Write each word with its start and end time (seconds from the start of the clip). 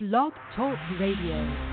Blog 0.00 0.32
Talk 0.56 0.78
Radio. 0.98 1.71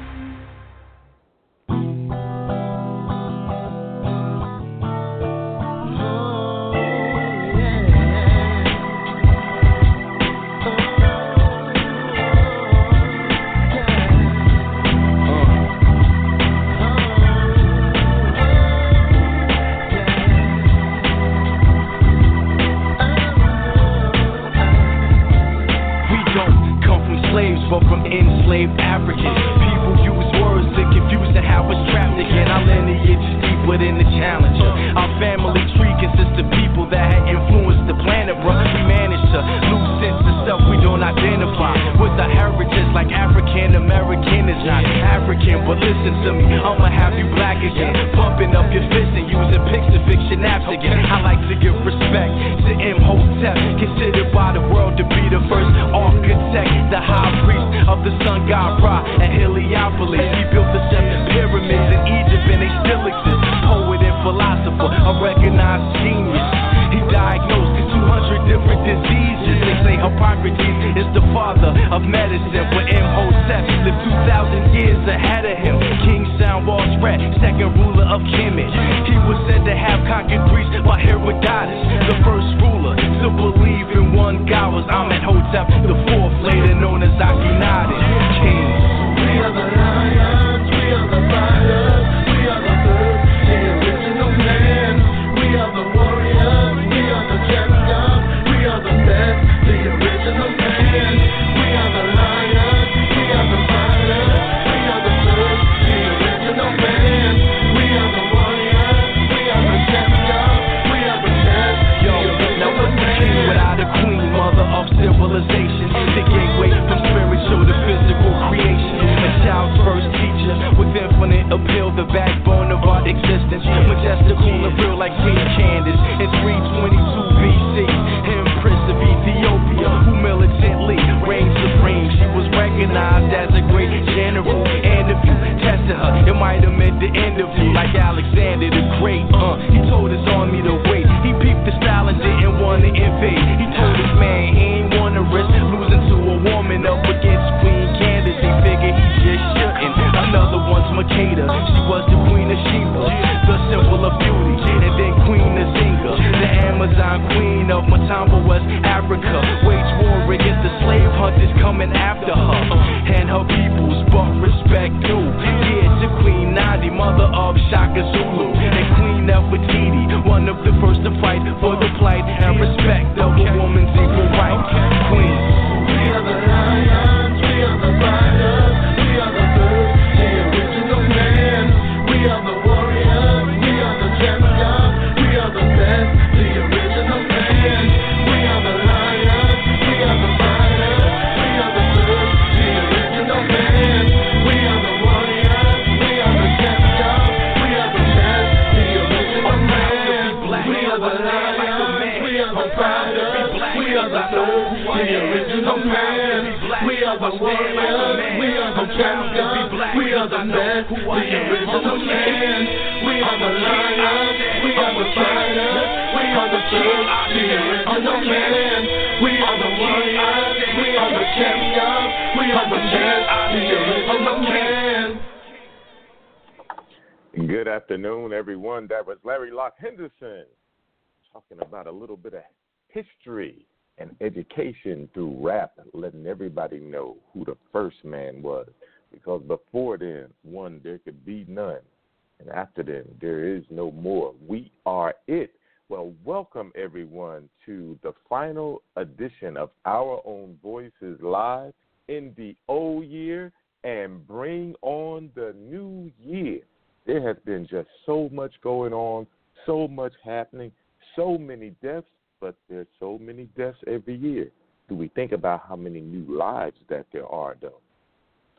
new 255.59 256.11
year. 256.23 256.59
There 257.05 257.25
has 257.27 257.37
been 257.45 257.67
just 257.69 257.87
so 258.05 258.29
much 258.31 258.53
going 258.61 258.93
on, 258.93 259.27
so 259.65 259.87
much 259.87 260.13
happening, 260.23 260.71
so 261.15 261.37
many 261.37 261.71
deaths, 261.81 262.07
but 262.39 262.55
there's 262.69 262.87
so 262.99 263.17
many 263.19 263.49
deaths 263.57 263.77
every 263.87 264.15
year. 264.15 264.49
Do 264.87 264.95
we 264.95 265.09
think 265.09 265.31
about 265.31 265.63
how 265.67 265.75
many 265.75 266.01
new 266.01 266.35
lives 266.35 266.77
that 266.89 267.05
there 267.11 267.27
are, 267.27 267.55
though? 267.61 267.79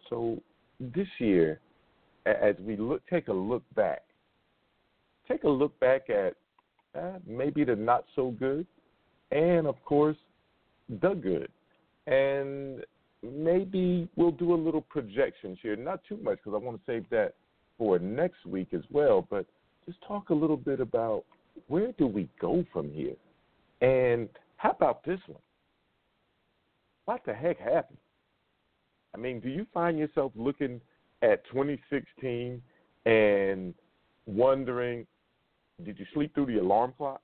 So 0.09 0.39
this 0.79 1.09
year, 1.19 1.61
as 2.27 2.55
we 2.61 2.77
look, 2.77 3.03
take 3.09 3.29
a 3.29 3.33
look 3.33 3.63
back, 3.75 4.03
take 5.29 5.45
a 5.45 5.49
look 5.49 5.79
back 5.81 6.11
at 6.11 6.35
uh, 6.99 7.19
maybe 7.27 7.65
the 7.65 7.77
not 7.77 8.05
so 8.17 8.33
good, 8.33 8.67
and 9.31 9.67
of 9.67 9.77
course, 9.85 10.17
the 11.01 11.15
good. 11.15 11.49
And 12.07 12.85
maybe 13.23 14.09
we'll 14.17 14.31
do 14.31 14.55
a 14.55 14.57
little 14.57 14.81
projections 14.81 15.59
here, 15.63 15.77
not 15.77 16.01
too 16.09 16.17
much 16.19 16.39
because 16.45 16.61
I 16.61 16.65
want 16.65 16.79
to 16.79 16.83
save 16.93 17.09
that 17.11 17.35
for 17.79 17.99
next 17.99 18.47
week 18.47 18.69
as 18.73 18.83
well. 18.91 19.27
But 19.29 19.47
just 19.87 19.99
talk 20.07 20.31
a 20.31 20.35
little 20.35 20.57
bit 20.57 20.81
about 20.81 21.25
where 21.69 21.93
do 21.93 22.07
we 22.07 22.29
go 22.41 22.65
from 22.73 22.91
here, 22.91 23.17
and 23.81 24.29
how 24.57 24.71
about 24.71 25.05
this 25.05 25.21
one? 25.27 25.41
What 27.05 27.23
the 27.27 27.35
heck 27.35 27.59
happened? 27.59 27.99
I 29.15 29.19
mean, 29.19 29.41
do 29.41 29.49
you 29.49 29.67
find 29.75 29.99
yourself 29.99 30.33
looking 30.37 30.81
at 31.23 31.45
2016 31.47 32.63
and 33.07 33.75
wondering, 34.27 35.07
did 35.85 35.99
you 35.99 36.07
sleep 36.15 36.35
through 36.35 36.47
the 36.47 36.59
alarm 36.59 36.95
clock? 36.97 37.21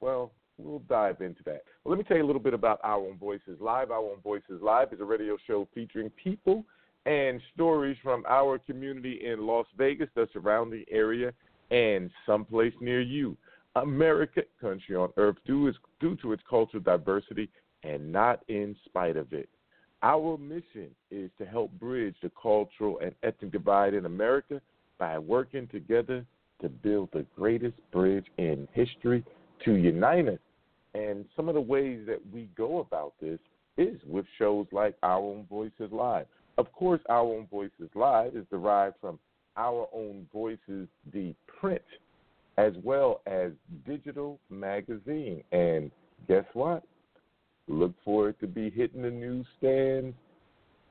Well, 0.00 0.32
we'll 0.64 0.82
dive 0.88 1.20
into 1.20 1.42
that. 1.44 1.62
Well, 1.84 1.94
let 1.94 1.98
me 1.98 2.04
tell 2.04 2.16
you 2.16 2.24
a 2.24 2.26
little 2.26 2.42
bit 2.42 2.54
about 2.54 2.80
Our 2.82 3.06
Own 3.06 3.18
Voices 3.18 3.58
Live. 3.60 3.90
Our 3.90 3.98
Own 3.98 4.20
Voices 4.22 4.60
Live 4.62 4.92
is 4.92 5.00
a 5.00 5.04
radio 5.04 5.36
show 5.46 5.68
featuring 5.74 6.10
people 6.22 6.64
and 7.06 7.40
stories 7.54 7.96
from 8.02 8.24
our 8.28 8.58
community 8.58 9.20
in 9.24 9.46
Las 9.46 9.66
Vegas, 9.76 10.08
the 10.14 10.28
surrounding 10.32 10.84
area, 10.90 11.32
and 11.70 12.10
someplace 12.26 12.74
near 12.80 13.00
you. 13.00 13.36
America, 13.76 14.42
country 14.60 14.94
on 14.94 15.08
earth, 15.16 15.36
due, 15.46 15.68
is, 15.68 15.74
due 16.00 16.16
to 16.16 16.32
its 16.32 16.42
cultural 16.48 16.82
diversity 16.82 17.48
and 17.82 18.12
not 18.12 18.40
in 18.48 18.76
spite 18.84 19.16
of 19.16 19.32
it. 19.32 19.48
Our 20.02 20.36
mission 20.36 20.90
is 21.10 21.30
to 21.38 21.46
help 21.46 21.70
bridge 21.78 22.16
the 22.22 22.30
cultural 22.40 22.98
and 23.00 23.14
ethnic 23.22 23.52
divide 23.52 23.94
in 23.94 24.06
America 24.06 24.60
by 24.98 25.18
working 25.18 25.68
together 25.68 26.24
to 26.60 26.68
build 26.68 27.08
the 27.12 27.24
greatest 27.36 27.76
bridge 27.92 28.26
in 28.38 28.68
history 28.72 29.24
to 29.64 29.74
unite 29.74 30.28
us. 30.28 30.38
And 30.94 31.24
some 31.34 31.48
of 31.48 31.54
the 31.54 31.60
ways 31.60 32.00
that 32.06 32.20
we 32.32 32.48
go 32.56 32.78
about 32.80 33.14
this 33.20 33.40
is 33.76 34.00
with 34.06 34.26
shows 34.38 34.66
like 34.72 34.96
Our 35.02 35.18
Own 35.18 35.46
Voices 35.48 35.90
Live. 35.90 36.26
Of 36.58 36.70
course, 36.72 37.00
Our 37.08 37.24
Own 37.24 37.46
Voices 37.50 37.88
Live 37.94 38.36
is 38.36 38.44
derived 38.50 38.96
from 39.00 39.18
Our 39.56 39.88
Own 39.92 40.28
Voices, 40.32 40.86
the 41.12 41.34
print, 41.46 41.82
as 42.58 42.74
well 42.84 43.22
as 43.26 43.52
digital 43.86 44.38
magazine. 44.50 45.42
And 45.52 45.90
guess 46.28 46.44
what? 46.52 46.82
Look 47.68 47.94
for 48.04 48.28
it 48.28 48.38
to 48.40 48.46
be 48.46 48.68
hitting 48.68 49.00
the 49.02 49.10
newsstands 49.10 50.14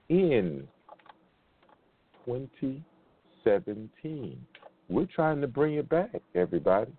in 0.09 0.67
2017. 2.25 4.45
We're 4.89 5.05
trying 5.05 5.41
to 5.41 5.47
bring 5.47 5.75
it 5.75 5.87
back, 5.89 6.19
everybody. 6.33 6.91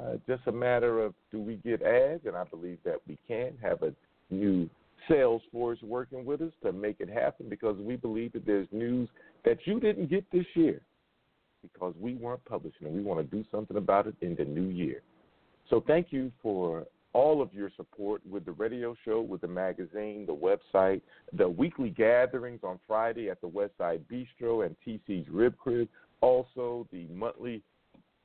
Uh, 0.00 0.16
just 0.26 0.42
a 0.46 0.52
matter 0.52 1.02
of 1.02 1.14
do 1.30 1.38
we 1.38 1.56
get 1.56 1.82
ads, 1.82 2.26
and 2.26 2.36
I 2.36 2.44
believe 2.44 2.78
that 2.84 2.96
we 3.06 3.18
can 3.28 3.52
have 3.62 3.82
a 3.82 3.92
new 4.30 4.68
sales 5.08 5.42
force 5.52 5.78
working 5.82 6.24
with 6.24 6.40
us 6.40 6.52
to 6.62 6.72
make 6.72 6.96
it 6.98 7.08
happen 7.08 7.48
because 7.48 7.76
we 7.78 7.96
believe 7.96 8.32
that 8.32 8.46
there's 8.46 8.68
news 8.72 9.08
that 9.44 9.58
you 9.66 9.78
didn't 9.78 10.08
get 10.08 10.24
this 10.32 10.46
year 10.54 10.80
because 11.62 11.94
we 12.00 12.14
weren't 12.14 12.44
publishing 12.44 12.86
and 12.86 12.94
we 12.94 13.02
want 13.02 13.18
to 13.18 13.36
do 13.36 13.44
something 13.50 13.76
about 13.76 14.06
it 14.06 14.14
in 14.20 14.34
the 14.34 14.44
new 14.44 14.68
year. 14.68 15.02
So 15.70 15.82
thank 15.86 16.08
you 16.10 16.30
for 16.42 16.86
all 17.12 17.40
of 17.40 17.54
your 17.54 17.70
support 17.76 18.20
with 18.28 18.44
the 18.44 18.52
radio 18.52 18.94
show, 19.04 19.20
with 19.20 19.40
the 19.40 19.48
magazine, 19.48 20.26
the 20.26 20.34
website, 20.34 21.00
the 21.32 21.48
weekly 21.48 21.90
gatherings 21.90 22.60
on 22.62 22.78
Friday 22.86 23.30
at 23.30 23.40
the 23.40 23.48
Westside 23.48 24.00
Bistro 24.10 24.66
and 24.66 24.76
TC's 24.86 25.28
Rib 25.30 25.56
Crib, 25.56 25.88
also 26.20 26.86
the 26.92 27.06
monthly 27.14 27.62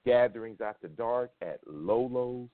gatherings 0.06 0.60
after 0.62 0.88
dark 0.88 1.32
at 1.42 1.60
Lolo's, 1.68 2.50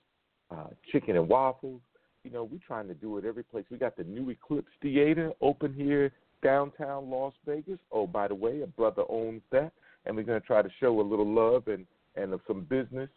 uh, 0.52 0.68
Chicken 0.92 1.16
and 1.16 1.28
Waffles. 1.28 1.82
You 2.24 2.32
know, 2.32 2.44
we're 2.44 2.60
trying 2.66 2.88
to 2.88 2.94
do 2.94 3.18
it 3.18 3.26
every 3.26 3.44
place. 3.44 3.66
We 3.70 3.78
got 3.78 3.96
the 3.96 4.04
new 4.04 4.30
Eclipse 4.30 4.72
Theater 4.82 5.32
open 5.42 5.74
here 5.74 6.12
downtown 6.44 7.10
Las 7.10 7.34
Vegas. 7.46 7.80
Oh, 7.92 8.08
by 8.08 8.28
the 8.28 8.36
way, 8.36 8.62
a 8.62 8.68
brother 8.68 9.04
owns 9.10 9.42
that, 9.52 9.72
and 10.06 10.16
we're 10.16 10.24
going 10.24 10.40
to 10.40 10.46
try 10.48 10.62
to 10.62 10.70
show 10.80 11.00
a 11.00 11.04
little 11.04 11.32
love 11.32 11.68
and 11.68 11.86
and 12.16 12.34
some 12.48 12.62
business, 12.62 13.10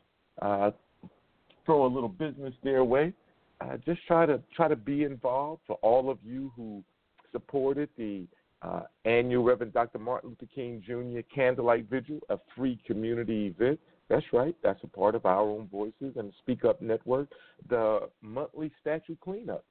uh, 0.43 0.71
throw 1.65 1.87
a 1.87 1.93
little 1.93 2.09
business 2.09 2.55
their 2.63 2.85
way. 2.85 3.13
Uh, 3.61 3.77
just 3.85 4.05
try 4.07 4.27
to 4.27 4.41
try 4.55 4.69
to 4.69 4.77
be 4.77 5.05
involved. 5.05 5.63
For 5.67 5.77
all 5.83 6.11
of 6.11 6.19
you 6.25 6.53
who 6.57 6.83
supported 7.33 7.89
the 7.97 8.27
uh, 8.63 8.83
annual 9.05 9.45
Reverend 9.45 9.73
Dr. 9.73 9.99
Martin 9.99 10.31
Luther 10.31 10.47
King 10.53 10.83
Jr. 10.85 11.21
Candlelight 11.35 11.89
Vigil, 11.89 12.21
a 12.29 12.39
free 12.57 12.79
community 12.87 13.47
event. 13.47 13.79
That's 14.09 14.25
right. 14.33 14.55
That's 14.63 14.83
a 14.83 14.87
part 14.87 15.15
of 15.15 15.27
our 15.27 15.43
own 15.43 15.69
voices 15.71 16.17
and 16.17 16.33
Speak 16.39 16.65
Up 16.65 16.81
Network. 16.81 17.29
The 17.69 18.09
monthly 18.23 18.73
statue 18.81 19.17
cleanup. 19.23 19.65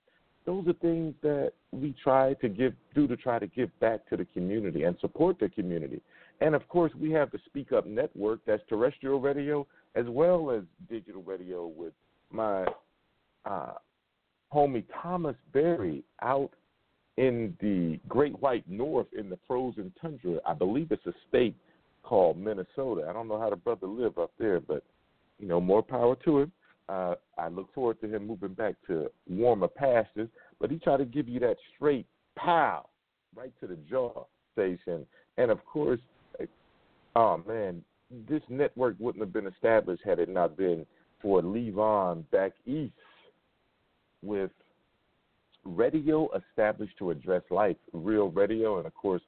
Those 0.45 0.67
are 0.67 0.73
things 0.73 1.13
that 1.23 1.51
we 1.71 1.93
try 2.01 2.33
to 2.35 2.47
give 2.47 2.73
do 2.95 3.07
to 3.07 3.17
try 3.17 3.37
to 3.37 3.47
give 3.47 3.77
back 3.79 4.07
to 4.09 4.17
the 4.17 4.25
community 4.25 4.83
and 4.83 4.95
support 5.01 5.39
the 5.39 5.49
community. 5.49 6.01
And 6.39 6.55
of 6.55 6.67
course, 6.69 6.93
we 6.97 7.11
have 7.11 7.31
the 7.31 7.39
Speak 7.45 7.71
Up 7.71 7.85
Network. 7.85 8.39
That's 8.45 8.61
terrestrial 8.69 9.19
radio 9.19 9.67
as 9.95 10.05
well 10.07 10.51
as 10.51 10.63
digital 10.89 11.23
radio 11.23 11.67
with 11.67 11.93
my 12.31 12.65
uh, 13.45 13.73
homie 14.53 14.83
Thomas 15.01 15.35
Berry 15.51 16.03
out 16.21 16.51
in 17.17 17.57
the 17.59 17.99
Great 18.07 18.39
White 18.41 18.63
North 18.69 19.07
in 19.17 19.29
the 19.29 19.39
frozen 19.47 19.91
tundra. 19.99 20.39
I 20.45 20.53
believe 20.53 20.91
it's 20.91 21.05
a 21.07 21.13
state 21.27 21.55
called 22.07 22.37
Minnesota. 22.37 23.05
I 23.09 23.11
don't 23.11 23.27
know 23.27 23.39
how 23.39 23.49
the 23.49 23.57
brother 23.57 23.85
live 23.85 24.17
up 24.17 24.31
there, 24.39 24.61
but 24.61 24.81
you 25.39 25.47
know, 25.47 25.59
more 25.59 25.83
power 25.83 26.15
to 26.23 26.39
him. 26.39 26.51
Uh, 26.87 27.15
I 27.37 27.49
look 27.49 27.73
forward 27.73 27.99
to 27.99 28.07
him 28.07 28.25
moving 28.25 28.53
back 28.53 28.75
to 28.87 29.11
warmer 29.29 29.67
pastures. 29.67 30.29
But 30.59 30.71
he 30.71 30.77
tried 30.77 30.97
to 30.97 31.05
give 31.05 31.27
you 31.27 31.39
that 31.41 31.57
straight 31.75 32.07
pow 32.37 32.87
right 33.35 33.51
to 33.59 33.67
the 33.67 33.77
jaw 33.89 34.25
station. 34.53 35.05
And 35.37 35.51
of 35.51 35.63
course, 35.65 35.99
oh 37.15 37.43
man, 37.45 37.83
this 38.29 38.41
network 38.47 38.95
wouldn't 38.99 39.23
have 39.23 39.33
been 39.33 39.47
established 39.47 40.01
had 40.05 40.19
it 40.19 40.29
not 40.29 40.55
been 40.55 40.85
for 41.21 41.41
Levon 41.41 42.23
back 42.31 42.53
east 42.65 42.93
with 44.23 44.51
radio 45.65 46.29
established 46.35 46.97
to 46.99 47.11
address 47.11 47.43
life, 47.49 47.75
real 47.91 48.29
radio, 48.29 48.77
and 48.77 48.87
of 48.87 48.95
course, 48.95 49.21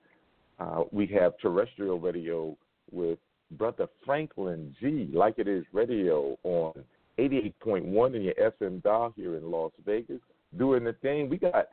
uh, 0.60 0.84
we 0.92 1.06
have 1.08 1.38
terrestrial 1.40 2.00
radio 2.00 2.56
with 2.92 3.20
Brother 3.52 3.88
Franklin 4.06 4.76
G, 4.80 5.10
like 5.14 5.36
it 5.38 5.48
is 5.48 5.66
radio 5.74 6.38
on 6.44 6.74
88.1 7.18 8.16
in 8.16 8.22
your 8.22 8.34
FM 8.36 8.82
dial 8.84 9.14
here 9.16 9.38
in 9.38 9.52
Las 9.52 9.72
Vegas, 9.86 10.22
doing 10.58 10.84
the 10.84 10.94
thing. 10.94 11.30
We 11.30 11.38
got, 11.38 11.70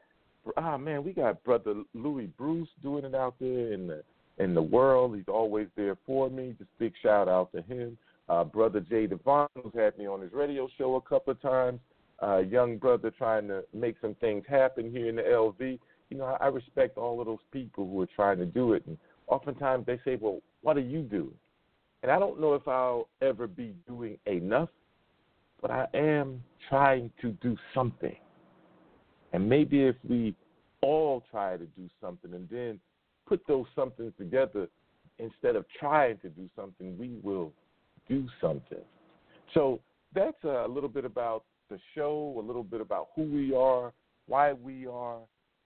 ah 0.57 0.77
man, 0.77 1.05
we 1.05 1.13
got 1.13 1.43
Brother 1.45 1.83
Louis 1.95 2.27
Bruce 2.39 2.69
doing 2.83 3.05
it 3.05 3.15
out 3.15 3.35
there 3.39 3.73
in 3.73 3.87
the 3.87 4.03
in 4.39 4.55
the 4.55 4.63
world. 4.63 5.17
He's 5.17 5.29
always 5.29 5.69
there 5.77 5.97
for 6.07 6.29
me. 6.29 6.55
Just 6.59 6.71
big 6.79 6.93
shout 7.03 7.29
out 7.29 7.53
to 7.53 7.63
him. 7.63 7.97
Uh, 8.29 8.45
brother 8.45 8.81
Jay 8.81 9.07
Devon, 9.07 9.49
who's 9.55 9.73
had 9.75 9.97
me 9.97 10.07
on 10.07 10.21
his 10.21 10.33
radio 10.33 10.69
show 10.77 10.97
a 10.97 11.01
couple 11.01 11.33
of 11.33 11.41
times. 11.41 11.81
Uh, 12.23 12.39
young 12.39 12.77
brother 12.79 13.11
trying 13.11 13.47
to 13.47 13.63
make 13.75 13.97
some 14.01 14.15
things 14.17 14.43
happen 14.49 14.91
here 14.91 15.09
in 15.09 15.17
the 15.17 15.23
LV. 15.23 15.79
You 16.11 16.17
know, 16.17 16.25
I, 16.25 16.45
I 16.45 16.47
respect 16.49 16.99
all 16.99 17.21
of 17.21 17.27
those 17.27 17.39
people 17.53 17.87
who 17.87 18.01
are 18.01 18.09
trying 18.17 18.39
to 18.39 18.47
do 18.47 18.73
it. 18.73 18.85
And 18.87 18.97
oftentimes 19.29 19.87
they 19.87 20.01
say, 20.05 20.17
well, 20.21 20.41
what 20.67 20.75
do 20.75 20.83
you 20.83 21.03
do? 21.03 21.33
And 22.03 22.11
I 22.11 22.19
don't 22.19 22.41
know 22.41 22.55
if 22.55 22.67
I'll 22.67 23.07
ever 23.23 23.47
be 23.47 23.73
doing 23.87 24.19
enough, 24.27 24.69
but 25.63 25.71
I 25.71 25.87
am 25.95 26.43
trying 26.69 27.13
to 27.23 27.31
do 27.41 27.57
something. 27.73 28.17
And 29.33 29.49
maybe 29.49 29.85
if 29.85 29.95
we 30.03 30.35
all 30.83 31.23
try 31.31 31.57
to 31.57 31.65
do 31.65 31.89
something 32.01 32.35
and 32.35 32.49
then 32.51 32.81
put 33.29 33.47
those 33.47 33.67
somethings 33.77 34.13
together 34.19 34.67
instead 35.21 35.55
of 35.55 35.67
trying 35.79 36.19
to 36.19 36.31
do 36.31 36.51
something, 36.57 36.99
we 36.99 37.21
will 37.23 37.53
do 38.09 38.27
something. 38.41 38.83
So 39.55 39.79
that's 40.17 40.43
a 40.43 40.67
little 40.69 40.89
bit 40.89 41.05
about 41.05 41.45
the 41.71 41.79
show, 41.95 42.35
a 42.37 42.45
little 42.45 42.65
bit 42.65 42.81
about 42.81 43.11
who 43.15 43.23
we 43.23 43.55
are, 43.55 43.93
why 44.27 44.53
we 44.53 44.89
are. 44.89 45.19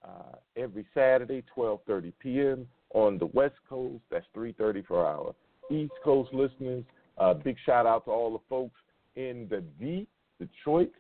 Uh, 0.04 0.37
every 0.57 0.87
Saturday, 0.95 1.42
12:30 1.57 2.12
p.m. 2.21 2.66
on 2.94 3.18
the 3.18 3.26
West 3.26 3.56
Coast. 3.68 4.02
That's 4.11 4.26
3:30 4.35 4.82
per 4.82 5.04
hour. 5.04 5.35
East 5.70 5.92
Coast 6.02 6.32
listeners. 6.32 6.85
Uh, 7.18 7.35
big 7.35 7.56
shout 7.64 7.87
out 7.87 8.04
to 8.06 8.11
all 8.11 8.32
the 8.32 8.44
folks 8.49 8.80
in 9.16 9.47
the 9.50 9.61
D, 9.78 10.06
Detroit, 10.38 10.92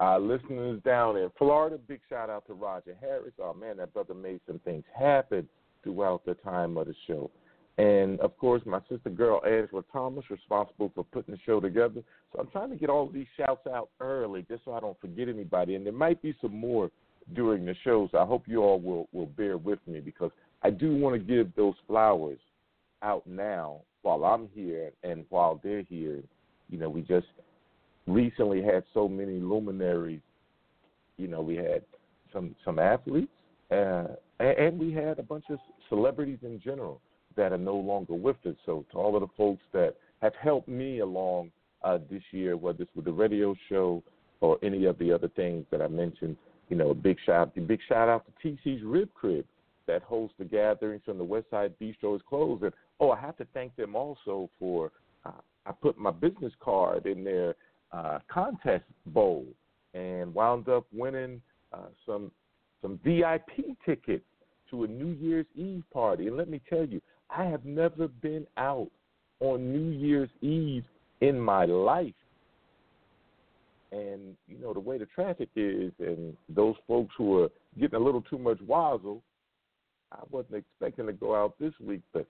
uh, 0.00 0.18
listeners 0.18 0.80
down 0.82 1.16
in 1.16 1.30
Florida. 1.38 1.78
Big 1.78 2.00
shout 2.08 2.28
out 2.30 2.46
to 2.46 2.54
Roger 2.54 2.96
Harris. 3.00 3.32
Oh 3.40 3.54
man, 3.54 3.78
that 3.78 3.92
brother 3.94 4.14
made 4.14 4.40
some 4.46 4.58
things 4.60 4.84
happen 4.96 5.48
throughout 5.82 6.24
the 6.24 6.34
time 6.34 6.76
of 6.76 6.86
the 6.86 6.94
show. 7.06 7.30
And 7.76 8.20
of 8.20 8.36
course, 8.38 8.62
my 8.66 8.80
sister 8.88 9.10
girl 9.10 9.40
Angela 9.44 9.82
Thomas, 9.92 10.24
responsible 10.30 10.92
for 10.94 11.04
putting 11.04 11.34
the 11.34 11.40
show 11.44 11.60
together. 11.60 12.02
So 12.32 12.40
I'm 12.40 12.48
trying 12.48 12.70
to 12.70 12.76
get 12.76 12.88
all 12.88 13.08
these 13.08 13.26
shouts 13.36 13.66
out 13.66 13.90
early, 14.00 14.44
just 14.48 14.64
so 14.64 14.74
I 14.74 14.80
don't 14.80 15.00
forget 15.00 15.28
anybody. 15.28 15.74
And 15.74 15.84
there 15.84 15.92
might 15.92 16.22
be 16.22 16.34
some 16.40 16.56
more 16.56 16.90
during 17.34 17.64
the 17.64 17.74
show, 17.82 18.08
so 18.12 18.18
I 18.18 18.26
hope 18.26 18.44
you 18.46 18.62
all 18.62 18.80
will 18.80 19.08
will 19.12 19.26
bear 19.26 19.56
with 19.56 19.80
me 19.86 20.00
because 20.00 20.30
I 20.64 20.70
do 20.70 20.96
want 20.96 21.14
to 21.14 21.18
give 21.18 21.54
those 21.54 21.74
flowers 21.86 22.38
out 23.02 23.26
now 23.26 23.82
while 24.00 24.24
I'm 24.24 24.48
here 24.54 24.90
and 25.02 25.26
while 25.28 25.60
they're 25.62 25.82
here. 25.82 26.22
You 26.70 26.78
know, 26.78 26.88
we 26.88 27.02
just 27.02 27.26
recently 28.06 28.62
had 28.62 28.82
so 28.94 29.06
many 29.06 29.38
luminaries. 29.40 30.22
You 31.18 31.28
know, 31.28 31.42
we 31.42 31.56
had 31.56 31.82
some 32.32 32.56
some 32.64 32.78
athletes, 32.78 33.30
uh, 33.70 34.06
and 34.40 34.78
we 34.78 34.90
had 34.90 35.18
a 35.18 35.22
bunch 35.22 35.44
of 35.50 35.58
celebrities 35.90 36.38
in 36.42 36.60
general 36.60 37.00
that 37.36 37.52
are 37.52 37.58
no 37.58 37.76
longer 37.76 38.14
with 38.14 38.36
us. 38.46 38.56
So 38.64 38.86
to 38.90 38.98
all 38.98 39.14
of 39.14 39.20
the 39.20 39.28
folks 39.36 39.62
that 39.72 39.96
have 40.22 40.34
helped 40.42 40.68
me 40.68 41.00
along 41.00 41.50
uh, 41.82 41.98
this 42.10 42.22
year, 42.30 42.56
whether 42.56 42.82
it's 42.82 42.96
with 42.96 43.04
the 43.04 43.12
radio 43.12 43.54
show 43.68 44.02
or 44.40 44.58
any 44.62 44.86
of 44.86 44.98
the 44.98 45.12
other 45.12 45.28
things 45.28 45.66
that 45.70 45.82
I 45.82 45.88
mentioned, 45.88 46.36
you 46.70 46.76
know, 46.76 46.94
big 46.94 47.18
shout, 47.26 47.54
big 47.66 47.80
shout 47.86 48.08
out 48.08 48.24
to 48.26 48.48
TC's 48.48 48.82
Rib 48.82 49.12
Crib 49.14 49.44
that 49.86 50.02
hosts 50.02 50.34
the 50.38 50.44
gatherings 50.44 51.02
from 51.04 51.18
the 51.18 51.24
West 51.24 51.50
Side 51.50 51.74
Bistro 51.80 52.16
is 52.16 52.22
closed. 52.28 52.62
And 52.62 52.72
oh, 53.00 53.10
I 53.10 53.20
have 53.20 53.36
to 53.38 53.46
thank 53.54 53.74
them 53.76 53.94
also 53.94 54.50
for 54.58 54.90
uh, 55.24 55.32
I 55.66 55.72
put 55.72 55.98
my 55.98 56.10
business 56.10 56.52
card 56.60 57.06
in 57.06 57.24
their 57.24 57.54
uh, 57.92 58.18
contest 58.28 58.84
bowl 59.06 59.46
and 59.94 60.34
wound 60.34 60.68
up 60.68 60.86
winning 60.92 61.40
uh, 61.72 61.86
some 62.04 62.30
some 62.82 63.00
VIP 63.02 63.76
tickets 63.86 64.24
to 64.70 64.84
a 64.84 64.86
New 64.86 65.16
Year's 65.18 65.46
Eve 65.56 65.84
party. 65.92 66.26
And 66.26 66.36
let 66.36 66.50
me 66.50 66.60
tell 66.68 66.84
you, 66.84 67.00
I 67.30 67.44
have 67.44 67.64
never 67.64 68.08
been 68.08 68.46
out 68.58 68.90
on 69.40 69.72
New 69.72 69.96
Year's 69.96 70.28
Eve 70.42 70.84
in 71.20 71.40
my 71.40 71.64
life. 71.64 72.12
And 73.92 74.36
you 74.48 74.58
know 74.58 74.74
the 74.74 74.80
way 74.80 74.98
the 74.98 75.06
traffic 75.06 75.48
is, 75.56 75.92
and 75.98 76.36
those 76.48 76.74
folks 76.86 77.14
who 77.16 77.42
are 77.42 77.48
getting 77.78 77.98
a 77.98 78.04
little 78.04 78.22
too 78.22 78.38
much 78.38 78.58
wazzle, 78.66 79.22
I 80.14 80.22
wasn't 80.30 80.56
expecting 80.56 81.06
to 81.06 81.12
go 81.12 81.34
out 81.34 81.54
this 81.58 81.72
week, 81.80 82.02
but 82.12 82.26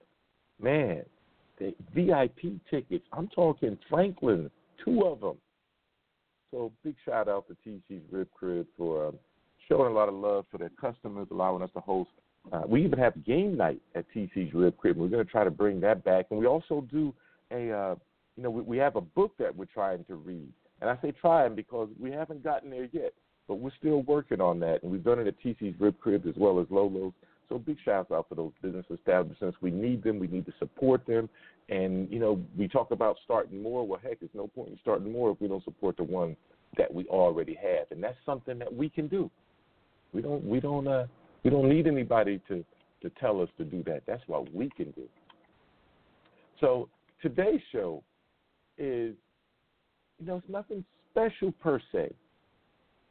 man, 0.61 1.03
the 1.59 1.75
VIP 1.95 2.59
tickets. 2.71 3.05
I'm 3.13 3.29
talking 3.29 3.79
Franklin, 3.89 4.51
two 4.85 5.03
of 5.03 5.21
them. 5.21 5.37
So 6.51 6.73
big 6.85 6.95
shout 7.05 7.29
out 7.29 7.47
to 7.49 7.57
TC's 7.69 8.05
Rib 8.11 8.29
Crib 8.33 8.67
for 8.77 9.09
um, 9.09 9.19
showing 9.69 9.93
a 9.93 9.95
lot 9.95 10.09
of 10.09 10.15
love 10.15 10.47
for 10.51 10.59
their 10.59 10.71
customers, 10.81 11.29
allowing 11.31 11.63
us 11.63 11.71
to 11.75 11.81
host. 11.81 12.11
Uh, 12.53 12.63
we 12.67 12.85
even 12.85 12.99
have 12.99 13.25
game 13.25 13.57
night 13.57 13.81
at 13.95 14.05
TC's 14.15 14.53
Rib 14.55 14.77
Crib. 14.77 14.97
We're 14.97 15.09
going 15.09 15.25
to 15.25 15.31
try 15.31 15.45
to 15.45 15.51
bring 15.51 15.81
that 15.81 16.05
back, 16.05 16.27
and 16.31 16.39
we 16.39 16.47
also 16.47 16.87
do 16.91 17.15
a, 17.51 17.73
uh, 17.73 17.95
you 18.37 18.43
know, 18.43 18.51
we, 18.51 18.63
we 18.63 18.77
have 18.79 18.97
a 18.97 19.01
book 19.01 19.33
that 19.39 19.55
we're 19.55 19.65
trying 19.65 20.05
to 20.05 20.15
read. 20.17 20.53
And 20.81 20.91
I 20.91 20.99
say 21.01 21.13
trying 21.13 21.55
because 21.55 21.89
we 21.99 22.11
haven't 22.11 22.45
gotten 22.45 22.71
there 22.71 22.89
yet, 22.93 23.15
but 23.49 23.57
we're 23.57 23.71
still 23.79 24.03
working 24.03 24.41
on 24.41 24.61
that. 24.61 24.83
And 24.83 24.93
we've 24.93 25.05
done 25.05 25.19
it 25.19 25.27
at 25.27 25.41
TC's 25.43 25.79
Rib 25.81 25.99
Crib 25.99 26.27
as 26.27 26.35
well 26.37 26.61
as 26.61 26.67
Lolo's. 26.71 27.13
So 27.49 27.59
big 27.59 27.77
shout 27.85 28.11
out 28.11 28.27
for 28.29 28.35
those 28.35 28.53
business 28.63 28.87
establishments. 28.93 29.59
We 29.61 29.71
need 29.71 30.03
them. 30.03 30.19
We 30.19 30.27
need 30.27 30.47
to 30.47 30.53
support 30.59 31.07
them. 31.07 31.29
And 31.69 32.11
you 32.11 32.19
know, 32.19 32.41
we 32.57 32.69
talk 32.69 32.91
about 32.91 33.17
starting 33.25 33.63
more. 33.63 33.87
Well, 33.87 34.01
heck, 34.03 34.21
there's 34.21 34.31
no 34.35 34.49
point 34.49 34.71
in 34.71 34.79
starting 34.83 35.13
more 35.13 35.31
if 35.31 35.41
we 35.41 35.49
don't 35.49 35.65
support 35.65 35.97
the 35.97 36.05
ones 36.05 36.37
that 36.77 36.93
we 36.93 37.05
already 37.07 37.55
have. 37.55 37.91
And 37.91 38.03
that's 38.03 38.17
something 38.27 38.59
that 38.59 38.75
we 38.75 38.89
can 38.89 39.09
do. 39.09 39.31
We 40.13 40.23
don't. 40.23 40.45
We 40.45 40.61
don't. 40.61 40.87
Uh, 40.87 41.07
we 41.43 41.51
don't 41.51 41.69
need 41.69 41.87
anybody 41.87 42.41
to 42.49 42.65
to 43.03 43.11
tell 43.21 43.41
us 43.41 43.49
to 43.59 43.65
do 43.65 43.83
that. 43.85 44.03
That's 44.07 44.23
what 44.27 44.53
we 44.55 44.71
can 44.71 44.91
do. 44.93 45.05
So 46.61 46.89
today's 47.21 47.61
show 47.71 48.03
is, 48.79 49.15
you 50.19 50.27
know, 50.27 50.37
it's 50.37 50.49
nothing 50.49 50.85
special 51.11 51.53
per 51.53 51.81
se, 51.93 52.13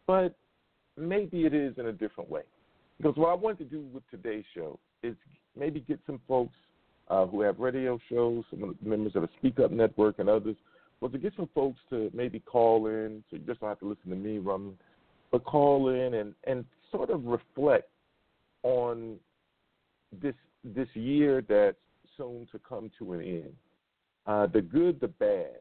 but 0.07 0.35
maybe 0.97 1.45
it 1.45 1.53
is 1.53 1.77
in 1.77 1.87
a 1.87 1.91
different 1.91 2.29
way. 2.29 2.41
Because 2.97 3.15
what 3.17 3.29
I 3.29 3.33
wanted 3.33 3.57
to 3.59 3.65
do 3.65 3.81
with 3.93 4.03
today's 4.11 4.45
show 4.53 4.79
is 5.01 5.15
maybe 5.57 5.81
get 5.81 5.99
some 6.05 6.19
folks 6.27 6.55
uh, 7.09 7.25
who 7.25 7.41
have 7.41 7.59
radio 7.59 7.99
shows, 8.09 8.43
some 8.49 8.77
members 8.81 9.15
of 9.15 9.23
the 9.23 9.29
Speak 9.37 9.59
Up 9.59 9.71
Network 9.71 10.19
and 10.19 10.29
others, 10.29 10.55
well, 11.01 11.11
to 11.11 11.17
get 11.17 11.33
some 11.35 11.49
folks 11.53 11.79
to 11.89 12.09
maybe 12.13 12.39
call 12.39 12.87
in, 12.87 13.23
so 13.29 13.35
you 13.35 13.43
just 13.45 13.59
don't 13.59 13.69
have 13.69 13.79
to 13.79 13.87
listen 13.87 14.09
to 14.09 14.15
me 14.15 14.37
run, 14.37 14.73
but 15.31 15.43
call 15.43 15.89
in 15.89 16.13
and, 16.13 16.33
and 16.45 16.63
sort 16.91 17.09
of 17.09 17.25
reflect 17.25 17.89
on 18.63 19.17
this 20.21 20.35
this 20.63 20.87
year 20.93 21.43
that's 21.47 21.75
soon 22.15 22.47
to 22.51 22.59
come 22.59 22.89
to 22.97 23.13
an 23.13 23.21
end. 23.21 23.53
Uh, 24.25 24.47
the 24.47 24.61
good, 24.61 25.01
the 25.01 25.07
bad, 25.09 25.57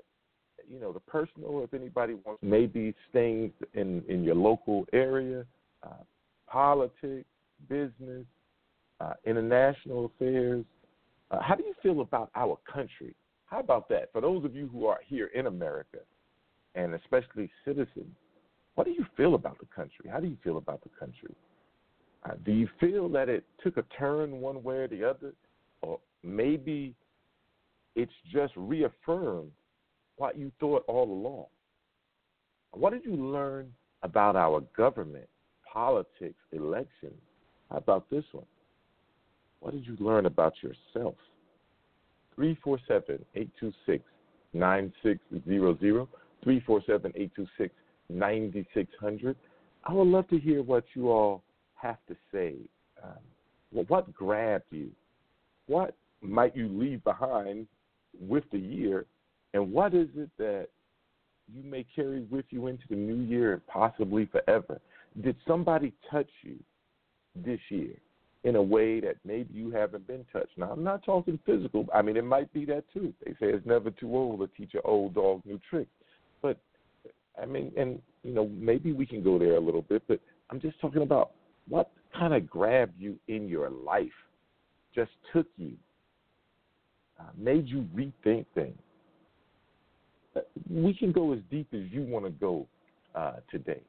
you 0.70 0.78
know, 0.78 0.92
the 0.92 1.00
personal, 1.00 1.64
if 1.64 1.74
anybody 1.74 2.14
wants, 2.24 2.40
maybe 2.40 2.94
things 3.12 3.50
in, 3.74 4.04
in 4.08 4.22
your 4.22 4.36
local 4.36 4.86
area, 4.92 5.44
uh, 5.82 6.04
politics, 6.52 7.28
business, 7.68 8.26
uh, 9.00 9.14
international 9.24 10.06
affairs. 10.06 10.64
Uh, 11.30 11.40
how 11.40 11.54
do 11.54 11.64
you 11.64 11.74
feel 11.82 12.02
about 12.02 12.30
our 12.36 12.58
country? 12.70 13.14
How 13.46 13.60
about 13.60 13.88
that? 13.88 14.12
For 14.12 14.20
those 14.20 14.44
of 14.44 14.54
you 14.54 14.68
who 14.70 14.86
are 14.86 15.00
here 15.06 15.30
in 15.34 15.46
America, 15.46 15.98
and 16.74 16.94
especially 16.94 17.50
citizens, 17.64 18.14
what 18.74 18.84
do 18.84 18.90
you 18.90 19.04
feel 19.16 19.34
about 19.34 19.58
the 19.58 19.66
country? 19.74 20.10
How 20.10 20.20
do 20.20 20.26
you 20.26 20.36
feel 20.44 20.58
about 20.58 20.82
the 20.82 20.90
country? 20.98 21.34
Uh, 22.24 22.34
do 22.44 22.52
you 22.52 22.68
feel 22.78 23.08
that 23.08 23.28
it 23.28 23.44
took 23.62 23.78
a 23.78 23.84
turn 23.98 24.40
one 24.40 24.62
way 24.62 24.76
or 24.76 24.88
the 24.88 25.04
other? 25.04 25.32
Or 25.80 25.98
maybe 26.22 26.94
it's 27.96 28.12
just 28.32 28.52
reaffirmed 28.56 29.50
what 30.16 30.38
you 30.38 30.52
thought 30.60 30.84
all 30.86 31.10
along? 31.10 31.46
What 32.72 32.92
did 32.92 33.04
you 33.04 33.16
learn 33.16 33.72
about 34.02 34.36
our 34.36 34.60
government 34.76 35.28
politics, 35.72 36.38
elections. 36.52 37.20
How 37.70 37.78
about 37.78 38.10
this 38.10 38.24
one? 38.32 38.46
What 39.60 39.72
did 39.72 39.86
you 39.86 39.96
learn 40.00 40.26
about 40.26 40.54
yourself? 40.62 41.14
347 42.34 43.24
826 43.34 44.04
9600. 44.52 46.06
347 46.42 47.12
826 47.14 47.74
9600. 48.08 49.36
I 49.84 49.92
would 49.92 50.08
love 50.08 50.28
to 50.28 50.38
hear 50.38 50.62
what 50.62 50.84
you 50.94 51.10
all 51.10 51.42
have 51.74 51.98
to 52.08 52.16
say. 52.32 52.54
Um, 53.02 53.10
well, 53.72 53.84
what 53.88 54.12
grabbed 54.12 54.64
you? 54.70 54.90
What 55.66 55.94
might 56.20 56.56
you 56.56 56.68
leave 56.68 57.02
behind 57.04 57.66
with 58.20 58.44
the 58.52 58.58
year? 58.58 59.06
And 59.54 59.72
what 59.72 59.94
is 59.94 60.08
it 60.16 60.30
that 60.38 60.68
you 61.52 61.62
may 61.62 61.84
carry 61.94 62.20
with 62.30 62.44
you 62.50 62.66
into 62.68 62.84
the 62.88 62.96
new 62.96 63.22
year 63.22 63.54
and 63.54 63.66
possibly 63.66 64.26
forever? 64.26 64.80
Did 65.20 65.36
somebody 65.46 65.92
touch 66.10 66.30
you 66.42 66.56
this 67.36 67.60
year 67.68 67.94
in 68.44 68.56
a 68.56 68.62
way 68.62 68.98
that 69.00 69.16
maybe 69.24 69.52
you 69.52 69.70
haven't 69.70 70.06
been 70.06 70.24
touched? 70.32 70.56
Now, 70.56 70.70
I'm 70.70 70.82
not 70.82 71.04
talking 71.04 71.38
physical. 71.44 71.86
I 71.94 72.02
mean, 72.02 72.16
it 72.16 72.24
might 72.24 72.52
be 72.52 72.64
that 72.66 72.84
too. 72.92 73.12
They 73.24 73.32
say 73.32 73.52
it's 73.52 73.66
never 73.66 73.90
too 73.90 74.16
old 74.16 74.40
to 74.40 74.48
teach 74.56 74.74
an 74.74 74.80
old 74.84 75.14
dog 75.14 75.42
new 75.44 75.60
tricks. 75.68 75.90
But, 76.40 76.58
I 77.40 77.46
mean, 77.46 77.72
and, 77.76 78.00
you 78.22 78.32
know, 78.32 78.48
maybe 78.48 78.92
we 78.92 79.06
can 79.06 79.22
go 79.22 79.38
there 79.38 79.56
a 79.56 79.60
little 79.60 79.82
bit, 79.82 80.02
but 80.08 80.18
I'm 80.50 80.60
just 80.60 80.80
talking 80.80 81.02
about 81.02 81.32
what 81.68 81.90
kind 82.18 82.34
of 82.34 82.48
grabbed 82.48 83.00
you 83.00 83.18
in 83.28 83.48
your 83.48 83.70
life, 83.70 84.08
just 84.94 85.10
took 85.32 85.46
you, 85.56 85.72
uh, 87.20 87.24
made 87.36 87.66
you 87.68 87.86
rethink 87.94 88.46
things. 88.54 88.78
Uh, 90.34 90.40
we 90.68 90.94
can 90.94 91.12
go 91.12 91.32
as 91.32 91.40
deep 91.50 91.68
as 91.74 91.82
you 91.90 92.02
want 92.02 92.24
to 92.24 92.30
go 92.30 92.66
uh, 93.14 93.34
today. 93.50 93.82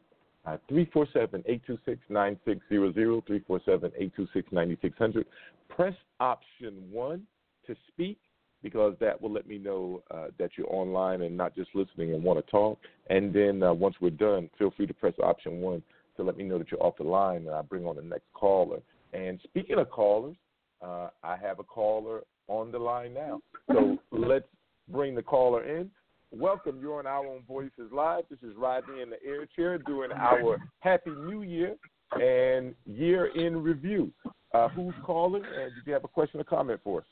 Uh, 0.46 0.58
347-826-9600, 0.70 2.60
347-826-9600. 2.70 5.24
Press 5.70 5.94
option 6.20 6.84
1 6.92 7.24
to 7.66 7.76
speak 7.88 8.20
because 8.62 8.94
that 9.00 9.22
will 9.22 9.32
let 9.32 9.48
me 9.48 9.58
know 9.58 10.04
uh, 10.12 10.26
that 10.38 10.52
you're 10.58 10.74
online 10.74 11.22
and 11.22 11.38
not 11.38 11.56
just 11.56 11.70
listening 11.74 12.14
and 12.14 12.22
want 12.24 12.44
to 12.44 12.52
talk. 12.52 12.78
And 13.10 13.34
then 13.34 13.64
uh, 13.64 13.74
once 13.74 13.96
we're 14.02 14.10
done, 14.10 14.50
feel 14.58 14.74
free 14.76 14.88
to 14.88 14.94
press 14.94 15.14
option 15.22 15.62
1 15.62 15.82
to 16.18 16.24
let 16.24 16.38
me 16.38 16.44
know 16.44 16.58
that 16.58 16.72
you're 16.72 16.84
off 16.84 16.98
the 16.98 17.04
line 17.04 17.48
and 17.48 17.52
I 17.52 17.62
bring 17.62 17.86
on 17.86 17.96
the 17.96 18.02
next 18.02 18.26
caller. 18.34 18.80
And 19.14 19.40
speaking 19.44 19.78
of 19.78 19.90
callers, 19.90 20.36
uh, 20.82 21.10
I 21.24 21.38
have 21.38 21.60
a 21.60 21.64
caller 21.64 22.22
on 22.48 22.72
the 22.72 22.80
line 22.80 23.14
now. 23.14 23.42
So 23.72 23.98
let's 24.12 24.48
bring 24.90 25.16
the 25.16 25.24
caller 25.24 25.64
in. 25.64 25.90
Welcome. 26.36 26.80
You're 26.82 26.98
on 26.98 27.06
Our 27.06 27.28
Own 27.28 27.44
Voices 27.48 27.92
Live. 27.92 28.24
This 28.28 28.40
is 28.42 28.56
Rodney 28.58 29.02
in 29.02 29.10
the 29.12 29.24
air 29.24 29.46
chair 29.56 29.78
doing 29.78 30.12
our 30.12 30.58
Happy 30.80 31.12
New 31.12 31.44
Year 31.44 31.76
and 32.20 32.74
year 32.88 33.28
in 33.28 33.62
review. 33.62 34.12
Uh, 34.52 34.68
who's 34.70 34.96
calling? 35.06 35.44
And 35.44 35.74
did 35.76 35.86
you 35.86 35.94
have 35.94 36.04
a 36.04 36.08
question 36.08 36.40
or 36.40 36.44
comment 36.44 36.80
for 36.84 37.02
us? 37.02 37.06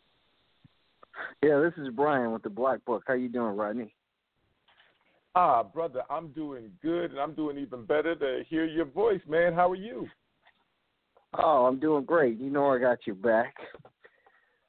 Yeah, 1.44 1.60
this 1.60 1.74
is 1.78 1.94
Brian 1.94 2.32
with 2.32 2.42
the 2.42 2.50
Black 2.50 2.84
Book. 2.84 3.04
How 3.06 3.14
you 3.14 3.30
doing, 3.30 3.56
Rodney? 3.56 3.94
Ah, 5.36 5.62
brother, 5.62 6.02
I'm 6.10 6.30
doing 6.30 6.72
good, 6.82 7.12
and 7.12 7.20
I'm 7.20 7.34
doing 7.36 7.60
even 7.60 7.86
better 7.86 8.16
to 8.16 8.44
hear 8.50 8.66
your 8.66 8.86
voice, 8.86 9.22
man. 9.30 9.54
How 9.54 9.70
are 9.70 9.76
you? 9.76 10.08
Oh, 11.38 11.66
I'm 11.68 11.80
doing 11.80 12.06
great. 12.06 12.40
You 12.40 12.50
know 12.50 12.72
I 12.72 12.80
got 12.80 13.06
your 13.06 13.16
back. 13.16 13.54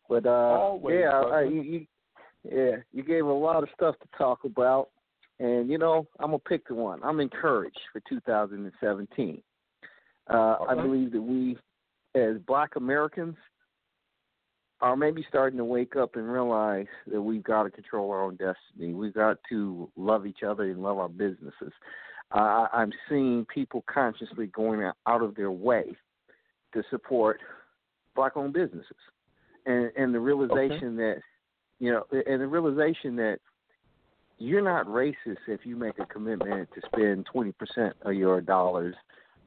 But 0.08 0.26
uh, 0.26 0.28
Always, 0.28 0.96
yeah, 1.00 1.10
brother. 1.22 1.34
uh, 1.36 1.40
you 1.48 1.86
yeah, 2.44 2.76
you 2.92 3.02
gave 3.02 3.24
a 3.24 3.32
lot 3.32 3.62
of 3.62 3.68
stuff 3.74 3.94
to 4.00 4.08
talk 4.18 4.44
about, 4.44 4.88
and 5.38 5.70
you 5.70 5.78
know 5.78 6.06
I'm 6.18 6.28
gonna 6.28 6.38
pick 6.38 6.66
the 6.66 6.74
one. 6.74 7.00
I'm 7.02 7.20
encouraged 7.20 7.80
for 7.92 8.00
2017. 8.08 9.42
Uh, 10.30 10.56
I 10.68 10.74
believe 10.74 11.12
that 11.12 11.22
we, 11.22 11.56
as 12.14 12.36
Black 12.46 12.76
Americans, 12.76 13.36
are 14.80 14.96
maybe 14.96 15.24
starting 15.28 15.58
to 15.58 15.64
wake 15.64 15.96
up 15.96 16.16
and 16.16 16.30
realize 16.30 16.86
that 17.10 17.20
we've 17.20 17.42
got 17.42 17.62
to 17.64 17.70
control 17.70 18.10
our 18.10 18.22
own 18.22 18.36
destiny. 18.36 18.92
We've 18.92 19.14
got 19.14 19.38
to 19.48 19.88
love 19.96 20.26
each 20.26 20.42
other 20.42 20.64
and 20.64 20.82
love 20.82 20.98
our 20.98 21.08
businesses. 21.08 21.72
Uh, 22.34 22.66
I'm 22.72 22.92
seeing 23.08 23.46
people 23.52 23.84
consciously 23.92 24.46
going 24.48 24.82
out 25.06 25.22
of 25.22 25.34
their 25.34 25.50
way 25.50 25.96
to 26.74 26.82
support 26.90 27.40
black-owned 28.14 28.52
businesses, 28.52 28.96
and 29.66 29.90
and 29.96 30.14
the 30.14 30.20
realization 30.20 30.96
that 30.96 31.18
you 31.82 31.90
know, 31.90 32.04
and 32.12 32.40
the 32.40 32.46
realization 32.46 33.16
that 33.16 33.38
you're 34.38 34.62
not 34.62 34.86
racist 34.86 35.48
if 35.48 35.66
you 35.66 35.74
make 35.74 35.98
a 35.98 36.06
commitment 36.06 36.68
to 36.74 36.80
spend 36.86 37.26
20% 37.34 37.92
of 38.02 38.14
your 38.14 38.40
dollars 38.40 38.94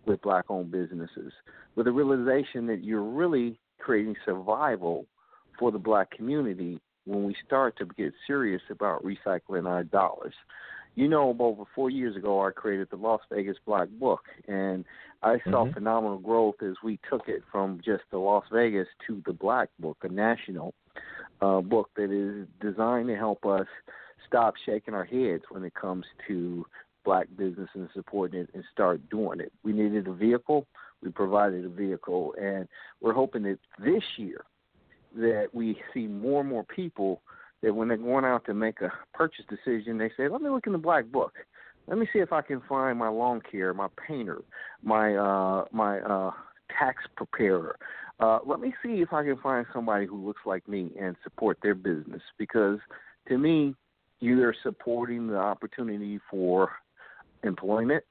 with 0.05 0.21
black 0.21 0.43
owned 0.49 0.69
businesses, 0.69 1.31
with 1.75 1.85
the 1.85 1.93
realization 1.93 2.67
that 2.67 2.83
you're 2.83 3.01
really 3.01 3.57
creating 3.79 4.17
survival 4.25 5.05
for 5.57 5.71
the 5.71 5.79
black 5.79 6.11
community 6.11 6.81
when 7.05 7.23
we 7.23 7.33
start 7.45 7.77
to 7.77 7.85
get 7.97 8.11
serious 8.27 8.61
about 8.69 9.01
recycling 9.05 9.65
our 9.65 9.85
dollars. 9.85 10.33
You 10.95 11.09
know, 11.09 11.35
over 11.37 11.63
four 11.75 11.89
years 11.89 12.15
ago, 12.15 12.45
I 12.45 12.51
created 12.51 12.87
the 12.89 12.95
Las 12.95 13.19
Vegas 13.29 13.57
Black 13.65 13.89
Book, 13.99 14.21
and 14.47 14.85
I 15.21 15.39
saw 15.49 15.65
Mhm. 15.65 15.73
phenomenal 15.73 16.19
growth 16.19 16.61
as 16.61 16.81
we 16.81 16.97
took 17.09 17.27
it 17.27 17.43
from 17.51 17.81
just 17.81 18.09
the 18.11 18.17
Las 18.17 18.47
Vegas 18.49 18.87
to 19.07 19.21
the 19.25 19.33
Black 19.33 19.69
Book, 19.77 19.97
a 20.03 20.09
national 20.09 20.73
uh, 21.41 21.59
book 21.59 21.89
that 21.95 22.11
is 22.11 22.47
designed 22.61 23.09
to 23.09 23.15
help 23.17 23.45
us 23.45 23.67
stop 24.25 24.55
shaking 24.55 24.93
our 24.93 25.03
heads 25.03 25.43
when 25.49 25.65
it 25.65 25.73
comes 25.73 26.05
to 26.27 26.65
black 27.03 27.27
business 27.37 27.69
and 27.73 27.89
supporting 27.93 28.39
it 28.39 28.49
and 28.53 28.63
start 28.71 29.01
doing 29.09 29.39
it. 29.39 29.51
We 29.63 29.73
needed 29.73 30.07
a 30.07 30.13
vehicle. 30.13 30.65
We 31.03 31.11
provided 31.11 31.65
a 31.65 31.69
vehicle, 31.69 32.33
and 32.41 32.67
we're 33.01 33.13
hoping 33.13 33.43
that 33.43 33.59
this 33.77 34.03
year 34.17 34.45
that 35.15 35.49
we 35.53 35.77
see 35.93 36.07
more 36.07 36.41
and 36.41 36.49
more 36.49 36.63
people 36.63 37.21
that 37.61 37.73
when 37.73 37.87
they're 37.87 37.97
going 37.97 38.25
out 38.25 38.45
to 38.45 38.53
make 38.53 38.81
a 38.81 38.91
purchase 39.13 39.45
decision, 39.49 39.97
they 39.97 40.11
say, 40.17 40.27
"Let 40.27 40.41
me 40.41 40.49
look 40.49 40.67
in 40.67 40.73
the 40.73 40.77
black 40.77 41.05
book. 41.05 41.33
Let 41.87 41.97
me 41.97 42.07
see 42.11 42.19
if 42.19 42.33
I 42.33 42.41
can 42.41 42.61
find 42.67 42.97
my 42.97 43.09
lawn 43.09 43.41
care, 43.41 43.73
my 43.73 43.87
painter, 44.07 44.41
my 44.81 45.15
uh, 45.15 45.65
my 45.71 45.99
uh, 45.99 46.31
tax 46.77 47.03
preparer. 47.15 47.77
Uh, 48.19 48.39
let 48.45 48.59
me 48.59 48.73
see 48.81 49.01
if 49.01 49.11
I 49.13 49.23
can 49.23 49.37
find 49.37 49.65
somebody 49.73 50.05
who 50.05 50.25
looks 50.25 50.41
like 50.45 50.67
me 50.67 50.91
and 50.99 51.15
support 51.23 51.57
their 51.61 51.75
business 51.75 52.21
because 52.37 52.79
to 53.27 53.37
me, 53.37 53.75
you 54.19 54.41
are 54.43 54.55
supporting 54.63 55.27
the 55.27 55.37
opportunity 55.37 56.19
for 56.29 56.71
employment. 57.43 58.03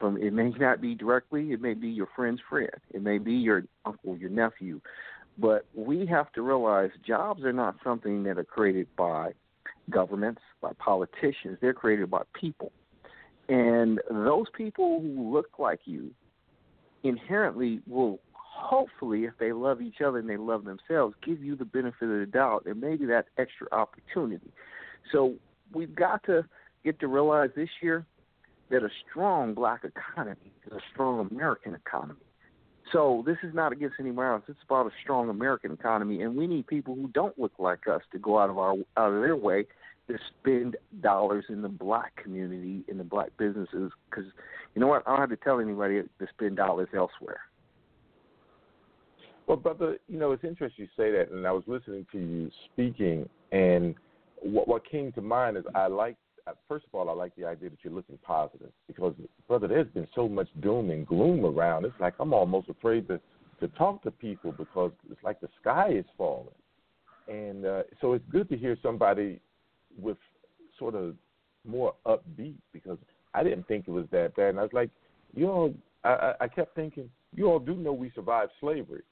From 0.00 0.16
it 0.16 0.32
may 0.32 0.50
not 0.50 0.80
be 0.80 0.94
directly, 0.94 1.52
it 1.52 1.60
may 1.60 1.74
be 1.74 1.88
your 1.88 2.08
friend's 2.16 2.40
friend, 2.48 2.70
it 2.92 3.02
may 3.02 3.18
be 3.18 3.34
your 3.34 3.62
uncle, 3.84 4.16
your 4.16 4.30
nephew, 4.30 4.80
but 5.38 5.66
we 5.74 6.06
have 6.06 6.32
to 6.32 6.42
realize 6.42 6.90
jobs 7.06 7.44
are 7.44 7.52
not 7.52 7.76
something 7.82 8.22
that 8.24 8.38
are 8.38 8.44
created 8.44 8.86
by 8.96 9.32
governments, 9.90 10.40
by 10.60 10.72
politicians. 10.78 11.58
They're 11.60 11.74
created 11.74 12.10
by 12.10 12.22
people. 12.38 12.72
And 13.48 14.00
those 14.10 14.46
people 14.56 15.00
who 15.00 15.32
look 15.32 15.58
like 15.58 15.80
you 15.84 16.10
inherently 17.02 17.80
will 17.86 18.20
hopefully 18.32 19.24
if 19.24 19.32
they 19.40 19.52
love 19.52 19.80
each 19.80 20.00
other 20.04 20.18
and 20.18 20.28
they 20.28 20.36
love 20.36 20.64
themselves 20.64 21.14
give 21.24 21.42
you 21.42 21.56
the 21.56 21.64
benefit 21.64 22.04
of 22.04 22.20
the 22.20 22.26
doubt 22.26 22.64
and 22.66 22.80
maybe 22.80 23.04
that 23.06 23.26
extra 23.38 23.66
opportunity 23.72 24.52
so 25.10 25.34
we've 25.74 25.96
got 25.96 26.22
to 26.22 26.44
get 26.84 27.00
to 27.00 27.08
realize 27.08 27.50
this 27.56 27.68
year 27.80 28.06
that 28.70 28.84
a 28.84 28.88
strong 29.10 29.52
black 29.52 29.82
economy 29.84 30.52
is 30.64 30.72
a 30.72 30.80
strong 30.92 31.26
american 31.30 31.74
economy 31.74 32.20
so 32.92 33.22
this 33.26 33.36
is 33.42 33.54
not 33.54 33.72
against 33.72 33.96
anyone 33.98 34.26
else 34.26 34.42
it's 34.48 34.58
about 34.64 34.86
a 34.86 34.90
strong 35.02 35.28
american 35.28 35.72
economy 35.72 36.22
and 36.22 36.36
we 36.36 36.46
need 36.46 36.66
people 36.66 36.94
who 36.94 37.08
don't 37.08 37.38
look 37.38 37.52
like 37.58 37.86
us 37.88 38.02
to 38.12 38.18
go 38.18 38.38
out 38.38 38.50
of 38.50 38.58
our 38.58 38.74
out 38.96 39.12
of 39.12 39.20
their 39.20 39.36
way 39.36 39.64
to 40.08 40.18
spend 40.40 40.76
dollars 41.00 41.44
in 41.48 41.62
the 41.62 41.68
black 41.68 42.14
community 42.16 42.82
in 42.88 42.98
the 42.98 43.04
black 43.04 43.28
businesses 43.38 43.90
because 44.08 44.24
you 44.74 44.80
know 44.80 44.86
what 44.86 45.02
i 45.06 45.10
don't 45.10 45.20
have 45.20 45.30
to 45.30 45.36
tell 45.36 45.60
anybody 45.60 46.02
to 46.02 46.26
spend 46.34 46.56
dollars 46.56 46.88
elsewhere 46.94 47.40
Well, 49.46 49.56
brother, 49.56 49.98
you 50.08 50.18
know 50.18 50.32
it's 50.32 50.44
interesting 50.44 50.84
you 50.84 50.88
say 50.96 51.10
that, 51.12 51.30
and 51.30 51.46
I 51.46 51.52
was 51.52 51.64
listening 51.66 52.06
to 52.12 52.18
you 52.18 52.50
speaking, 52.72 53.28
and 53.50 53.94
what 54.40 54.68
what 54.68 54.88
came 54.88 55.12
to 55.12 55.20
mind 55.20 55.56
is 55.56 55.64
I 55.74 55.88
like. 55.88 56.16
First 56.68 56.86
of 56.86 56.94
all, 56.94 57.08
I 57.08 57.12
like 57.12 57.34
the 57.36 57.44
idea 57.44 57.70
that 57.70 57.78
you're 57.82 57.92
looking 57.92 58.18
positive 58.18 58.72
because, 58.86 59.14
brother, 59.46 59.68
there's 59.68 59.88
been 59.88 60.08
so 60.14 60.28
much 60.28 60.48
doom 60.60 60.90
and 60.90 61.06
gloom 61.06 61.44
around. 61.44 61.84
It's 61.84 61.98
like 62.00 62.14
I'm 62.18 62.34
almost 62.34 62.68
afraid 62.68 63.06
to 63.08 63.20
to 63.60 63.68
talk 63.68 64.02
to 64.02 64.10
people 64.10 64.50
because 64.50 64.90
it's 65.10 65.22
like 65.22 65.40
the 65.40 65.48
sky 65.60 65.90
is 65.90 66.04
falling, 66.18 66.48
and 67.28 67.64
uh, 67.64 67.82
so 68.00 68.14
it's 68.14 68.24
good 68.32 68.48
to 68.48 68.56
hear 68.56 68.76
somebody 68.82 69.40
with 69.96 70.16
sort 70.78 70.96
of 70.96 71.14
more 71.64 71.94
upbeat 72.06 72.56
because 72.72 72.98
I 73.34 73.44
didn't 73.44 73.68
think 73.68 73.86
it 73.86 73.92
was 73.92 74.06
that 74.10 74.34
bad, 74.34 74.50
and 74.50 74.58
I 74.58 74.62
was 74.62 74.72
like, 74.72 74.90
you 75.34 75.48
all, 75.48 75.72
I, 76.02 76.34
I 76.40 76.48
kept 76.48 76.74
thinking, 76.74 77.08
you 77.36 77.46
all 77.46 77.60
do 77.60 77.76
know 77.76 77.92
we 77.92 78.10
survived 78.16 78.50
slavery 78.58 79.02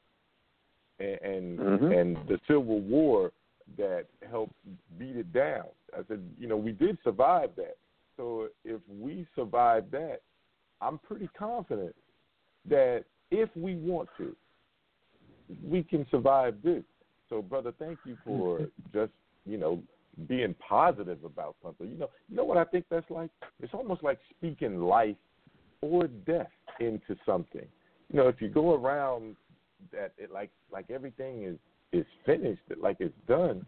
and 0.98 1.20
and, 1.22 1.58
Mhm. 1.58 2.00
and 2.00 2.16
the 2.28 2.40
Civil 2.48 2.80
War 2.80 3.30
that 3.76 4.06
helped 4.28 4.54
beat 4.98 5.16
it 5.16 5.32
down. 5.32 5.64
I 5.92 6.00
said, 6.08 6.22
you 6.38 6.48
know, 6.48 6.56
we 6.56 6.72
did 6.72 6.98
survive 7.02 7.50
that. 7.56 7.76
So 8.16 8.48
if 8.64 8.80
we 8.88 9.26
survive 9.34 9.90
that, 9.92 10.20
I'm 10.80 10.98
pretty 10.98 11.28
confident 11.38 11.94
that 12.68 13.04
if 13.30 13.48
we 13.56 13.76
want 13.76 14.08
to, 14.18 14.34
we 15.64 15.82
can 15.82 16.06
survive 16.10 16.56
this. 16.62 16.82
So, 17.28 17.42
brother, 17.42 17.72
thank 17.78 17.98
you 18.04 18.16
for 18.24 18.66
just 18.92 19.12
you 19.46 19.56
know 19.56 19.82
being 20.28 20.54
positive 20.66 21.24
about 21.24 21.56
something. 21.62 21.88
You 21.88 21.96
know, 21.98 22.10
you 22.28 22.36
know 22.36 22.44
what 22.44 22.58
I 22.58 22.64
think 22.64 22.84
that's 22.90 23.10
like. 23.10 23.30
It's 23.60 23.74
almost 23.74 24.02
like 24.02 24.18
speaking 24.36 24.80
life 24.80 25.16
or 25.80 26.06
death 26.06 26.50
into 26.80 27.16
something. 27.24 27.66
You 28.12 28.18
know, 28.18 28.28
if 28.28 28.40
you 28.40 28.48
go 28.48 28.74
around 28.74 29.36
that 29.92 30.12
it 30.18 30.30
like 30.30 30.50
like 30.70 30.90
everything 30.90 31.44
is 31.44 31.56
is 31.92 32.06
finished, 32.24 32.62
like 32.80 32.96
it's 33.00 33.14
done, 33.26 33.64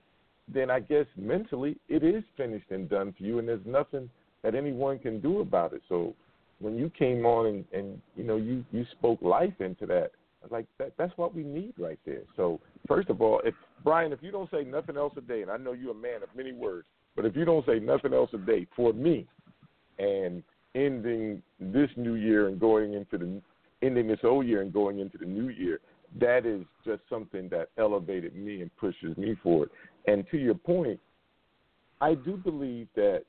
then 0.52 0.70
I 0.70 0.80
guess 0.80 1.06
mentally 1.16 1.76
it 1.88 2.02
is 2.02 2.22
finished 2.36 2.70
and 2.70 2.88
done 2.88 3.14
for 3.16 3.24
you, 3.24 3.38
and 3.38 3.48
there's 3.48 3.64
nothing 3.64 4.10
that 4.42 4.54
anyone 4.54 4.98
can 4.98 5.20
do 5.20 5.40
about 5.40 5.72
it. 5.72 5.82
So 5.88 6.14
when 6.60 6.76
you 6.76 6.90
came 6.90 7.24
on 7.24 7.46
and, 7.46 7.64
and 7.72 8.00
you 8.16 8.24
know 8.24 8.36
you 8.36 8.64
you 8.72 8.84
spoke 8.92 9.20
life 9.22 9.60
into 9.60 9.86
that, 9.86 10.10
like 10.50 10.66
that 10.78 10.92
that's 10.98 11.16
what 11.16 11.34
we 11.34 11.42
need 11.42 11.74
right 11.78 11.98
there. 12.04 12.22
So 12.36 12.60
first 12.86 13.08
of 13.08 13.20
all, 13.20 13.40
if 13.44 13.54
Brian, 13.84 14.12
if 14.12 14.22
you 14.22 14.30
don't 14.30 14.50
say 14.50 14.64
nothing 14.64 14.96
else 14.96 15.12
a 15.16 15.20
day, 15.20 15.42
and 15.42 15.50
I 15.50 15.56
know 15.56 15.72
you're 15.72 15.92
a 15.92 15.94
man 15.94 16.22
of 16.22 16.28
many 16.36 16.52
words, 16.52 16.86
but 17.16 17.24
if 17.24 17.36
you 17.36 17.44
don't 17.44 17.66
say 17.66 17.78
nothing 17.78 18.12
else 18.12 18.30
a 18.32 18.38
day 18.38 18.66
for 18.76 18.92
me, 18.92 19.26
and 19.98 20.42
ending 20.74 21.42
this 21.60 21.90
new 21.96 22.14
year 22.14 22.48
and 22.48 22.58
going 22.58 22.94
into 22.94 23.18
the 23.18 23.40
ending 23.86 24.06
this 24.06 24.20
old 24.22 24.46
year 24.46 24.62
and 24.62 24.72
going 24.72 25.00
into 25.00 25.18
the 25.18 25.26
new 25.26 25.48
year, 25.48 25.80
that 26.20 26.46
is 26.46 26.62
just 26.84 27.02
something 27.08 27.48
that 27.50 27.68
elevated 27.78 28.34
me 28.34 28.60
and 28.62 28.74
pushes 28.76 29.16
me 29.16 29.36
forward. 29.42 29.70
And 30.06 30.24
to 30.30 30.36
your 30.36 30.54
point, 30.54 31.00
I 32.00 32.14
do 32.14 32.36
believe 32.36 32.88
that 32.96 33.24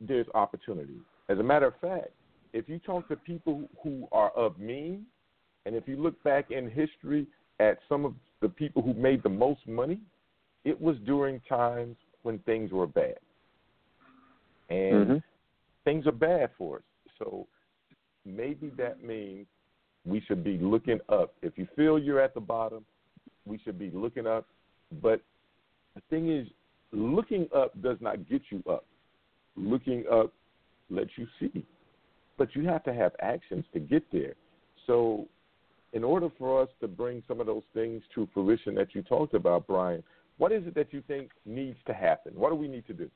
there's 0.00 0.26
opportunity. 0.34 1.00
As 1.28 1.38
a 1.38 1.42
matter 1.42 1.66
of 1.66 1.74
fact, 1.80 2.10
if 2.52 2.68
you 2.68 2.78
talk 2.78 3.08
to 3.08 3.16
people 3.16 3.68
who 3.82 4.08
are 4.12 4.30
of 4.30 4.58
means, 4.58 5.06
and 5.64 5.74
if 5.74 5.88
you 5.88 5.96
look 5.96 6.22
back 6.22 6.50
in 6.50 6.70
history 6.70 7.26
at 7.60 7.78
some 7.88 8.04
of 8.04 8.14
the 8.40 8.48
people 8.48 8.82
who 8.82 8.94
made 8.94 9.22
the 9.22 9.28
most 9.28 9.66
money, 9.66 10.00
it 10.64 10.80
was 10.80 10.96
during 11.04 11.40
times 11.48 11.96
when 12.22 12.38
things 12.40 12.72
were 12.72 12.86
bad. 12.86 13.18
And 14.68 15.08
Mhm. 15.08 15.22
things 15.84 16.06
are 16.06 16.12
bad 16.12 16.50
for 16.58 16.78
us. 16.78 16.82
So 17.18 17.46
maybe 18.24 18.70
that 18.70 19.02
means 19.02 19.46
we 20.06 20.20
should 20.26 20.44
be 20.44 20.58
looking 20.58 21.00
up. 21.08 21.34
If 21.42 21.58
you 21.58 21.66
feel 21.76 21.98
you're 21.98 22.20
at 22.20 22.34
the 22.34 22.40
bottom, 22.40 22.84
we 23.44 23.58
should 23.64 23.78
be 23.78 23.90
looking 23.92 24.26
up. 24.26 24.46
But 25.02 25.20
the 25.94 26.02
thing 26.08 26.30
is, 26.30 26.46
looking 26.92 27.48
up 27.54 27.80
does 27.82 27.98
not 28.00 28.28
get 28.28 28.42
you 28.50 28.62
up. 28.70 28.84
Looking 29.56 30.04
up 30.10 30.32
lets 30.90 31.10
you 31.16 31.26
see. 31.40 31.64
But 32.38 32.54
you 32.54 32.66
have 32.68 32.84
to 32.84 32.94
have 32.94 33.12
actions 33.20 33.64
to 33.72 33.80
get 33.80 34.04
there. 34.12 34.34
So, 34.86 35.26
in 35.92 36.04
order 36.04 36.28
for 36.38 36.62
us 36.62 36.68
to 36.80 36.88
bring 36.88 37.22
some 37.26 37.40
of 37.40 37.46
those 37.46 37.62
things 37.72 38.02
to 38.14 38.28
fruition 38.34 38.74
that 38.74 38.94
you 38.94 39.02
talked 39.02 39.34
about, 39.34 39.66
Brian, 39.66 40.02
what 40.38 40.52
is 40.52 40.66
it 40.66 40.74
that 40.74 40.92
you 40.92 41.02
think 41.08 41.30
needs 41.46 41.78
to 41.86 41.94
happen? 41.94 42.32
What 42.34 42.50
do 42.50 42.56
we 42.56 42.68
need 42.68 42.86
to 42.86 42.92
do? 42.92 43.10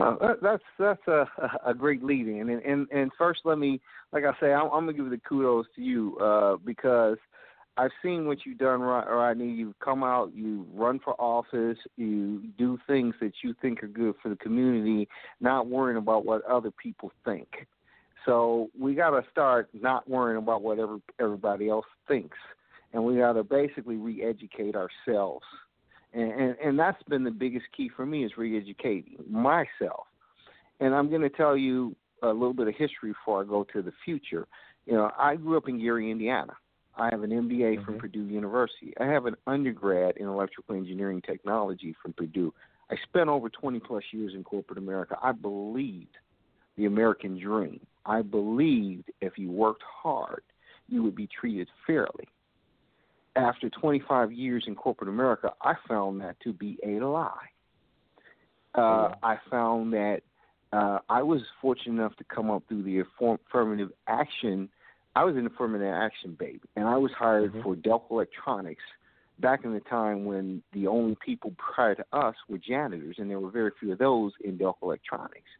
Uh, 0.00 0.16
that- 0.16 0.40
that's 0.42 0.62
that's 0.78 1.06
a 1.08 1.26
a 1.66 1.74
great 1.74 2.02
lead 2.02 2.26
in, 2.26 2.48
and 2.50 2.62
and 2.62 2.88
and 2.90 3.10
first 3.16 3.40
let 3.44 3.58
me, 3.58 3.80
like 4.12 4.24
I 4.24 4.32
say, 4.40 4.52
I'm, 4.52 4.64
I'm 4.66 4.86
gonna 4.86 4.92
give 4.92 5.10
the 5.10 5.18
kudos 5.18 5.66
to 5.76 5.82
you 5.82 6.16
uh, 6.18 6.56
because 6.64 7.18
I've 7.76 7.90
seen 8.02 8.26
what 8.26 8.38
you've 8.44 8.58
done, 8.58 8.80
Rod- 8.80 9.08
Rodney. 9.08 9.50
You've 9.50 9.78
come 9.80 10.04
out, 10.04 10.32
you 10.34 10.66
run 10.74 11.00
for 11.00 11.14
office, 11.20 11.78
you 11.96 12.42
do 12.56 12.78
things 12.86 13.14
that 13.20 13.32
you 13.42 13.54
think 13.60 13.82
are 13.82 13.88
good 13.88 14.14
for 14.22 14.28
the 14.28 14.36
community, 14.36 15.08
not 15.40 15.66
worrying 15.66 15.98
about 15.98 16.24
what 16.24 16.44
other 16.44 16.70
people 16.70 17.10
think. 17.24 17.66
So 18.26 18.70
we 18.78 18.94
got 18.94 19.10
to 19.10 19.22
start 19.30 19.68
not 19.74 20.08
worrying 20.08 20.38
about 20.38 20.62
what 20.62 20.78
every, 20.78 21.00
everybody 21.20 21.68
else 21.68 21.84
thinks, 22.08 22.38
and 22.92 23.04
we 23.04 23.16
got 23.16 23.32
to 23.34 23.44
basically 23.44 23.96
re-educate 23.96 24.76
ourselves 24.76 25.44
and, 26.14 26.32
and 26.32 26.56
and 26.64 26.78
that's 26.78 27.02
been 27.04 27.24
the 27.24 27.30
biggest 27.30 27.66
key 27.76 27.90
for 27.94 28.06
me 28.06 28.24
is 28.24 28.32
re-educating 28.36 29.16
myself. 29.28 30.06
And 30.80 30.94
I'm 30.94 31.08
going 31.08 31.22
to 31.22 31.30
tell 31.30 31.56
you 31.56 31.94
a 32.22 32.28
little 32.28 32.52
bit 32.52 32.68
of 32.68 32.74
history 32.74 33.12
before 33.12 33.42
I 33.42 33.44
go 33.44 33.64
to 33.72 33.82
the 33.82 33.92
future. 34.04 34.46
You 34.86 34.94
know, 34.94 35.10
I 35.18 35.36
grew 35.36 35.56
up 35.56 35.68
in 35.68 35.80
Gary, 35.80 36.10
Indiana. 36.10 36.54
I 36.96 37.08
have 37.10 37.22
an 37.22 37.30
MBA 37.30 37.84
from 37.84 37.94
Mhm. 37.94 37.98
Purdue 38.00 38.26
University. 38.26 38.94
I 38.98 39.06
have 39.06 39.26
an 39.26 39.36
undergrad 39.46 40.16
in 40.16 40.26
electrical 40.26 40.76
engineering 40.76 41.22
technology 41.22 41.92
from 41.94 42.12
Purdue. 42.12 42.54
I 42.90 42.96
spent 42.96 43.28
over 43.28 43.48
20 43.48 43.80
plus 43.80 44.04
years 44.12 44.34
in 44.34 44.44
corporate 44.44 44.78
America. 44.78 45.18
I 45.22 45.32
believed 45.32 46.16
the 46.76 46.86
American 46.86 47.38
dream. 47.38 47.80
I 48.06 48.22
believed 48.22 49.10
if 49.20 49.38
you 49.38 49.50
worked 49.50 49.82
hard, 49.82 50.42
you 50.88 51.02
would 51.02 51.16
be 51.16 51.26
treated 51.26 51.68
fairly. 51.86 52.28
After 53.36 53.68
25 53.68 54.32
years 54.32 54.64
in 54.66 54.74
corporate 54.76 55.08
America, 55.08 55.52
I 55.60 55.74
found 55.88 56.20
that 56.20 56.38
to 56.40 56.52
be 56.52 56.78
a 56.84 57.04
lie. 57.04 57.48
Uh, 58.74 59.14
I 59.22 59.38
found 59.50 59.92
that 59.92 60.22
uh, 60.72 60.98
I 61.08 61.22
was 61.22 61.42
fortunate 61.60 62.00
enough 62.00 62.16
to 62.16 62.24
come 62.24 62.50
up 62.50 62.64
through 62.68 62.82
the 62.82 63.00
affirmative 63.00 63.90
action. 64.06 64.68
I 65.14 65.24
was 65.24 65.36
an 65.36 65.46
affirmative 65.46 65.92
action 65.92 66.36
baby, 66.38 66.62
and 66.74 66.86
I 66.86 66.96
was 66.96 67.12
hired 67.12 67.52
Mhm. 67.52 67.62
for 67.62 67.76
Delco 67.76 68.10
Electronics 68.10 68.82
back 69.38 69.64
in 69.64 69.72
the 69.72 69.80
time 69.80 70.24
when 70.24 70.62
the 70.72 70.86
only 70.86 71.16
people 71.16 71.52
prior 71.56 71.94
to 71.94 72.04
us 72.12 72.36
were 72.48 72.58
janitors, 72.58 73.18
and 73.18 73.30
there 73.30 73.40
were 73.40 73.50
very 73.50 73.70
few 73.78 73.92
of 73.92 73.98
those 73.98 74.32
in 74.40 74.58
Delco 74.58 74.82
Electronics. 74.82 75.50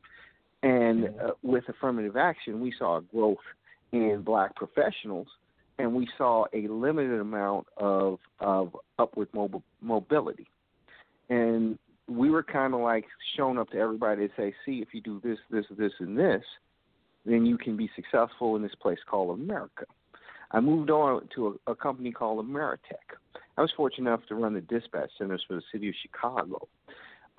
And 0.62 1.08
uh, 1.20 1.32
with 1.42 1.68
affirmative 1.68 2.16
action, 2.16 2.60
we 2.60 2.72
saw 2.72 2.96
a 2.96 3.02
growth 3.02 3.44
in 3.92 4.22
black 4.22 4.56
professionals, 4.56 5.28
and 5.78 5.94
we 5.94 6.08
saw 6.16 6.44
a 6.52 6.68
limited 6.68 7.20
amount 7.20 7.66
of 7.76 8.18
of 8.40 8.76
upward 8.98 9.28
mob- 9.32 9.62
mobility. 9.80 10.46
And 11.30 11.78
we 12.08 12.30
were 12.30 12.42
kind 12.42 12.74
of 12.74 12.80
like 12.80 13.06
shown 13.36 13.58
up 13.58 13.70
to 13.70 13.78
everybody 13.78 14.28
to 14.28 14.34
say, 14.36 14.54
see, 14.66 14.82
if 14.82 14.88
you 14.92 15.00
do 15.00 15.20
this, 15.24 15.38
this, 15.50 15.64
this, 15.78 15.92
and 16.00 16.18
this, 16.18 16.42
then 17.24 17.46
you 17.46 17.56
can 17.56 17.76
be 17.76 17.90
successful 17.96 18.56
in 18.56 18.62
this 18.62 18.74
place 18.80 18.98
called 19.08 19.38
America. 19.38 19.86
I 20.50 20.60
moved 20.60 20.90
on 20.90 21.28
to 21.34 21.58
a, 21.66 21.72
a 21.72 21.74
company 21.74 22.12
called 22.12 22.44
Ameritech. 22.46 23.16
I 23.56 23.62
was 23.62 23.72
fortunate 23.76 24.08
enough 24.10 24.26
to 24.28 24.34
run 24.34 24.54
the 24.54 24.60
dispatch 24.60 25.10
centers 25.18 25.42
for 25.48 25.54
the 25.54 25.62
city 25.72 25.88
of 25.88 25.94
Chicago. 26.02 26.68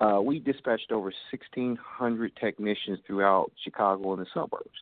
Uh, 0.00 0.20
we 0.22 0.40
dispatched 0.40 0.92
over 0.92 1.12
1,600 1.30 2.36
technicians 2.36 2.98
throughout 3.06 3.50
Chicago 3.64 4.12
and 4.12 4.22
the 4.22 4.26
suburbs. 4.34 4.78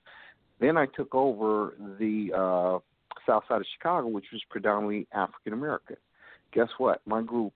Then 0.60 0.76
I 0.76 0.86
took 0.86 1.14
over 1.14 1.74
the 1.98 2.32
uh, 2.34 2.78
south 3.26 3.44
side 3.48 3.60
of 3.60 3.66
Chicago, 3.76 4.08
which 4.08 4.26
was 4.32 4.42
predominantly 4.50 5.06
African 5.12 5.52
American. 5.52 5.96
Guess 6.52 6.68
what? 6.78 7.00
My 7.06 7.22
group 7.22 7.54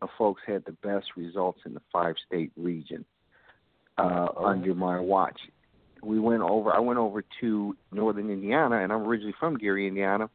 of 0.00 0.08
folks 0.18 0.42
had 0.46 0.64
the 0.64 0.72
best 0.72 1.06
results 1.16 1.60
in 1.64 1.74
the 1.74 1.82
five 1.92 2.14
state 2.26 2.52
region 2.56 3.04
uh, 3.98 4.28
Oh. 4.36 4.44
under 4.46 4.74
my 4.74 4.98
watch. 4.98 5.38
We 6.02 6.18
went 6.18 6.42
over. 6.42 6.72
I 6.72 6.80
went 6.80 6.98
over 6.98 7.22
to 7.40 7.76
northern 7.92 8.30
Indiana, 8.30 8.82
and 8.82 8.92
I'm 8.92 9.02
originally 9.02 9.34
from 9.38 9.56
Gary, 9.56 9.86
Indiana. 9.86 10.28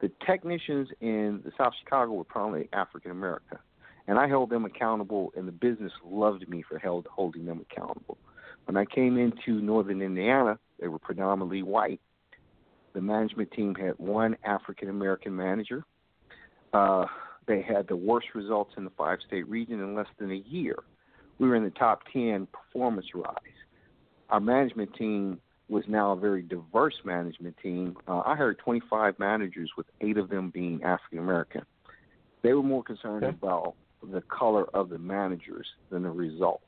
The 0.00 0.10
technicians 0.26 0.88
in 1.00 1.40
the 1.44 1.52
South 1.58 1.72
Chicago 1.82 2.12
were 2.12 2.24
probably 2.24 2.68
African 2.72 3.10
American, 3.10 3.58
and 4.06 4.18
I 4.18 4.28
held 4.28 4.50
them 4.50 4.64
accountable, 4.64 5.32
and 5.36 5.48
the 5.48 5.52
business 5.52 5.92
loved 6.04 6.48
me 6.48 6.62
for 6.62 6.78
held, 6.78 7.06
holding 7.10 7.46
them 7.46 7.64
accountable. 7.70 8.18
When 8.66 8.76
I 8.76 8.84
came 8.84 9.18
into 9.18 9.60
northern 9.60 10.02
Indiana, 10.02 10.58
they 10.78 10.86
were 10.88 10.98
predominantly 11.00 11.62
white. 11.62 12.00
The 12.94 13.00
management 13.00 13.50
team 13.52 13.74
had 13.74 13.92
one 13.98 14.36
African 14.44 14.88
American 14.88 15.34
manager. 15.34 15.84
Uh, 16.72 17.06
they 17.46 17.62
had 17.62 17.88
the 17.88 17.96
worst 17.96 18.28
results 18.34 18.72
in 18.76 18.84
the 18.84 18.90
five 18.90 19.18
state 19.26 19.48
region 19.48 19.80
in 19.80 19.94
less 19.94 20.06
than 20.18 20.30
a 20.30 20.42
year. 20.48 20.76
We 21.38 21.48
were 21.48 21.56
in 21.56 21.64
the 21.64 21.70
top 21.70 22.02
10 22.12 22.46
performance 22.52 23.06
rise. 23.14 23.34
Our 24.30 24.40
management 24.40 24.94
team 24.94 25.40
was 25.68 25.84
now 25.88 26.12
a 26.12 26.16
very 26.16 26.42
diverse 26.42 26.94
management 27.04 27.56
team. 27.62 27.96
Uh, 28.06 28.22
I 28.24 28.36
heard 28.36 28.58
25 28.58 29.18
managers, 29.18 29.70
with 29.76 29.86
eight 30.00 30.18
of 30.18 30.28
them 30.28 30.50
being 30.50 30.82
African 30.82 31.18
American. 31.18 31.62
They 32.42 32.52
were 32.52 32.62
more 32.62 32.82
concerned 32.82 33.24
Okay. 33.24 33.36
about 33.40 33.74
the 34.02 34.22
color 34.22 34.64
of 34.74 34.88
the 34.88 34.98
managers 34.98 35.66
than 35.90 36.02
the 36.02 36.10
results. 36.10 36.64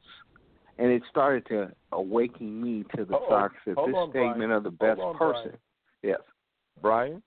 And 0.79 0.91
it 0.91 1.03
started 1.11 1.47
to 1.47 1.71
awaken 1.93 2.63
me 2.63 2.85
to 2.97 3.05
the 3.05 3.15
on. 3.15 3.43
fact 3.43 3.57
that 3.67 3.77
Hold 3.77 3.91
this 3.91 3.97
on, 3.97 4.11
statement 4.11 4.37
Brian. 4.39 4.51
of 4.53 4.65
the 4.65 4.71
best 4.71 5.01
on, 5.01 5.17
person. 5.17 5.43
Brian. 5.51 5.59
Yes. 6.05 6.21
Brian, 6.83 7.23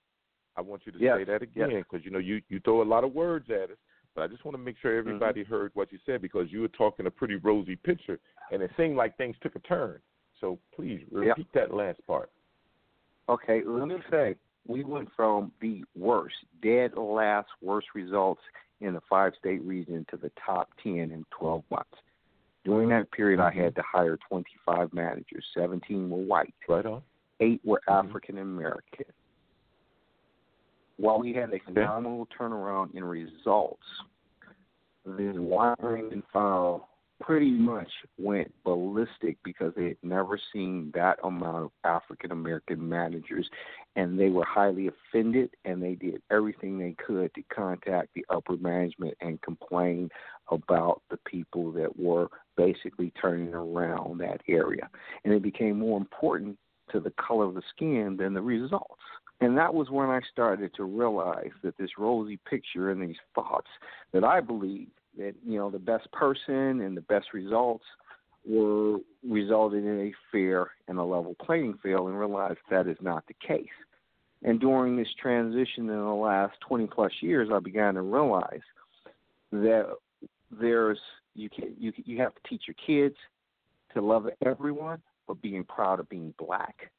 I 0.56 0.60
want 0.60 0.82
you 0.86 0.92
to 0.92 0.98
Yes, 0.98 1.18
say 1.18 1.24
that 1.24 1.42
again 1.42 1.70
because 1.90 2.04
you 2.04 2.10
know 2.10 2.18
you 2.18 2.40
you 2.48 2.60
throw 2.60 2.82
a 2.82 2.84
lot 2.84 3.04
of 3.04 3.12
words 3.12 3.50
at 3.50 3.70
us, 3.70 3.76
but 4.14 4.22
I 4.22 4.28
just 4.28 4.44
want 4.44 4.56
to 4.56 4.62
make 4.62 4.76
sure 4.80 4.92
Mm-hmm. 4.92 5.08
everybody 5.08 5.42
heard 5.44 5.72
what 5.74 5.92
you 5.92 5.98
said 6.06 6.22
because 6.22 6.50
you 6.50 6.60
were 6.60 6.68
talking 6.68 7.06
a 7.06 7.10
pretty 7.10 7.36
rosy 7.36 7.76
picture, 7.76 8.18
and 8.52 8.62
it 8.62 8.70
seemed 8.76 8.96
like 8.96 9.16
things 9.16 9.36
took 9.42 9.56
a 9.56 9.60
turn. 9.60 9.98
So 10.40 10.58
please 10.74 11.00
repeat 11.10 11.48
that 11.54 11.74
last 11.74 12.00
part. 12.06 12.30
Okay, 13.28 13.62
let 13.66 13.88
me 13.88 13.96
say, 14.10 14.36
we 14.66 14.84
went 14.84 15.08
from 15.16 15.52
the 15.60 15.82
worst, 15.96 16.36
dead 16.62 16.96
last 16.96 17.48
worst 17.60 17.88
results 17.94 18.40
in 18.80 18.94
the 18.94 19.00
five 19.10 19.32
state 19.38 19.62
region 19.62 20.06
to 20.10 20.16
the 20.16 20.30
top 20.44 20.70
10 20.82 20.92
in 20.94 21.24
12 21.30 21.64
months. 21.70 21.90
During 22.64 22.88
that 22.90 23.10
period, 23.12 23.40
I 23.40 23.50
had 23.50 23.74
to 23.76 23.82
hire 23.82 24.18
25 24.28 24.92
managers. 24.92 25.44
17 25.54 26.08
were 26.10 26.18
white, 26.18 26.54
Right 26.68 26.86
on. 26.86 27.02
Eight 27.40 27.60
were 27.64 27.80
Mhm. 27.86 28.08
African 28.08 28.38
American. 28.38 29.06
While 30.96 31.20
we 31.20 31.32
had 31.32 31.52
a 31.52 31.58
phenomenal 31.60 32.26
turnaround 32.26 32.94
in 32.94 33.04
results, 33.04 33.86
the 35.04 35.32
wiring 35.38 36.12
and 36.12 36.24
file 36.26 36.88
pretty 37.20 37.50
much 37.50 37.88
went 38.16 38.52
ballistic 38.62 39.36
because 39.42 39.74
they 39.74 39.88
had 39.88 39.96
never 40.02 40.38
seen 40.52 40.90
that 40.94 41.18
amount 41.24 41.64
of 41.64 41.72
African 41.84 42.30
American 42.30 42.88
managers 42.88 43.48
and 43.96 44.18
they 44.18 44.28
were 44.28 44.44
highly 44.44 44.88
offended 44.88 45.50
and 45.64 45.82
they 45.82 45.94
did 45.94 46.22
everything 46.30 46.78
they 46.78 46.94
could 47.04 47.34
to 47.34 47.42
contact 47.52 48.08
the 48.14 48.24
upper 48.30 48.56
management 48.58 49.16
and 49.20 49.42
complain 49.42 50.08
about 50.50 51.02
the 51.10 51.16
people 51.18 51.72
that 51.72 51.98
were 51.98 52.28
basically 52.56 53.12
turning 53.20 53.52
around 53.52 54.18
that 54.18 54.40
area. 54.48 54.88
And 55.24 55.34
it 55.34 55.42
became 55.42 55.78
more 55.80 55.98
important 55.98 56.56
to 56.92 57.00
the 57.00 57.12
color 57.12 57.44
of 57.46 57.54
the 57.54 57.62
skin 57.74 58.16
than 58.18 58.34
the 58.34 58.42
results. 58.42 59.00
And 59.40 59.56
that 59.56 59.72
was 59.72 59.90
when 59.90 60.08
I 60.08 60.20
started 60.32 60.74
to 60.74 60.84
realize 60.84 61.50
that 61.62 61.78
this 61.78 61.90
rosy 61.98 62.38
picture 62.48 62.90
and 62.90 63.00
these 63.00 63.16
thoughts 63.34 63.68
that 64.12 64.24
I 64.24 64.40
believe 64.40 64.88
that, 65.16 65.34
you 65.46 65.58
know, 65.58 65.70
the 65.70 65.78
best 65.78 66.10
person 66.12 66.80
and 66.80 66.96
the 66.96 67.02
best 67.02 67.32
results 67.32 67.84
were 68.44 68.98
resulted 69.28 69.84
in 69.84 70.00
a 70.00 70.12
fair 70.32 70.70
and 70.88 70.98
a 70.98 71.04
level 71.04 71.36
playing 71.44 71.78
field 71.82 72.08
and 72.08 72.18
realized 72.18 72.58
that 72.70 72.88
is 72.88 72.96
not 73.00 73.24
the 73.26 73.34
case. 73.46 73.66
And 74.42 74.60
during 74.60 74.96
this 74.96 75.08
transition 75.20 75.88
in 75.88 75.96
the 75.98 76.14
last 76.14 76.54
20 76.66 76.86
plus 76.86 77.12
years, 77.20 77.48
I 77.52 77.58
began 77.58 77.94
to 77.94 78.02
realize 78.02 78.60
that 79.52 79.86
there's 80.50 80.98
you 81.34 81.48
can 81.50 81.74
you 81.78 81.92
you 82.04 82.18
have 82.18 82.34
to 82.34 82.40
teach 82.48 82.62
your 82.66 82.76
kids 82.86 83.16
to 83.94 84.00
love 84.00 84.28
everyone, 84.44 85.00
but 85.28 85.40
being 85.42 85.62
proud 85.62 86.00
of 86.00 86.08
being 86.08 86.34
black. 86.38 86.90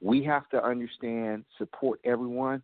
We 0.00 0.22
have 0.24 0.48
to 0.50 0.62
understand 0.62 1.44
support 1.58 2.00
everyone, 2.04 2.62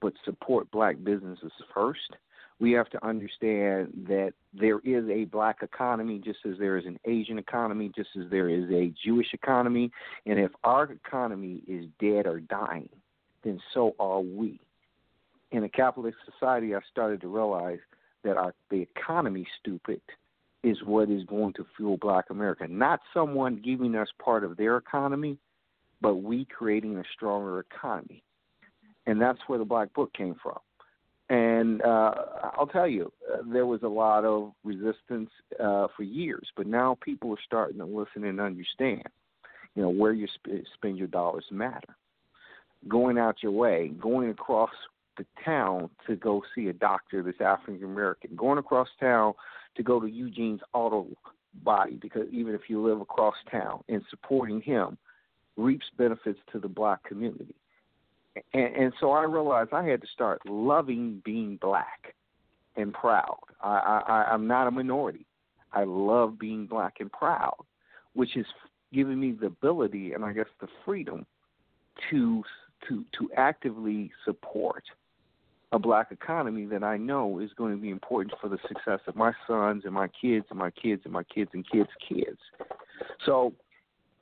but 0.00 0.12
support 0.24 0.70
black 0.70 0.96
businesses 1.02 1.50
first. 1.74 2.16
We 2.60 2.72
have 2.72 2.88
to 2.90 3.04
understand 3.04 4.04
that 4.06 4.32
there 4.52 4.78
is 4.80 5.08
a 5.08 5.24
black 5.24 5.62
economy 5.62 6.20
just 6.24 6.38
as 6.48 6.56
there 6.58 6.76
is 6.76 6.86
an 6.86 7.00
Asian 7.04 7.38
economy, 7.38 7.90
just 7.96 8.10
as 8.16 8.30
there 8.30 8.48
is 8.48 8.70
a 8.70 8.92
Jewish 9.04 9.32
economy. 9.32 9.90
And 10.26 10.38
if 10.38 10.52
our 10.62 10.84
economy 10.84 11.62
is 11.66 11.86
dead 11.98 12.26
or 12.26 12.38
dying, 12.38 12.90
then 13.42 13.60
so 13.72 13.96
are 13.98 14.20
we. 14.20 14.60
In 15.50 15.64
a 15.64 15.68
capitalist 15.68 16.18
society, 16.30 16.74
I 16.74 16.80
started 16.92 17.20
to 17.22 17.28
realize 17.28 17.80
that 18.22 18.36
our 18.36 18.54
the 18.70 18.80
economy 18.80 19.46
stupid 19.60 20.00
is 20.64 20.78
what 20.84 21.10
is 21.10 21.24
going 21.24 21.52
to 21.54 21.66
fuel 21.76 21.98
black 21.98 22.30
America. 22.30 22.66
Not 22.68 23.00
someone 23.12 23.60
giving 23.62 23.94
us 23.94 24.08
part 24.22 24.44
of 24.44 24.56
their 24.56 24.76
economy, 24.76 25.38
but 26.00 26.16
we 26.16 26.46
creating 26.46 26.96
a 26.96 27.04
stronger 27.14 27.60
economy. 27.60 28.22
And 29.06 29.20
that's 29.20 29.38
where 29.46 29.58
the 29.58 29.64
black 29.64 29.92
book 29.92 30.12
came 30.14 30.34
from. 30.42 30.58
And 31.28 31.82
uh, 31.82 32.14
I'll 32.56 32.66
tell 32.66 32.86
you, 32.88 33.12
uh, 33.32 33.38
there 33.50 33.66
was 33.66 33.82
a 33.82 33.88
lot 33.88 34.24
of 34.24 34.52
resistance 34.62 35.30
uh, 35.58 35.86
for 35.96 36.02
years, 36.02 36.46
but 36.56 36.66
now 36.66 36.98
people 37.00 37.30
are 37.30 37.42
starting 37.46 37.78
to 37.78 37.86
listen 37.86 38.24
and 38.24 38.40
understand. 38.40 39.04
You 39.74 39.82
know 39.82 39.88
where 39.88 40.12
you 40.12 40.28
sp- 40.30 40.68
spend 40.74 40.98
your 40.98 41.08
dollars 41.08 41.44
matter. 41.50 41.96
Going 42.88 43.18
out 43.18 43.42
your 43.42 43.52
way, 43.52 43.88
going 43.98 44.30
across 44.30 44.70
the 45.16 45.24
town 45.44 45.88
to 46.06 46.16
go 46.16 46.42
see 46.54 46.68
a 46.68 46.72
doctor 46.72 47.22
that's 47.22 47.40
African 47.40 47.84
American, 47.84 48.36
going 48.36 48.58
across 48.58 48.88
town 49.00 49.32
to 49.76 49.82
go 49.82 50.00
to 50.00 50.06
Eugene's 50.06 50.60
auto 50.72 51.06
body 51.62 51.98
because 52.00 52.26
even 52.32 52.54
if 52.54 52.62
you 52.68 52.84
live 52.84 53.00
across 53.00 53.34
town 53.50 53.82
and 53.88 54.02
supporting 54.10 54.60
him 54.60 54.98
reaps 55.56 55.86
benefits 55.96 56.38
to 56.52 56.58
the 56.58 56.68
black 56.68 57.02
community. 57.04 57.54
And, 58.52 58.74
and 58.74 58.92
so 59.00 59.12
I 59.12 59.24
realized 59.24 59.72
I 59.72 59.84
had 59.84 60.00
to 60.00 60.08
start 60.08 60.42
loving 60.46 61.22
being 61.24 61.58
black 61.60 62.14
and 62.76 62.92
proud. 62.92 63.38
I, 63.62 64.02
I, 64.06 64.32
I'm 64.32 64.46
not 64.46 64.66
a 64.66 64.70
minority. 64.70 65.26
I 65.72 65.84
love 65.84 66.38
being 66.38 66.66
black 66.66 66.94
and 67.00 67.10
proud, 67.10 67.56
which 68.14 68.30
has 68.34 68.46
given 68.92 69.20
me 69.20 69.32
the 69.32 69.46
ability 69.46 70.12
and 70.12 70.24
I 70.24 70.32
guess 70.32 70.46
the 70.60 70.68
freedom 70.84 71.26
to 72.10 72.42
to 72.88 73.04
to 73.18 73.30
actively 73.36 74.10
support 74.24 74.84
a 75.74 75.78
black 75.78 76.12
economy 76.12 76.66
that 76.66 76.84
I 76.84 76.96
know 76.96 77.40
is 77.40 77.50
going 77.56 77.74
to 77.74 77.82
be 77.82 77.90
important 77.90 78.32
for 78.40 78.48
the 78.48 78.58
success 78.68 79.00
of 79.08 79.16
my 79.16 79.32
sons 79.44 79.82
and 79.84 79.92
my 79.92 80.06
kids 80.06 80.46
and 80.50 80.58
my 80.58 80.70
kids 80.70 81.02
and 81.02 81.12
my 81.12 81.24
kids 81.24 81.50
and 81.52 81.68
kids' 81.68 81.88
kids. 82.08 82.38
So 83.26 83.52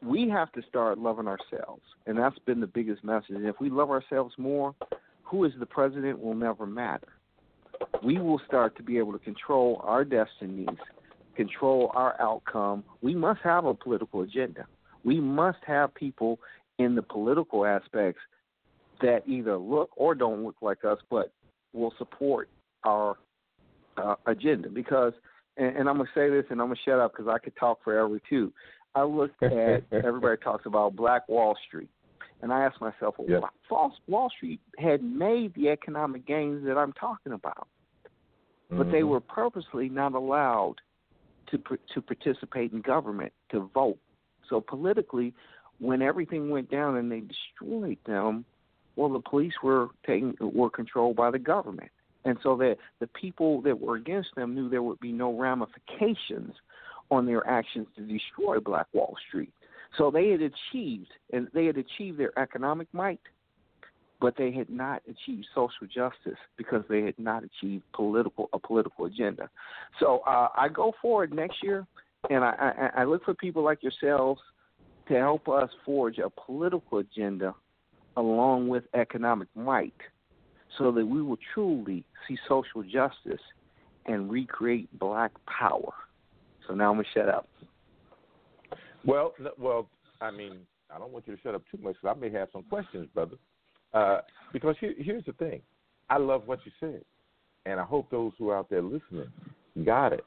we 0.02 0.30
have 0.30 0.50
to 0.52 0.62
start 0.66 0.96
loving 0.96 1.28
ourselves, 1.28 1.82
and 2.06 2.16
that's 2.16 2.38
been 2.46 2.60
the 2.60 2.66
biggest 2.66 3.04
message. 3.04 3.36
And 3.36 3.44
if 3.44 3.56
we 3.60 3.68
love 3.68 3.90
ourselves 3.90 4.32
more, 4.38 4.74
who 5.24 5.44
is 5.44 5.52
the 5.60 5.66
president 5.66 6.18
will 6.20 6.34
never 6.34 6.64
matter. 6.64 7.08
We 8.02 8.18
will 8.18 8.40
start 8.46 8.74
to 8.78 8.82
be 8.82 8.96
able 8.96 9.12
to 9.12 9.18
control 9.18 9.82
our 9.84 10.06
destinies, 10.06 10.78
control 11.36 11.92
our 11.94 12.18
outcome. 12.18 12.82
We 13.02 13.14
must 13.14 13.40
have 13.44 13.66
a 13.66 13.74
political 13.74 14.22
agenda. 14.22 14.64
We 15.04 15.20
must 15.20 15.58
have 15.66 15.94
people 15.94 16.38
in 16.78 16.94
the 16.94 17.02
political 17.02 17.66
aspects 17.66 18.22
that 19.02 19.22
either 19.26 19.58
look 19.58 19.90
or 19.96 20.14
don't 20.14 20.44
look 20.44 20.56
like 20.62 20.82
us, 20.86 20.98
but 21.10 21.30
will 21.72 21.92
support 21.98 22.48
our 22.84 23.16
uh, 23.96 24.14
agenda. 24.26 24.68
Because, 24.68 25.12
and, 25.56 25.76
and 25.76 25.88
I'm 25.88 25.96
gonna 25.96 26.08
say 26.14 26.30
this, 26.30 26.44
and 26.50 26.60
I'm 26.60 26.68
gonna 26.68 26.80
shut 26.84 26.98
up 26.98 27.12
because 27.12 27.28
I 27.28 27.38
could 27.38 27.56
talk 27.56 27.82
forever 27.82 28.20
too. 28.28 28.52
I 28.94 29.02
looked 29.04 29.42
at 29.42 29.84
everybody 29.92 30.36
talks 30.42 30.66
about 30.66 30.96
Black 30.96 31.28
Wall 31.28 31.56
Street, 31.66 31.90
and 32.42 32.52
I 32.52 32.64
asked 32.64 32.80
myself, 32.80 33.14
well, 33.18 33.28
Yep. 33.28 33.44
False 33.68 33.94
Wall 34.06 34.30
Street 34.30 34.60
had 34.78 35.02
made 35.02 35.54
the 35.54 35.70
economic 35.70 36.26
gains 36.26 36.64
that 36.66 36.76
I'm 36.76 36.92
talking 36.92 37.32
about, 37.32 37.68
but 38.70 38.90
they 38.90 39.00
Mhm. 39.00 39.08
were 39.08 39.20
purposely 39.20 39.88
not 39.88 40.14
allowed 40.14 40.76
to 41.48 41.58
to 41.94 42.02
participate 42.02 42.72
in 42.72 42.80
government 42.80 43.32
to 43.50 43.60
vote. 43.74 43.98
So 44.48 44.60
politically, 44.60 45.34
when 45.78 46.02
everything 46.02 46.50
went 46.50 46.70
down 46.70 46.96
and 46.96 47.10
they 47.10 47.20
destroyed 47.20 47.98
them, 48.04 48.44
well, 48.96 49.08
the 49.08 49.20
police 49.20 49.54
were 49.62 49.88
taken 50.06 50.36
were 50.40 50.70
controlled 50.70 51.16
by 51.16 51.30
the 51.30 51.38
government, 51.38 51.90
and 52.24 52.38
so 52.42 52.56
that 52.56 52.76
the 53.00 53.06
people 53.08 53.60
that 53.62 53.78
were 53.78 53.96
against 53.96 54.34
them 54.36 54.54
knew 54.54 54.68
there 54.68 54.82
would 54.82 55.00
be 55.00 55.12
no 55.12 55.32
ramifications 55.36 56.54
on 57.10 57.26
their 57.26 57.46
actions 57.46 57.86
to 57.96 58.02
destroy 58.02 58.58
Black 58.58 58.86
Wall 58.92 59.14
Street. 59.28 59.52
So 59.98 60.10
they 60.10 60.30
had 60.30 60.40
achieved, 60.40 61.10
and 61.32 61.48
they 61.52 61.66
had 61.66 61.76
achieved 61.76 62.18
their 62.18 62.36
economic 62.38 62.88
might, 62.92 63.20
but 64.20 64.36
they 64.36 64.52
had 64.52 64.70
not 64.70 65.02
achieved 65.10 65.46
social 65.54 65.86
justice 65.86 66.38
because 66.56 66.82
they 66.88 67.02
had 67.02 67.18
not 67.18 67.42
achieved 67.44 67.84
political 67.92 68.48
a 68.52 68.58
political 68.58 69.06
agenda. 69.06 69.50
So 70.00 70.22
uh, 70.26 70.48
I 70.56 70.68
go 70.68 70.92
forward 71.02 71.34
next 71.34 71.56
year, 71.62 71.86
and 72.30 72.44
I, 72.44 72.90
I, 72.96 73.00
I 73.00 73.04
look 73.04 73.24
for 73.24 73.34
people 73.34 73.62
like 73.62 73.82
yourselves 73.82 74.40
to 75.08 75.14
help 75.14 75.48
us 75.48 75.68
forge 75.84 76.18
a 76.18 76.30
political 76.30 76.98
agenda 76.98 77.54
along 78.16 78.68
with 78.68 78.84
economic 78.94 79.48
might, 79.54 79.94
so 80.78 80.90
that 80.92 81.04
we 81.04 81.22
will 81.22 81.38
truly 81.54 82.04
see 82.26 82.36
social 82.48 82.82
justice 82.82 83.40
and 84.06 84.30
recreate 84.30 84.88
Black 84.98 85.32
power. 85.46 85.92
So 86.66 86.74
now 86.74 86.90
I'm 86.90 86.96
gonna 86.96 87.08
shut 87.14 87.28
up. 87.28 87.48
Well, 89.04 89.34
well, 89.58 89.88
I 90.20 90.30
mean, 90.30 90.60
I 90.94 90.98
don't 90.98 91.12
want 91.12 91.26
you 91.26 91.36
to 91.36 91.42
shut 91.42 91.54
up 91.54 91.62
too 91.70 91.78
much. 91.82 91.96
'cause 92.00 92.14
I 92.16 92.18
may 92.18 92.30
have 92.30 92.50
some 92.52 92.62
questions, 92.64 93.08
brother. 93.14 93.36
Uh, 93.92 94.20
because 94.52 94.76
here, 94.78 94.94
here's 94.96 95.24
the 95.24 95.32
thing, 95.34 95.62
I 96.08 96.18
love 96.18 96.46
what 96.46 96.64
you 96.64 96.72
said, 96.80 97.04
and 97.66 97.80
I 97.80 97.84
hope 97.84 98.10
those 98.10 98.32
who 98.38 98.50
are 98.50 98.56
out 98.56 98.68
there 98.68 98.82
listening 98.82 99.30
got 99.84 100.12
it. 100.12 100.24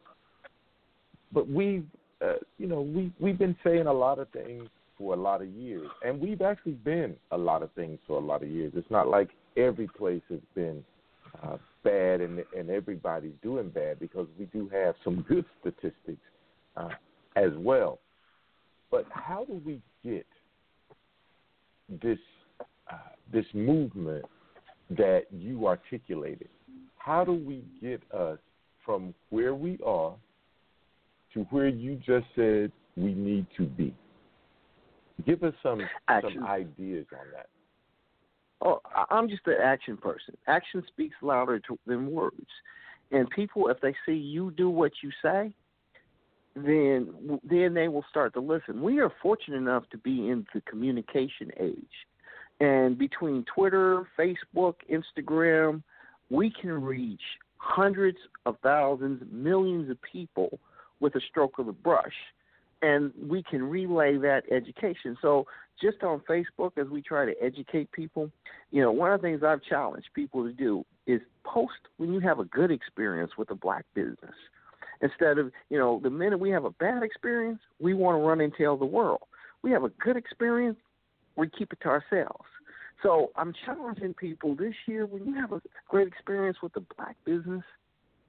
But 1.32 1.48
we, 1.48 1.84
uh, 2.22 2.36
you 2.58 2.68
know, 2.68 2.82
we 2.82 3.12
we've 3.20 3.38
been 3.38 3.58
saying 3.64 3.88
a 3.88 3.94
lot 3.94 4.20
of 4.20 4.30
things 4.30 4.70
for 4.98 5.14
a 5.14 5.18
lot 5.18 5.42
of 5.42 5.48
years, 5.50 5.90
and 6.06 6.20
we've 6.20 6.42
actually 6.42 6.74
been 6.74 7.16
a 7.32 7.38
lot 7.38 7.64
of 7.64 7.72
things 7.74 8.00
for 8.08 8.18
a 8.18 8.26
lot 8.26 8.44
of 8.44 8.50
years. 8.50 8.72
It's 8.76 8.90
not 8.90 9.08
like 9.08 9.30
every 9.58 9.88
place 9.88 10.22
has 10.30 10.40
been 10.54 10.84
uh, 11.44 11.58
bad 11.84 12.22
and 12.22 12.44
and 12.58 12.70
everybody's 12.70 13.34
doing 13.42 13.70
bad 13.70 14.00
because 14.00 14.28
we 14.40 14.46
do 14.46 14.70
have 14.70 14.96
some 15.04 15.22
good 15.28 15.46
statistics 15.62 16.22
uh, 16.78 16.90
as 17.36 17.52
well. 17.58 18.00
But 18.92 19.06
how 19.10 19.46
do 19.46 19.62
we 19.66 19.82
get 20.04 20.26
this 22.02 22.20
uh, 22.92 22.98
this 23.32 23.46
movement 23.54 24.26
that 24.92 25.24
you 25.32 25.68
articulated? 25.68 26.50
How 26.98 27.24
do 27.24 27.34
we 27.34 27.64
get 27.82 28.02
us 28.14 28.40
from 28.86 29.14
where 29.30 29.56
we 29.56 29.80
are 29.86 30.14
to 31.34 31.40
where 31.50 31.68
you 31.68 31.96
just 31.98 32.26
said 32.36 32.72
we 32.96 33.14
need 33.14 33.46
to 33.58 33.66
be? 33.66 33.94
Give 35.26 35.44
us 35.44 35.54
some 35.64 35.82
Action. 36.08 36.32
some 36.36 36.46
ideas 36.46 37.06
on 37.12 37.26
that. 37.34 37.48
Oh, 38.62 38.82
I'm 39.10 39.30
just 39.30 39.46
an 39.48 39.58
action 39.62 39.98
person. 39.98 40.36
Action 40.48 40.84
speaks 40.88 41.16
louder 41.22 41.60
to, 41.60 41.78
than 41.86 42.12
words. 42.12 42.48
And 43.12 43.30
people, 43.30 43.68
if 43.68 43.80
they 43.82 43.94
see 44.06 44.14
you 44.14 44.52
do 44.52 44.70
what 44.70 44.92
you 45.04 45.12
say, 45.22 45.54
then 46.56 47.40
then 47.44 47.74
they 47.74 47.88
will 47.90 48.06
start 48.10 48.34
to 48.34 48.40
listen. 48.40 48.82
We 48.82 49.00
are 49.00 49.12
fortunate 49.22 49.58
enough 49.58 49.84
to 49.92 49.98
be 49.98 50.30
in 50.30 50.46
the 50.54 50.62
communication 50.62 51.52
age, 51.60 52.08
and 52.62 52.98
between 52.98 53.46
Twitter, 53.54 54.08
Facebook, 54.18 54.76
Instagram, 54.90 55.84
we 56.30 56.50
can 56.50 56.72
reach 56.82 57.22
hundreds 57.58 58.18
of 58.46 58.56
thousands, 58.64 59.22
millions 59.32 59.90
of 59.90 59.98
people 60.02 60.60
with 61.02 61.16
a 61.16 61.22
stroke 61.30 61.60
of 61.60 61.66
the 61.66 61.74
brush, 61.74 62.14
and 62.82 63.12
we 63.30 63.44
can 63.44 63.64
relay 63.64 64.18
that 64.18 64.44
education. 64.52 65.18
So 65.22 65.46
just 65.82 66.04
on 66.04 66.22
Facebook, 66.30 66.78
as 66.78 66.88
we 66.88 67.02
try 67.02 67.26
to 67.26 67.34
educate 67.42 67.92
people, 67.92 68.30
you 68.72 68.82
know, 68.82 68.92
one 68.92 69.12
of 69.12 69.22
the 69.22 69.28
things 69.28 69.44
I've 69.44 69.64
challenged 69.64 70.08
people 70.14 70.44
to 70.44 70.54
do 70.54 70.86
is 71.08 71.22
post 71.44 71.74
when 71.98 72.14
you 72.14 72.20
have 72.22 72.40
a 72.40 72.46
good 72.46 72.72
experience 72.72 73.32
with 73.38 73.50
a 73.52 73.56
black 73.56 73.86
business. 73.94 74.36
Instead 75.02 75.38
of, 75.38 75.52
you 75.70 75.78
know, 75.78 76.00
the 76.02 76.10
minute 76.10 76.40
we 76.40 76.50
have 76.52 76.66
a 76.66 76.72
bad 76.72 77.04
experience, 77.04 77.60
we 77.80 77.94
want 77.94 78.16
to 78.16 78.26
run 78.26 78.42
and 78.42 78.54
tell 78.58 78.78
the 78.78 78.86
world. 78.86 79.24
We 79.62 79.72
have 79.72 79.84
a 79.84 79.90
good 79.90 80.16
experience, 80.16 80.78
we 81.36 81.50
keep 81.50 81.74
it 81.74 81.80
to 81.82 81.90
ourselves. 81.90 82.46
So 83.04 83.32
I'm 83.36 83.54
challenging 83.66 84.14
people 84.14 84.56
this 84.56 84.74
year 84.88 85.06
when 85.06 85.26
you 85.26 85.34
have 85.36 85.52
a 85.52 85.62
great 85.90 86.08
experience 86.08 86.58
with 86.64 86.76
a 86.78 86.84
black 86.96 87.18
business, 87.26 87.64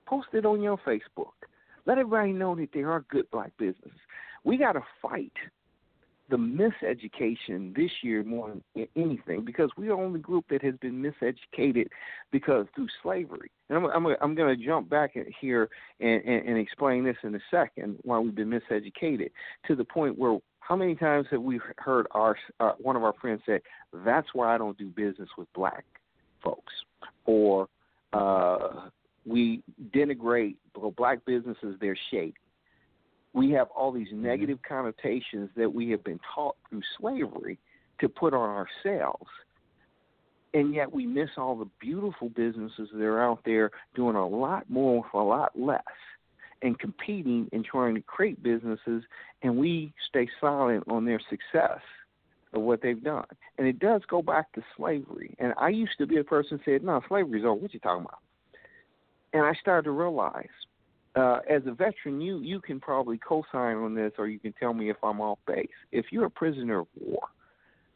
post 0.07 0.29
it 0.33 0.45
on 0.45 0.61
your 0.61 0.79
Facebook. 0.79 1.33
Let 1.87 1.99
everybody 1.99 2.33
know 2.33 2.57
that 2.57 2.71
there 2.75 2.91
are 2.91 3.05
good 3.09 3.31
black 3.31 3.53
businesses. 3.59 3.93
We 4.47 4.57
got 4.57 4.73
to 4.73 4.83
fight 5.03 5.33
the 6.31 6.37
miseducation 6.37 7.75
this 7.75 7.91
year 8.03 8.23
more 8.23 8.53
than 8.75 8.87
anything 8.97 9.45
because 9.45 9.71
we 9.77 9.87
are 9.87 9.97
the 9.97 10.03
only 10.03 10.21
group 10.21 10.45
that 10.51 10.63
has 10.63 10.75
been 10.81 11.03
miseducated 11.03 11.87
because 12.31 12.67
through 12.77 12.87
slavery. 13.03 13.51
And 13.69 13.79
I'm 13.79 13.87
I'm, 13.87 14.17
I'm 14.23 14.35
going 14.37 14.57
to 14.57 14.65
jump 14.65 14.89
back 14.89 15.17
here 15.41 15.69
and, 15.99 16.23
and, 16.25 16.49
and 16.49 16.59
explain 16.59 17.05
this 17.05 17.17
in 17.25 17.35
a 17.35 17.41
second 17.51 17.99
why 18.03 18.21
we've 18.21 18.37
been 18.37 18.51
miseducated 18.51 19.31
to 19.67 19.75
the 19.75 19.85
point 19.85 20.17
where 20.17 20.39
how 20.61 20.77
many 20.77 20.95
times 20.95 21.27
have 21.33 21.43
we 21.43 21.61
heard 21.79 22.07
our 22.13 22.37
uh, 22.61 22.73
one 22.79 22.95
of 22.95 23.03
our 23.03 23.15
friends 23.21 23.43
say 23.47 23.61
that's 24.05 24.29
why 24.33 24.55
I 24.55 24.59
don't 24.59 24.79
do 24.79 24.87
business 24.87 25.29
with 25.37 25.53
black 25.55 25.85
folks 26.43 26.73
or 27.25 27.69
uh, 28.13 28.89
we 29.25 29.63
denigrate 29.93 30.55
black 30.97 31.25
businesses 31.25 31.77
they're 31.81 31.99
shady 32.13 32.35
we 33.37 33.51
have 33.51 33.69
all 33.77 33.93
these 33.93 34.09
mm-hmm. 34.09 34.25
negative 34.25 34.59
connotations 34.67 35.51
that 35.57 35.73
we 35.73 35.91
have 35.91 36.03
been 36.03 36.19
taught 36.35 36.57
through 36.69 36.83
slavery 36.99 37.59
to 38.01 38.09
put 38.09 38.35
on 38.35 38.49
ourselves. 38.49 39.29
And 40.55 40.75
yet 40.75 40.91
we 40.91 41.07
miss 41.07 41.29
all 41.37 41.55
the 41.55 41.69
beautiful 41.79 42.31
businesses 42.31 42.89
that 42.93 43.03
are 43.03 43.23
out 43.23 43.41
there 43.45 43.71
doing 43.95 44.17
a 44.17 44.27
lot 44.27 44.69
more 44.71 45.05
for 45.13 45.21
a 45.21 45.25
lot 45.25 45.53
less 45.55 45.83
and 46.63 46.79
competing 46.79 47.49
and 47.53 47.63
trying 47.63 47.95
to 47.95 48.01
create 48.01 48.43
businesses 48.43 49.03
and 49.43 49.59
we 49.59 49.93
stay 50.09 50.27
silent 50.41 50.85
on 50.89 51.05
their 51.05 51.21
success 51.29 51.81
of 52.55 52.63
what 52.63 52.81
they've 52.81 53.05
done. 53.05 53.27
And 53.59 53.67
it 53.67 53.79
does 53.79 54.01
go 54.09 54.23
back 54.23 54.51
to 54.55 54.63
slavery. 54.79 55.37
And 55.39 55.53
I 55.59 55.69
used 55.69 55.99
to 55.99 56.07
be 56.07 56.17
a 56.17 56.25
person 56.25 56.59
who 56.65 56.73
said, 56.73 56.83
No, 56.83 57.03
slavery's 57.07 57.45
over, 57.45 57.55
what 57.55 57.75
you 57.75 57.81
talking 57.81 58.07
about? 58.07 58.21
And 59.35 59.45
I 59.45 59.53
started 59.61 59.85
to 59.85 59.91
realize 59.91 60.47
uh, 61.17 61.41
as 61.49 61.63
a 61.67 61.73
veteran, 61.73 62.21
you 62.21 62.39
you 62.41 62.61
can 62.61 62.79
probably 62.79 63.19
co-sign 63.19 63.77
on 63.77 63.95
this, 63.95 64.13
or 64.19 64.29
you 64.29 64.39
can 64.39 64.53
tell 64.53 64.75
me 64.75 64.91
if 64.91 64.97
I'm 65.03 65.21
off 65.21 65.39
base. 65.47 65.67
If 65.91 66.07
you're 66.11 66.27
a 66.27 66.31
prisoner 66.31 66.81
of 66.81 66.87
war, 67.01 67.21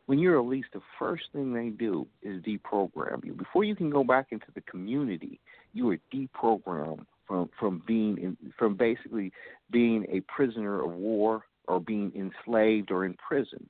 when 0.07 0.19
you're 0.19 0.41
released, 0.41 0.71
the 0.73 0.81
first 0.99 1.25
thing 1.33 1.53
they 1.53 1.69
do 1.69 2.07
is 2.23 2.43
deprogram 2.43 3.25
you. 3.25 3.35
Before 3.35 3.63
you 3.63 3.77
can 3.77 3.91
go 3.91 4.03
back 4.03 4.29
into 4.31 4.47
the 4.55 4.63
community, 4.63 5.39
you 5.75 5.91
are 5.91 5.99
deprogrammed 6.13 7.05
from 7.29 7.51
from 7.59 7.83
being 7.87 8.17
in, 8.19 8.37
from 8.59 8.75
basically 8.75 9.33
being 9.71 10.07
a 10.11 10.21
prisoner 10.21 10.83
of 10.83 10.93
war 10.93 11.45
or 11.69 11.79
being 11.79 12.11
enslaved 12.17 12.91
or 12.91 13.05
in 13.05 13.15
prison. 13.15 13.69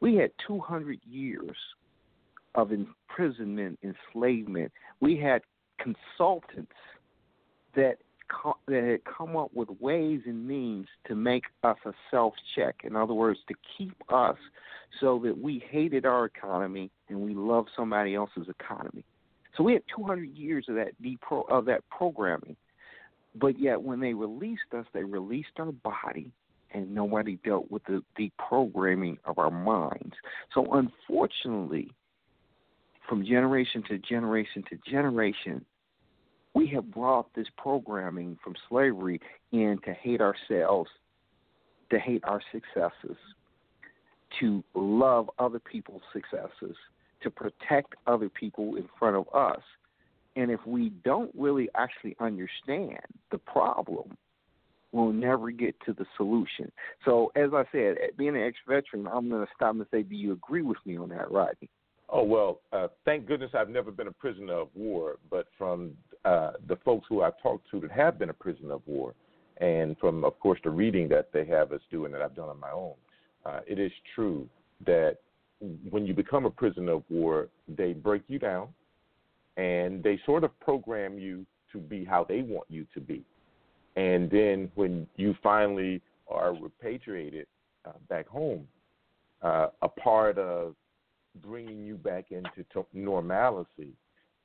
We 0.00 0.14
had 0.14 0.30
200 0.46 1.00
years 1.04 1.56
of 2.54 2.70
imprisonment, 2.70 3.78
enslavement. 3.82 4.70
We 5.00 5.16
had 5.16 5.42
consultants 5.78 6.72
that 7.74 7.98
co- 8.28 8.58
that 8.66 8.82
had 8.82 9.00
come 9.04 9.36
up 9.36 9.50
with 9.54 9.68
ways 9.80 10.20
and 10.26 10.46
means 10.46 10.86
to 11.06 11.14
make 11.14 11.44
us 11.62 11.76
a 11.84 11.92
self 12.10 12.34
check. 12.54 12.76
In 12.84 12.96
other 12.96 13.14
words, 13.14 13.38
to 13.48 13.54
keep 13.76 13.94
us 14.12 14.36
so 15.00 15.20
that 15.24 15.38
we 15.38 15.62
hated 15.70 16.06
our 16.06 16.24
economy 16.24 16.90
and 17.08 17.20
we 17.20 17.34
loved 17.34 17.70
somebody 17.76 18.14
else's 18.14 18.48
economy. 18.48 19.04
So 19.56 19.64
we 19.64 19.72
had 19.72 19.82
200 19.94 20.24
years 20.36 20.66
of 20.68 20.74
that 20.76 20.92
depro- 21.02 21.50
of 21.50 21.64
that 21.66 21.82
programming. 21.90 22.56
But 23.34 23.58
yet, 23.58 23.82
when 23.82 24.00
they 24.00 24.14
released 24.14 24.72
us, 24.76 24.86
they 24.92 25.04
released 25.04 25.50
our 25.58 25.72
body 25.72 26.30
and 26.72 26.94
nobody 26.94 27.38
dealt 27.44 27.70
with 27.70 27.82
the 27.84 28.02
deprogramming 28.18 29.18
of 29.24 29.38
our 29.38 29.50
minds. 29.50 30.14
So, 30.54 30.66
unfortunately, 30.72 31.90
from 33.08 33.24
generation 33.24 33.82
to 33.88 33.98
generation 33.98 34.64
to 34.70 34.90
generation, 34.90 35.64
we 36.56 36.66
have 36.68 36.90
brought 36.90 37.34
this 37.34 37.48
programming 37.58 38.38
from 38.42 38.54
slavery 38.66 39.20
in 39.52 39.78
to 39.84 39.92
hate 39.92 40.22
ourselves, 40.22 40.88
to 41.90 41.98
hate 41.98 42.24
our 42.24 42.40
successes, 42.50 43.18
to 44.40 44.64
love 44.74 45.28
other 45.38 45.58
people's 45.58 46.00
successes, 46.14 46.74
to 47.22 47.30
protect 47.30 47.94
other 48.06 48.30
people 48.30 48.76
in 48.76 48.88
front 48.98 49.16
of 49.16 49.26
us. 49.34 49.60
And 50.34 50.50
if 50.50 50.60
we 50.66 50.88
don't 51.04 51.30
really 51.36 51.68
actually 51.74 52.16
understand 52.20 53.04
the 53.30 53.38
problem, 53.38 54.16
we'll 54.92 55.12
never 55.12 55.50
get 55.50 55.74
to 55.84 55.92
the 55.92 56.06
solution. 56.16 56.72
So, 57.04 57.32
as 57.36 57.50
I 57.52 57.64
said, 57.70 57.96
being 58.16 58.34
an 58.34 58.42
ex 58.42 58.56
veteran, 58.66 59.06
I'm 59.06 59.28
going 59.28 59.44
to 59.44 59.52
stop 59.54 59.74
and 59.74 59.84
say, 59.90 60.02
do 60.02 60.16
you 60.16 60.32
agree 60.32 60.62
with 60.62 60.78
me 60.86 60.96
on 60.96 61.10
that, 61.10 61.30
Rodney? 61.30 61.68
Oh 62.08 62.22
well, 62.22 62.60
uh, 62.72 62.88
thank 63.04 63.26
goodness 63.26 63.50
I've 63.52 63.68
never 63.68 63.90
been 63.90 64.06
a 64.06 64.12
prisoner 64.12 64.54
of 64.54 64.68
war. 64.74 65.16
But 65.28 65.46
from 65.58 65.92
uh, 66.26 66.52
the 66.68 66.76
folks 66.84 67.06
who 67.08 67.22
I've 67.22 67.40
talked 67.40 67.70
to 67.70 67.80
that 67.80 67.90
have 67.92 68.18
been 68.18 68.30
a 68.30 68.34
prisoner 68.34 68.74
of 68.74 68.82
war, 68.86 69.14
and 69.58 69.96
from 69.98 70.24
of 70.24 70.38
course 70.40 70.58
the 70.64 70.70
reading 70.70 71.08
that 71.08 71.32
they 71.32 71.46
have 71.46 71.72
us 71.72 71.80
do 71.90 72.04
and 72.04 72.12
that 72.12 72.20
I've 72.20 72.34
done 72.34 72.48
on 72.48 72.60
my 72.60 72.72
own, 72.72 72.94
uh, 73.46 73.60
it 73.66 73.78
is 73.78 73.92
true 74.14 74.48
that 74.84 75.18
when 75.88 76.04
you 76.04 76.12
become 76.12 76.44
a 76.44 76.50
prisoner 76.50 76.92
of 76.92 77.04
war, 77.08 77.48
they 77.68 77.92
break 77.92 78.22
you 78.26 78.38
down, 78.38 78.68
and 79.56 80.02
they 80.02 80.20
sort 80.26 80.44
of 80.44 80.58
program 80.60 81.18
you 81.18 81.46
to 81.72 81.78
be 81.78 82.04
how 82.04 82.24
they 82.24 82.42
want 82.42 82.66
you 82.68 82.86
to 82.92 83.00
be. 83.00 83.24
And 83.96 84.30
then 84.30 84.70
when 84.74 85.06
you 85.16 85.34
finally 85.42 86.02
are 86.28 86.54
repatriated 86.54 87.46
uh, 87.86 87.92
back 88.08 88.26
home, 88.26 88.66
uh, 89.42 89.68
a 89.82 89.88
part 89.88 90.38
of 90.38 90.74
bringing 91.42 91.86
you 91.86 91.94
back 91.94 92.26
into 92.30 92.64
t- 92.74 92.80
normalcy 92.92 93.92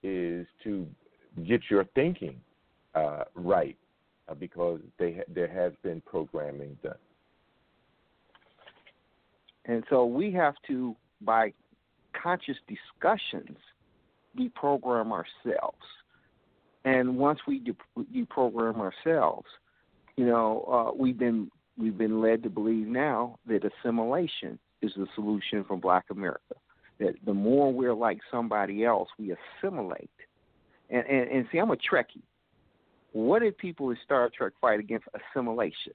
is 0.03 0.47
to 0.63 0.87
get 1.45 1.61
your 1.69 1.85
thinking 1.95 2.39
uh, 2.95 3.23
right 3.35 3.77
uh, 4.27 4.33
because 4.33 4.79
they 4.99 5.13
ha- 5.13 5.33
there 5.33 5.47
has 5.47 5.73
been 5.83 6.01
programming 6.01 6.77
done. 6.83 6.93
And 9.65 9.83
so 9.89 10.05
we 10.05 10.31
have 10.33 10.55
to, 10.67 10.95
by 11.21 11.53
conscious 12.21 12.57
discussions, 12.67 13.57
deprogram 14.37 15.11
ourselves. 15.11 15.77
And 16.83 17.17
once 17.17 17.39
we 17.47 17.63
deprogram 17.97 18.77
ourselves, 18.79 19.47
you 20.17 20.25
know, 20.25 20.63
uh, 20.63 20.97
we've 20.97 21.17
been 21.17 21.51
we've 21.77 21.97
been 21.97 22.21
led 22.21 22.43
to 22.43 22.49
believe 22.49 22.87
now 22.87 23.37
that 23.47 23.61
assimilation 23.63 24.59
is 24.81 24.91
the 24.97 25.07
solution 25.15 25.63
for 25.63 25.77
Black 25.77 26.05
America 26.09 26.55
that 27.01 27.15
the 27.25 27.33
more 27.33 27.73
we're 27.73 27.93
like 27.93 28.19
somebody 28.29 28.85
else, 28.85 29.09
we 29.19 29.33
assimilate. 29.33 30.09
And, 30.91 31.05
and, 31.07 31.31
and 31.31 31.47
see, 31.51 31.57
I'm 31.57 31.71
a 31.71 31.75
Trekkie. 31.75 32.21
What 33.13 33.39
did 33.41 33.57
people 33.57 33.89
in 33.89 33.97
Star 34.03 34.29
Trek 34.35 34.53
fight 34.61 34.79
against 34.79 35.07
assimilation? 35.13 35.93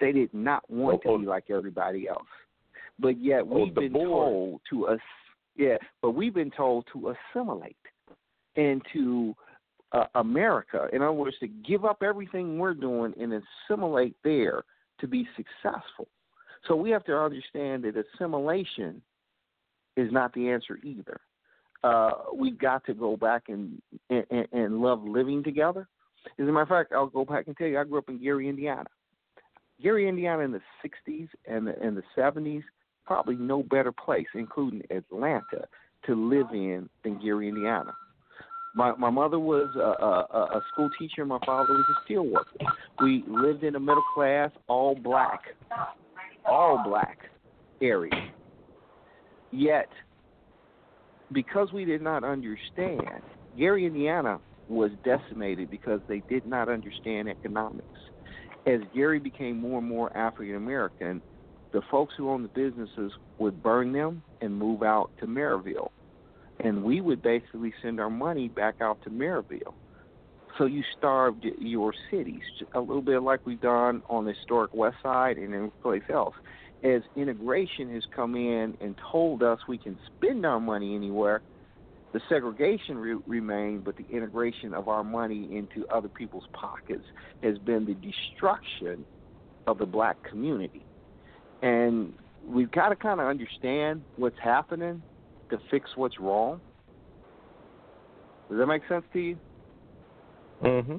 They 0.00 0.12
did 0.12 0.32
not 0.32 0.68
want 0.70 1.02
oh, 1.04 1.16
to 1.16 1.22
be 1.22 1.26
like 1.26 1.50
everybody 1.50 2.08
else. 2.08 2.26
But 2.98 3.20
yet 3.20 3.42
oh, 3.42 3.44
we've 3.44 3.76
oh, 3.76 3.80
been 3.80 3.92
board. 3.92 4.08
told 4.08 4.60
to 4.70 4.86
us, 4.86 5.00
yeah, 5.56 5.76
but 6.00 6.12
we've 6.12 6.34
been 6.34 6.50
told 6.50 6.86
to 6.92 7.14
assimilate 7.34 7.76
into 8.56 9.34
uh, 9.92 10.04
America. 10.16 10.88
In 10.92 11.02
other 11.02 11.12
words, 11.12 11.36
to 11.40 11.48
give 11.48 11.84
up 11.84 12.02
everything 12.02 12.58
we're 12.58 12.74
doing 12.74 13.14
and 13.20 13.42
assimilate 13.68 14.16
there 14.24 14.64
to 15.00 15.08
be 15.08 15.26
successful. 15.36 16.08
So 16.66 16.74
we 16.74 16.90
have 16.90 17.04
to 17.04 17.16
understand 17.16 17.84
that 17.84 17.94
assimilation 17.96 19.02
is 19.96 20.10
not 20.10 20.32
the 20.32 20.48
answer 20.48 20.78
either. 20.82 21.20
Uh, 21.84 22.12
we've 22.34 22.58
got 22.58 22.82
to 22.86 22.94
go 22.94 23.14
back 23.14 23.44
and, 23.48 23.80
and 24.08 24.48
and 24.52 24.80
love 24.80 25.04
living 25.04 25.44
together. 25.44 25.86
As 26.38 26.48
a 26.48 26.50
matter 26.50 26.62
of 26.62 26.68
fact, 26.68 26.92
I'll 26.92 27.08
go 27.08 27.26
back 27.26 27.46
and 27.46 27.54
tell 27.54 27.66
you, 27.66 27.78
I 27.78 27.84
grew 27.84 27.98
up 27.98 28.08
in 28.08 28.22
Gary, 28.22 28.48
Indiana. 28.48 28.86
Gary, 29.82 30.08
Indiana, 30.08 30.44
in 30.44 30.52
the 30.52 30.62
'60s 30.82 31.28
and 31.46 31.66
the, 31.66 31.78
and 31.82 31.94
the 31.94 32.02
'70s, 32.16 32.62
probably 33.04 33.36
no 33.36 33.62
better 33.62 33.92
place, 33.92 34.26
including 34.34 34.82
Atlanta, 34.90 35.68
to 36.06 36.14
live 36.14 36.46
in 36.52 36.88
than 37.02 37.20
Gary, 37.22 37.48
Indiana. 37.48 37.92
My 38.74 38.94
my 38.94 39.10
mother 39.10 39.38
was 39.38 39.68
a, 39.76 39.78
a, 39.78 40.58
a 40.58 40.62
school 40.72 40.88
teacher. 40.98 41.26
My 41.26 41.38
father 41.44 41.74
was 41.74 41.84
a 41.90 42.04
steel 42.06 42.24
worker. 42.24 42.56
We 43.02 43.24
lived 43.28 43.62
in 43.62 43.76
a 43.76 43.80
middle 43.80 44.02
class, 44.14 44.50
all 44.68 44.94
black, 44.94 45.42
all 46.46 46.82
black 46.82 47.18
area. 47.82 48.32
Yet, 49.52 49.88
because 51.34 51.72
we 51.72 51.84
did 51.84 52.00
not 52.00 52.24
understand, 52.24 53.22
Gary, 53.58 53.84
Indiana 53.84 54.38
was 54.68 54.90
decimated 55.04 55.70
because 55.70 56.00
they 56.08 56.22
did 56.28 56.46
not 56.46 56.68
understand 56.68 57.28
economics. 57.28 57.86
As 58.66 58.80
Gary 58.94 59.18
became 59.18 59.60
more 59.60 59.80
and 59.80 59.88
more 59.88 60.16
African 60.16 60.54
American, 60.54 61.20
the 61.72 61.82
folks 61.90 62.14
who 62.16 62.30
owned 62.30 62.44
the 62.44 62.48
businesses 62.48 63.12
would 63.38 63.62
burn 63.62 63.92
them 63.92 64.22
and 64.40 64.56
move 64.56 64.82
out 64.82 65.10
to 65.20 65.26
Merrillville. 65.26 65.90
And 66.60 66.84
we 66.84 67.00
would 67.00 67.20
basically 67.20 67.74
send 67.82 68.00
our 68.00 68.08
money 68.08 68.48
back 68.48 68.76
out 68.80 69.02
to 69.02 69.10
Merrillville. 69.10 69.74
So 70.56 70.66
you 70.66 70.84
starved 70.96 71.44
your 71.58 71.92
cities, 72.10 72.42
a 72.74 72.80
little 72.80 73.02
bit 73.02 73.22
like 73.22 73.44
we've 73.44 73.60
done 73.60 74.02
on 74.08 74.24
the 74.24 74.32
historic 74.32 74.72
West 74.72 74.96
Side 75.02 75.36
and 75.36 75.52
in 75.52 75.72
place 75.82 76.04
else 76.08 76.34
as 76.84 77.02
integration 77.16 77.92
has 77.94 78.02
come 78.14 78.36
in 78.36 78.76
and 78.80 78.94
told 79.10 79.42
us 79.42 79.58
we 79.66 79.78
can 79.78 79.98
spend 80.16 80.44
our 80.44 80.60
money 80.60 80.94
anywhere, 80.94 81.42
the 82.12 82.20
segregation 82.28 82.98
re- 82.98 83.16
remained, 83.26 83.84
but 83.84 83.96
the 83.96 84.06
integration 84.14 84.74
of 84.74 84.88
our 84.88 85.02
money 85.02 85.48
into 85.56 85.86
other 85.88 86.08
people's 86.08 86.44
pockets 86.52 87.04
has 87.42 87.58
been 87.58 87.86
the 87.86 87.94
destruction 87.94 89.04
of 89.66 89.78
the 89.78 89.86
black 89.86 90.22
community. 90.28 90.84
And 91.62 92.12
we've 92.46 92.70
got 92.70 92.90
to 92.90 92.96
kind 92.96 93.18
of 93.18 93.26
understand 93.26 94.02
what's 94.16 94.36
happening 94.42 95.02
to 95.50 95.58
fix 95.70 95.88
what's 95.96 96.20
wrong. 96.20 96.60
Does 98.50 98.58
that 98.58 98.66
make 98.66 98.82
sense 98.88 99.04
to 99.14 99.18
you? 99.18 99.38
Mm-hmm. 100.62 100.96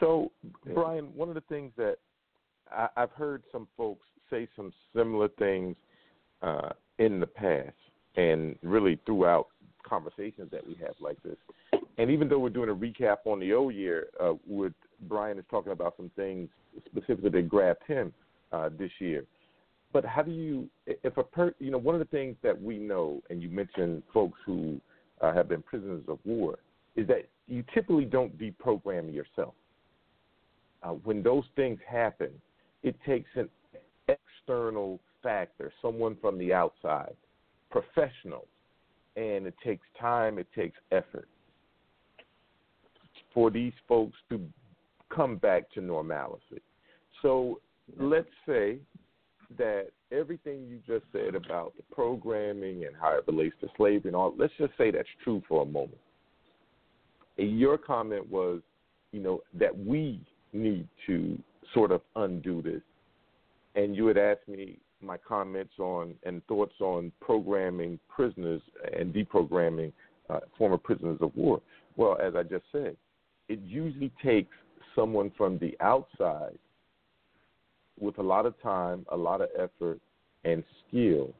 So, 0.00 0.30
Brian, 0.74 1.06
one 1.16 1.28
of 1.28 1.34
the 1.34 1.42
things 1.48 1.72
that 1.76 1.96
I, 2.70 2.88
I've 2.96 3.10
heard 3.12 3.42
some 3.50 3.66
folks 3.76 4.06
say 4.30 4.48
some 4.56 4.72
similar 4.94 5.28
things 5.28 5.76
uh, 6.42 6.70
in 6.98 7.20
the 7.20 7.26
past, 7.26 7.74
and 8.16 8.56
really 8.62 8.98
throughout 9.06 9.48
conversations 9.82 10.50
that 10.50 10.66
we 10.66 10.74
have 10.74 10.94
like 11.00 11.22
this. 11.22 11.36
And 11.98 12.10
even 12.10 12.28
though 12.28 12.38
we're 12.38 12.50
doing 12.50 12.68
a 12.68 12.74
recap 12.74 13.18
on 13.24 13.40
the 13.40 13.52
old 13.52 13.74
year, 13.74 14.08
uh, 14.20 14.34
with 14.46 14.72
Brian 15.08 15.38
is 15.38 15.44
talking 15.50 15.72
about 15.72 15.94
some 15.96 16.10
things 16.16 16.48
specifically 16.86 17.30
that 17.30 17.48
grabbed 17.48 17.82
him 17.86 18.12
uh, 18.52 18.68
this 18.78 18.90
year. 18.98 19.24
But 19.92 20.04
how 20.04 20.22
do 20.22 20.30
you, 20.30 20.68
if 20.86 21.16
a 21.16 21.22
per, 21.22 21.54
you 21.58 21.70
know, 21.70 21.78
one 21.78 21.94
of 21.94 21.98
the 21.98 22.04
things 22.04 22.36
that 22.42 22.60
we 22.60 22.78
know, 22.78 23.22
and 23.30 23.42
you 23.42 23.48
mentioned 23.48 24.02
folks 24.12 24.38
who 24.44 24.80
uh, 25.20 25.32
have 25.32 25.48
been 25.48 25.62
prisoners 25.62 26.02
of 26.08 26.18
war, 26.24 26.58
is 26.94 27.06
that 27.08 27.28
you 27.46 27.64
typically 27.72 28.04
don't 28.04 28.38
deprogram 28.38 29.12
yourself. 29.12 29.54
Uh, 30.82 30.90
when 30.90 31.22
those 31.22 31.44
things 31.56 31.78
happen, 31.88 32.30
it 32.82 32.94
takes 33.04 33.30
an 33.34 33.48
external 34.48 34.98
factor, 35.22 35.72
someone 35.82 36.16
from 36.20 36.38
the 36.38 36.52
outside, 36.52 37.14
professionals, 37.70 38.46
and 39.16 39.46
it 39.46 39.54
takes 39.64 39.86
time, 40.00 40.38
it 40.38 40.46
takes 40.54 40.78
effort 40.92 41.28
for 43.34 43.50
these 43.50 43.72
folks 43.86 44.16
to 44.30 44.40
come 45.14 45.36
back 45.36 45.70
to 45.72 45.80
normalcy. 45.80 46.62
So 47.20 47.60
let's 47.98 48.28
say 48.46 48.78
that 49.58 49.88
everything 50.12 50.66
you 50.68 50.78
just 50.86 51.04
said 51.12 51.34
about 51.34 51.74
the 51.76 51.82
programming 51.94 52.84
and 52.84 52.94
how 52.98 53.18
it 53.18 53.24
relates 53.26 53.56
to 53.60 53.68
slavery 53.76 54.08
and 54.08 54.16
all, 54.16 54.34
let's 54.38 54.52
just 54.58 54.72
say 54.78 54.90
that's 54.90 55.08
true 55.24 55.42
for 55.48 55.62
a 55.62 55.66
moment. 55.66 55.98
And 57.38 57.58
your 57.58 57.76
comment 57.76 58.28
was, 58.30 58.60
you 59.12 59.20
know, 59.20 59.40
that 59.54 59.76
we 59.76 60.20
need 60.52 60.88
to 61.06 61.38
sort 61.74 61.92
of 61.92 62.00
undo 62.16 62.62
this 62.62 62.82
and 63.78 63.94
you 63.94 64.08
had 64.08 64.18
asked 64.18 64.48
me 64.48 64.76
my 65.00 65.16
comments 65.16 65.74
on 65.78 66.14
and 66.24 66.44
thoughts 66.46 66.74
on 66.80 67.12
programming 67.20 67.96
prisoners 68.08 68.60
and 68.98 69.14
deprogramming 69.14 69.92
uh, 70.28 70.40
former 70.58 70.76
prisoners 70.76 71.18
of 71.20 71.30
war. 71.36 71.60
Well, 71.96 72.18
as 72.20 72.34
I 72.34 72.42
just 72.42 72.64
said, 72.72 72.96
it 73.48 73.60
usually 73.64 74.10
takes 74.22 74.54
someone 74.96 75.30
from 75.38 75.58
the 75.58 75.76
outside 75.80 76.58
with 78.00 78.18
a 78.18 78.22
lot 78.22 78.46
of 78.46 78.60
time, 78.60 79.06
a 79.12 79.16
lot 79.16 79.40
of 79.40 79.48
effort, 79.56 80.00
and 80.44 80.64
skill 80.88 81.32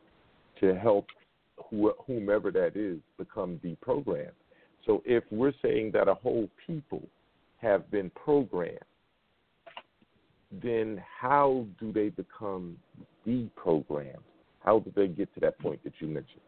to 0.61 0.76
help 0.76 1.07
wh- 1.72 1.99
whomever 2.07 2.53
that 2.53 2.76
is 2.76 2.99
become 3.18 3.61
deprogrammed. 3.64 4.30
So 4.86 5.03
if 5.05 5.24
we're 5.32 5.53
saying 5.61 5.91
that 5.95 6.07
a 6.07 6.14
whole 6.14 6.49
people 6.66 7.03
have 7.61 7.91
been 7.91 8.11
programmed 8.11 8.78
then 10.51 11.03
how 11.20 11.66
do 11.78 11.92
they 11.92 12.09
become 12.09 12.76
deprogrammed? 13.26 14.16
How 14.61 14.80
do 14.80 14.92
they 14.94 15.09
get 15.09 15.32
to 15.34 15.40
that 15.40 15.59
point 15.59 15.82
that 15.84 15.92
you 16.01 16.09
mentioned? 16.09 16.40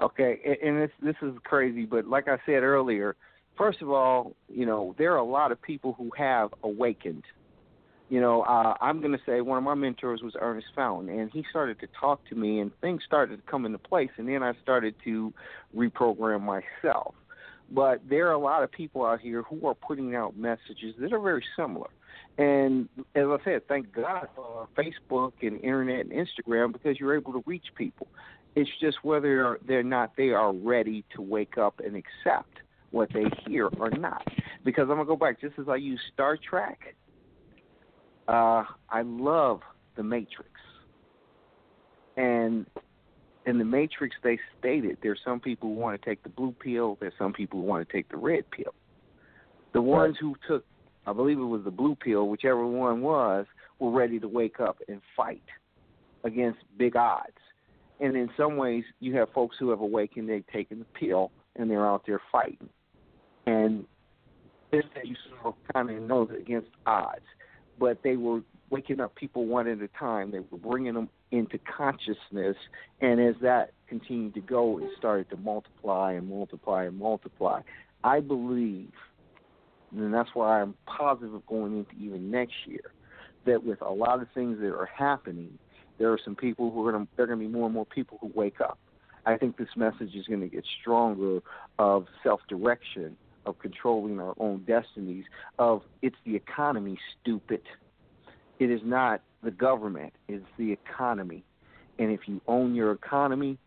Okay, 0.00 0.58
and 0.62 0.80
this 0.80 0.90
this 1.02 1.16
is 1.22 1.34
crazy, 1.44 1.84
but 1.84 2.06
like 2.06 2.26
I 2.26 2.38
said 2.46 2.62
earlier, 2.62 3.14
first 3.56 3.82
of 3.82 3.90
all, 3.90 4.34
you 4.48 4.66
know 4.66 4.94
there 4.98 5.12
are 5.12 5.18
a 5.18 5.24
lot 5.24 5.52
of 5.52 5.60
people 5.60 5.92
who 5.92 6.10
have 6.16 6.50
awakened. 6.64 7.24
You 8.08 8.20
know, 8.20 8.42
uh, 8.42 8.74
I'm 8.80 9.00
going 9.00 9.12
to 9.12 9.20
say 9.24 9.40
one 9.40 9.56
of 9.56 9.64
my 9.64 9.74
mentors 9.74 10.20
was 10.22 10.34
Ernest 10.38 10.66
Fountain, 10.74 11.18
and 11.18 11.30
he 11.32 11.44
started 11.48 11.80
to 11.80 11.86
talk 11.98 12.20
to 12.28 12.34
me, 12.34 12.60
and 12.60 12.70
things 12.80 13.02
started 13.06 13.36
to 13.36 13.50
come 13.50 13.64
into 13.64 13.78
place, 13.78 14.10
and 14.18 14.28
then 14.28 14.42
I 14.42 14.52
started 14.62 14.94
to 15.04 15.32
reprogram 15.74 16.42
myself. 16.42 17.14
But 17.70 18.02
there 18.08 18.28
are 18.28 18.32
a 18.32 18.38
lot 18.38 18.62
of 18.62 18.70
people 18.70 19.04
out 19.04 19.20
here 19.20 19.42
who 19.42 19.66
are 19.66 19.74
putting 19.74 20.14
out 20.14 20.36
messages 20.36 20.94
that 20.98 21.12
are 21.12 21.20
very 21.20 21.44
similar. 21.56 21.88
And 22.38 22.88
as 23.14 23.24
I 23.26 23.36
said, 23.44 23.68
thank 23.68 23.92
God 23.92 24.28
for 24.34 24.68
Facebook 24.76 25.32
and 25.42 25.60
internet 25.60 26.06
and 26.06 26.12
Instagram 26.12 26.72
because 26.72 26.98
you're 26.98 27.14
able 27.14 27.32
to 27.32 27.42
reach 27.46 27.66
people. 27.76 28.06
It's 28.54 28.70
just 28.80 28.98
whether 29.02 29.58
they're 29.66 29.82
not 29.82 30.12
they 30.16 30.30
are 30.30 30.52
ready 30.52 31.04
to 31.14 31.22
wake 31.22 31.58
up 31.58 31.80
and 31.84 31.96
accept 31.96 32.58
what 32.90 33.08
they 33.12 33.24
hear 33.46 33.68
or 33.78 33.90
not. 33.90 34.26
Because 34.64 34.82
I'm 34.82 34.96
gonna 34.96 35.04
go 35.04 35.16
back 35.16 35.40
just 35.40 35.58
as 35.58 35.68
I 35.68 35.76
use 35.76 36.00
Star 36.12 36.36
Trek. 36.36 36.94
Uh, 38.28 38.64
I 38.88 39.02
love 39.02 39.60
the 39.96 40.02
Matrix, 40.02 40.50
and 42.16 42.66
in 43.46 43.58
the 43.58 43.64
Matrix 43.64 44.14
they 44.22 44.38
stated 44.58 44.98
there's 45.02 45.20
some 45.24 45.40
people 45.40 45.70
who 45.70 45.74
want 45.74 46.00
to 46.00 46.08
take 46.08 46.22
the 46.22 46.28
blue 46.28 46.52
pill, 46.52 46.96
there's 47.00 47.12
some 47.18 47.32
people 47.32 47.60
who 47.60 47.66
want 47.66 47.86
to 47.86 47.92
take 47.92 48.08
the 48.08 48.16
red 48.16 48.48
pill. 48.50 48.74
The 49.72 49.82
ones 49.82 50.16
who 50.20 50.36
took, 50.46 50.64
I 51.06 51.12
believe 51.12 51.38
it 51.38 51.44
was 51.44 51.62
the 51.64 51.70
blue 51.70 51.96
pill, 51.96 52.28
whichever 52.28 52.66
one 52.66 53.02
was, 53.02 53.46
were 53.78 53.90
ready 53.90 54.20
to 54.20 54.28
wake 54.28 54.60
up 54.60 54.78
and 54.88 55.00
fight 55.16 55.42
against 56.24 56.60
big 56.78 56.96
odds. 56.96 57.32
And 58.00 58.16
in 58.16 58.30
some 58.36 58.56
ways, 58.56 58.84
you 59.00 59.16
have 59.16 59.28
folks 59.32 59.56
who 59.58 59.70
have 59.70 59.80
awakened, 59.80 60.28
they've 60.28 60.46
taken 60.52 60.80
the 60.80 60.84
pill, 60.98 61.30
and 61.56 61.70
they're 61.70 61.86
out 61.86 62.02
there 62.06 62.20
fighting. 62.30 62.68
And 63.46 63.84
this 64.70 64.84
that 64.94 65.06
you 65.06 65.16
of 65.44 65.54
kind 65.72 65.90
of 65.90 66.02
know 66.02 66.28
against 66.36 66.70
odds, 66.86 67.24
but 67.78 67.98
they 68.02 68.16
were 68.16 68.40
waking 68.70 69.00
up 69.00 69.14
people 69.14 69.46
one 69.46 69.68
at 69.68 69.80
a 69.82 69.88
time. 69.88 70.30
They 70.30 70.38
were 70.38 70.58
bringing 70.58 70.94
them 70.94 71.08
into 71.30 71.58
consciousness, 71.58 72.56
and 73.00 73.20
as 73.20 73.34
that 73.42 73.72
continued 73.88 74.34
to 74.34 74.40
go, 74.40 74.78
it 74.78 74.88
started 74.96 75.28
to 75.30 75.36
multiply 75.36 76.12
and 76.12 76.28
multiply 76.28 76.84
and 76.84 76.98
multiply. 76.98 77.60
I 78.02 78.20
believe, 78.20 78.92
and 79.96 80.12
that's 80.12 80.30
why 80.34 80.60
I'm 80.60 80.74
positive 80.86 81.34
of 81.34 81.46
going 81.46 81.76
into 81.78 81.92
even 82.00 82.30
next 82.30 82.54
year, 82.66 82.92
that 83.44 83.64
with 83.64 83.80
a 83.82 83.90
lot 83.90 84.22
of 84.22 84.28
things 84.34 84.58
that 84.60 84.68
are 84.68 84.86
happening, 84.86 85.58
there 85.98 86.12
are 86.12 86.18
some 86.24 86.34
people 86.34 86.70
who 86.70 86.86
are 86.86 86.92
going 86.92 87.06
to, 87.06 87.12
there 87.16 87.24
are 87.24 87.26
going 87.26 87.38
to 87.38 87.46
be 87.46 87.52
more 87.52 87.66
and 87.66 87.74
more 87.74 87.86
people 87.86 88.18
who 88.20 88.30
wake 88.34 88.60
up. 88.60 88.78
I 89.24 89.36
think 89.36 89.56
this 89.56 89.68
message 89.76 90.14
is 90.14 90.26
going 90.26 90.40
to 90.40 90.48
get 90.48 90.64
stronger 90.80 91.40
of 91.78 92.06
self-direction, 92.22 93.16
of 93.46 93.58
controlling 93.58 94.18
our 94.20 94.34
own 94.38 94.64
destinies, 94.64 95.24
of 95.58 95.82
it's 96.00 96.16
the 96.24 96.34
economy, 96.34 96.98
stupid. 97.20 97.62
It 98.58 98.70
is 98.70 98.80
not 98.84 99.20
the 99.42 99.50
government, 99.50 100.12
it's 100.28 100.46
the 100.58 100.72
economy. 100.72 101.44
And 101.98 102.10
if 102.10 102.20
you 102.26 102.40
own 102.48 102.74
your 102.74 102.92
economy, 102.92 103.58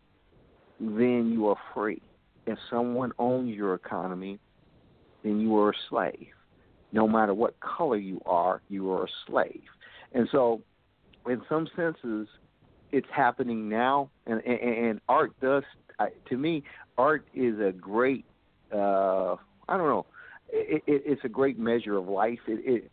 then 0.80 1.30
you 1.32 1.48
are 1.48 1.56
free. 1.72 2.02
If 2.46 2.58
someone 2.70 3.12
owns 3.18 3.54
your 3.54 3.74
economy, 3.74 4.38
then 5.26 5.40
you 5.40 5.56
are 5.58 5.70
a 5.70 5.74
slave. 5.88 6.28
No 6.92 7.08
matter 7.08 7.34
what 7.34 7.58
color 7.60 7.96
you 7.96 8.20
are, 8.24 8.62
you 8.68 8.90
are 8.92 9.04
a 9.04 9.08
slave. 9.26 9.62
And 10.12 10.28
so, 10.30 10.62
in 11.28 11.42
some 11.48 11.68
senses, 11.76 12.28
it's 12.92 13.08
happening 13.14 13.68
now. 13.68 14.10
And, 14.26 14.40
and, 14.46 14.60
and 14.60 15.00
art 15.08 15.38
does, 15.40 15.64
to 16.28 16.36
me, 16.36 16.62
art 16.96 17.26
is 17.34 17.58
a 17.60 17.72
great, 17.72 18.24
uh, 18.72 19.34
I 19.68 19.76
don't 19.76 19.88
know, 19.88 20.06
it, 20.48 20.82
it, 20.86 21.02
it's 21.04 21.24
a 21.24 21.28
great 21.28 21.58
measure 21.58 21.96
of 21.96 22.08
life. 22.08 22.38
It, 22.46 22.60
it 22.64 22.90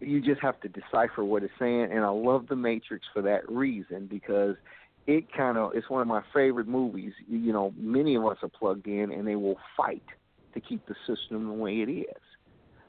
you 0.00 0.20
just 0.20 0.40
have 0.40 0.60
to 0.60 0.68
decipher 0.68 1.24
what 1.24 1.42
it's 1.42 1.52
saying, 1.58 1.88
and 1.92 2.00
I 2.00 2.08
love 2.08 2.46
The 2.48 2.56
Matrix 2.56 3.06
for 3.12 3.22
that 3.22 3.48
reason 3.50 4.06
because 4.06 4.56
it 5.06 5.32
kind 5.32 5.56
of 5.56 5.72
it's 5.74 5.88
one 5.88 6.02
of 6.02 6.08
my 6.08 6.22
favorite 6.32 6.68
movies. 6.68 7.12
You 7.28 7.52
know, 7.52 7.72
many 7.76 8.16
of 8.16 8.24
us 8.24 8.38
are 8.42 8.48
plugged 8.48 8.86
in, 8.86 9.12
and 9.12 9.26
they 9.26 9.36
will 9.36 9.58
fight 9.76 10.02
to 10.54 10.60
keep 10.60 10.86
the 10.86 10.94
system 11.06 11.46
the 11.46 11.52
way 11.52 11.80
it 11.80 11.90
is. 11.90 12.22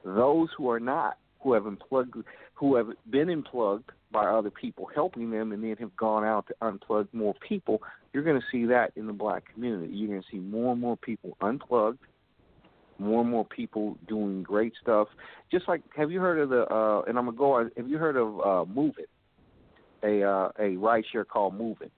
Those 0.04 0.50
who 0.58 0.70
are 0.70 0.80
not, 0.80 1.18
who 1.42 1.54
have 1.54 1.66
unplugged, 1.66 2.16
who 2.54 2.76
have 2.76 2.88
been 3.10 3.30
unplugged 3.30 3.92
by 4.12 4.26
other 4.26 4.52
people 4.52 4.88
helping 4.94 5.32
them, 5.32 5.52
and 5.52 5.64
then 5.64 5.76
have 5.80 5.96
gone 5.98 6.24
out 6.24 6.48
to 6.48 6.54
unplug 6.62 7.08
more 7.12 7.34
people, 7.48 7.82
you're 8.14 8.24
going 8.24 8.40
to 8.40 8.46
see 8.52 8.66
that 8.66 8.92
in 8.96 9.08
the 9.08 9.14
black 9.14 9.44
community. 9.54 9.92
You're 9.94 10.08
going 10.08 10.22
to 10.22 10.28
see 10.32 10.40
more 10.40 10.72
and 10.72 10.82
more 10.82 10.96
people 10.96 11.36
unplugged 11.42 12.00
more 13.00 13.22
and 13.22 13.30
more 13.30 13.46
people 13.46 13.98
doing 14.08 14.44
great 14.44 14.74
stuff. 14.82 15.08
Just 15.52 15.68
like, 15.68 15.82
have 15.96 16.12
you 16.12 16.20
heard 16.20 16.40
of 16.40 16.50
the? 16.50 16.62
Uh, 16.74 17.02
and 17.08 17.18
I'm 17.18 17.26
gonna 17.26 17.38
go. 17.38 17.54
on 17.54 17.72
Have 17.78 17.90
you 17.90 17.98
heard 17.98 18.16
of 18.16 18.40
uh, 18.40 18.72
Move 18.72 18.96
It? 18.98 19.10
A 20.04 20.24
uh, 20.24 20.50
a 20.60 20.78
ride 20.78 21.04
share 21.12 21.26
called 21.26 21.56
Move 21.56 21.78
It. 21.82 21.92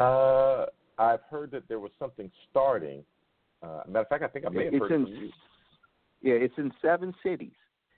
Uh, 0.00 0.66
I've 0.98 1.22
heard 1.30 1.50
that 1.52 1.68
there 1.68 1.78
was 1.78 1.90
something 1.98 2.30
starting. 2.50 3.02
Uh, 3.62 3.80
matter 3.86 4.00
of 4.00 4.08
fact, 4.08 4.22
I 4.22 4.28
think 4.28 4.46
I 4.46 4.50
may 4.50 4.66
have 4.66 4.74
it's 4.74 4.82
heard 4.82 4.92
in, 4.92 5.04
from 5.04 5.14
you. 5.14 5.30
Yeah, 6.22 6.34
it's 6.34 6.54
in 6.58 6.72
seven 6.82 7.14
cities. 7.22 7.52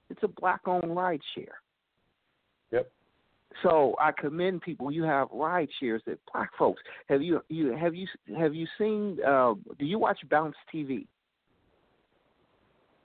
It's 0.08 0.22
a 0.22 0.28
black-owned 0.28 0.94
ride 0.96 1.20
share. 1.34 1.60
Yep. 2.72 2.90
So 3.62 3.94
I 4.00 4.12
commend 4.12 4.62
people. 4.62 4.90
You 4.90 5.02
have 5.04 5.28
ride 5.32 5.68
shares 5.80 6.02
that 6.06 6.18
black 6.32 6.50
folks. 6.58 6.80
Have 7.08 7.22
you 7.22 7.42
you 7.48 7.76
have 7.76 7.94
you 7.94 8.06
have 8.38 8.54
you 8.54 8.66
seen? 8.78 9.18
Uh, 9.26 9.54
do 9.78 9.84
you 9.84 9.98
watch 9.98 10.18
Bounce 10.30 10.56
TV? 10.72 11.06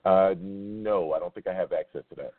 Uh, 0.04 0.34
no, 0.40 1.12
I 1.12 1.18
don't 1.18 1.34
think 1.34 1.48
I 1.48 1.54
have 1.54 1.72
access 1.72 2.02
to 2.10 2.14
that. 2.16 2.32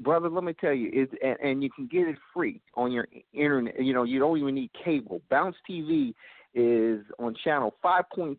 brother, 0.00 0.28
let 0.28 0.42
me 0.42 0.52
tell 0.52 0.72
you, 0.72 0.90
it's 0.92 1.12
and, 1.22 1.36
and 1.38 1.62
you 1.62 1.70
can 1.70 1.86
get 1.86 2.08
it 2.08 2.16
free 2.34 2.60
on 2.74 2.90
your 2.90 3.06
internet. 3.32 3.80
You 3.80 3.94
know, 3.94 4.02
you 4.02 4.18
don't 4.18 4.36
even 4.36 4.56
need 4.56 4.70
cable. 4.84 5.22
Bounce 5.30 5.56
TV 5.68 6.12
is 6.54 7.04
on 7.20 7.36
channel 7.44 7.74
5.2. 7.84 8.36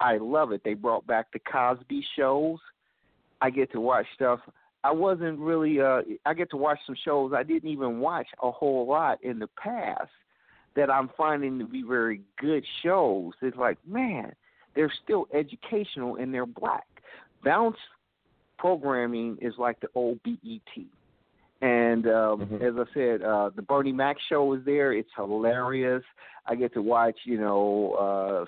I 0.00 0.18
love 0.18 0.52
it. 0.52 0.62
They 0.64 0.74
brought 0.74 1.06
back 1.06 1.26
the 1.32 1.40
Cosby 1.40 2.04
shows. 2.16 2.58
I 3.40 3.50
get 3.50 3.70
to 3.72 3.80
watch 3.80 4.06
stuff. 4.14 4.40
I 4.84 4.92
wasn't 4.92 5.38
really. 5.38 5.80
uh 5.80 6.02
I 6.24 6.34
get 6.34 6.50
to 6.50 6.56
watch 6.56 6.78
some 6.86 6.96
shows 7.04 7.32
I 7.34 7.42
didn't 7.42 7.68
even 7.70 8.00
watch 8.00 8.28
a 8.42 8.50
whole 8.50 8.86
lot 8.86 9.22
in 9.22 9.38
the 9.38 9.48
past 9.62 10.10
that 10.74 10.90
I'm 10.90 11.10
finding 11.16 11.58
to 11.58 11.64
be 11.64 11.82
very 11.82 12.20
good 12.38 12.64
shows. 12.82 13.32
It's 13.42 13.56
like, 13.56 13.78
man, 13.86 14.32
they're 14.74 14.92
still 15.04 15.26
educational 15.34 16.16
and 16.16 16.32
they're 16.32 16.46
black. 16.46 16.86
Bounce 17.42 17.78
programming 18.58 19.38
is 19.40 19.54
like 19.58 19.80
the 19.80 19.88
old 19.94 20.20
BET. 20.22 20.84
And 21.62 22.06
um, 22.06 22.46
Mhm. 22.46 22.60
as 22.60 22.74
I 22.76 22.92
said, 22.92 23.22
uh, 23.22 23.50
the 23.56 23.62
Bernie 23.62 23.92
Mac 23.92 24.18
show 24.28 24.52
is 24.52 24.64
there. 24.64 24.92
It's 24.92 25.10
hilarious. 25.16 26.04
I 26.46 26.54
get 26.54 26.74
to 26.74 26.82
watch, 26.82 27.18
you 27.24 27.38
know, 27.40 27.92
uh, 27.92 28.44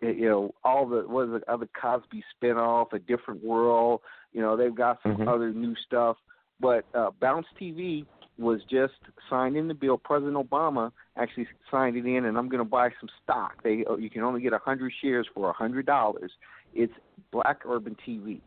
you 0.00 0.28
know, 0.28 0.54
all 0.64 0.86
the 0.86 1.02
what 1.06 1.28
is 1.28 1.34
it, 1.34 1.44
other 1.48 1.68
Cosby 1.80 2.24
spinoff, 2.34 2.92
A 2.92 2.98
Different 2.98 3.44
World. 3.44 4.00
You 4.32 4.40
know, 4.40 4.56
they've 4.56 4.74
got 4.74 5.02
some 5.02 5.18
Mhm. 5.18 5.28
other 5.28 5.52
new 5.52 5.74
stuff. 5.76 6.16
But 6.60 6.84
uh, 6.94 7.10
Bounce 7.20 7.46
TV 7.58 8.06
was 8.38 8.62
just 8.64 8.94
signed 9.28 9.56
in 9.56 9.68
the 9.68 9.74
bill. 9.74 9.98
President 9.98 10.36
Obama 10.36 10.92
actually 11.16 11.48
signed 11.70 11.96
it 11.96 12.06
in, 12.06 12.24
and 12.24 12.38
I'm 12.38 12.48
going 12.48 12.62
to 12.62 12.68
buy 12.68 12.90
some 13.00 13.08
stock. 13.22 13.62
They 13.62 13.84
uh, 13.84 13.96
you 13.96 14.10
can 14.10 14.22
only 14.22 14.40
get 14.40 14.52
a 14.52 14.58
hundred 14.58 14.92
shares 15.00 15.26
for 15.34 15.50
a 15.50 15.52
hundred 15.52 15.86
dollars. 15.86 16.32
It's 16.72 16.92
Black 17.30 17.62
Urban 17.66 17.96
TV, 18.06 18.40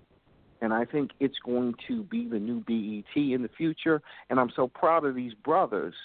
and 0.62 0.74
I 0.74 0.86
think 0.86 1.12
it's 1.20 1.38
going 1.46 1.76
to 1.88 2.04
be 2.04 2.28
the 2.28 2.40
new 2.40 2.62
BET 2.62 3.16
in 3.16 3.42
the 3.44 3.50
future. 3.58 4.02
And 4.30 4.40
I'm 4.40 4.52
so 4.56 4.68
proud 4.68 5.06
of 5.06 5.16
these 5.16 5.34
brothers 5.34 5.96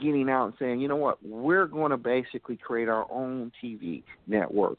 getting 0.00 0.28
out 0.28 0.46
and 0.46 0.54
saying, 0.58 0.80
you 0.80 0.88
know 0.88 0.96
what, 0.96 1.18
we're 1.24 1.66
going 1.66 1.90
to 1.90 1.96
basically 1.96 2.56
create 2.56 2.88
our 2.88 3.06
own 3.10 3.52
TV 3.62 4.02
network. 4.26 4.78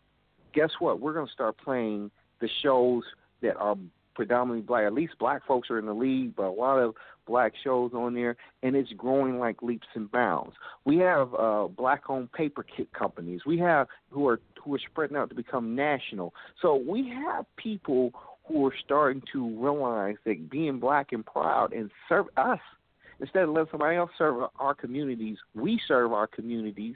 Guess 0.53 0.71
what? 0.79 0.99
We're 0.99 1.13
going 1.13 1.27
to 1.27 1.33
start 1.33 1.57
playing 1.57 2.11
the 2.39 2.49
shows 2.61 3.03
that 3.41 3.57
are 3.57 3.75
predominantly 4.15 4.65
black. 4.65 4.85
At 4.85 4.93
least 4.93 5.13
black 5.19 5.45
folks 5.45 5.69
are 5.69 5.77
in 5.77 5.85
the 5.85 5.93
league, 5.93 6.35
but 6.35 6.45
a 6.45 6.51
lot 6.51 6.77
of 6.77 6.95
black 7.27 7.53
shows 7.63 7.91
on 7.93 8.13
there, 8.13 8.37
and 8.63 8.75
it's 8.75 8.91
growing 8.93 9.39
like 9.39 9.61
leaps 9.61 9.87
and 9.95 10.11
bounds. 10.11 10.55
We 10.85 10.97
have 10.97 11.33
uh, 11.33 11.67
black-owned 11.67 12.31
paper 12.31 12.63
kit 12.63 12.93
companies. 12.93 13.41
We 13.45 13.57
have 13.59 13.87
who 14.09 14.27
are 14.27 14.39
who 14.63 14.75
are 14.75 14.81
spreading 14.91 15.17
out 15.17 15.29
to 15.29 15.35
become 15.35 15.75
national. 15.75 16.33
So 16.61 16.75
we 16.75 17.09
have 17.09 17.45
people 17.57 18.11
who 18.47 18.65
are 18.65 18.73
starting 18.83 19.21
to 19.33 19.47
realize 19.59 20.15
that 20.25 20.49
being 20.49 20.79
black 20.79 21.11
and 21.11 21.25
proud 21.25 21.73
and 21.73 21.91
serve 22.07 22.27
us 22.37 22.59
instead 23.19 23.43
of 23.43 23.49
letting 23.49 23.71
somebody 23.71 23.97
else 23.97 24.11
serve 24.17 24.49
our 24.59 24.73
communities, 24.73 25.37
we 25.53 25.79
serve 25.87 26.13
our 26.13 26.27
communities 26.27 26.95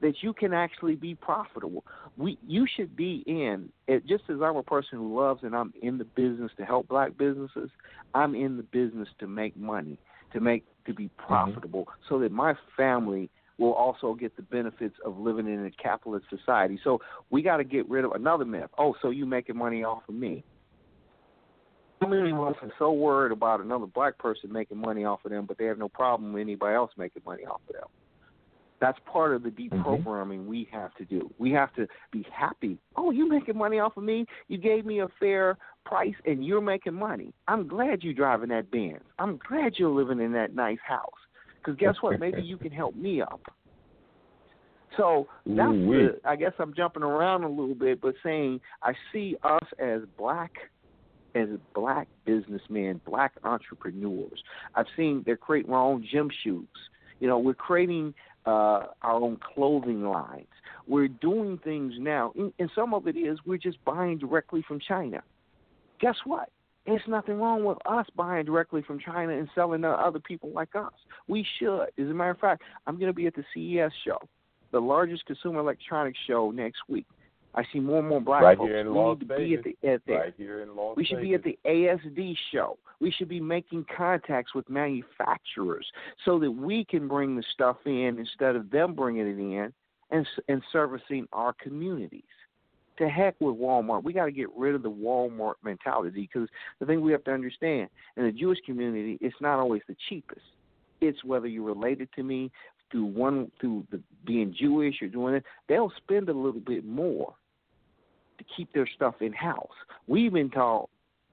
that 0.00 0.22
you 0.22 0.32
can 0.32 0.52
actually 0.52 0.94
be 0.94 1.14
profitable. 1.14 1.84
We 2.16 2.38
you 2.46 2.66
should 2.66 2.96
be 2.96 3.22
in 3.26 3.70
it, 3.86 4.06
just 4.06 4.24
as 4.28 4.36
I'm 4.42 4.56
a 4.56 4.62
person 4.62 4.98
who 4.98 5.18
loves 5.18 5.42
and 5.42 5.54
I'm 5.54 5.72
in 5.82 5.98
the 5.98 6.04
business 6.04 6.50
to 6.56 6.64
help 6.64 6.88
black 6.88 7.16
businesses. 7.16 7.70
I'm 8.14 8.34
in 8.34 8.56
the 8.56 8.62
business 8.62 9.08
to 9.18 9.26
make 9.26 9.56
money, 9.56 9.98
to 10.32 10.40
make 10.40 10.64
to 10.86 10.94
be 10.94 11.04
mm-hmm. 11.04 11.26
profitable, 11.26 11.88
so 12.08 12.18
that 12.20 12.32
my 12.32 12.54
family 12.76 13.30
will 13.58 13.74
also 13.74 14.14
get 14.14 14.34
the 14.36 14.42
benefits 14.42 14.96
of 15.04 15.18
living 15.18 15.46
in 15.46 15.66
a 15.66 15.70
capitalist 15.70 16.24
society. 16.30 16.80
So 16.82 17.00
we 17.28 17.42
got 17.42 17.58
to 17.58 17.64
get 17.64 17.88
rid 17.90 18.06
of 18.06 18.12
another 18.12 18.46
myth. 18.46 18.70
Oh, 18.78 18.96
so 19.02 19.10
you 19.10 19.26
making 19.26 19.58
money 19.58 19.84
off 19.84 20.02
of 20.08 20.14
me? 20.14 20.42
How 22.00 22.08
many 22.08 22.30
of 22.30 22.40
us 22.40 22.54
are 22.62 22.72
so 22.78 22.92
worried 22.92 23.32
about 23.32 23.60
another 23.60 23.86
black 23.86 24.16
person 24.18 24.50
making 24.50 24.78
money 24.78 25.04
off 25.04 25.20
of 25.24 25.30
them, 25.30 25.44
but 25.44 25.58
they 25.58 25.66
have 25.66 25.78
no 25.78 25.88
problem 25.88 26.32
with 26.32 26.40
anybody 26.40 26.74
else 26.74 26.90
making 26.96 27.22
money 27.26 27.44
off 27.44 27.60
of 27.68 27.74
them? 27.74 27.88
That's 28.80 28.98
part 29.04 29.34
of 29.34 29.42
the 29.42 29.50
mm-hmm. 29.50 29.82
deprogramming 29.82 30.46
we 30.46 30.66
have 30.72 30.94
to 30.94 31.04
do. 31.04 31.30
We 31.38 31.50
have 31.52 31.74
to 31.74 31.86
be 32.10 32.26
happy. 32.32 32.78
Oh, 32.96 33.10
you're 33.10 33.28
making 33.28 33.58
money 33.58 33.78
off 33.78 33.98
of 33.98 34.04
me? 34.04 34.24
You 34.48 34.56
gave 34.56 34.86
me 34.86 35.00
a 35.00 35.08
fair 35.18 35.58
price 35.84 36.14
and 36.24 36.44
you're 36.44 36.62
making 36.62 36.94
money. 36.94 37.34
I'm 37.46 37.68
glad 37.68 38.02
you're 38.02 38.14
driving 38.14 38.48
that 38.48 38.70
Benz. 38.70 39.02
I'm 39.18 39.38
glad 39.46 39.74
you're 39.76 39.90
living 39.90 40.20
in 40.20 40.32
that 40.32 40.54
nice 40.54 40.78
house. 40.86 41.10
Because 41.58 41.78
guess 41.78 41.96
what? 42.00 42.18
Maybe 42.20 42.40
you 42.40 42.56
can 42.56 42.72
help 42.72 42.96
me 42.96 43.20
up. 43.20 43.42
So 44.96 45.28
that's 45.46 45.72
the. 45.72 46.20
I 46.24 46.36
guess 46.36 46.52
I'm 46.58 46.74
jumping 46.74 47.02
around 47.02 47.44
a 47.44 47.48
little 47.48 47.74
bit, 47.74 48.00
but 48.00 48.14
saying 48.24 48.60
I 48.82 48.92
see 49.12 49.36
us 49.44 49.62
as 49.78 50.00
black, 50.18 50.52
as 51.34 51.48
black 51.74 52.08
businessmen, 52.24 53.00
black 53.04 53.32
entrepreneurs. 53.44 54.42
I've 54.74 54.86
seen 54.96 55.22
they're 55.24 55.36
creating 55.36 55.72
our 55.72 55.82
own 55.82 56.06
gym 56.10 56.30
shoes. 56.42 56.68
You 57.20 57.28
know, 57.28 57.38
we're 57.38 57.54
creating 57.54 58.14
uh, 58.46 58.86
our 59.02 59.14
own 59.14 59.38
clothing 59.54 60.02
lines. 60.04 60.46
We're 60.86 61.08
doing 61.08 61.58
things 61.62 61.94
now, 61.98 62.32
and 62.36 62.70
some 62.74 62.94
of 62.94 63.06
it 63.06 63.16
is 63.16 63.38
we're 63.44 63.58
just 63.58 63.82
buying 63.84 64.18
directly 64.18 64.64
from 64.66 64.80
China. 64.80 65.22
Guess 66.00 66.16
what? 66.24 66.48
There's 66.86 67.02
nothing 67.06 67.38
wrong 67.38 67.64
with 67.64 67.78
us 67.86 68.06
buying 68.16 68.46
directly 68.46 68.82
from 68.82 68.98
China 68.98 69.36
and 69.36 69.48
selling 69.54 69.82
to 69.82 69.88
other 69.88 70.18
people 70.18 70.50
like 70.50 70.74
us. 70.74 70.92
We 71.28 71.46
should. 71.58 71.82
As 71.82 71.88
a 71.98 72.14
matter 72.14 72.30
of 72.30 72.38
fact, 72.38 72.62
I'm 72.86 72.96
going 72.96 73.08
to 73.08 73.14
be 73.14 73.26
at 73.26 73.34
the 73.34 73.44
CES 73.54 73.92
show, 74.04 74.18
the 74.72 74.80
largest 74.80 75.26
consumer 75.26 75.60
electronics 75.60 76.18
show 76.26 76.50
next 76.50 76.80
week. 76.88 77.06
I 77.54 77.64
see 77.72 77.80
more 77.80 77.98
and 77.98 78.08
more 78.08 78.20
black 78.20 78.42
Right 78.42 78.56
folks. 78.56 78.68
here 78.68 78.78
in 78.78 78.92
we 78.92 78.98
Las 78.98 79.18
need 79.18 79.28
to 79.28 79.36
be 79.36 79.54
at 79.54 79.64
the 79.64 79.88
at. 79.88 80.20
Right 80.20 80.34
here 80.36 80.62
in 80.62 80.76
Las 80.76 80.96
We 80.96 81.04
should 81.04 81.20
be 81.20 81.34
at 81.34 81.42
the 81.42 81.58
ASD 81.66 82.36
show. 82.52 82.78
We 83.00 83.10
should 83.10 83.28
be 83.28 83.40
making 83.40 83.86
contacts 83.96 84.54
with 84.54 84.68
manufacturers 84.68 85.86
so 86.24 86.38
that 86.38 86.50
we 86.50 86.84
can 86.84 87.08
bring 87.08 87.36
the 87.36 87.42
stuff 87.54 87.78
in 87.86 88.18
instead 88.18 88.56
of 88.56 88.70
them 88.70 88.94
bringing 88.94 89.26
it 89.26 89.38
in 89.38 89.72
and 90.10 90.26
and 90.48 90.62
servicing 90.72 91.26
our 91.32 91.52
communities. 91.54 92.22
To 92.98 93.08
heck 93.08 93.34
with 93.40 93.56
Walmart. 93.56 94.04
We 94.04 94.12
got 94.12 94.26
to 94.26 94.32
get 94.32 94.48
rid 94.54 94.74
of 94.74 94.82
the 94.82 94.90
Walmart 94.90 95.54
mentality 95.64 96.28
because 96.32 96.48
the 96.80 96.86
thing 96.86 97.00
we 97.00 97.12
have 97.12 97.24
to 97.24 97.32
understand 97.32 97.88
in 98.18 98.24
the 98.24 98.32
Jewish 98.32 98.58
community, 98.66 99.16
it's 99.22 99.34
not 99.40 99.58
always 99.58 99.80
the 99.88 99.96
cheapest. 100.10 100.42
It's 101.00 101.24
whether 101.24 101.46
you're 101.46 101.64
related 101.64 102.10
to 102.16 102.22
me 102.22 102.50
through 102.90 103.06
one 103.06 103.50
through 103.58 103.86
the, 103.90 104.02
being 104.26 104.54
Jewish 104.58 105.00
or 105.00 105.08
doing 105.08 105.34
it. 105.34 105.44
They'll 105.66 105.92
spend 105.96 106.28
a 106.28 106.34
little 106.34 106.60
bit 106.60 106.84
more 106.84 107.34
to 108.40 108.44
keep 108.56 108.72
their 108.72 108.88
stuff 108.96 109.14
in 109.20 109.32
house. 109.32 109.68
We've 110.08 110.32
been 110.32 110.50
taught 110.50 110.88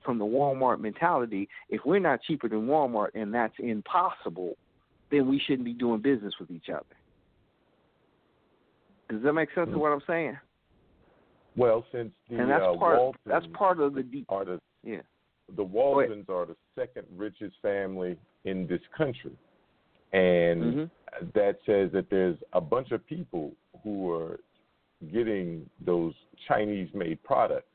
from 0.08 0.18
the 0.18 0.26
Walmart 0.26 0.80
mentality, 0.80 1.50
if 1.70 1.82
we're 1.86 2.00
not 2.00 2.22
cheaper 2.22 2.48
than 2.48 2.66
Walmart 2.66 3.10
and 3.14 3.34
that's 3.34 3.54
impossible, 3.60 4.56
then 5.12 5.28
we 5.28 5.38
shouldn't 5.46 5.66
be 5.66 5.74
doing 5.74 6.02
business 6.02 6.34
with 6.40 6.50
each 6.50 6.70
other. 6.70 6.86
Does 9.10 9.22
that 9.24 9.34
make 9.34 9.50
sense 9.54 9.70
of 9.72 9.80
what 9.80 9.92
I'm 9.92 10.02
saying? 10.08 10.38
Well, 11.58 11.86
since 11.92 12.12
the 12.30 12.38
and 12.38 12.50
that's 12.50 12.64
uh, 12.64 12.78
part 12.78 13.00
Waltons 13.00 13.24
that's 13.26 13.46
part 13.54 13.80
of 13.82 13.96
the 13.96 14.04
deep 14.04 14.26
are 14.30 14.46
the 14.46 14.60
yeah. 14.84 15.02
the 15.56 15.64
Waltons 15.64 16.26
are 16.30 16.46
the 16.46 16.56
second 16.76 17.06
richest 17.16 17.56
family 17.62 18.18
in 18.46 18.68
this 18.68 18.82
country, 18.96 19.36
and 20.14 20.62
Mhm. 20.64 20.90
that 21.34 21.60
says 21.66 21.92
that 21.94 22.10
there's 22.10 22.38
a 22.54 22.62
bunch 22.62 22.92
of 22.92 23.06
people 23.08 23.54
who 23.84 24.12
are 24.12 24.40
getting 25.12 25.70
those 25.86 26.14
Chinese-made 26.48 27.24
products, 27.24 27.68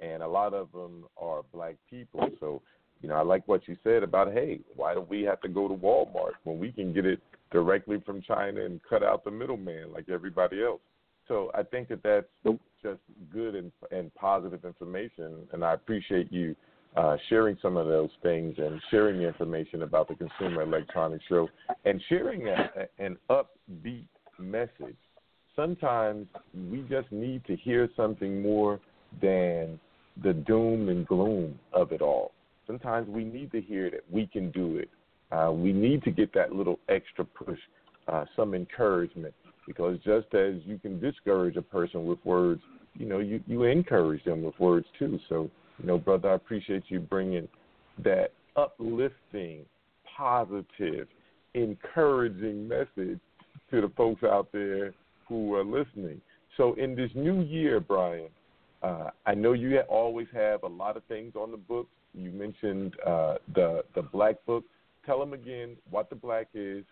and 0.00 0.22
a 0.22 0.28
lot 0.28 0.54
of 0.54 0.70
them 0.72 1.04
are 1.16 1.42
black 1.52 1.76
people. 1.90 2.28
So, 2.40 2.62
you 3.02 3.08
know, 3.08 3.16
I 3.16 3.22
like 3.22 3.46
what 3.46 3.66
you 3.68 3.76
said 3.82 4.02
about 4.02 4.32
hey, 4.32 4.60
why 4.74 4.94
do 4.94 5.00
we 5.00 5.22
have 5.22 5.40
to 5.42 5.48
go 5.48 5.68
to 5.68 5.74
Walmart 5.74 6.32
when 6.44 6.58
we 6.58 6.72
can 6.72 6.92
get 6.92 7.06
it 7.06 7.20
directly 7.50 8.00
from 8.04 8.22
China 8.22 8.64
and 8.64 8.80
cut 8.88 9.02
out 9.02 9.24
the 9.24 9.30
middleman 9.30 9.92
like 9.92 10.08
everybody 10.08 10.62
else? 10.62 10.80
So 11.26 11.50
I 11.54 11.62
think 11.62 11.88
that 11.88 12.02
that's 12.02 12.58
just 12.82 13.00
good 13.32 13.54
and, 13.54 13.70
and 13.90 14.14
positive 14.14 14.64
information, 14.64 15.46
and 15.52 15.64
I 15.64 15.74
appreciate 15.74 16.32
you 16.32 16.56
uh, 16.96 17.16
sharing 17.28 17.56
some 17.60 17.76
of 17.76 17.86
those 17.86 18.10
things 18.22 18.54
and 18.58 18.80
sharing 18.90 19.18
the 19.18 19.28
information 19.28 19.82
about 19.82 20.08
the 20.08 20.14
Consumer 20.14 20.62
Electronics 20.62 21.24
Show 21.28 21.48
and 21.84 22.02
sharing 22.08 22.48
a, 22.48 22.70
an 22.98 23.16
upbeat 23.30 24.06
message. 24.38 24.96
Sometimes 25.58 26.28
we 26.70 26.82
just 26.88 27.10
need 27.10 27.44
to 27.46 27.56
hear 27.56 27.88
something 27.96 28.40
more 28.40 28.78
than 29.20 29.80
the 30.22 30.32
doom 30.32 30.88
and 30.88 31.04
gloom 31.04 31.58
of 31.72 31.90
it 31.90 32.00
all. 32.00 32.30
Sometimes 32.64 33.08
we 33.08 33.24
need 33.24 33.50
to 33.50 33.60
hear 33.60 33.90
that 33.90 34.04
we 34.08 34.28
can 34.28 34.52
do 34.52 34.78
it. 34.78 34.88
Uh, 35.32 35.50
we 35.50 35.72
need 35.72 36.04
to 36.04 36.12
get 36.12 36.32
that 36.32 36.52
little 36.52 36.78
extra 36.88 37.24
push, 37.24 37.58
uh, 38.06 38.24
some 38.36 38.54
encouragement, 38.54 39.34
because 39.66 39.98
just 40.04 40.32
as 40.32 40.54
you 40.64 40.78
can 40.78 41.00
discourage 41.00 41.56
a 41.56 41.62
person 41.62 42.06
with 42.06 42.24
words, 42.24 42.62
you 42.94 43.06
know, 43.06 43.18
you, 43.18 43.40
you 43.48 43.64
encourage 43.64 44.22
them 44.22 44.44
with 44.44 44.56
words 44.60 44.86
too. 44.96 45.18
So, 45.28 45.50
you 45.80 45.86
know, 45.86 45.98
brother, 45.98 46.30
I 46.30 46.34
appreciate 46.34 46.84
you 46.86 47.00
bringing 47.00 47.48
that 48.04 48.28
uplifting, 48.54 49.64
positive, 50.16 51.08
encouraging 51.54 52.68
message 52.68 53.18
to 53.72 53.80
the 53.80 53.90
folks 53.96 54.22
out 54.22 54.52
there 54.52 54.94
who 55.28 55.54
are 55.54 55.64
listening. 55.64 56.20
So, 56.56 56.74
in 56.74 56.94
this 56.94 57.10
new 57.14 57.42
year, 57.42 57.80
Brian, 57.80 58.28
uh, 58.82 59.10
I 59.26 59.34
know 59.34 59.52
you 59.52 59.78
always 59.80 60.26
have 60.32 60.62
a 60.62 60.68
lot 60.68 60.96
of 60.96 61.04
things 61.04 61.34
on 61.36 61.50
the 61.50 61.56
books. 61.56 61.90
You 62.14 62.30
mentioned 62.30 62.94
uh, 63.06 63.34
the 63.54 63.84
the 63.94 64.02
Black 64.02 64.36
Book. 64.46 64.64
Tell 65.06 65.18
them 65.18 65.32
again 65.32 65.76
what 65.90 66.10
the 66.10 66.16
Black 66.16 66.48
is, 66.54 66.84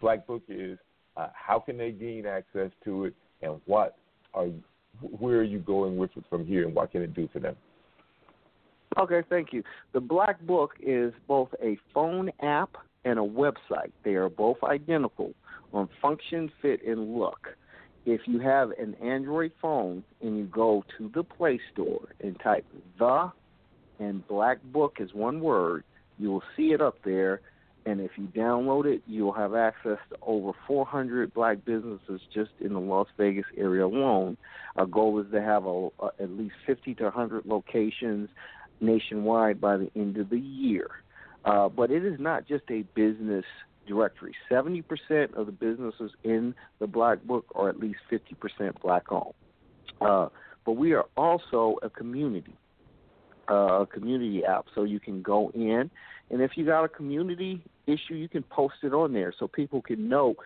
Black 0.00 0.26
Book 0.26 0.42
is. 0.48 0.78
Uh, 1.16 1.28
how 1.34 1.58
can 1.58 1.76
they 1.76 1.90
gain 1.90 2.24
access 2.24 2.70
to 2.84 3.06
it, 3.06 3.14
and 3.42 3.60
what 3.66 3.96
are 4.32 4.46
where 5.00 5.38
are 5.38 5.44
you 5.44 5.58
going 5.58 5.96
with 5.96 6.10
it 6.16 6.24
from 6.30 6.46
here, 6.46 6.64
and 6.64 6.74
what 6.74 6.92
can 6.92 7.02
it 7.02 7.14
do 7.14 7.28
for 7.32 7.40
them? 7.40 7.56
Okay, 8.98 9.22
thank 9.28 9.52
you. 9.52 9.62
The 9.92 10.00
Black 10.00 10.40
Book 10.42 10.72
is 10.80 11.12
both 11.28 11.48
a 11.62 11.78
phone 11.94 12.30
app 12.42 12.70
and 13.04 13.18
a 13.18 13.22
website. 13.22 13.92
They 14.04 14.14
are 14.14 14.28
both 14.28 14.56
identical 14.64 15.32
on 15.72 15.88
function, 16.02 16.50
fit, 16.60 16.84
and 16.86 17.16
look. 17.16 17.48
If 18.06 18.22
you 18.26 18.40
have 18.40 18.70
an 18.72 18.94
Android 18.94 19.52
phone 19.60 20.04
and 20.22 20.38
you 20.38 20.44
go 20.44 20.84
to 20.98 21.10
the 21.14 21.22
Play 21.22 21.60
Store 21.72 22.08
and 22.20 22.38
type 22.40 22.64
the 22.98 23.30
and 23.98 24.26
Black 24.26 24.62
Book 24.62 24.96
is 24.98 25.12
one 25.12 25.40
word, 25.40 25.84
you 26.18 26.30
will 26.30 26.42
see 26.56 26.72
it 26.72 26.80
up 26.80 26.96
there. 27.04 27.40
And 27.86 28.00
if 28.00 28.12
you 28.16 28.26
download 28.26 28.86
it, 28.86 29.02
you'll 29.06 29.32
have 29.32 29.54
access 29.54 29.98
to 30.10 30.16
over 30.22 30.52
400 30.66 31.32
black 31.32 31.64
businesses 31.64 32.20
just 32.32 32.50
in 32.60 32.74
the 32.74 32.80
Las 32.80 33.08
Vegas 33.16 33.46
area 33.56 33.86
alone. 33.86 34.36
Our 34.76 34.86
goal 34.86 35.18
is 35.20 35.26
to 35.32 35.40
have 35.40 35.64
a, 35.64 35.88
a, 35.98 36.10
at 36.20 36.30
least 36.30 36.54
50 36.66 36.94
to 36.96 37.04
100 37.04 37.46
locations 37.46 38.28
nationwide 38.80 39.60
by 39.60 39.76
the 39.78 39.90
end 39.96 40.18
of 40.18 40.30
the 40.30 40.38
year. 40.38 40.90
Uh, 41.44 41.68
but 41.68 41.90
it 41.90 42.04
is 42.04 42.20
not 42.20 42.46
just 42.46 42.64
a 42.70 42.82
business 42.94 43.46
directory. 43.90 44.34
70% 44.50 45.34
of 45.34 45.46
the 45.46 45.52
businesses 45.52 46.12
in 46.22 46.54
the 46.78 46.86
Black 46.86 47.22
Book 47.24 47.46
are 47.54 47.68
at 47.68 47.78
least 47.78 47.98
50% 48.10 48.80
black 48.80 49.10
owned. 49.10 49.34
Uh, 50.00 50.28
but 50.64 50.72
we 50.72 50.92
are 50.92 51.06
also 51.16 51.76
a 51.82 51.90
community, 51.90 52.54
uh, 53.50 53.82
a 53.82 53.86
community 53.86 54.44
app. 54.44 54.66
So 54.74 54.84
you 54.84 55.00
can 55.00 55.22
go 55.22 55.50
in, 55.54 55.90
and 56.30 56.40
if 56.40 56.52
you 56.56 56.64
got 56.64 56.84
a 56.84 56.88
community 56.88 57.62
issue, 57.86 58.14
you 58.14 58.28
can 58.28 58.44
post 58.44 58.76
it 58.82 58.94
on 58.94 59.12
there 59.12 59.34
so 59.36 59.48
people 59.48 59.82
can 59.82 60.08
know 60.08 60.36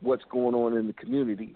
what's 0.00 0.24
going 0.30 0.54
on 0.54 0.76
in 0.76 0.86
the 0.86 0.92
community. 0.92 1.54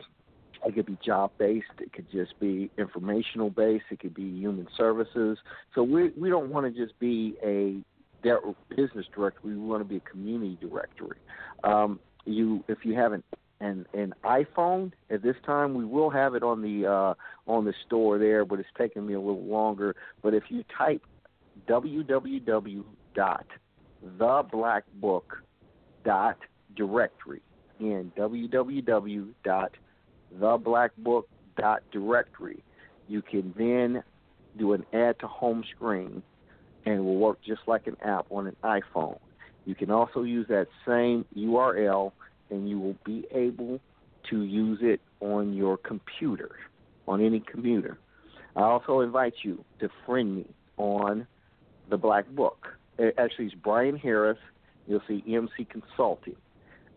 It 0.67 0.75
could 0.75 0.87
be 0.87 0.99
job 1.05 1.31
based. 1.39 1.67
It 1.79 1.93
could 1.93 2.11
just 2.11 2.39
be 2.41 2.69
informational 2.77 3.49
based. 3.49 3.85
It 3.93 4.01
could 4.01 4.15
be 4.15 4.25
human 4.25 4.67
services. 4.77 5.39
So 5.75 5.85
we 5.85 6.11
we 6.19 6.29
don't 6.29 6.51
want 6.51 6.67
to 6.67 6.87
just 6.87 6.99
be 6.99 7.37
a 7.45 7.77
their 8.23 8.41
business 8.71 9.07
directory. 9.15 9.55
We 9.55 9.57
want 9.57 9.81
to 9.81 9.89
be 9.89 9.97
a 9.97 10.01
community 10.01 10.59
directory. 10.61 11.19
Um, 11.65 12.01
you 12.25 12.65
if 12.69 12.79
you 12.85 12.95
have 12.95 13.13
an 13.13 13.23
an, 13.61 14.15
iPhone 14.25 14.93
at 15.11 15.23
this 15.23 15.37
time, 15.45 15.75
we 15.75 15.85
will 15.85 16.11
have 16.11 16.35
it 16.35 16.43
on 16.43 16.63
the 16.63 16.87
uh, 16.87 17.15
on 17.51 17.65
the 17.65 17.75
store 17.87 18.19
there, 18.19 18.45
but 18.45 18.61
it's 18.61 18.69
taking 18.77 19.07
me 19.07 19.15
a 19.15 19.21
little 19.21 19.45
longer. 19.45 19.97
But 20.23 20.35
if 20.35 20.45
you 20.49 20.65
type 20.77 21.03
www 21.69 22.85
dot 23.15 23.47
theblackbook 24.19 25.23
dot 26.05 26.37
directory 26.77 27.41
in 27.81 28.13
www 28.17 29.29
dot 29.45 29.73
theblackbook.directory. 30.37 32.63
You 33.09 33.23
can 33.23 33.55
then 33.57 34.03
do 34.59 34.75
an 34.75 34.85
add 34.93 35.19
to 35.21 35.27
home 35.27 35.65
screen 35.75 36.23
and 36.87 37.05
will 37.05 37.17
work 37.17 37.39
just 37.45 37.63
like 37.67 37.87
an 37.87 37.97
app 38.03 38.27
on 38.31 38.47
an 38.47 38.57
iPhone. 38.63 39.19
You 39.65 39.75
can 39.75 39.91
also 39.91 40.23
use 40.23 40.47
that 40.49 40.69
same 40.87 41.25
URL 41.37 42.13
and 42.51 42.69
you 42.69 42.79
will 42.79 42.97
be 43.05 43.27
able 43.33 43.81
to 44.31 44.43
use 44.43 44.79
it 44.83 45.01
on 45.21 45.53
your 45.55 45.77
computer, 45.77 46.51
on 47.07 47.25
any 47.25 47.41
computer. 47.41 47.99
I 48.57 48.63
also 48.63 49.01
invite 49.01 49.35
you 49.43 49.65
to 49.81 49.89
friend 50.07 50.37
me 50.37 50.47
on 50.77 51.27
the 51.91 51.97
Black 51.97 52.29
Book. 52.31 52.69
Actually, 53.19 53.47
it's 53.47 53.55
Brian 53.55 53.97
Harris. 53.97 54.39
You'll 54.87 55.03
see 55.07 55.23
EMC 55.29 55.69
Consulting. 55.69 56.37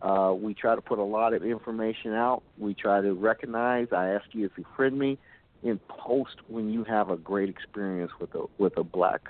Uh, 0.00 0.34
we 0.36 0.52
try 0.52 0.74
to 0.74 0.80
put 0.80 0.98
a 0.98 1.04
lot 1.04 1.32
of 1.32 1.44
information 1.44 2.12
out. 2.12 2.42
We 2.58 2.74
try 2.74 3.00
to 3.00 3.12
recognize. 3.14 3.88
I 3.92 4.08
ask 4.08 4.24
you 4.32 4.44
if 4.46 4.52
you 4.56 4.64
friend 4.76 4.98
me, 4.98 5.18
and 5.62 5.78
post 5.86 6.36
when 6.48 6.70
you 6.72 6.82
have 6.84 7.10
a 7.10 7.16
great 7.16 7.48
experience 7.48 8.10
with 8.20 8.34
a 8.34 8.46
with 8.58 8.76
a 8.76 8.82
black 8.82 9.28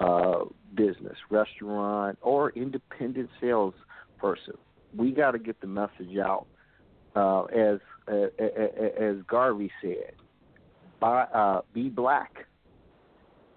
uh, 0.00 0.44
business, 0.74 1.16
restaurant, 1.30 2.18
or 2.22 2.50
independent 2.50 3.28
sales 3.40 3.74
person. 4.18 4.54
We 4.96 5.10
got 5.12 5.32
to 5.32 5.38
get 5.38 5.60
the 5.60 5.66
message 5.66 6.16
out. 6.22 6.46
Uh, 7.16 7.44
as 7.44 7.78
uh, 8.06 8.26
as 9.00 9.16
Garvey 9.26 9.70
said, 9.82 10.12
buy, 11.00 11.22
uh, 11.34 11.62
be 11.74 11.88
black, 11.88 12.46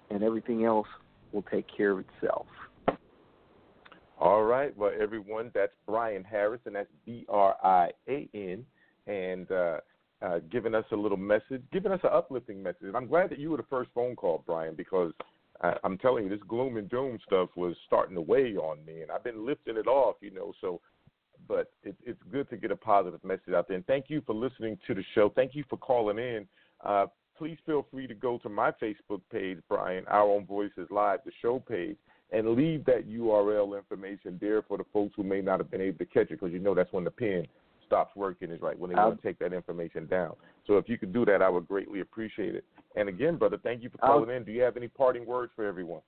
and 0.10 0.24
everything 0.24 0.66
else 0.66 0.88
will 1.32 1.44
take 1.44 1.66
care 1.76 1.92
of 1.92 2.00
itself. 2.00 2.48
All 4.20 4.44
right. 4.44 4.76
Well, 4.78 4.92
everyone, 5.00 5.52
that's 5.54 5.74
Brian 5.86 6.24
Harris, 6.24 6.62
and 6.66 6.76
that's 6.76 6.90
B 7.06 7.26
R 7.30 7.56
I 7.64 7.90
A 8.08 8.30
N, 8.34 8.66
and 9.06 9.52
uh, 9.52 9.78
uh, 10.22 10.40
giving 10.52 10.74
us 10.74 10.86
a 10.92 10.96
little 10.96 11.18
message, 11.18 11.62
giving 11.72 11.92
us 11.92 12.00
an 12.04 12.12
uplifting 12.14 12.64
message. 12.64 12.84
And 12.84 12.96
I'm 12.96 13.08
glad 13.08 13.30
that 13.32 13.40
you 13.40 13.52
were 13.52 13.58
the 13.58 13.64
first 13.70 13.90
phone 13.94 14.16
call, 14.16 14.44
Brian, 14.46 14.76
because 14.76 15.12
I, 15.62 15.76
I'm 15.84 15.98
telling 15.98 16.26
you, 16.26 16.30
this 16.30 16.40
gloom 16.48 16.78
and 16.78 16.90
doom 16.90 17.20
stuff 17.26 17.50
was 17.56 17.76
starting 17.86 18.16
to 18.16 18.22
weigh 18.22 18.56
on 18.56 18.84
me, 18.86 19.02
and 19.02 19.12
I've 19.12 19.24
been 19.24 19.46
lifting 19.46 19.78
it 19.78 19.88
off, 19.88 20.16
you 20.22 20.32
know. 20.32 20.54
So, 20.62 20.82
but 21.48 21.72
it, 21.84 21.96
it's 22.06 22.22
good 22.32 22.50
to 22.50 22.58
get 22.58 22.72
a 22.72 22.76
positive 22.76 23.24
message 23.24 23.54
out 23.56 23.68
there. 23.68 23.78
And 23.78 23.86
thank 23.86 24.06
you 24.10 24.22
for 24.26 24.34
listening 24.34 24.78
to 24.88 24.94
the 24.94 25.04
show. 25.16 25.32
Thank 25.36 25.56
you 25.56 25.64
for 25.70 25.78
calling 25.78 26.18
in. 26.18 26.48
Uh, 26.84 27.08
please 27.38 27.58
feel 27.66 27.86
free 27.92 28.08
to 28.08 28.14
go 28.14 28.38
to 28.40 28.50
my 28.50 28.72
Facebook 28.72 29.22
page, 29.32 29.60
Brian, 29.70 30.06
Our 30.08 30.30
Own 30.30 30.46
Voices 30.46 30.88
Live, 30.90 31.20
the 31.26 31.32
show 31.42 31.60
page 31.60 31.98
and 32.32 32.50
leave 32.52 32.86
that 32.86 33.08
URL 33.08 33.78
information 33.78 34.38
there 34.40 34.62
for 34.62 34.78
the 34.78 34.86
folks 34.94 35.14
who 35.16 35.24
may 35.24 35.42
not 35.42 35.60
have 35.60 35.70
been 35.70 35.82
able 35.82 35.98
to 35.98 36.06
catch 36.06 36.32
it 36.32 36.40
because 36.40 36.52
you 36.52 36.60
know 36.60 36.74
that's 36.74 36.92
when 36.94 37.04
the 37.04 37.12
pen 37.12 37.46
stops 37.92 38.16
working 38.16 38.52
is 38.52 38.62
right 38.62 38.80
when 38.80 38.90
they 38.90 38.96
want 38.96 39.22
to 39.22 39.28
take 39.28 39.38
that 39.40 39.52
information 39.52 40.06
down. 40.06 40.34
So 40.66 40.78
if 40.78 40.88
you 40.88 40.98
could 40.98 41.12
do 41.12 41.26
that, 41.26 41.42
I 41.42 41.50
would 41.50 41.68
greatly 41.68 42.00
appreciate 42.00 42.56
it. 42.56 42.64
And 42.96 43.10
again, 43.10 43.36
brother, 43.36 43.58
thank 43.62 43.84
you 43.84 43.90
for 43.90 43.98
calling 43.98 44.30
I'll, 44.30 44.36
in. 44.38 44.46
Do 44.46 44.54
you 44.54 44.62
have 44.62 44.78
any 44.78 44.88
parting 44.88 45.26
words 45.26 45.52
for 45.58 45.66
everyone? 45.66 46.00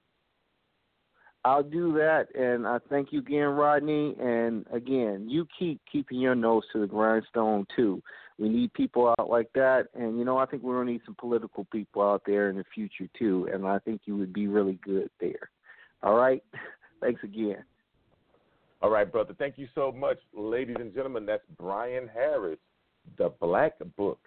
I'll 1.43 1.61
do 1.63 1.91
that, 1.95 2.27
and 2.35 2.65
I 2.65 2.77
thank 2.89 3.11
you 3.11 3.19
again, 3.19 3.47
Rodney. 3.47 4.15
And 4.17 4.65
again, 4.71 5.27
you 5.29 5.45
keep 5.59 5.81
keeping 5.91 6.21
your 6.21 6.35
nose 6.35 6.63
to 6.71 6.79
the 6.79 6.87
grindstone 6.87 7.67
too. 7.75 8.01
We 8.39 8.47
need 8.47 8.71
people 8.73 9.13
out 9.19 9.29
like 9.29 9.49
that, 9.53 9.87
and 9.93 10.17
you 10.17 10.23
know, 10.23 10.37
I 10.37 10.45
think 10.45 10.63
we're 10.63 10.77
gonna 10.77 10.91
need 10.91 11.01
some 11.05 11.17
political 11.19 11.65
people 11.65 12.01
out 12.01 12.21
there 12.25 12.49
in 12.49 12.55
the 12.55 12.63
future 12.73 13.09
too. 13.19 13.49
And 13.51 13.67
I 13.67 13.79
think 13.79 14.03
you 14.05 14.15
would 14.15 14.31
be 14.31 14.47
really 14.47 14.79
good 14.85 15.09
there. 15.19 15.49
All 16.01 16.15
right. 16.15 16.41
Thanks 17.01 17.21
again. 17.25 17.65
All 18.83 18.89
right, 18.89 19.09
brother. 19.09 19.33
Thank 19.39 19.57
you 19.57 19.69
so 19.73 19.93
much, 19.93 20.17
ladies 20.33 20.75
and 20.77 20.93
gentlemen. 20.93 21.25
That's 21.25 21.45
Brian 21.57 22.05
Harris, 22.13 22.59
the 23.17 23.31
Black 23.39 23.75
Book, 23.95 24.19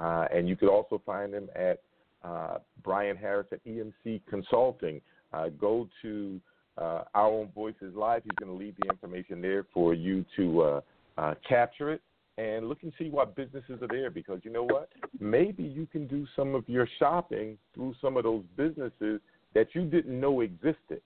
uh, 0.00 0.24
and 0.34 0.48
you 0.48 0.56
could 0.56 0.70
also 0.70 1.02
find 1.04 1.34
him 1.34 1.50
at 1.54 1.82
uh, 2.24 2.56
Brian 2.82 3.18
Harris 3.18 3.48
at 3.52 3.62
EMC 3.66 4.22
Consulting. 4.30 5.02
Uh, 5.34 5.50
go 5.50 5.90
to 6.00 6.40
uh, 6.78 7.02
Our 7.14 7.26
Own 7.26 7.50
Voices 7.54 7.94
Live. 7.94 8.22
He's 8.24 8.32
going 8.40 8.50
to 8.50 8.64
leave 8.64 8.76
the 8.80 8.88
information 8.88 9.42
there 9.42 9.66
for 9.74 9.92
you 9.92 10.24
to 10.36 10.62
uh, 10.62 10.80
uh, 11.18 11.34
capture 11.46 11.92
it 11.92 12.00
and 12.38 12.70
look 12.70 12.78
and 12.84 12.94
see 12.98 13.10
what 13.10 13.36
businesses 13.36 13.82
are 13.82 13.88
there 13.88 14.08
because 14.08 14.40
you 14.42 14.50
know 14.50 14.64
what? 14.64 14.88
Maybe 15.20 15.64
you 15.64 15.86
can 15.86 16.06
do 16.06 16.26
some 16.34 16.54
of 16.54 16.66
your 16.66 16.88
shopping 16.98 17.58
through 17.74 17.94
some 18.00 18.16
of 18.16 18.24
those 18.24 18.44
businesses 18.56 19.20
that 19.52 19.66
you 19.74 19.84
didn't 19.84 20.18
know 20.18 20.40
existed. 20.40 21.02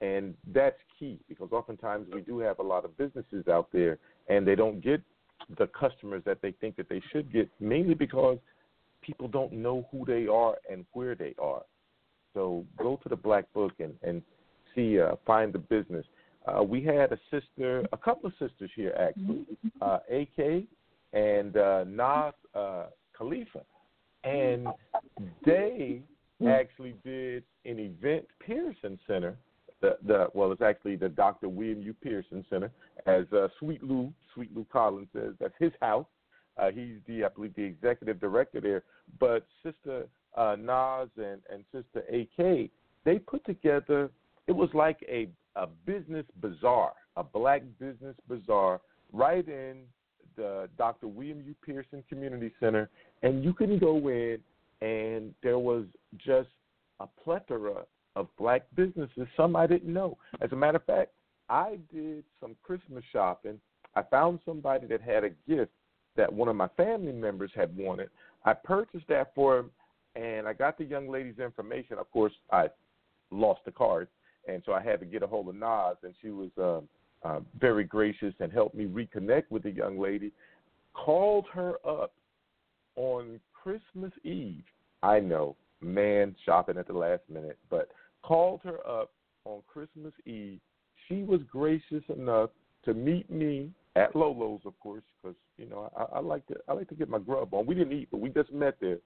And 0.00 0.34
that's 0.52 0.78
key 0.98 1.18
because 1.28 1.50
oftentimes 1.52 2.08
we 2.12 2.22
do 2.22 2.38
have 2.38 2.58
a 2.58 2.62
lot 2.62 2.84
of 2.84 2.96
businesses 2.96 3.48
out 3.48 3.68
there 3.72 3.98
and 4.28 4.46
they 4.46 4.54
don't 4.54 4.80
get 4.80 5.02
the 5.58 5.66
customers 5.68 6.22
that 6.24 6.40
they 6.42 6.52
think 6.52 6.76
that 6.76 6.88
they 6.88 7.02
should 7.12 7.32
get, 7.32 7.50
mainly 7.60 7.94
because 7.94 8.38
people 9.02 9.28
don't 9.28 9.52
know 9.52 9.86
who 9.90 10.04
they 10.06 10.26
are 10.26 10.56
and 10.70 10.84
where 10.92 11.14
they 11.14 11.34
are. 11.38 11.62
So 12.34 12.64
go 12.78 12.98
to 13.02 13.08
the 13.08 13.16
Black 13.16 13.52
Book 13.52 13.72
and, 13.78 13.94
and 14.02 14.22
see, 14.74 15.00
uh, 15.00 15.16
find 15.26 15.52
the 15.52 15.58
business. 15.58 16.06
Uh, 16.46 16.62
we 16.62 16.82
had 16.82 17.12
a 17.12 17.18
sister, 17.30 17.86
a 17.92 17.96
couple 17.96 18.26
of 18.26 18.32
sisters 18.32 18.70
here 18.74 18.94
actually, 18.98 19.44
uh, 19.82 19.98
AK 20.10 20.64
and 21.12 21.56
uh, 21.56 21.84
Nas 21.84 22.34
uh, 22.54 22.86
Khalifa, 23.16 23.60
and 24.24 24.68
they 25.44 26.02
actually 26.48 26.94
did 27.04 27.44
an 27.64 27.78
event 27.78 28.26
Pearson 28.38 28.98
Center. 29.06 29.36
The, 29.80 29.96
the 30.06 30.26
well, 30.34 30.52
it's 30.52 30.62
actually 30.62 30.96
the 30.96 31.08
Dr. 31.08 31.48
William 31.48 31.80
U. 31.82 31.94
Pearson 31.94 32.44
Center, 32.50 32.70
as 33.06 33.24
uh, 33.32 33.48
Sweet 33.58 33.82
Lou 33.82 34.12
Sweet 34.34 34.54
Lou 34.54 34.66
Collins 34.70 35.08
says. 35.14 35.34
That's 35.40 35.54
his 35.58 35.72
house. 35.80 36.06
Uh, 36.58 36.70
he's 36.70 36.96
the 37.06 37.24
I 37.24 37.28
believe 37.28 37.54
the 37.54 37.62
executive 37.64 38.20
director 38.20 38.60
there. 38.60 38.82
But 39.18 39.46
Sister 39.62 40.06
uh, 40.36 40.56
Nas 40.58 41.08
and 41.16 41.40
and 41.50 41.64
Sister 41.72 42.04
AK, 42.12 42.70
they 43.04 43.18
put 43.18 43.44
together. 43.46 44.10
It 44.46 44.52
was 44.52 44.68
like 44.74 44.98
a 45.08 45.28
a 45.56 45.66
business 45.86 46.26
bazaar, 46.40 46.92
a 47.16 47.24
black 47.24 47.62
business 47.78 48.16
bazaar, 48.28 48.80
right 49.12 49.46
in 49.48 49.78
the 50.36 50.68
Dr. 50.78 51.08
William 51.08 51.42
U. 51.46 51.54
Pearson 51.64 52.04
Community 52.08 52.52
Center, 52.60 52.88
and 53.22 53.42
you 53.42 53.52
can 53.52 53.78
go 53.78 53.96
in, 54.08 54.38
and 54.80 55.34
there 55.42 55.58
was 55.58 55.84
just 56.16 56.48
a 57.00 57.06
plethora 57.22 57.84
of 58.16 58.28
black 58.38 58.62
businesses, 58.74 59.26
some 59.36 59.56
I 59.56 59.66
didn't 59.66 59.92
know. 59.92 60.18
As 60.40 60.52
a 60.52 60.56
matter 60.56 60.76
of 60.76 60.84
fact, 60.84 61.12
I 61.48 61.78
did 61.92 62.24
some 62.40 62.56
Christmas 62.62 63.04
shopping. 63.12 63.60
I 63.94 64.02
found 64.02 64.40
somebody 64.44 64.86
that 64.86 65.00
had 65.00 65.24
a 65.24 65.30
gift 65.48 65.72
that 66.16 66.32
one 66.32 66.48
of 66.48 66.56
my 66.56 66.68
family 66.76 67.12
members 67.12 67.50
had 67.54 67.76
wanted. 67.76 68.10
I 68.44 68.52
purchased 68.52 69.08
that 69.08 69.34
for 69.34 69.58
him, 69.58 69.70
and 70.16 70.46
I 70.46 70.52
got 70.52 70.78
the 70.78 70.84
young 70.84 71.08
lady's 71.08 71.38
information. 71.38 71.98
Of 71.98 72.10
course, 72.10 72.32
I 72.52 72.68
lost 73.30 73.60
the 73.64 73.72
card, 73.72 74.08
and 74.48 74.62
so 74.64 74.72
I 74.72 74.82
had 74.82 75.00
to 75.00 75.06
get 75.06 75.22
a 75.22 75.26
hold 75.26 75.48
of 75.48 75.54
Nas, 75.54 75.96
and 76.02 76.14
she 76.20 76.30
was 76.30 76.50
uh, 76.58 76.80
uh, 77.26 77.40
very 77.60 77.84
gracious 77.84 78.34
and 78.40 78.52
helped 78.52 78.74
me 78.74 78.86
reconnect 78.86 79.44
with 79.50 79.62
the 79.62 79.70
young 79.70 79.98
lady. 79.98 80.32
Called 80.94 81.46
her 81.52 81.74
up 81.86 82.12
on 82.96 83.40
Christmas 83.52 84.12
Eve. 84.24 84.64
I 85.02 85.20
know 85.20 85.56
man 85.80 86.34
shopping 86.44 86.78
at 86.78 86.86
the 86.86 86.92
last 86.92 87.22
minute, 87.28 87.58
but 87.68 87.88
called 88.22 88.60
her 88.64 88.86
up 88.86 89.10
on 89.44 89.60
Christmas 89.66 90.12
Eve. 90.26 90.60
She 91.08 91.22
was 91.22 91.40
gracious 91.50 92.04
enough 92.08 92.50
to 92.84 92.94
meet 92.94 93.30
me 93.30 93.70
at 93.96 94.14
Lolo's, 94.14 94.60
of 94.64 94.78
course, 94.80 95.02
because 95.20 95.36
you 95.56 95.66
know 95.66 95.90
I, 95.96 96.18
I 96.18 96.20
like 96.20 96.46
to 96.46 96.56
I 96.68 96.72
like 96.72 96.88
to 96.88 96.94
get 96.94 97.08
my 97.08 97.18
grub 97.18 97.52
on. 97.52 97.66
We 97.66 97.74
didn't 97.74 97.92
eat, 97.92 98.08
but 98.10 98.20
we 98.20 98.28
just 98.28 98.52
met 98.52 98.76
there, 98.80 98.98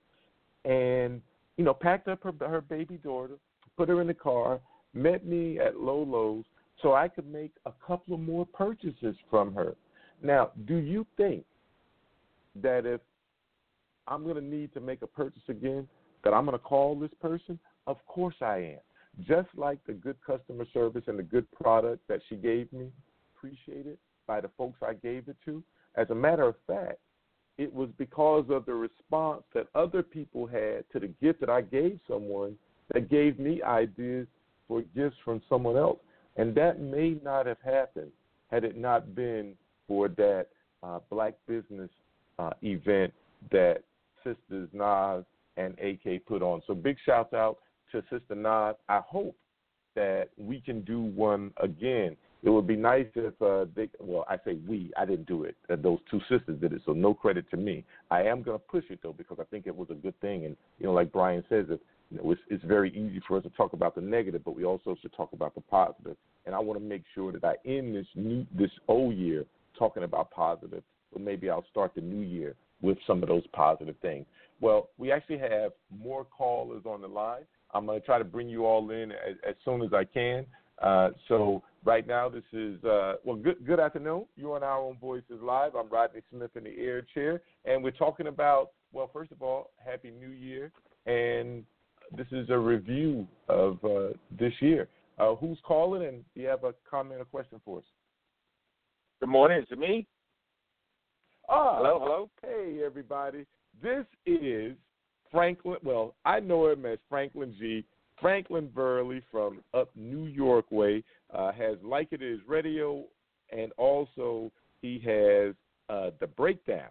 and 0.64 1.22
you 1.56 1.64
know 1.64 1.74
packed 1.74 2.08
up 2.08 2.22
her 2.24 2.32
her 2.40 2.60
baby 2.60 2.98
daughter, 2.98 3.34
put 3.76 3.88
her 3.88 4.00
in 4.00 4.06
the 4.06 4.14
car, 4.14 4.60
met 4.92 5.24
me 5.26 5.58
at 5.58 5.76
Lolo's 5.76 6.44
so 6.82 6.94
I 6.94 7.08
could 7.08 7.26
make 7.26 7.52
a 7.66 7.72
couple 7.86 8.14
of 8.14 8.20
more 8.20 8.44
purchases 8.44 9.16
from 9.30 9.54
her. 9.54 9.74
Now, 10.22 10.50
do 10.66 10.76
you 10.76 11.06
think 11.16 11.44
that 12.62 12.86
if 12.86 13.00
I'm 14.06 14.24
going 14.24 14.36
to 14.36 14.44
need 14.44 14.72
to 14.74 14.80
make 14.80 15.02
a 15.02 15.06
purchase 15.06 15.42
again, 15.48 15.88
that 16.24 16.34
I'm 16.34 16.44
going 16.44 16.58
to 16.58 16.64
call 16.64 16.98
this 16.98 17.12
person? 17.20 17.58
Of 17.86 18.04
course 18.06 18.36
I 18.40 18.56
am. 18.56 19.26
Just 19.26 19.48
like 19.56 19.78
the 19.86 19.92
good 19.92 20.16
customer 20.26 20.66
service 20.72 21.04
and 21.06 21.18
the 21.18 21.22
good 21.22 21.50
product 21.52 22.06
that 22.08 22.20
she 22.28 22.36
gave 22.36 22.72
me, 22.72 22.86
appreciated 23.36 23.98
by 24.26 24.40
the 24.40 24.50
folks 24.56 24.80
I 24.82 24.94
gave 24.94 25.28
it 25.28 25.36
to. 25.44 25.62
As 25.96 26.10
a 26.10 26.14
matter 26.14 26.44
of 26.44 26.56
fact, 26.66 26.98
it 27.56 27.72
was 27.72 27.88
because 27.98 28.46
of 28.48 28.66
the 28.66 28.74
response 28.74 29.42
that 29.54 29.68
other 29.74 30.02
people 30.02 30.46
had 30.46 30.84
to 30.92 30.98
the 30.98 31.12
gift 31.22 31.40
that 31.40 31.50
I 31.50 31.60
gave 31.60 32.00
someone 32.08 32.56
that 32.92 33.08
gave 33.08 33.38
me 33.38 33.62
ideas 33.62 34.26
for 34.66 34.82
gifts 34.94 35.16
from 35.24 35.40
someone 35.48 35.76
else. 35.76 36.00
And 36.36 36.54
that 36.56 36.80
may 36.80 37.16
not 37.22 37.46
have 37.46 37.60
happened 37.64 38.10
had 38.50 38.64
it 38.64 38.76
not 38.76 39.14
been 39.14 39.54
for 39.86 40.08
that 40.08 40.46
uh, 40.82 40.98
black 41.10 41.34
business 41.46 41.90
uh, 42.38 42.50
event 42.62 43.12
that 43.52 43.82
Sisters 44.24 44.68
Nas 44.72 45.24
and 45.56 45.76
AK 45.78 46.26
put 46.26 46.42
on. 46.42 46.62
So 46.66 46.74
big 46.74 46.96
shout 47.04 47.32
out 47.34 47.58
to 47.92 48.02
Sister 48.10 48.34
Nod. 48.34 48.76
I 48.88 49.00
hope 49.06 49.36
that 49.94 50.28
we 50.36 50.60
can 50.60 50.82
do 50.82 51.00
one 51.00 51.52
again. 51.62 52.16
it 52.42 52.50
would 52.50 52.66
be 52.66 52.76
nice 52.76 53.06
if 53.14 53.40
uh, 53.40 53.66
they. 53.74 53.88
Well, 54.00 54.24
I 54.28 54.36
say 54.44 54.58
we. 54.68 54.92
I 54.96 55.04
didn't 55.04 55.26
do 55.26 55.44
it. 55.44 55.56
Uh, 55.70 55.76
those 55.76 55.98
two 56.10 56.20
sisters 56.28 56.60
did 56.60 56.72
it, 56.72 56.82
so 56.84 56.92
no 56.92 57.14
credit 57.14 57.48
to 57.50 57.56
me. 57.56 57.84
I 58.10 58.22
am 58.22 58.42
going 58.42 58.58
to 58.58 58.64
push 58.64 58.84
it 58.90 59.00
though 59.02 59.12
because 59.12 59.38
I 59.40 59.44
think 59.44 59.66
it 59.66 59.76
was 59.76 59.88
a 59.90 59.94
good 59.94 60.18
thing, 60.20 60.44
and 60.44 60.56
you 60.78 60.86
know, 60.86 60.92
like 60.92 61.12
Brian 61.12 61.44
says, 61.48 61.66
if 61.70 61.80
you 62.10 62.18
know, 62.18 62.32
it's, 62.32 62.40
it's 62.48 62.64
very 62.64 62.90
easy 62.90 63.20
for 63.26 63.38
us 63.38 63.42
to 63.44 63.50
talk 63.50 63.72
about 63.72 63.94
the 63.94 64.00
negative, 64.00 64.42
but 64.44 64.56
we 64.56 64.64
also 64.64 64.96
should 65.00 65.12
talk 65.14 65.32
about 65.32 65.54
the 65.54 65.60
positive. 65.62 66.16
And 66.46 66.54
I 66.54 66.58
want 66.58 66.78
to 66.78 66.84
make 66.84 67.02
sure 67.14 67.32
that 67.32 67.44
I 67.44 67.54
end 67.66 67.94
this 67.94 68.06
new 68.14 68.46
this 68.56 68.70
old 68.88 69.14
year 69.14 69.44
talking 69.78 70.02
about 70.02 70.30
positive, 70.30 70.82
but 71.12 71.22
maybe 71.22 71.48
I'll 71.48 71.64
start 71.70 71.94
the 71.94 72.00
new 72.00 72.20
year 72.24 72.54
with 72.82 72.98
some 73.06 73.22
of 73.22 73.28
those 73.28 73.46
positive 73.52 73.96
things. 74.02 74.26
Well, 74.60 74.90
we 74.98 75.12
actually 75.12 75.38
have 75.38 75.72
more 75.90 76.24
callers 76.24 76.84
on 76.86 77.00
the 77.00 77.08
line. 77.08 77.42
I'm 77.72 77.86
going 77.86 78.00
to 78.00 78.06
try 78.06 78.18
to 78.18 78.24
bring 78.24 78.48
you 78.48 78.66
all 78.66 78.90
in 78.90 79.12
as, 79.12 79.36
as 79.48 79.54
soon 79.64 79.82
as 79.82 79.92
I 79.92 80.04
can. 80.04 80.46
Uh, 80.82 81.10
so 81.28 81.62
right 81.84 82.06
now, 82.06 82.28
this 82.28 82.44
is 82.52 82.82
uh, 82.84 83.14
well. 83.24 83.36
Good 83.36 83.64
good 83.64 83.78
afternoon. 83.78 84.26
You're 84.36 84.56
on 84.56 84.62
our 84.62 84.78
own 84.78 84.96
voices 85.00 85.40
live. 85.40 85.74
I'm 85.76 85.88
Rodney 85.88 86.20
Smith 86.30 86.50
in 86.56 86.64
the 86.64 86.76
air 86.78 87.06
chair, 87.14 87.42
and 87.64 87.82
we're 87.82 87.92
talking 87.92 88.26
about 88.26 88.70
well. 88.92 89.08
First 89.12 89.30
of 89.30 89.40
all, 89.40 89.70
Happy 89.84 90.10
New 90.10 90.30
Year, 90.30 90.72
and 91.06 91.64
this 92.16 92.26
is 92.32 92.50
a 92.50 92.58
review 92.58 93.26
of 93.48 93.78
uh, 93.84 94.08
this 94.36 94.52
year. 94.60 94.88
Uh, 95.16 95.36
who's 95.36 95.58
calling, 95.64 96.04
and 96.04 96.24
do 96.34 96.40
you 96.40 96.48
have 96.48 96.64
a 96.64 96.74
comment 96.90 97.20
or 97.20 97.24
question 97.24 97.60
for 97.64 97.78
us? 97.78 97.84
Good 99.20 99.28
morning. 99.28 99.58
Is 99.58 99.68
it 99.70 99.78
me? 99.78 100.08
Ah, 101.48 101.76
Hello, 101.76 101.98
hello. 102.00 102.30
Hey, 102.42 102.80
everybody. 102.84 103.44
This 103.82 104.06
is 104.24 104.72
Franklin. 105.30 105.76
Well, 105.82 106.14
I 106.24 106.40
know 106.40 106.68
him 106.70 106.86
as 106.86 106.98
Franklin 107.08 107.54
G. 107.58 107.84
Franklin 108.20 108.70
Burley 108.74 109.22
from 109.30 109.60
up 109.74 109.90
New 109.94 110.26
York 110.26 110.70
way 110.70 111.02
uh, 111.34 111.52
has 111.52 111.76
Like 111.82 112.08
It 112.12 112.22
Is 112.22 112.38
Radio, 112.46 113.04
and 113.50 113.72
also 113.76 114.50
he 114.80 115.00
has 115.04 115.54
uh, 115.88 116.10
the 116.20 116.26
Breakdown. 116.26 116.90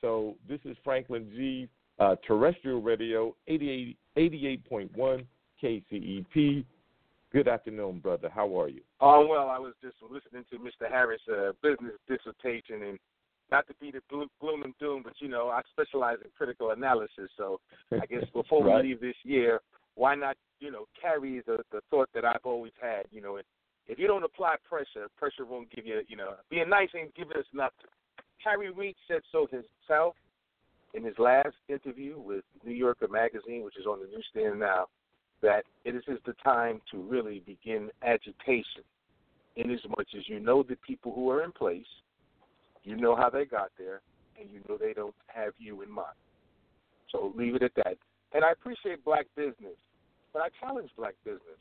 So 0.00 0.36
this 0.48 0.60
is 0.64 0.76
Franklin 0.84 1.30
G. 1.34 1.68
Uh, 1.98 2.16
terrestrial 2.26 2.80
radio, 2.80 3.34
88, 3.46 3.96
88.1 4.16 5.26
KCEP. 5.62 6.64
Good 7.32 7.46
afternoon, 7.46 8.00
brother. 8.00 8.28
How 8.34 8.58
are 8.60 8.68
you? 8.68 8.80
Oh 9.00 9.26
well, 9.26 9.48
I 9.48 9.58
was 9.58 9.74
just 9.82 9.96
listening 10.02 10.44
to 10.50 10.58
Mr. 10.58 10.90
Harris' 10.90 11.20
uh, 11.30 11.52
business 11.62 11.92
dissertation, 12.08 12.82
and 12.82 12.98
not 13.50 13.66
to 13.68 13.74
be 13.80 13.90
the 13.90 14.00
glo- 14.08 14.28
gloom 14.40 14.62
and 14.62 14.74
doom, 14.78 15.02
but 15.02 15.14
you 15.18 15.28
know, 15.28 15.48
I 15.48 15.62
specialize 15.72 16.18
in 16.22 16.30
critical 16.36 16.70
analysis. 16.70 17.30
So 17.36 17.60
I 17.92 18.06
guess 18.06 18.24
before 18.34 18.64
Right. 18.64 18.82
we 18.84 18.90
leave 18.90 19.00
this 19.00 19.16
year, 19.24 19.60
why 19.94 20.14
not, 20.14 20.36
you 20.60 20.70
know, 20.70 20.86
carry 21.00 21.42
the 21.46 21.58
the 21.72 21.80
thought 21.90 22.08
that 22.14 22.24
I've 22.24 22.44
always 22.44 22.72
had. 22.80 23.04
You 23.10 23.20
know, 23.20 23.38
if 23.86 23.98
you 23.98 24.06
don't 24.06 24.24
apply 24.24 24.56
pressure, 24.68 25.08
pressure 25.16 25.44
won't 25.44 25.70
give 25.70 25.86
you. 25.86 26.00
You 26.08 26.16
know, 26.16 26.34
being 26.48 26.68
nice 26.68 26.88
ain't 26.96 27.14
giving 27.14 27.36
us 27.36 27.46
nothing. 27.52 27.90
Harry 28.44 28.70
Reid 28.70 28.96
said 29.06 29.20
so 29.32 29.46
himself 29.50 30.14
in 30.94 31.04
his 31.04 31.18
last 31.18 31.54
interview 31.68 32.18
with 32.18 32.44
New 32.64 32.74
Yorker 32.74 33.08
magazine, 33.08 33.62
which 33.62 33.76
is 33.78 33.86
on 33.86 34.00
the 34.00 34.06
newsstand 34.06 34.58
now, 34.58 34.86
that 35.42 35.64
it 35.84 35.94
is 35.94 36.02
the 36.26 36.34
time 36.44 36.80
to 36.90 36.98
really 36.98 37.42
begin 37.46 37.90
agitation. 38.02 38.82
In 39.56 39.70
as 39.70 39.80
much 39.96 40.08
as 40.16 40.28
you 40.28 40.40
know 40.40 40.62
the 40.62 40.76
people 40.76 41.12
who 41.12 41.28
are 41.30 41.42
in 41.42 41.52
place, 41.52 41.86
you 42.84 42.96
know 42.96 43.16
how 43.16 43.30
they 43.30 43.44
got 43.44 43.70
there, 43.78 44.00
and 44.38 44.50
you 44.50 44.60
know 44.68 44.76
they 44.76 44.92
don't 44.92 45.14
have 45.26 45.52
you 45.58 45.82
in 45.82 45.90
mind. 45.90 46.16
So 47.10 47.32
leave 47.36 47.54
it 47.54 47.62
at 47.62 47.74
that. 47.76 47.96
And 48.32 48.44
I 48.44 48.52
appreciate 48.52 49.04
black 49.04 49.26
business, 49.36 49.76
but 50.32 50.42
I 50.42 50.48
challenge 50.60 50.90
black 50.96 51.14
business 51.24 51.60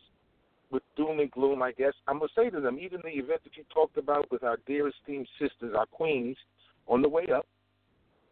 with 0.71 0.83
doom 0.95 1.19
and 1.19 1.31
gloom. 1.31 1.61
I 1.63 1.71
guess 1.71 1.93
I'm 2.07 2.19
gonna 2.19 2.29
say 2.35 2.49
to 2.49 2.61
them, 2.61 2.77
even 2.79 3.01
the 3.03 3.09
event 3.09 3.41
that 3.43 3.57
you 3.57 3.63
talked 3.73 3.97
about 3.97 4.31
with 4.31 4.43
our 4.43 4.57
dear 4.67 4.87
esteemed 4.87 5.27
sisters, 5.39 5.73
our 5.75 5.87
queens, 5.87 6.37
on 6.87 7.01
the 7.01 7.09
way 7.09 7.27
up, 7.33 7.45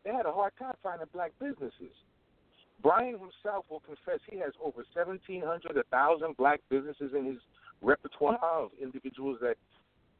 they 0.03 0.11
had 0.11 0.25
a 0.25 0.31
hard 0.31 0.53
time 0.57 0.75
finding 0.81 1.07
black 1.13 1.31
businesses. 1.39 1.93
Brian 2.81 3.17
himself 3.17 3.65
will 3.69 3.81
confess 3.81 4.19
he 4.29 4.37
has 4.37 4.53
over 4.63 4.85
1,700, 4.93 5.75
1,000 5.75 6.37
black 6.37 6.61
businesses 6.69 7.11
in 7.17 7.25
his 7.25 7.37
repertoire 7.81 8.37
of 8.41 8.69
individuals 8.81 9.39
that 9.41 9.57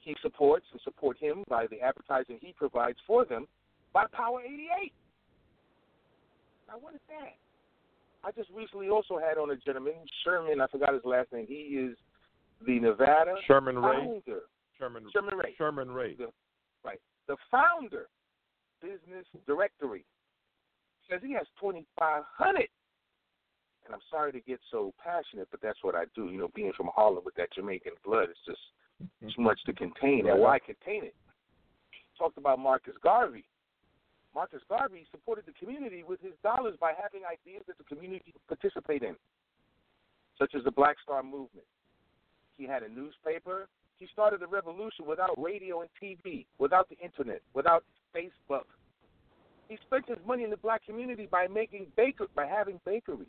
he 0.07 0.15
supports 0.21 0.65
and 0.71 0.79
support 0.85 1.17
him 1.19 1.43
by 1.49 1.67
the 1.67 1.81
advertising 1.81 2.37
he 2.39 2.53
provides 2.53 2.97
for 3.05 3.25
them 3.25 3.45
by 3.91 4.05
Power 4.13 4.41
88. 4.41 4.93
Now, 6.69 6.75
what 6.79 6.95
is 6.95 7.01
that? 7.09 7.35
I 8.23 8.31
just 8.31 8.49
recently 8.55 8.87
also 8.87 9.19
had 9.19 9.37
on 9.37 9.51
a 9.51 9.57
gentleman, 9.57 9.93
Sherman, 10.23 10.61
I 10.61 10.67
forgot 10.67 10.93
his 10.93 11.03
last 11.03 11.33
name. 11.33 11.45
He 11.45 11.75
is 11.75 11.97
the 12.65 12.79
Nevada 12.79 13.35
Sherman 13.47 13.79
Ray. 13.79 13.97
founder. 13.97 14.41
Sherman 14.79 15.03
Sherman 15.11 15.35
Ray. 15.35 15.55
Sherman 15.57 15.91
Ray. 15.91 16.15
The, 16.15 16.27
right. 16.85 17.01
The 17.27 17.35
founder, 17.51 18.07
business 18.81 19.25
directory, 19.45 20.05
says 21.09 21.19
he 21.21 21.33
has 21.33 21.47
2,500. 21.59 22.55
And 23.85 23.93
I'm 23.93 24.01
sorry 24.09 24.31
to 24.31 24.39
get 24.39 24.59
so 24.71 24.93
passionate, 25.03 25.49
but 25.51 25.61
that's 25.61 25.79
what 25.81 25.95
I 25.95 26.05
do. 26.15 26.27
You 26.27 26.39
know, 26.39 26.49
being 26.55 26.71
from 26.77 26.89
Harlem 26.95 27.23
with 27.25 27.35
that 27.35 27.51
Jamaican 27.53 27.93
blood, 28.05 28.27
it's 28.29 28.39
just 28.45 28.59
too 28.99 29.41
much 29.41 29.59
to 29.65 29.73
contain. 29.73 30.27
And 30.27 30.39
why 30.39 30.59
contain 30.59 31.03
it? 31.05 31.15
Talked 32.17 32.37
about 32.37 32.59
Marcus 32.59 32.95
Garvey. 33.03 33.45
Marcus 34.33 34.61
Garvey 34.69 35.05
supported 35.11 35.45
the 35.45 35.53
community 35.53 36.03
with 36.07 36.21
his 36.21 36.33
dollars 36.43 36.75
by 36.79 36.93
having 36.99 37.21
ideas 37.25 37.63
that 37.67 37.77
the 37.77 37.83
community 37.83 38.33
could 38.33 38.59
participate 38.59 39.03
in, 39.03 39.15
such 40.37 40.53
as 40.55 40.63
the 40.63 40.71
Black 40.71 40.97
Star 41.03 41.23
Movement. 41.23 41.65
He 42.57 42.65
had 42.65 42.83
a 42.83 42.89
newspaper. 42.89 43.67
He 43.99 44.07
started 44.13 44.43
a 44.43 44.47
revolution 44.47 45.05
without 45.07 45.31
radio 45.41 45.81
and 45.81 45.89
TV, 46.01 46.45
without 46.59 46.87
the 46.89 46.97
internet, 47.03 47.41
without 47.53 47.83
Facebook. 48.15 48.65
He 49.69 49.77
spent 49.85 50.07
his 50.07 50.17
money 50.25 50.43
in 50.43 50.49
the 50.49 50.57
black 50.57 50.85
community 50.85 51.27
by 51.29 51.47
making 51.47 51.87
baker 51.95 52.27
by 52.35 52.45
having 52.45 52.79
bakeries, 52.85 53.27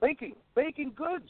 baking, 0.00 0.36
baking 0.54 0.92
goods. 0.94 1.28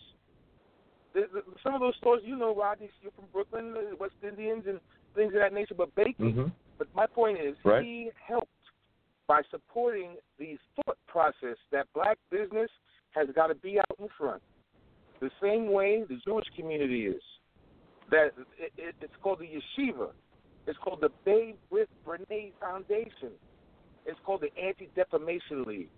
The, 1.15 1.23
the, 1.33 1.43
some 1.63 1.75
of 1.75 1.81
those 1.81 1.95
stores, 1.97 2.23
you 2.25 2.37
know, 2.37 2.55
Rodney, 2.55 2.91
you're 3.03 3.13
from 3.13 3.27
Brooklyn, 3.33 3.75
uh, 3.77 3.97
West 3.99 4.15
Indians, 4.27 4.65
and 4.67 4.81
things 5.15 5.35
of 5.35 5.41
that 5.41 5.53
nature. 5.53 5.75
But 5.75 5.95
baking. 5.95 6.33
Mm-hmm. 6.33 6.49
But 6.79 6.89
my 6.95 7.07
point 7.07 7.39
is, 7.39 7.55
Right. 7.65 7.85
he 7.85 8.11
helped 8.27 8.49
by 9.27 9.43
supporting 9.51 10.17
the 10.39 10.57
thought 10.77 10.99
process 11.07 11.57
that 11.71 11.87
black 11.95 12.19
business 12.31 12.71
has 13.13 13.29
got 13.35 13.49
to 13.49 13.55
be 13.55 13.79
out 13.79 13.97
in 13.99 14.09
front. 14.19 14.43
The 15.21 15.31
same 15.41 15.71
way 15.71 16.05
the 16.09 16.19
Jewish 16.25 16.47
community 16.57 17.07
is. 17.07 17.23
That 18.11 18.33
it, 18.59 18.73
it, 18.77 18.95
it's 19.01 19.13
called 19.23 19.39
the 19.39 19.47
yeshiva. 19.47 20.09
It's 20.67 20.79
called 20.79 21.01
the 21.01 21.11
Bay 21.25 21.55
with 21.71 21.89
Brene 22.07 22.53
Foundation. 22.61 23.31
It's 24.07 24.19
called 24.25 24.43
the 24.43 24.61
Anti 24.61 24.89
Defamation 24.97 25.65
League. 25.65 25.89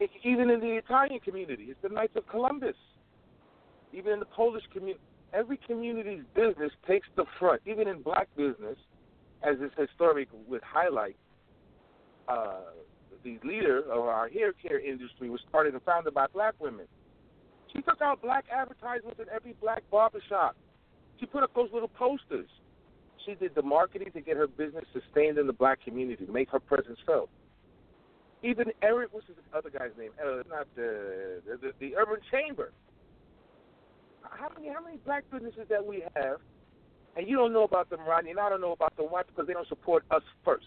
It, 0.00 0.10
even 0.24 0.50
in 0.50 0.60
the 0.60 0.76
Italian 0.76 1.20
community, 1.20 1.66
it's 1.70 1.80
the 1.82 1.88
Knights 1.88 2.16
of 2.16 2.26
Columbus. 2.28 2.74
Even 3.96 4.12
in 4.12 4.20
the 4.20 4.26
Polish 4.26 4.64
community, 4.72 5.00
every 5.32 5.58
community's 5.66 6.22
business 6.34 6.70
takes 6.86 7.08
the 7.16 7.24
front. 7.38 7.62
Even 7.66 7.88
in 7.88 8.02
black 8.02 8.28
business, 8.36 8.76
as 9.42 9.58
this 9.58 9.70
historic 9.76 10.28
would 10.46 10.62
highlight, 10.62 11.16
uh, 12.28 12.60
the 13.24 13.38
leader 13.42 13.78
of 13.90 14.04
our 14.04 14.28
hair 14.28 14.52
care 14.52 14.78
industry 14.78 15.30
was 15.30 15.40
started 15.48 15.72
and 15.72 15.82
founded 15.82 16.12
by 16.12 16.26
black 16.26 16.54
women. 16.60 16.86
She 17.72 17.80
took 17.82 18.00
out 18.02 18.20
black 18.20 18.44
advertisements 18.54 19.18
in 19.18 19.26
every 19.34 19.54
black 19.60 19.82
barbershop. 19.90 20.56
She 21.18 21.26
put 21.26 21.42
up 21.42 21.54
those 21.54 21.70
little 21.72 21.88
posters. 21.88 22.48
She 23.24 23.34
did 23.34 23.54
the 23.54 23.62
marketing 23.62 24.10
to 24.12 24.20
get 24.20 24.36
her 24.36 24.46
business 24.46 24.84
sustained 24.92 25.38
in 25.38 25.46
the 25.46 25.52
black 25.52 25.82
community, 25.82 26.26
to 26.26 26.32
make 26.32 26.50
her 26.50 26.60
presence 26.60 26.98
felt. 27.06 27.30
Even 28.42 28.66
Eric, 28.82 29.08
what's 29.12 29.26
the 29.26 29.56
other 29.56 29.70
guy's 29.70 29.90
name? 29.98 30.10
Uh, 30.22 30.42
not 30.48 30.66
the, 30.76 31.40
the 31.46 31.72
the 31.80 31.96
Urban 31.96 32.20
Chamber. 32.30 32.72
How 34.30 34.48
many 34.54 34.68
how 34.68 34.82
many 34.82 34.98
black 34.98 35.24
businesses 35.30 35.66
that 35.68 35.84
we 35.84 36.04
have, 36.16 36.40
and 37.16 37.28
you 37.28 37.36
don't 37.36 37.52
know 37.52 37.64
about 37.64 37.90
them, 37.90 38.00
Rodney, 38.06 38.30
and 38.30 38.40
I 38.40 38.48
don't 38.48 38.60
know 38.60 38.72
about 38.72 38.96
them. 38.96 39.06
Why? 39.08 39.22
Because 39.22 39.46
they 39.46 39.52
don't 39.52 39.68
support 39.68 40.04
us 40.10 40.22
first. 40.44 40.66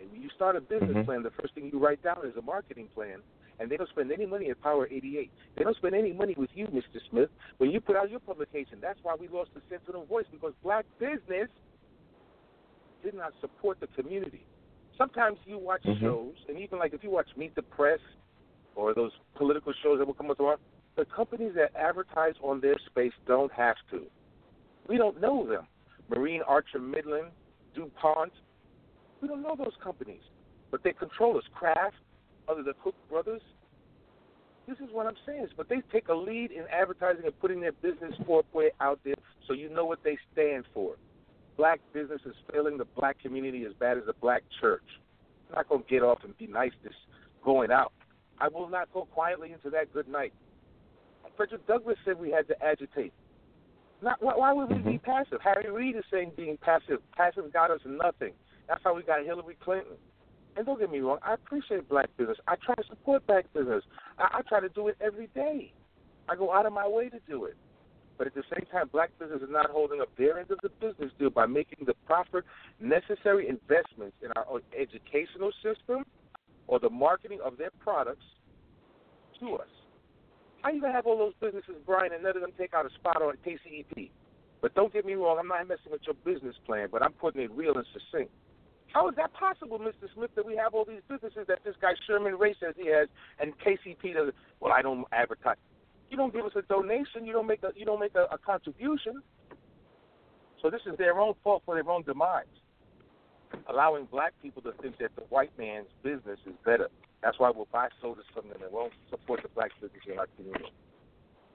And 0.00 0.10
when 0.10 0.22
you 0.22 0.30
start 0.30 0.56
a 0.56 0.60
business 0.60 0.96
Mhm. 0.96 1.04
plan, 1.04 1.22
the 1.22 1.30
first 1.30 1.54
thing 1.54 1.70
you 1.72 1.78
write 1.78 2.02
down 2.02 2.24
is 2.24 2.36
a 2.36 2.42
marketing 2.42 2.88
plan, 2.88 3.22
and 3.58 3.70
they 3.70 3.76
don't 3.76 3.88
spend 3.90 4.10
any 4.10 4.26
money 4.26 4.50
at 4.50 4.60
Power 4.60 4.88
88. 4.90 5.30
They 5.54 5.64
don't 5.64 5.76
spend 5.76 5.94
any 5.94 6.12
money 6.12 6.34
with 6.34 6.50
you, 6.56 6.66
Mr. 6.66 7.00
Smith, 7.08 7.30
when 7.58 7.70
you 7.70 7.80
put 7.80 7.96
out 7.96 8.10
your 8.10 8.20
publication. 8.20 8.80
That's 8.80 8.98
why 9.02 9.14
we 9.14 9.28
lost 9.28 9.54
the 9.54 9.62
Sentinel-Voice 9.68 10.26
because 10.30 10.54
black 10.62 10.86
business 10.98 11.48
did 13.02 13.14
not 13.14 13.32
support 13.40 13.78
the 13.80 13.86
community. 13.88 14.46
Sometimes 14.96 15.38
you 15.46 15.58
watch 15.58 15.82
Mhm. 15.82 16.00
shows, 16.00 16.34
and 16.48 16.58
even 16.58 16.78
like 16.78 16.92
if 16.92 17.02
you 17.04 17.10
watch 17.10 17.36
Meet 17.36 17.54
the 17.54 17.62
Press 17.62 18.00
or 18.74 18.94
those 18.94 19.12
political 19.34 19.72
shows 19.72 19.98
that 19.98 20.06
will 20.06 20.14
come 20.14 20.30
up 20.30 20.36
tomorrow, 20.36 20.58
the 20.96 21.04
companies 21.04 21.52
that 21.56 21.74
advertise 21.76 22.34
on 22.42 22.60
their 22.60 22.76
space 22.86 23.12
don't 23.26 23.52
have 23.52 23.76
to. 23.90 24.02
We 24.88 24.96
don't 24.96 25.20
know 25.20 25.46
them. 25.46 25.66
Marine 26.08 26.42
Archer 26.46 26.78
Midland, 26.78 27.28
DuPont, 27.74 28.32
we 29.20 29.28
don't 29.28 29.42
know 29.42 29.54
those 29.56 29.72
companies. 29.82 30.20
But 30.70 30.82
they 30.82 30.92
control 30.92 31.38
us. 31.38 31.44
Kraft, 31.54 31.94
other 32.48 32.62
the 32.62 32.74
Koch 32.82 32.94
brothers. 33.08 33.40
This 34.66 34.78
is 34.78 34.88
what 34.92 35.06
I'm 35.06 35.16
saying. 35.26 35.48
But 35.56 35.68
they 35.68 35.82
take 35.92 36.08
a 36.08 36.14
lead 36.14 36.50
in 36.50 36.64
advertising 36.70 37.24
and 37.24 37.40
putting 37.40 37.60
their 37.60 37.72
business 37.72 38.14
forthway 38.26 38.70
out 38.80 39.00
there 39.04 39.14
so 39.46 39.54
you 39.54 39.68
know 39.70 39.84
what 39.84 40.02
they 40.04 40.18
stand 40.32 40.64
for. 40.74 40.96
Black 41.56 41.80
business 41.92 42.20
is 42.26 42.34
failing 42.52 42.78
the 42.78 42.86
black 42.96 43.20
community 43.20 43.64
as 43.64 43.72
bad 43.74 43.98
as 43.98 44.04
the 44.06 44.14
black 44.14 44.42
church. 44.60 44.84
I'm 45.48 45.56
not 45.56 45.68
going 45.68 45.82
to 45.82 45.88
get 45.88 46.02
off 46.02 46.18
and 46.24 46.36
be 46.38 46.46
nice 46.46 46.72
this 46.82 46.94
going 47.44 47.70
out. 47.70 47.92
I 48.40 48.48
will 48.48 48.68
not 48.68 48.92
go 48.92 49.04
quietly 49.04 49.52
into 49.52 49.70
that 49.70 49.92
good 49.92 50.08
night. 50.08 50.32
Frederick 51.36 51.66
Douglass 51.66 51.98
said 52.04 52.18
we 52.18 52.30
had 52.30 52.46
to 52.48 52.64
agitate. 52.64 53.12
Not 54.02 54.22
why, 54.22 54.34
why 54.36 54.52
would 54.52 54.68
we 54.68 54.78
be 54.78 54.98
mm-hmm. 54.98 55.10
passive? 55.10 55.38
Harry 55.42 55.70
Reid 55.70 55.96
is 55.96 56.04
saying 56.10 56.32
being 56.36 56.58
passive. 56.60 56.98
Passive 57.16 57.52
got 57.52 57.70
us 57.70 57.80
nothing. 57.86 58.32
That's 58.68 58.80
how 58.84 58.94
we 58.94 59.02
got 59.02 59.24
Hillary 59.24 59.56
Clinton. 59.62 59.96
And 60.56 60.66
don't 60.66 60.78
get 60.78 60.90
me 60.90 61.00
wrong, 61.00 61.18
I 61.22 61.34
appreciate 61.34 61.88
black 61.88 62.10
business. 62.16 62.36
I 62.46 62.56
try 62.56 62.74
to 62.74 62.82
support 62.88 63.26
black 63.26 63.46
business. 63.54 63.82
I, 64.18 64.38
I 64.38 64.40
try 64.42 64.60
to 64.60 64.68
do 64.68 64.88
it 64.88 64.96
every 65.00 65.28
day. 65.28 65.72
I 66.28 66.36
go 66.36 66.52
out 66.52 66.66
of 66.66 66.72
my 66.72 66.86
way 66.86 67.08
to 67.08 67.18
do 67.26 67.46
it. 67.46 67.56
But 68.18 68.26
at 68.26 68.34
the 68.34 68.42
same 68.54 68.66
time, 68.70 68.90
black 68.92 69.10
business 69.18 69.40
is 69.42 69.48
not 69.50 69.70
holding 69.70 70.00
up 70.00 70.08
their 70.18 70.38
end 70.38 70.50
of 70.50 70.58
the 70.62 70.68
business 70.68 71.10
deal 71.18 71.30
by 71.30 71.46
making 71.46 71.86
the 71.86 71.94
proper, 72.06 72.44
necessary 72.78 73.48
investments 73.48 74.16
in 74.22 74.30
our 74.36 74.60
educational 74.78 75.50
system 75.62 76.04
or 76.66 76.78
the 76.78 76.90
marketing 76.90 77.38
of 77.44 77.56
their 77.56 77.70
products 77.80 78.24
to 79.40 79.54
us. 79.54 79.68
You 80.70 80.80
gonna 80.80 80.92
have 80.92 81.06
all 81.06 81.18
those 81.18 81.34
businesses, 81.40 81.74
Brian, 81.84 82.12
and 82.12 82.22
none 82.22 82.36
of 82.36 82.42
them 82.42 82.52
take 82.56 82.74
out 82.74 82.86
a 82.86 82.90
spot 82.94 83.20
on 83.20 83.34
KCEP? 83.44 84.10
But 84.60 84.74
don't 84.74 84.92
get 84.92 85.04
me 85.04 85.14
wrong, 85.14 85.38
I'm 85.38 85.48
not 85.48 85.66
messing 85.66 85.90
with 85.90 86.02
your 86.06 86.14
business 86.24 86.54
plan, 86.64 86.88
but 86.90 87.02
I'm 87.02 87.12
putting 87.12 87.42
it 87.42 87.50
real 87.50 87.74
and 87.74 87.84
succinct. 87.92 88.30
How 88.92 89.08
is 89.08 89.16
that 89.16 89.32
possible, 89.32 89.78
Mr. 89.78 90.12
Smith, 90.14 90.30
that 90.36 90.46
we 90.46 90.54
have 90.56 90.74
all 90.74 90.84
these 90.84 91.00
businesses 91.08 91.46
that 91.48 91.60
this 91.64 91.74
guy 91.80 91.92
Sherman 92.06 92.38
Ray 92.38 92.54
says 92.60 92.74
he 92.76 92.88
has, 92.88 93.08
and 93.40 93.52
KCP 93.58 94.14
does? 94.14 94.32
Well, 94.60 94.72
I 94.72 94.82
don't 94.82 95.04
advertise. 95.12 95.56
You 96.10 96.16
don't 96.16 96.32
give 96.32 96.44
us 96.44 96.52
a 96.56 96.62
donation. 96.62 97.24
You 97.24 97.32
don't 97.32 97.46
make 97.46 97.62
a 97.62 97.70
you 97.74 97.86
don't 97.86 98.00
make 98.00 98.14
a, 98.14 98.26
a 98.30 98.38
contribution. 98.38 99.22
So 100.60 100.68
this 100.68 100.82
is 100.86 100.96
their 100.98 101.18
own 101.18 101.34
fault 101.42 101.62
for 101.64 101.74
their 101.74 101.90
own 101.90 102.02
demise. 102.02 102.44
Allowing 103.68 104.04
black 104.04 104.34
people 104.42 104.60
to 104.62 104.72
think 104.82 104.98
that 104.98 105.10
the 105.16 105.22
white 105.30 105.56
man's 105.58 105.88
business 106.02 106.38
is 106.46 106.54
better. 106.64 106.88
That's 107.22 107.38
why 107.38 107.50
we'll 107.54 107.68
buy 107.72 107.88
sodas 108.00 108.24
from 108.34 108.48
them 108.48 108.58
and 108.62 108.72
won't 108.72 108.92
support 109.10 109.42
the 109.42 109.48
black 109.48 109.70
business 109.80 110.02
in 110.10 110.18
our 110.18 110.26
community. 110.36 110.72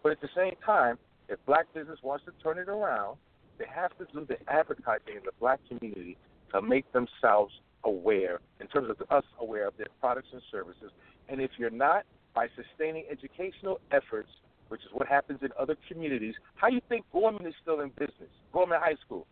But 0.02 0.14
at 0.14 0.22
the 0.22 0.30
same 0.36 0.54
time, 0.66 0.98
if 1.28 1.44
black 1.46 1.74
business 1.74 2.00
wants 2.02 2.26
to 2.26 2.32
turn 2.42 2.58
it 2.58 2.70
around, 2.70 3.18
they 3.58 3.66
have 3.74 3.92
to 3.98 4.06
do 4.14 4.26
the 4.26 4.38
advertising 4.50 5.18
in 5.18 5.24
the 5.26 5.32
black 5.40 5.60
community 5.68 6.18
to 6.54 6.62
make 6.62 6.92
themselves 6.94 7.54
aware, 7.84 8.40
in 8.62 8.68
terms 8.68 8.90
of 8.90 8.98
us 9.12 9.24
aware 9.40 9.68
of 9.68 9.76
their 9.78 9.88
products 10.00 10.30
and 10.32 10.42
services. 10.52 10.92
And 11.28 11.42
if 11.42 11.52
you're 11.58 11.70
not, 11.70 12.04
by 12.34 12.48
sustaining 12.56 13.06
educational 13.12 13.80
efforts 13.92 14.30
which 14.70 14.82
is 14.82 14.88
what 14.92 15.08
happens 15.08 15.40
in 15.42 15.50
other 15.60 15.76
communities. 15.88 16.36
How 16.56 16.68
you 16.68 16.82
think 16.90 17.06
Gorman 17.12 17.46
is 17.46 17.54
still 17.62 17.82
in 17.82 17.90
business? 17.90 18.30
Gorman 18.52 18.80
High 18.82 18.96
School, 19.06 19.26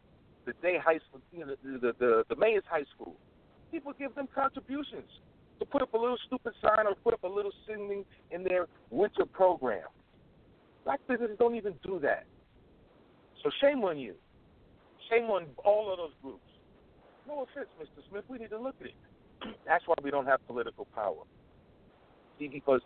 the 0.45 0.53
day 0.61 0.77
high 0.83 0.99
school, 1.07 1.21
you 1.31 1.45
know, 1.45 1.55
the 1.63 1.93
the 1.99 2.23
the 2.29 2.35
Mayor's 2.35 2.63
High 2.69 2.85
School. 2.95 3.15
People 3.71 3.93
give 3.97 4.15
them 4.15 4.27
contributions 4.33 5.09
to 5.59 5.65
put 5.65 5.81
up 5.81 5.93
a 5.93 5.97
little 5.97 6.17
stupid 6.27 6.53
sign 6.61 6.87
or 6.87 6.95
put 6.95 7.13
up 7.13 7.23
a 7.23 7.27
little 7.27 7.51
singing 7.67 8.03
in 8.31 8.43
their 8.43 8.67
winter 8.89 9.25
program. 9.25 9.87
Black 10.83 10.99
businesses 11.07 11.37
don't 11.39 11.55
even 11.55 11.73
do 11.83 11.99
that. 11.99 12.25
So 13.43 13.49
shame 13.61 13.83
on 13.83 13.97
you. 13.97 14.13
Shame 15.09 15.25
on 15.25 15.45
all 15.63 15.91
of 15.91 15.97
those 15.97 16.13
groups. 16.21 16.41
No 17.27 17.43
offense, 17.43 17.69
Mr. 17.81 18.07
Smith, 18.09 18.23
we 18.27 18.37
need 18.37 18.49
to 18.49 18.59
look 18.59 18.75
at 18.81 18.87
it. 18.87 18.93
That's 19.67 19.83
why 19.87 19.95
we 20.03 20.11
don't 20.11 20.25
have 20.25 20.45
political 20.47 20.85
power. 20.93 21.23
See, 22.37 22.47
because 22.47 22.81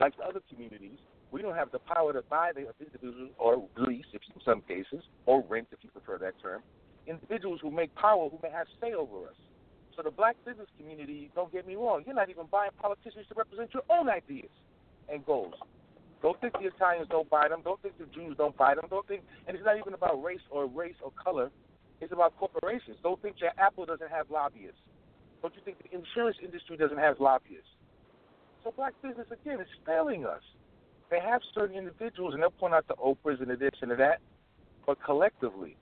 like 0.00 0.16
the 0.16 0.24
other 0.24 0.40
communities, 0.48 0.98
we 1.30 1.42
don't 1.42 1.54
have 1.54 1.70
the 1.70 1.78
power 1.78 2.12
to 2.12 2.22
buy 2.22 2.52
the 2.54 2.66
individuals 2.80 3.30
or 3.38 3.62
lease, 3.76 4.06
if 4.12 4.22
in 4.34 4.40
some 4.44 4.62
cases, 4.62 5.04
or 5.26 5.44
rent, 5.48 5.68
if 5.70 5.78
you 5.82 5.90
prefer 5.90 6.18
that 6.18 6.40
term, 6.42 6.62
individuals 7.06 7.60
who 7.62 7.70
make 7.70 7.94
power, 7.94 8.28
who 8.28 8.38
may 8.42 8.50
have 8.50 8.66
say 8.80 8.94
over 8.94 9.28
us. 9.28 9.34
So 9.96 10.02
the 10.02 10.10
black 10.10 10.36
business 10.44 10.68
community, 10.78 11.30
don't 11.34 11.52
get 11.52 11.66
me 11.66 11.76
wrong, 11.76 12.02
you're 12.06 12.14
not 12.14 12.30
even 12.30 12.46
buying 12.50 12.70
politicians 12.80 13.26
to 13.28 13.34
represent 13.36 13.74
your 13.74 13.82
own 13.90 14.08
ideas 14.08 14.50
and 15.08 15.24
goals. 15.26 15.54
Don't 16.22 16.40
think 16.40 16.52
the 16.54 16.66
Italians 16.66 17.08
don't 17.10 17.28
buy 17.30 17.48
them. 17.48 17.60
Don't 17.64 17.80
think 17.82 17.98
the 17.98 18.06
Jews 18.06 18.36
don't 18.36 18.56
buy 18.56 18.74
them. 18.74 18.84
Don't 18.90 19.06
think, 19.08 19.22
and 19.46 19.56
it's 19.56 19.64
not 19.64 19.78
even 19.78 19.94
about 19.94 20.22
race 20.22 20.44
or 20.50 20.66
race 20.66 20.96
or 21.02 21.10
color. 21.12 21.50
It's 22.00 22.12
about 22.12 22.36
corporations. 22.36 22.96
Don't 23.02 23.20
think 23.22 23.36
that 23.40 23.58
Apple 23.58 23.86
doesn't 23.86 24.10
have 24.10 24.30
lobbyists. 24.30 24.80
Don't 25.42 25.54
you 25.54 25.62
think 25.64 25.78
the 25.82 25.96
insurance 25.96 26.36
industry 26.42 26.76
doesn't 26.76 26.98
have 26.98 27.20
lobbyists? 27.20 27.68
So 28.62 28.72
black 28.76 28.92
business 29.02 29.26
again 29.32 29.60
is 29.60 29.68
failing 29.86 30.26
us 30.26 30.42
they 31.10 31.20
have 31.20 31.40
certain 31.54 31.76
individuals, 31.76 32.34
and 32.34 32.42
they'll 32.42 32.50
point 32.50 32.72
out 32.72 32.86
the 32.86 32.94
Oprahs 32.94 33.40
and 33.40 33.50
the 33.50 33.56
this 33.56 33.72
and 33.82 33.90
the 33.90 33.96
that, 33.96 34.20
but 34.86 35.02
collectively, 35.04 35.76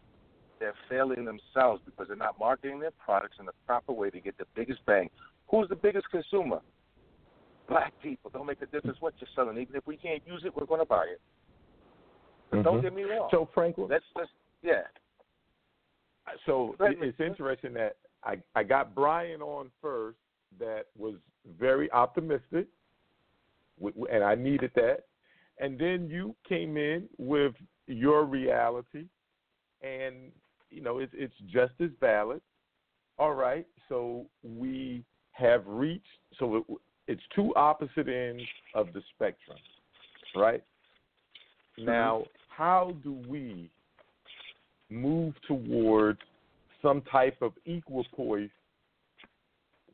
they're 0.59 0.75
failing 0.89 1.25
themselves 1.25 1.83
because 1.85 2.09
they're 2.09 2.17
not 2.17 2.39
marketing 2.39 2.81
their 2.81 2.93
products 2.93 3.37
in 3.39 3.47
the 3.47 3.53
proper 3.67 3.93
way 3.93 4.11
to 4.11 4.21
get 4.21 4.37
the 4.39 4.45
biggest 4.55 4.85
bang. 4.87 5.09
Who's 5.49 5.69
the 5.69 5.77
biggest 5.77 6.11
consumer? 6.11 6.61
Black 7.69 7.93
people. 8.03 8.31
Don't 8.33 8.47
make 8.47 8.63
a 8.63 8.67
difference 8.67 8.99
what 9.01 9.15
you're 9.21 9.29
selling. 9.35 9.59
Even 9.59 9.77
if 9.77 9.87
we 9.87 9.97
can't 9.97 10.23
use 10.27 10.43
it, 10.45 10.57
we're 10.57 10.67
going 10.67 10.81
to 10.81 10.87
buy 10.87 11.05
it. 11.05 11.21
Mm-hmm. 12.53 12.63
don't 12.63 12.81
get 12.81 12.95
me 12.95 13.03
wrong. 13.03 13.29
So, 13.31 13.49
Franklin, 13.53 13.89
let's 13.91 14.05
just 14.17 14.31
yeah. 14.63 14.83
So 16.47 16.75
it's 16.81 17.21
interesting 17.21 17.75
that 17.75 17.97
I 18.25 18.37
I 18.55 18.63
got 18.63 18.95
Brian 18.95 19.43
on 19.43 19.71
first. 19.83 20.19
That 20.59 20.85
was 20.97 21.17
very 21.59 21.91
optimistic, 21.93 22.69
and 24.11 24.25
I 24.25 24.35
needed 24.35 24.71
that 24.75 25.05
and 25.61 25.79
then 25.79 26.09
you 26.09 26.35
came 26.49 26.77
in 26.77 27.09
with 27.19 27.55
your 27.87 28.25
reality, 28.25 29.07
and 29.83 30.15
you 30.71 30.81
know 30.83 30.99
it's 30.99 31.13
it's 31.17 31.35
just 31.51 31.73
as 31.81 31.91
valid. 32.01 32.41
All 33.19 33.35
right, 33.35 33.67
so 33.89 34.27
we 34.43 35.05
have 35.33 35.63
reached. 35.67 36.05
So 36.39 36.57
it, 36.57 36.65
it's 37.09 37.23
two 37.35 37.55
opposite 37.57 38.09
ends 38.09 38.43
of 38.75 38.93
the 38.93 39.03
spectrum, 39.15 39.59
right? 40.37 40.63
Mm-hmm. 41.79 41.87
Now, 41.87 42.25
how 42.49 42.95
do 43.03 43.19
we 43.29 43.71
move 44.91 45.35
towards 45.47 46.21
some 46.81 47.03
type 47.03 47.37
of 47.43 47.53
equal 47.65 48.07
poise 48.15 48.51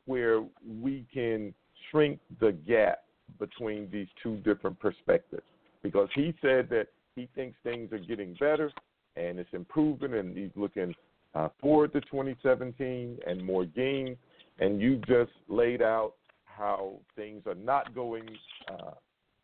where 0.05 0.43
we 0.81 1.05
can 1.11 1.53
shrink 1.89 2.19
the 2.39 2.51
gap 2.51 2.99
between 3.39 3.89
these 3.91 4.07
two 4.21 4.37
different 4.37 4.79
perspectives? 4.79 5.43
because 5.85 6.09
he 6.15 6.33
said 6.41 6.67
that 6.67 6.87
he 7.15 7.29
thinks 7.35 7.55
things 7.63 7.93
are 7.93 7.99
getting 7.99 8.33
better 8.39 8.71
and 9.15 9.39
it's 9.39 9.49
improving, 9.53 10.13
and 10.13 10.37
he's 10.37 10.51
looking 10.55 10.93
uh, 11.33 11.49
forward 11.61 11.93
to 11.93 12.01
2017 12.01 13.19
and 13.25 13.43
more 13.43 13.65
gains. 13.65 14.17
And 14.59 14.81
you 14.81 14.97
just 15.07 15.31
laid 15.49 15.81
out 15.81 16.13
how 16.45 16.93
things 17.15 17.43
are 17.45 17.55
not 17.55 17.93
going 17.93 18.27
uh, 18.69 18.91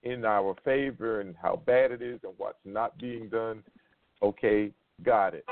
in 0.04 0.24
our 0.24 0.56
favor 0.64 1.20
and 1.20 1.36
how 1.42 1.62
bad 1.66 1.92
it 1.92 2.02
is 2.02 2.20
and 2.24 2.34
what's 2.38 2.58
not 2.64 2.98
being 2.98 3.28
done. 3.28 3.64
Okay, 4.24 4.72
got 5.04 5.34
it. 5.34 5.46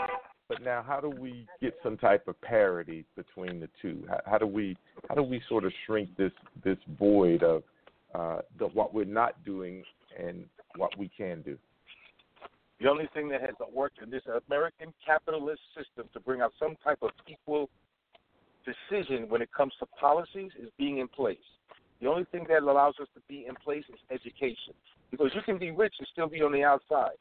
But 0.48 0.64
now, 0.64 0.84
how 0.86 1.00
do 1.00 1.10
we 1.10 1.46
get 1.62 1.76
some 1.84 1.98
type 1.98 2.28
of 2.28 2.40
parity 2.42 3.06
between 3.16 3.60
the 3.60 3.70
two? 3.82 4.04
How, 4.10 4.20
how 4.26 4.38
do 4.38 4.48
we 4.48 4.76
how 5.08 5.16
do 5.16 5.22
we 5.22 5.42
sort 5.48 5.64
of 5.64 5.72
shrink 5.86 6.10
this 6.18 6.32
this 6.64 6.78
void 6.98 7.44
of 7.44 7.64
uh, 8.16 8.40
the 8.58 8.66
what 8.68 8.94
we're 8.94 9.06
not 9.06 9.44
doing 9.46 9.84
and 10.18 10.46
what 10.76 10.98
we 10.98 11.10
can 11.16 11.42
do. 11.42 11.58
The 12.80 12.90
only 12.90 13.10
thing 13.14 13.28
that 13.30 13.42
has 13.42 13.56
worked 13.74 14.02
in 14.02 14.10
this 14.10 14.24
American 14.48 14.94
capitalist 15.06 15.62
system 15.76 16.08
to 16.14 16.20
bring 16.20 16.42
out 16.42 16.54
some 16.60 16.76
type 16.84 17.00
of 17.02 17.12
equal 17.28 17.70
decision 18.64 19.28
when 19.28 19.42
it 19.42 19.50
comes 19.52 19.74
to 19.80 19.86
policies 20.00 20.52
is 20.58 20.70
being 20.78 21.00
in 21.00 21.08
place. 21.08 21.38
The 22.02 22.08
only 22.08 22.26
thing 22.32 22.46
that 22.48 22.64
allows 22.64 22.96
us 23.02 23.08
to 23.16 23.22
be 23.28 23.46
in 23.48 23.56
place 23.56 23.84
is 23.90 24.00
education. 24.10 24.74
Because 25.12 25.32
you 25.36 25.42
can 25.42 25.58
be 25.58 25.72
rich 25.72 25.94
and 26.00 26.08
still 26.14 26.28
be 26.28 26.42
on 26.42 26.54
the 26.54 26.64
outside. 26.64 27.20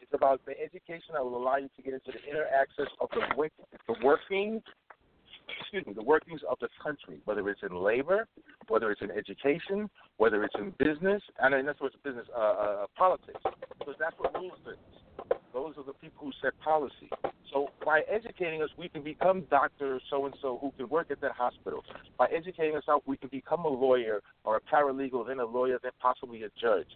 It's 0.00 0.12
about 0.14 0.40
the 0.46 0.58
education 0.58 1.12
that 1.12 1.22
will 1.22 1.36
allow 1.36 1.56
you 1.56 1.68
to 1.76 1.82
get 1.82 1.94
into 1.94 2.10
the 2.10 2.28
inner 2.28 2.46
access 2.46 2.90
of 3.00 3.08
the, 3.10 3.50
the 3.86 3.94
working 4.02 4.62
excuse 5.60 5.86
me, 5.86 5.92
the 5.92 6.02
workings 6.02 6.40
of 6.48 6.58
the 6.60 6.68
country, 6.82 7.20
whether 7.24 7.48
it's 7.48 7.60
in 7.62 7.76
labor, 7.76 8.26
whether 8.68 8.90
it's 8.90 9.02
in 9.02 9.10
education, 9.10 9.88
whether 10.16 10.44
it's 10.44 10.54
in 10.58 10.72
business, 10.78 11.22
and 11.40 11.54
in 11.54 11.66
that's 11.66 11.80
what 11.80 11.92
business, 12.02 12.26
uh, 12.36 12.40
uh, 12.40 12.86
politics, 12.96 13.40
because 13.78 13.94
that's 13.98 14.16
what 14.18 14.34
rules 14.34 14.58
things. 14.64 15.38
Those 15.52 15.74
are 15.76 15.84
the 15.84 15.94
people 15.94 16.26
who 16.26 16.32
set 16.42 16.58
policy. 16.60 17.10
So 17.52 17.68
by 17.84 18.02
educating 18.10 18.62
us, 18.62 18.68
we 18.76 18.88
can 18.88 19.02
become 19.02 19.44
doctor 19.50 20.00
so 20.10 20.26
and 20.26 20.34
so 20.40 20.58
who 20.60 20.72
can 20.76 20.88
work 20.88 21.10
at 21.10 21.20
that 21.22 21.32
hospital. 21.32 21.82
By 22.18 22.26
educating 22.26 22.76
us 22.76 22.84
out, 22.88 23.02
we 23.06 23.16
can 23.16 23.28
become 23.30 23.64
a 23.64 23.68
lawyer 23.68 24.20
or 24.44 24.56
a 24.56 24.60
paralegal, 24.60 25.26
then 25.26 25.40
a 25.40 25.46
lawyer, 25.46 25.78
then 25.82 25.92
possibly 26.00 26.42
a 26.42 26.48
judge. 26.60 26.86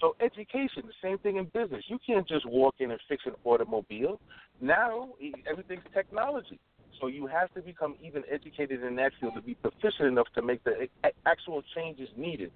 So 0.00 0.16
education, 0.20 0.84
the 0.86 0.92
same 1.02 1.18
thing 1.18 1.36
in 1.36 1.44
business. 1.46 1.84
You 1.88 1.98
can't 2.04 2.26
just 2.26 2.46
walk 2.46 2.76
in 2.80 2.90
and 2.90 3.00
fix 3.08 3.24
an 3.26 3.32
automobile. 3.44 4.20
Now 4.60 5.10
everything's 5.50 5.82
technology. 5.94 6.58
So 7.00 7.06
you 7.08 7.26
have 7.26 7.52
to 7.54 7.60
become 7.60 7.96
even 8.02 8.22
educated 8.30 8.82
in 8.82 8.96
that 8.96 9.12
field 9.20 9.34
to 9.34 9.40
be 9.40 9.54
proficient 9.54 10.08
enough 10.08 10.28
to 10.34 10.42
make 10.42 10.62
the 10.64 10.88
actual 11.26 11.62
changes 11.74 12.08
needed. 12.16 12.52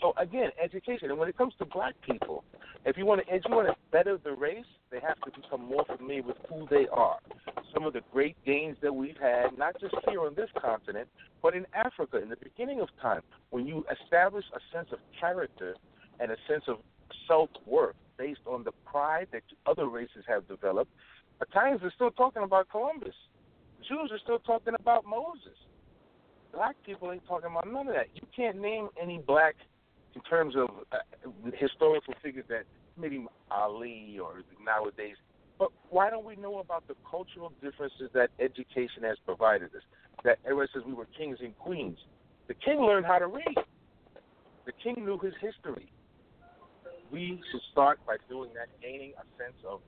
So 0.00 0.12
again, 0.16 0.50
education. 0.62 1.10
And 1.10 1.18
when 1.18 1.28
it 1.28 1.36
comes 1.36 1.54
to 1.58 1.64
black 1.64 1.94
people, 2.02 2.44
if 2.84 2.96
you 2.96 3.04
want 3.04 3.26
to, 3.26 3.34
if 3.34 3.42
you 3.48 3.54
want 3.54 3.68
to 3.68 3.74
better 3.90 4.16
the 4.22 4.32
race, 4.32 4.64
they 4.90 5.00
have 5.00 5.20
to 5.22 5.40
become 5.40 5.64
more 5.64 5.84
familiar 5.84 6.22
with 6.22 6.36
who 6.48 6.66
they 6.70 6.86
are. 6.88 7.18
Some 7.74 7.84
of 7.84 7.92
the 7.92 8.02
great 8.12 8.36
gains 8.46 8.76
that 8.82 8.94
we've 8.94 9.16
had, 9.18 9.58
not 9.58 9.78
just 9.80 9.94
here 10.08 10.20
on 10.22 10.34
this 10.34 10.48
continent, 10.60 11.08
but 11.42 11.54
in 11.54 11.66
Africa, 11.74 12.22
in 12.22 12.28
the 12.28 12.36
beginning 12.36 12.80
of 12.80 12.88
time, 13.00 13.22
when 13.50 13.66
you 13.66 13.84
establish 14.02 14.44
a 14.54 14.60
sense 14.76 14.88
of 14.92 14.98
character 15.18 15.74
and 16.20 16.30
a 16.30 16.36
sense 16.48 16.64
of 16.68 16.78
self 17.26 17.50
worth 17.66 17.96
based 18.16 18.40
on 18.46 18.64
the 18.64 18.72
pride 18.84 19.28
that 19.32 19.42
other 19.66 19.86
races 19.88 20.24
have 20.26 20.46
developed, 20.48 20.90
Italians 21.40 21.82
are 21.82 21.92
still 21.94 22.10
talking 22.10 22.42
about 22.42 22.68
Columbus. 22.70 23.14
Jews 23.86 24.10
are 24.10 24.18
still 24.18 24.38
talking 24.40 24.74
about 24.78 25.04
Moses. 25.04 25.56
Black 26.52 26.76
people 26.84 27.12
ain't 27.12 27.26
talking 27.26 27.50
about 27.50 27.70
none 27.70 27.88
of 27.88 27.94
that. 27.94 28.06
You 28.14 28.22
can't 28.34 28.60
name 28.60 28.88
any 29.00 29.18
black 29.18 29.54
in 30.14 30.20
terms 30.22 30.54
of 30.56 30.68
uh, 30.92 30.96
historical 31.56 32.14
figures 32.22 32.44
that 32.48 32.64
maybe 32.96 33.24
Ali 33.50 34.18
or 34.20 34.42
nowadays. 34.64 35.16
But 35.58 35.70
why 35.90 36.10
don't 36.10 36.24
we 36.24 36.36
know 36.36 36.58
about 36.58 36.86
the 36.88 36.94
cultural 37.08 37.52
differences 37.62 38.10
that 38.14 38.30
education 38.38 39.02
has 39.02 39.16
provided 39.24 39.74
us? 39.74 39.82
That 40.24 40.38
ever 40.48 40.68
since 40.72 40.84
we 40.84 40.94
were 40.94 41.06
kings 41.16 41.38
and 41.40 41.56
queens, 41.58 41.98
the 42.48 42.54
king 42.54 42.80
learned 42.80 43.06
how 43.06 43.18
to 43.18 43.26
read. 43.26 43.56
The 44.66 44.72
king 44.82 45.04
knew 45.04 45.18
his 45.18 45.34
history. 45.40 45.90
We 47.10 47.40
should 47.50 47.60
start 47.72 48.00
by 48.06 48.16
doing 48.28 48.50
that, 48.54 48.68
gaining 48.82 49.12
a 49.16 49.42
sense 49.42 49.56
of 49.68 49.80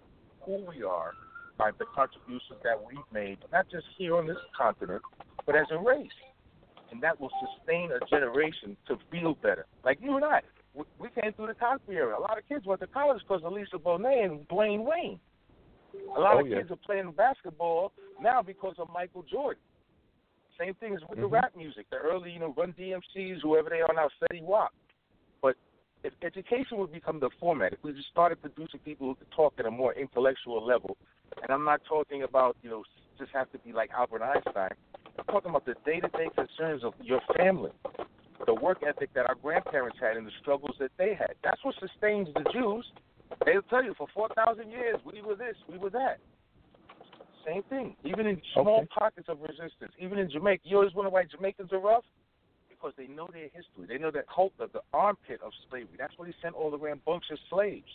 who 0.42 0.64
we 0.66 0.82
are 0.82 1.12
by 1.58 1.70
the 1.78 1.84
contributions 1.94 2.58
that 2.62 2.76
we've 2.82 2.98
made, 3.12 3.38
not 3.52 3.68
just 3.70 3.86
here 3.96 4.16
on 4.16 4.26
this 4.26 4.38
continent, 4.56 5.02
but 5.46 5.54
as 5.56 5.66
a 5.70 5.78
race 5.78 6.10
and 6.90 7.02
that 7.02 7.20
will 7.20 7.30
sustain 7.56 7.90
a 7.92 8.04
generation 8.06 8.76
to 8.88 8.98
feel 9.10 9.34
better. 9.42 9.66
Like 9.84 9.98
you 10.00 10.16
and 10.16 10.24
I, 10.24 10.40
we, 10.74 10.84
we 10.98 11.08
came 11.20 11.32
through 11.32 11.48
the 11.48 11.54
Cosby 11.54 11.94
era. 11.94 12.18
A 12.18 12.20
lot 12.20 12.38
of 12.38 12.48
kids 12.48 12.66
went 12.66 12.80
to 12.80 12.86
college 12.86 13.22
because 13.26 13.42
of 13.44 13.52
Lisa 13.52 13.76
Bonet 13.76 14.24
and 14.24 14.48
Dwayne 14.48 14.84
Wayne. 14.84 15.20
A 16.16 16.20
lot 16.20 16.36
Oh, 16.36 16.40
of 16.40 16.48
yeah. 16.48 16.58
kids 16.58 16.70
are 16.70 16.76
playing 16.76 17.12
basketball 17.12 17.92
now 18.20 18.42
because 18.42 18.74
of 18.78 18.88
Michael 18.92 19.24
Jordan. 19.30 19.62
Same 20.58 20.74
thing 20.74 20.94
as 20.94 21.00
with 21.08 21.18
Mhm. 21.18 21.22
the 21.22 21.28
rap 21.28 21.56
music. 21.56 21.88
The 21.90 21.96
early, 21.96 22.32
you 22.32 22.38
know, 22.38 22.52
Run 22.56 22.72
DMCs, 22.72 23.40
whoever 23.42 23.70
they 23.70 23.80
are 23.80 23.92
now, 23.94 24.08
Fetty 24.20 24.42
Wap. 24.42 24.72
If 26.02 26.14
education 26.22 26.78
would 26.78 26.92
become 26.92 27.20
the 27.20 27.30
format, 27.38 27.74
if 27.74 27.78
we 27.82 27.92
just 27.92 28.08
started 28.08 28.40
producing 28.40 28.80
people 28.80 29.08
who 29.08 29.14
could 29.16 29.30
talk 29.36 29.54
at 29.58 29.66
a 29.66 29.70
more 29.70 29.92
intellectual 29.92 30.64
level, 30.64 30.96
and 31.42 31.50
I'm 31.50 31.64
not 31.64 31.82
talking 31.86 32.22
about, 32.22 32.56
you 32.62 32.70
know, 32.70 32.84
just 33.18 33.32
have 33.32 33.52
to 33.52 33.58
be 33.58 33.72
like 33.72 33.90
Albert 33.96 34.22
Einstein. 34.22 34.70
I'm 35.18 35.24
talking 35.26 35.50
about 35.50 35.66
the 35.66 35.74
day-to-day 35.84 36.30
concerns 36.34 36.84
of 36.84 36.94
your 37.02 37.20
family, 37.36 37.72
the 38.46 38.54
work 38.54 38.82
ethic 38.86 39.10
that 39.14 39.28
our 39.28 39.34
grandparents 39.34 39.98
had, 40.00 40.16
and 40.16 40.26
the 40.26 40.32
struggles 40.40 40.74
that 40.80 40.90
they 40.96 41.14
had. 41.14 41.34
That's 41.44 41.62
what 41.62 41.74
sustains 41.78 42.28
the 42.34 42.50
Jews. 42.50 42.86
They'll 43.44 43.62
tell 43.62 43.84
you 43.84 43.94
for 43.98 44.06
4,000 44.14 44.70
years 44.70 44.96
we 45.04 45.20
were 45.20 45.36
this, 45.36 45.56
we 45.70 45.76
were 45.76 45.90
that. 45.90 46.18
Same 47.46 47.62
thing. 47.64 47.96
Even 48.04 48.26
in 48.26 48.40
small 48.54 48.80
Okay. 48.80 48.86
pockets 48.86 49.28
of 49.28 49.40
resistance, 49.40 49.92
even 49.98 50.18
in 50.18 50.30
Jamaica, 50.30 50.62
you 50.64 50.76
always 50.76 50.94
wonder 50.94 51.10
why 51.10 51.24
Jamaicans 51.24 51.72
are 51.72 51.78
rough 51.78 52.04
because 52.80 52.94
they 52.96 53.06
know 53.06 53.28
their 53.32 53.48
history. 53.52 53.86
They 53.88 53.98
know 53.98 54.10
that 54.10 54.24
cult 54.28 54.52
of 54.58 54.72
the 54.72 54.80
armpit 54.92 55.40
of 55.44 55.52
slavery. 55.68 55.96
That's 55.98 56.14
why 56.16 56.26
they 56.26 56.34
sent 56.42 56.54
all 56.54 56.70
the 56.70 56.78
rambunctious 56.78 57.38
slaves. 57.50 57.90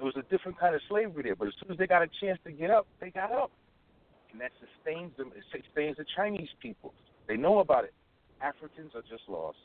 It 0.00 0.04
was 0.04 0.14
a 0.16 0.22
different 0.30 0.58
kind 0.58 0.74
of 0.74 0.80
slavery 0.88 1.24
there, 1.24 1.36
but 1.36 1.48
as 1.48 1.54
soon 1.60 1.72
as 1.72 1.78
they 1.78 1.86
got 1.86 2.02
a 2.02 2.08
chance 2.20 2.38
to 2.44 2.52
get 2.52 2.70
up, 2.70 2.86
they 3.00 3.10
got 3.10 3.32
up 3.32 3.50
and 4.32 4.40
that 4.40 4.52
sustains 4.60 5.16
them. 5.16 5.32
It 5.36 5.44
sustains 5.50 5.96
the 5.96 6.04
Chinese 6.16 6.48
people. 6.60 6.94
They 7.26 7.36
know 7.36 7.58
about 7.58 7.84
it. 7.84 7.94
Africans 8.40 8.92
are 8.94 9.02
just 9.02 9.28
lost. 9.28 9.58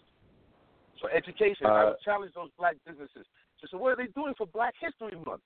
So 1.01 1.07
education. 1.09 1.65
I 1.65 1.69
Uh, 1.69 1.85
would 1.89 1.99
challenge 2.01 2.33
those 2.33 2.49
black 2.57 2.75
businesses. 2.85 3.25
So, 3.59 3.67
so 3.71 3.77
what 3.77 3.91
are 3.93 3.95
they 3.95 4.07
doing 4.07 4.33
for 4.37 4.47
Black 4.47 4.73
History 4.79 5.15
Month? 5.25 5.41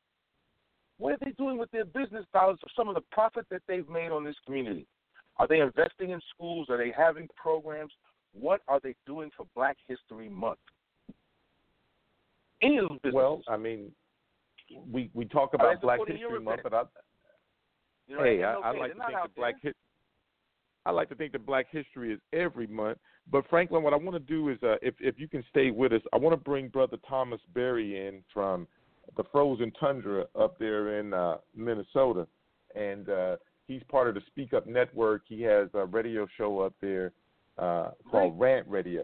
What 0.97 1.13
are 1.13 1.17
they 1.23 1.31
doing 1.31 1.57
with 1.57 1.69
their 1.71 1.85
business 1.85 2.25
dollars 2.33 2.59
or 2.63 2.69
some 2.75 2.87
of 2.87 2.95
the 2.95 3.01
profit 3.11 3.45
that 3.49 3.61
they've 3.67 3.87
made 3.89 4.11
on 4.11 4.23
this 4.23 4.35
community? 4.45 4.87
Are 5.37 5.47
they 5.47 5.59
investing 5.59 6.11
in 6.11 6.21
schools? 6.33 6.69
Are 6.69 6.77
they 6.77 6.91
having 6.91 7.27
programs? 7.35 7.93
What 8.39 8.61
are 8.67 8.79
they 8.81 8.95
doing 9.05 9.31
for 9.35 9.45
Black 9.55 9.77
History 9.88 10.29
Month? 10.29 10.59
Any 12.61 12.77
of 12.77 12.89
those 12.89 12.99
businesses. 13.03 13.15
Well, 13.15 13.41
I 13.47 13.57
mean, 13.57 13.91
we 14.91 15.09
we 15.13 15.25
talk 15.25 15.53
about 15.53 15.81
Black 15.81 15.99
History 16.07 16.39
Month, 16.39 16.61
but 16.63 16.73
I, 16.73 16.83
you 18.07 18.15
know, 18.15 18.23
hey, 18.23 18.43
I, 18.43 18.53
I 18.53 18.71
like 18.71 18.93
to 18.93 18.99
think 18.99 19.11
that 19.23 19.35
Black 19.35 19.55
there. 19.61 19.69
his, 19.69 19.75
I 20.85 20.91
like 20.91 21.09
to 21.09 21.15
think 21.15 21.33
that 21.33 21.45
Black 21.45 21.67
History 21.71 22.13
is 22.13 22.19
every 22.33 22.67
month. 22.67 22.97
But 23.29 23.45
Franklin, 23.49 23.83
what 23.83 23.93
I 23.93 23.97
want 23.97 24.13
to 24.13 24.19
do 24.19 24.49
is, 24.49 24.57
uh, 24.63 24.75
if 24.81 24.95
if 24.99 25.19
you 25.19 25.27
can 25.27 25.43
stay 25.49 25.71
with 25.71 25.93
us, 25.93 26.01
I 26.13 26.17
want 26.17 26.33
to 26.33 26.43
bring 26.43 26.69
Brother 26.69 26.97
Thomas 27.07 27.41
Berry 27.53 28.07
in 28.07 28.23
from 28.33 28.67
the 29.15 29.23
frozen 29.31 29.71
tundra 29.79 30.25
up 30.39 30.57
there 30.59 30.99
in 30.99 31.13
uh, 31.13 31.38
Minnesota, 31.55 32.27
and 32.75 33.09
uh, 33.09 33.35
he's 33.67 33.81
part 33.89 34.07
of 34.07 34.15
the 34.15 34.21
Speak 34.27 34.53
Up 34.53 34.65
Network. 34.65 35.23
He 35.27 35.41
has 35.43 35.69
a 35.73 35.85
radio 35.85 36.27
show 36.38 36.59
up 36.59 36.73
there 36.81 37.13
uh, 37.58 37.91
called 38.10 38.39
Rant 38.39 38.68
Radio, 38.68 39.03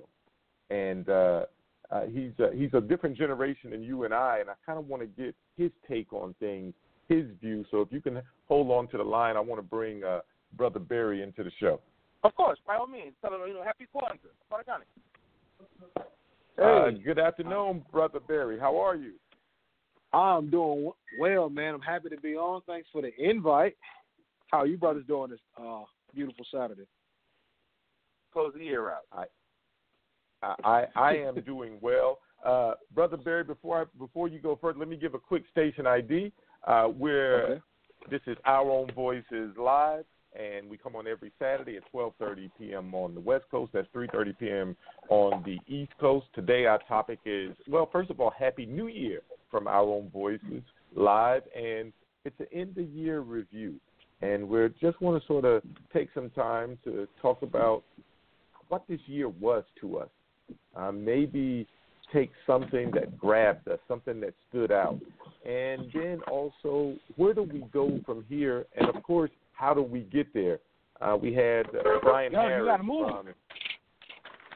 and 0.69 1.07
uh, 1.09 1.45
uh, 1.91 2.05
he's 2.05 2.31
uh, 2.39 2.51
he's 2.53 2.73
a 2.73 2.81
different 2.81 3.17
generation 3.17 3.71
than 3.71 3.83
you 3.83 4.03
and 4.03 4.13
I, 4.13 4.39
and 4.39 4.49
I 4.49 4.53
kind 4.65 4.79
of 4.79 4.87
want 4.87 5.01
to 5.01 5.07
get 5.07 5.35
his 5.57 5.71
take 5.87 6.11
on 6.13 6.35
things, 6.39 6.73
his 7.07 7.25
view. 7.41 7.65
So 7.71 7.81
if 7.81 7.89
you 7.91 8.01
can 8.01 8.21
hold 8.47 8.71
on 8.71 8.87
to 8.89 8.97
the 8.97 9.03
line, 9.03 9.37
I 9.37 9.39
want 9.39 9.59
to 9.59 9.67
bring 9.67 10.03
uh, 10.03 10.19
Brother 10.55 10.79
Barry 10.79 11.21
into 11.21 11.43
the 11.43 11.51
show. 11.59 11.79
Of 12.23 12.35
course, 12.35 12.59
by 12.65 12.77
all 12.77 12.87
means. 12.87 13.13
Tell 13.21 13.31
them, 13.31 13.41
you 13.47 13.53
know, 13.53 13.63
happy 13.63 13.85
Kwanzaa. 13.93 14.31
Habari 14.49 14.65
gani. 14.65 14.85
Uh, 16.61 16.91
good 17.03 17.19
afternoon, 17.19 17.83
Brother 17.91 18.19
Barry. 18.19 18.59
How 18.59 18.77
are 18.77 18.95
you? 18.95 19.13
I'm 20.13 20.49
doing 20.49 20.91
well, 21.19 21.49
man. 21.49 21.73
I'm 21.73 21.81
happy 21.81 22.09
to 22.09 22.17
be 22.17 22.35
on. 22.35 22.61
Thanks 22.67 22.87
for 22.91 23.01
the 23.01 23.11
invite. 23.17 23.75
How 24.47 24.59
are 24.59 24.67
you 24.67 24.77
brothers 24.77 25.03
doing 25.07 25.31
this 25.31 25.39
uh, 25.59 25.81
beautiful 26.13 26.45
Saturday? 26.53 26.83
Close 28.33 28.53
the 28.57 28.65
year 28.65 28.89
out. 28.89 29.05
I 29.11 29.25
I, 30.63 30.85
I 30.95 31.15
am 31.15 31.39
doing 31.41 31.77
well, 31.81 32.19
uh, 32.45 32.73
Brother 32.93 33.17
Barry. 33.17 33.43
Before 33.43 33.81
I, 33.81 33.85
before 33.97 34.27
you 34.27 34.39
go 34.39 34.57
further, 34.59 34.79
let 34.79 34.87
me 34.87 34.97
give 34.97 35.13
a 35.13 35.19
quick 35.19 35.43
station 35.51 35.87
ID. 35.87 36.31
Uh, 36.65 36.85
where 36.85 37.43
Okay. 37.43 37.61
this 38.09 38.21
is 38.25 38.37
Our 38.45 38.69
Own 38.71 38.89
Voices 38.93 39.55
live, 39.57 40.05
and 40.37 40.69
we 40.69 40.77
come 40.77 40.95
on 40.95 41.07
every 41.07 41.31
Saturday 41.37 41.77
at 41.77 41.83
12:30 41.93 42.49
p.m. 42.57 42.93
on 42.93 43.13
the 43.13 43.19
West 43.19 43.45
Coast. 43.51 43.73
That's 43.73 43.87
3:30 43.93 44.37
p.m. 44.39 44.77
on 45.09 45.43
the 45.43 45.59
East 45.67 45.91
Coast. 45.99 46.27
Today, 46.33 46.65
our 46.65 46.79
topic 46.87 47.19
is 47.25 47.51
well. 47.67 47.89
First 47.91 48.09
of 48.09 48.19
all, 48.19 48.31
Happy 48.31 48.65
New 48.65 48.87
Year 48.87 49.21
from 49.51 49.67
Our 49.67 49.83
Own 49.83 50.09
Voices 50.09 50.63
live, 50.95 51.43
and 51.55 51.91
it's 52.25 52.39
an 52.39 52.47
end 52.53 52.77
of 52.77 52.89
year 52.89 53.19
review, 53.19 53.75
and 54.21 54.47
we 54.47 54.67
just 54.81 55.01
want 55.01 55.21
to 55.21 55.27
sort 55.27 55.45
of 55.45 55.63
take 55.91 56.09
some 56.13 56.29
time 56.29 56.77
to 56.85 57.07
talk 57.21 57.41
about 57.41 57.83
what 58.73 58.87
this 58.89 59.01
year 59.05 59.29
was 59.29 59.63
to 59.79 59.99
us. 59.99 60.09
Uh, 60.75 60.91
maybe 60.91 61.67
take 62.11 62.31
something 62.47 62.89
that 62.91 63.15
grabbed 63.19 63.67
us, 63.67 63.77
something 63.87 64.19
that 64.19 64.33
stood 64.49 64.71
out, 64.71 64.99
and 65.45 65.91
then 65.93 66.21
also 66.31 66.95
where 67.15 67.35
do 67.35 67.43
we 67.43 67.63
go 67.71 67.99
from 68.03 68.25
here? 68.27 68.65
And 68.75 68.89
of 68.89 69.03
course, 69.03 69.29
how 69.51 69.75
do 69.75 69.83
we 69.83 70.01
get 70.11 70.33
there? 70.33 70.57
Uh, 70.99 71.15
we 71.21 71.35
had 71.35 71.67
uh, 71.67 71.99
Brian 72.01 72.31
Yo, 72.31 72.41
Harris 72.41 72.79
from, 72.79 73.27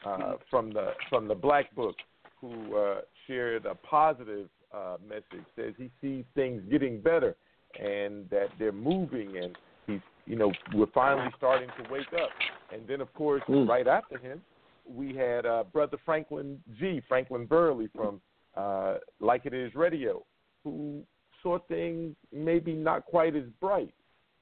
uh, 0.04 0.32
from 0.50 0.72
the 0.72 0.90
from 1.08 1.28
the 1.28 1.34
Black 1.36 1.72
Book, 1.76 1.94
who 2.40 2.76
uh, 2.76 3.00
shared 3.28 3.66
a 3.66 3.76
positive 3.76 4.48
uh, 4.74 4.96
message. 5.08 5.46
Says 5.54 5.74
he 5.78 5.92
sees 6.00 6.24
things 6.34 6.60
getting 6.68 7.00
better, 7.00 7.36
and 7.80 8.28
that 8.30 8.48
they're 8.58 8.72
moving, 8.72 9.36
and 9.36 9.56
he's 9.86 10.00
you 10.26 10.34
know 10.34 10.50
we're 10.74 10.86
finally 10.92 11.30
starting 11.36 11.68
to 11.80 11.92
wake 11.92 12.12
up. 12.20 12.30
And 12.72 12.86
then 12.86 13.00
of 13.00 13.12
course, 13.14 13.42
Mm. 13.48 13.68
right 13.68 13.86
after 13.86 14.18
him, 14.18 14.42
we 14.86 15.14
had 15.14 15.44
uh, 15.46 15.64
Brother 15.72 15.98
Franklin 16.04 16.62
G. 16.78 17.00
Franklin 17.08 17.46
Burley 17.46 17.88
from 17.94 18.20
uh, 18.56 18.98
Like 19.20 19.46
It 19.46 19.54
Is 19.54 19.74
Radio, 19.74 20.24
who 20.64 21.02
saw 21.42 21.58
things 21.68 22.16
maybe 22.32 22.72
not 22.72 23.04
quite 23.04 23.36
as 23.36 23.44
bright 23.60 23.94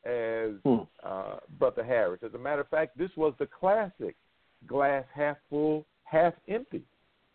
as 0.04 0.52
Hmm. 0.64 0.82
uh, 1.02 1.36
Brother 1.58 1.84
Harris. 1.84 2.22
As 2.22 2.32
a 2.34 2.38
matter 2.38 2.60
of 2.62 2.68
fact, 2.68 2.96
this 2.96 3.10
was 3.16 3.34
the 3.38 3.46
classic 3.46 4.16
glass 4.66 5.04
half 5.12 5.36
full, 5.50 5.84
half 6.04 6.32
empty. 6.48 6.82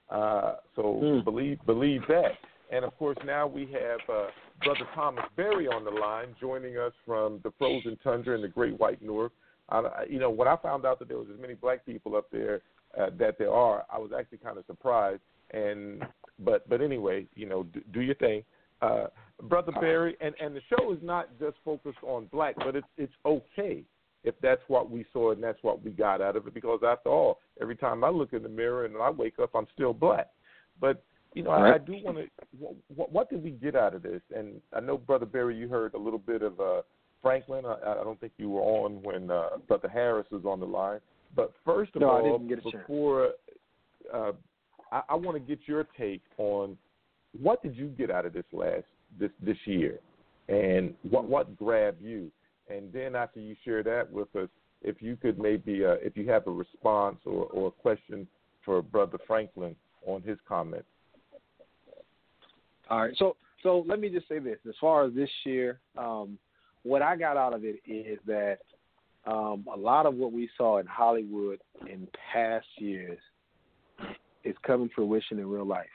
Uh, 0.09 0.55
so 0.75 0.99
Hmm. 0.99 1.19
believe 1.21 1.59
believe 1.65 2.05
that. 2.07 2.37
And 2.71 2.85
of 2.85 2.97
course, 2.97 3.17
now 3.25 3.45
we 3.47 3.65
have 3.67 3.99
uh, 4.09 4.27
Brother 4.63 4.87
Thomas 4.95 5.25
Berry 5.35 5.67
on 5.67 5.83
the 5.83 5.91
line, 5.91 6.33
joining 6.39 6.77
us 6.77 6.93
from 7.05 7.39
the 7.43 7.51
frozen 7.51 7.97
tundra 7.97 8.33
in 8.35 8.41
the 8.41 8.47
Great 8.47 8.79
White 8.79 9.01
North. 9.01 9.33
I, 9.71 10.05
you 10.09 10.19
know, 10.19 10.29
when 10.29 10.47
I 10.47 10.55
found 10.57 10.85
out 10.85 10.99
that 10.99 11.07
there 11.07 11.17
was 11.17 11.27
as 11.33 11.39
many 11.39 11.53
black 11.53 11.85
people 11.85 12.15
up 12.15 12.25
there 12.31 12.61
uh, 12.99 13.09
that 13.17 13.37
there 13.37 13.51
are, 13.51 13.85
I 13.91 13.97
was 13.97 14.11
actually 14.17 14.39
kind 14.39 14.57
of 14.57 14.65
surprised. 14.65 15.21
And 15.51 16.03
but 16.39 16.67
but 16.69 16.81
anyway, 16.81 17.25
you 17.35 17.47
know, 17.47 17.63
do, 17.63 17.81
do 17.93 18.01
your 18.01 18.15
thing, 18.15 18.43
uh, 18.81 19.07
Brother 19.43 19.73
Barry. 19.73 20.15
And 20.21 20.33
and 20.41 20.55
the 20.55 20.61
show 20.69 20.91
is 20.93 20.99
not 21.01 21.29
just 21.39 21.57
focused 21.63 21.99
on 22.03 22.27
black, 22.31 22.55
but 22.57 22.75
it's 22.75 22.87
it's 22.97 23.13
okay 23.25 23.83
if 24.23 24.35
that's 24.41 24.61
what 24.67 24.89
we 24.89 25.05
saw 25.11 25.31
and 25.31 25.43
that's 25.43 25.57
what 25.63 25.83
we 25.83 25.91
got 25.91 26.21
out 26.21 26.35
of 26.35 26.47
it. 26.47 26.53
Because 26.53 26.79
after 26.85 27.09
all, 27.09 27.39
every 27.61 27.75
time 27.75 28.03
I 28.03 28.09
look 28.09 28.33
in 28.33 28.43
the 28.43 28.49
mirror 28.49 28.85
and 28.85 28.95
I 28.97 29.09
wake 29.09 29.39
up, 29.39 29.51
I'm 29.55 29.67
still 29.73 29.93
black. 29.93 30.27
But 30.79 31.03
you 31.33 31.43
know, 31.43 31.51
All 31.51 31.63
I. 31.63 31.73
I 31.73 31.77
do 31.77 31.93
want 32.03 32.17
to. 32.17 32.27
What, 32.93 33.11
what 33.11 33.29
did 33.29 33.43
we 33.43 33.51
get 33.51 33.75
out 33.75 33.95
of 33.95 34.03
this? 34.03 34.21
And 34.35 34.61
I 34.73 34.79
know, 34.79 34.97
Brother 34.97 35.25
Barry, 35.25 35.57
you 35.57 35.67
heard 35.67 35.93
a 35.93 35.99
little 35.99 36.19
bit 36.19 36.41
of 36.41 36.59
uh, 36.59 36.81
Franklin. 37.21 37.65
I, 37.65 37.91
I 37.91 38.03
don't 38.03 38.19
think 38.19 38.33
you 38.37 38.49
were 38.49 38.61
on 38.61 39.01
when 39.03 39.29
uh, 39.29 39.57
Brother 39.67 39.89
Harris 39.89 40.27
was 40.31 40.43
on 40.45 40.59
the 40.59 40.65
line. 40.65 40.99
But 41.35 41.53
first 41.65 41.95
of 41.95 42.01
No, 42.01 42.09
I 42.09 42.21
all, 42.21 42.37
didn't 42.37 42.49
get 42.49 42.59
a 42.59 42.77
before 42.77 43.31
uh, 44.13 44.31
I, 44.91 45.01
I 45.09 45.15
want 45.15 45.35
to 45.35 45.39
get 45.39 45.59
your 45.67 45.85
take 45.97 46.21
on 46.37 46.77
what 47.41 47.61
did 47.63 47.75
you 47.75 47.87
get 47.87 48.11
out 48.11 48.25
of 48.25 48.33
this 48.33 48.45
last 48.51 48.83
this 49.19 49.31
this 49.41 49.57
year, 49.65 49.99
and 50.49 50.93
what 51.09 51.25
what 51.25 51.55
grabbed 51.57 52.01
you, 52.01 52.31
and 52.69 52.91
then 52.91 53.15
after 53.15 53.39
you 53.39 53.55
share 53.63 53.83
that 53.83 54.11
with 54.11 54.33
us, 54.35 54.49
if 54.81 55.01
you 55.01 55.15
could 55.15 55.39
maybe 55.39 55.85
uh, 55.85 55.95
if 56.01 56.17
you 56.17 56.29
have 56.29 56.47
a 56.47 56.51
response 56.51 57.17
or, 57.25 57.45
or 57.45 57.67
a 57.67 57.71
question 57.71 58.27
for 58.65 58.81
Brother 58.81 59.17
Franklin 59.25 59.75
on 60.05 60.21
his 60.21 60.37
comment. 60.47 60.85
All 62.89 63.01
right. 63.01 63.15
So 63.17 63.37
so 63.63 63.85
let 63.87 63.99
me 63.99 64.09
just 64.09 64.27
say 64.27 64.39
this. 64.39 64.57
As 64.67 64.75
far 64.81 65.05
as 65.05 65.13
this 65.13 65.29
year, 65.45 65.79
um, 65.97 66.37
what 66.83 67.01
I 67.01 67.15
got 67.15 67.37
out 67.37 67.53
of 67.53 67.63
it 67.63 67.79
is 67.85 68.19
that 68.25 68.57
um, 69.25 69.65
a 69.73 69.77
lot 69.77 70.05
of 70.05 70.15
what 70.15 70.31
we 70.31 70.49
saw 70.57 70.79
in 70.79 70.87
Hollywood 70.87 71.59
in 71.87 72.07
past 72.33 72.65
years 72.77 73.19
is 74.43 74.55
coming 74.65 74.89
fruition 74.93 75.39
in 75.39 75.47
real 75.47 75.65
life. 75.65 75.85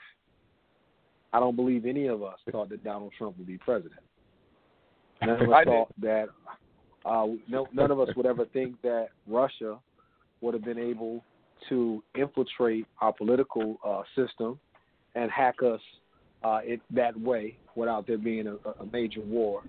I 1.33 1.39
don't 1.39 1.55
believe 1.55 1.85
any 1.85 2.07
of 2.07 2.23
us 2.23 2.37
thought 2.51 2.69
that 2.69 2.83
Donald 2.83 3.11
Trump 3.17 3.37
would 3.37 3.47
be 3.47 3.57
president. 3.57 3.99
None 5.21 5.41
of 5.41 5.49
us 5.49 5.63
thought 5.65 6.01
that. 6.01 6.29
Uh, 7.05 7.27
no, 7.47 7.67
none 7.73 7.89
of 7.91 7.99
us 7.99 8.09
would 8.17 8.25
ever 8.25 8.45
think 8.45 8.81
that 8.81 9.07
Russia 9.27 9.77
would 10.41 10.53
have 10.53 10.63
been 10.63 10.79
able 10.79 11.23
to 11.69 12.03
infiltrate 12.15 12.85
our 13.01 13.13
political 13.13 13.77
uh, 13.85 14.01
system 14.15 14.59
and 15.15 15.31
hack 15.31 15.55
us 15.63 15.79
uh, 16.43 16.59
it, 16.63 16.81
that 16.91 17.17
way 17.19 17.57
without 17.75 18.05
there 18.07 18.17
being 18.17 18.47
a, 18.47 18.55
a 18.81 18.85
major 18.91 19.21
war. 19.21 19.63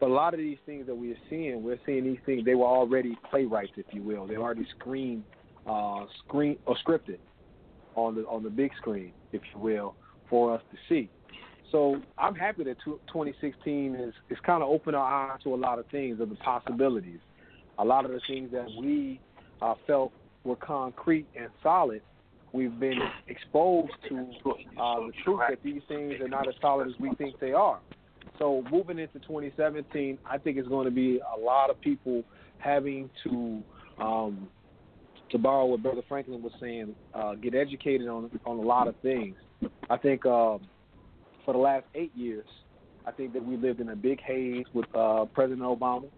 But 0.00 0.10
a 0.10 0.12
lot 0.12 0.34
of 0.34 0.38
these 0.38 0.58
things 0.64 0.86
that 0.86 0.94
we're 0.94 1.16
seeing, 1.28 1.62
we're 1.62 1.80
seeing 1.84 2.04
these 2.04 2.20
things. 2.24 2.44
They 2.44 2.54
were 2.54 2.66
already 2.66 3.16
playwrights, 3.30 3.72
if 3.76 3.86
you 3.90 4.02
will. 4.02 4.26
They 4.26 4.36
already 4.36 4.66
screen, 4.78 5.24
uh, 5.66 6.04
screen 6.24 6.56
or 6.66 6.76
scripted 6.86 7.18
on 7.96 8.14
the 8.14 8.22
on 8.22 8.42
the 8.42 8.50
big 8.50 8.70
screen, 8.76 9.12
if 9.32 9.42
you 9.52 9.60
will, 9.60 9.94
for 10.30 10.54
us 10.54 10.62
to 10.70 10.78
see. 10.88 11.10
So 11.72 12.00
I'm 12.16 12.34
happy 12.34 12.64
that 12.64 12.76
2016 12.84 13.96
is 13.96 14.14
is 14.30 14.38
kind 14.46 14.62
of 14.62 14.68
opened 14.70 14.96
our 14.96 15.32
eyes 15.32 15.40
to 15.42 15.54
a 15.54 15.56
lot 15.56 15.78
of 15.78 15.86
things 15.86 16.20
of 16.20 16.30
the 16.30 16.36
possibilities. 16.36 17.20
A 17.78 17.84
lot 17.84 18.04
of 18.04 18.12
the 18.12 18.20
things 18.26 18.50
that 18.52 18.66
we 18.78 19.20
uh, 19.60 19.74
felt 19.86 20.12
were 20.44 20.56
concrete 20.56 21.26
and 21.36 21.48
solid, 21.62 22.02
we've 22.52 22.78
been 22.78 22.98
exposed 23.28 23.92
to 24.08 24.16
uh, 24.80 25.00
the 25.00 25.12
truth 25.24 25.40
that 25.48 25.62
these 25.62 25.82
things 25.88 26.14
are 26.20 26.28
not 26.28 26.48
as 26.48 26.54
solid 26.60 26.88
as 26.88 26.94
we 26.98 27.12
think 27.16 27.38
they 27.40 27.52
are. 27.52 27.80
So 28.38 28.64
moving 28.70 28.98
into 28.98 29.18
2017, 29.20 30.18
I 30.24 30.38
think 30.38 30.56
it's 30.56 30.68
going 30.68 30.84
to 30.86 30.90
be 30.90 31.20
a 31.36 31.38
lot 31.38 31.70
of 31.70 31.80
people 31.80 32.24
having 32.58 33.10
to, 33.24 33.62
um, 34.00 34.48
to 35.30 35.38
borrow 35.38 35.66
what 35.66 35.82
Brother 35.82 36.02
Franklin 36.08 36.42
was 36.42 36.52
saying, 36.60 36.94
uh, 37.14 37.34
get 37.34 37.54
educated 37.54 38.08
on 38.08 38.30
on 38.44 38.58
a 38.58 38.62
lot 38.62 38.88
of 38.88 38.94
things. 39.02 39.36
I 39.90 39.96
think 39.96 40.24
um, 40.26 40.60
for 41.44 41.52
the 41.52 41.58
last 41.58 41.86
eight 41.94 42.14
years, 42.14 42.46
I 43.06 43.10
think 43.10 43.32
that 43.32 43.44
we 43.44 43.56
lived 43.56 43.80
in 43.80 43.88
a 43.88 43.96
big 43.96 44.20
haze 44.20 44.66
with 44.74 44.86
uh, 44.94 45.24
President 45.34 45.62
Obama. 45.62 46.08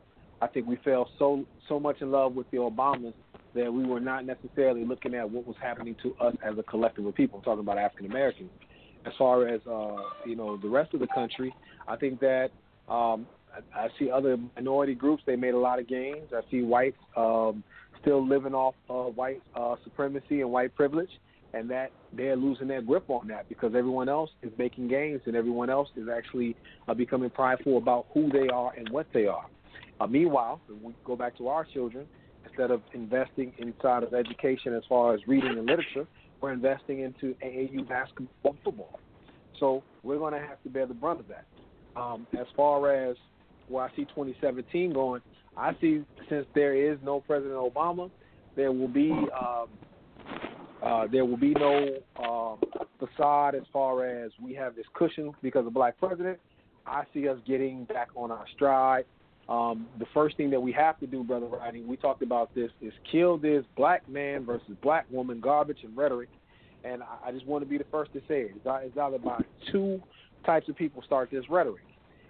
I 0.42 0.46
think 0.46 0.66
we 0.66 0.76
fell 0.84 1.08
so 1.18 1.44
so 1.68 1.78
much 1.78 2.00
in 2.00 2.10
love 2.10 2.34
with 2.34 2.50
the 2.50 2.56
Obamas 2.58 3.14
that 3.54 3.72
we 3.72 3.84
were 3.84 4.00
not 4.00 4.24
necessarily 4.24 4.84
looking 4.84 5.14
at 5.14 5.28
what 5.28 5.46
was 5.46 5.56
happening 5.60 5.96
to 6.02 6.14
us 6.16 6.34
as 6.44 6.56
a 6.58 6.62
collective 6.62 7.04
of 7.04 7.14
people. 7.14 7.38
I'm 7.38 7.44
talking 7.44 7.60
about 7.60 7.78
African 7.78 8.06
Americans. 8.06 8.50
As 9.06 9.12
far 9.16 9.48
as 9.48 9.60
uh, 9.66 9.96
you 10.26 10.36
know, 10.36 10.56
the 10.56 10.68
rest 10.68 10.92
of 10.94 11.00
the 11.00 11.06
country, 11.08 11.54
I 11.88 11.96
think 11.96 12.20
that 12.20 12.50
um, 12.88 13.26
I, 13.74 13.84
I 13.84 13.88
see 13.98 14.10
other 14.10 14.36
minority 14.56 14.94
groups. 14.94 15.22
They 15.26 15.36
made 15.36 15.54
a 15.54 15.58
lot 15.58 15.78
of 15.78 15.88
gains. 15.88 16.28
I 16.34 16.40
see 16.50 16.62
whites 16.62 16.98
um, 17.16 17.64
still 18.00 18.26
living 18.26 18.54
off 18.54 18.74
white 18.88 19.42
uh, 19.54 19.76
supremacy 19.84 20.40
and 20.40 20.50
white 20.50 20.74
privilege, 20.74 21.10
and 21.54 21.70
that 21.70 21.92
they're 22.12 22.36
losing 22.36 22.68
their 22.68 22.82
grip 22.82 23.08
on 23.08 23.28
that 23.28 23.48
because 23.48 23.74
everyone 23.74 24.08
else 24.08 24.30
is 24.42 24.52
making 24.58 24.88
gains 24.88 25.20
and 25.26 25.36
everyone 25.36 25.70
else 25.70 25.88
is 25.96 26.08
actually 26.08 26.56
uh, 26.88 26.94
becoming 26.94 27.30
prideful 27.30 27.78
about 27.78 28.06
who 28.12 28.30
they 28.30 28.48
are 28.48 28.72
and 28.76 28.88
what 28.90 29.06
they 29.12 29.26
are. 29.26 29.46
Uh, 30.00 30.06
meanwhile, 30.06 30.60
if 30.68 30.82
we 30.82 30.94
go 31.04 31.14
back 31.14 31.36
to 31.38 31.48
our 31.48 31.64
children, 31.64 32.06
instead 32.46 32.70
of 32.70 32.80
investing 32.94 33.52
inside 33.58 34.02
of 34.02 34.14
education 34.14 34.74
as 34.74 34.82
far 34.88 35.14
as 35.14 35.20
reading 35.26 35.50
and 35.50 35.66
literature, 35.66 36.06
we're 36.40 36.52
investing 36.52 37.00
into 37.00 37.34
AAU 37.44 37.88
basketball 37.88 38.56
football. 38.64 39.00
So 39.58 39.82
we're 40.02 40.18
going 40.18 40.32
to 40.32 40.40
have 40.40 40.62
to 40.62 40.68
bear 40.68 40.86
the 40.86 40.94
brunt 40.94 41.20
of 41.20 41.26
that. 41.28 41.44
Um, 41.96 42.26
as 42.38 42.46
far 42.56 42.92
as 42.92 43.16
where 43.68 43.84
I 43.84 43.90
see 43.94 44.04
2017 44.06 44.92
going, 44.92 45.20
I 45.56 45.72
see 45.80 46.02
since 46.28 46.46
there 46.54 46.74
is 46.74 46.98
no 47.04 47.20
President 47.20 47.56
Obama, 47.56 48.10
there 48.56 48.72
will 48.72 48.88
be 48.88 49.10
um, 49.10 49.66
uh, 50.82 51.06
there 51.12 51.24
will 51.26 51.36
be 51.36 51.54
no 51.54 51.88
um, 52.22 52.58
facade 52.98 53.54
as 53.54 53.62
far 53.72 54.06
as 54.06 54.30
we 54.42 54.54
have 54.54 54.74
this 54.74 54.86
cushion 54.94 55.32
because 55.42 55.66
of 55.66 55.74
black 55.74 55.98
president. 55.98 56.38
I 56.86 57.04
see 57.12 57.28
us 57.28 57.38
getting 57.46 57.84
back 57.84 58.08
on 58.16 58.30
our 58.30 58.46
stride. 58.54 59.04
Um, 59.50 59.88
the 59.98 60.06
first 60.14 60.36
thing 60.36 60.48
that 60.50 60.60
we 60.60 60.70
have 60.72 61.00
to 61.00 61.08
do, 61.08 61.24
brother 61.24 61.46
Rodney, 61.46 61.82
we 61.82 61.96
talked 61.96 62.22
about 62.22 62.54
this, 62.54 62.70
is 62.80 62.92
kill 63.10 63.36
this 63.36 63.64
black 63.76 64.08
man 64.08 64.46
versus 64.46 64.76
black 64.80 65.06
woman 65.10 65.40
garbage 65.40 65.78
and 65.82 65.96
rhetoric. 65.96 66.28
And 66.84 67.02
I, 67.02 67.28
I 67.28 67.32
just 67.32 67.46
want 67.46 67.64
to 67.64 67.68
be 67.68 67.76
the 67.76 67.84
first 67.90 68.12
to 68.12 68.20
say 68.20 68.42
it. 68.42 68.52
It's, 68.54 68.64
it's 68.64 68.96
either 68.96 69.18
by 69.18 69.42
two 69.72 70.00
types 70.46 70.68
of 70.68 70.76
people 70.76 71.02
start 71.02 71.30
this 71.32 71.44
rhetoric. 71.50 71.82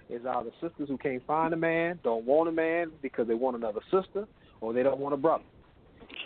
It's 0.08 0.24
either 0.26 0.50
sisters 0.60 0.88
who 0.88 0.96
can't 0.96 1.24
find 1.26 1.52
a 1.52 1.56
man, 1.56 2.00
don't 2.02 2.24
want 2.24 2.48
a 2.48 2.52
man 2.52 2.90
because 3.02 3.28
they 3.28 3.34
want 3.34 3.56
another 3.56 3.80
sister, 3.90 4.26
or 4.60 4.72
they 4.72 4.82
don't 4.82 4.98
want 4.98 5.14
a 5.14 5.18
brother. 5.18 5.44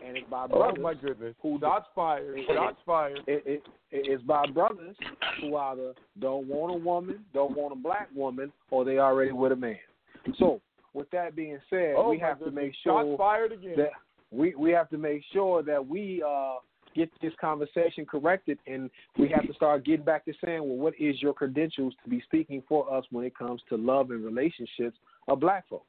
And 0.06 0.16
it's 0.16 0.30
by 0.30 0.44
Oh 0.44 0.48
brothers 0.48 0.82
my 0.82 0.94
goodness! 0.94 1.34
who 1.42 1.58
Shots 1.60 1.86
fired! 1.94 2.38
Shots 2.46 2.78
fired! 2.86 3.20
it, 3.26 3.42
it, 3.44 3.62
it's 3.90 4.22
by 4.22 4.46
brothers 4.46 4.96
who 5.40 5.56
either 5.56 5.92
don't 6.20 6.46
want 6.46 6.74
a 6.74 6.78
woman, 6.78 7.24
don't 7.34 7.54
want 7.56 7.72
a 7.72 7.76
black 7.76 8.08
woman, 8.14 8.52
or 8.70 8.84
they 8.84 8.98
already 8.98 9.32
with 9.32 9.52
a 9.52 9.56
man. 9.56 9.76
So, 10.38 10.60
with 10.94 11.10
that 11.10 11.36
being 11.36 11.58
said, 11.68 11.94
Oh 11.96 12.10
we 12.10 12.18
have 12.20 12.38
to 12.38 12.50
make 12.50 12.72
Shots 12.84 13.06
sure 13.06 13.18
fired 13.18 13.52
again. 13.52 13.74
that 13.76 13.90
we 14.30 14.54
we 14.54 14.70
have 14.70 14.88
to 14.90 14.98
make 14.98 15.22
sure 15.32 15.62
that 15.62 15.86
we 15.86 16.22
uh, 16.26 16.54
get 16.94 17.10
this 17.20 17.32
conversation 17.40 18.06
corrected, 18.06 18.58
and 18.66 18.90
we 19.18 19.28
have 19.28 19.46
to 19.46 19.54
start 19.54 19.84
getting 19.84 20.04
back 20.04 20.24
to 20.24 20.32
saying, 20.44 20.60
well, 20.60 20.76
what 20.76 20.94
is 20.98 21.20
your 21.20 21.34
credentials 21.34 21.94
to 22.04 22.10
be 22.10 22.20
speaking 22.22 22.62
for 22.68 22.92
us 22.92 23.04
when 23.10 23.24
it 23.24 23.36
comes 23.36 23.60
to 23.68 23.76
love 23.76 24.10
and 24.10 24.24
relationships 24.24 24.96
of 25.28 25.40
black 25.40 25.68
folks? 25.68 25.86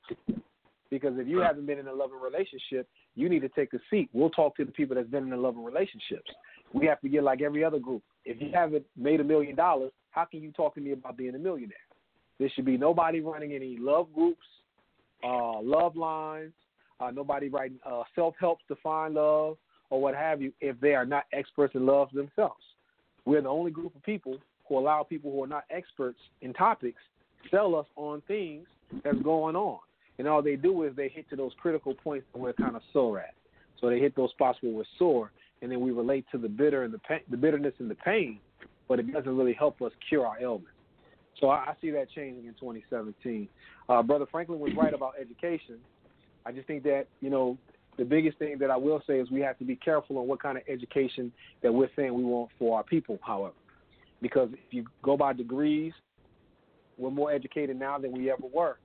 Because 0.89 1.14
if 1.18 1.28
you 1.28 1.39
haven't 1.39 1.66
been 1.66 1.80
in 1.80 1.88
a 1.88 1.93
loving 1.93 2.20
relationship, 2.22 2.88
you 3.16 3.28
need 3.28 3.41
to 3.41 3.49
take 3.49 3.74
a 3.74 3.80
seat. 3.89 4.10
We'll 4.14 4.30
talk 4.30 4.56
to 4.58 4.66
the 4.66 4.72
people 4.72 4.95
that's 4.95 5.10
been 5.10 5.24
in 5.24 5.34
a 5.34 5.38
loving 5.38 5.64
relationships. 5.64 6.30
We 6.74 6.86
have 6.86 7.01
to 7.01 7.10
get 7.10 7.24
like 7.24 7.41
every 7.41 7.64
other 7.64 7.80
group. 7.80 8.03
If 8.24 8.41
you 8.41 8.49
haven't 8.53 8.86
made 8.95 9.20
a 9.20 9.24
million 9.24 9.56
dollars, 9.56 9.91
how 10.12 10.26
can 10.26 10.41
you 10.41 10.51
talk 10.51 10.76
to 10.76 10.82
me 10.82 10.91
about 10.91 11.17
being 11.17 11.36
a 11.36 11.39
millionaire? 11.39 11.78
There 12.39 12.50
should 12.54 12.66
be 12.66 12.78
nobody 12.78 13.21
running 13.21 13.54
any 13.54 13.78
love 13.79 14.08
groups, 14.13 14.46
uh, 15.26 15.62
love 15.62 15.96
lines, 15.96 16.54
uh, 17.00 17.12
nobody 17.12 17.50
writing 17.50 17.80
uh, 17.86 18.04
self 18.14 18.36
helps 18.39 18.64
to 18.68 18.76
find 18.84 19.16
love 19.16 19.58
or 19.89 20.02
what 20.02 20.16
have 20.16 20.42
you 20.42 20.52
if 20.62 20.80
they 20.80 20.93
are 20.93 21.06
not 21.06 21.26
experts 21.34 21.76
in 21.76 21.86
love 21.86 22.10
themselves. 22.14 22.64
We're 23.26 23.42
the 23.42 23.50
only 23.50 23.72
group 23.72 23.96
of 23.96 24.04
people 24.04 24.38
who 24.68 24.78
allow 24.78 25.04
people 25.04 25.32
who 25.32 25.43
are 25.43 25.47
not 25.47 25.66
experts 25.70 26.20
in 26.42 26.54
topics 26.54 27.00
sell 27.52 27.76
us 27.76 27.86
on 27.96 28.22
things 28.28 28.68
that's 29.04 29.20
going 29.20 29.56
on. 29.56 29.80
And 30.18 30.28
all 30.28 30.42
they 30.42 30.56
do 30.56 30.84
is 30.84 30.96
they 30.96 31.10
hit 31.10 31.30
to 31.30 31.36
those 31.36 31.52
critical 31.60 31.93
points 31.93 32.26
that 32.34 32.39
we're 32.39 32.54
kind 32.54 32.76
of 32.76 32.82
sore 32.93 33.20
at. 33.20 33.34
So 33.82 33.89
they 33.89 34.00
hit 34.00 34.16
those 34.16 34.30
spots 34.32 34.58
where 34.62 34.72
we're 34.72 34.84
sore, 34.97 35.32
and 35.62 35.72
then 35.72 35.82
we 35.82 35.92
relate 35.92 36.26
to 36.32 36.38
the 36.38 36.47
bitter 36.47 36.84
and 36.84 36.93
the 36.93 37.00
pain, 37.00 37.20
the 37.30 37.38
bitterness 37.38 37.74
and 37.80 37.89
the 37.89 37.96
pain, 37.96 38.39
but 38.88 39.00
it 39.00 39.12
doesn't 39.12 39.36
really 39.36 39.54
help 39.54 39.82
us 39.82 39.92
cure 40.08 40.26
our 40.26 40.39
ailments. 40.39 40.70
So 41.39 41.49
I, 41.49 41.55
I 41.55 41.74
see 41.82 41.91
that 41.91 42.09
changing 42.13 42.45
in 42.45 42.53
2017. 42.53 43.47
Uh, 43.87 44.03
Brother 44.03 44.25
Franklin 44.32 44.59
was 44.59 44.71
right 44.78 44.93
about 44.93 45.13
education. 45.20 45.78
I 46.45 46.51
just 46.51 46.67
think 46.67 46.83
that 46.83 47.05
you 47.21 47.29
know 47.29 47.57
the 47.97 48.05
biggest 48.05 48.37
thing 48.37 48.57
that 48.59 48.70
I 48.70 48.78
will 48.78 49.01
say 49.07 49.20
is 49.20 49.32
we 49.32 49.41
have 49.41 49.57
to 49.59 49.66
be 49.66 49.75
careful 49.75 50.17
on 50.17 50.28
what 50.28 50.41
kind 50.41 50.57
of 50.57 50.63
education 50.67 51.32
that 51.63 51.74
we're 51.74 51.89
saying 51.95 52.13
we 52.13 52.24
want 52.24 52.49
for 52.59 52.78
our 52.78 52.83
people. 52.83 53.20
However, 53.21 53.53
because 54.21 54.49
if 54.53 54.74
you 54.74 54.86
go 55.01 55.17
by 55.17 55.33
degrees, 55.33 55.93
we're 56.97 57.12
more 57.12 57.32
educated 57.32 57.78
now 57.78 57.97
than 57.97 58.12
we 58.12 58.32
ever 58.32 58.47
were. 58.53 58.78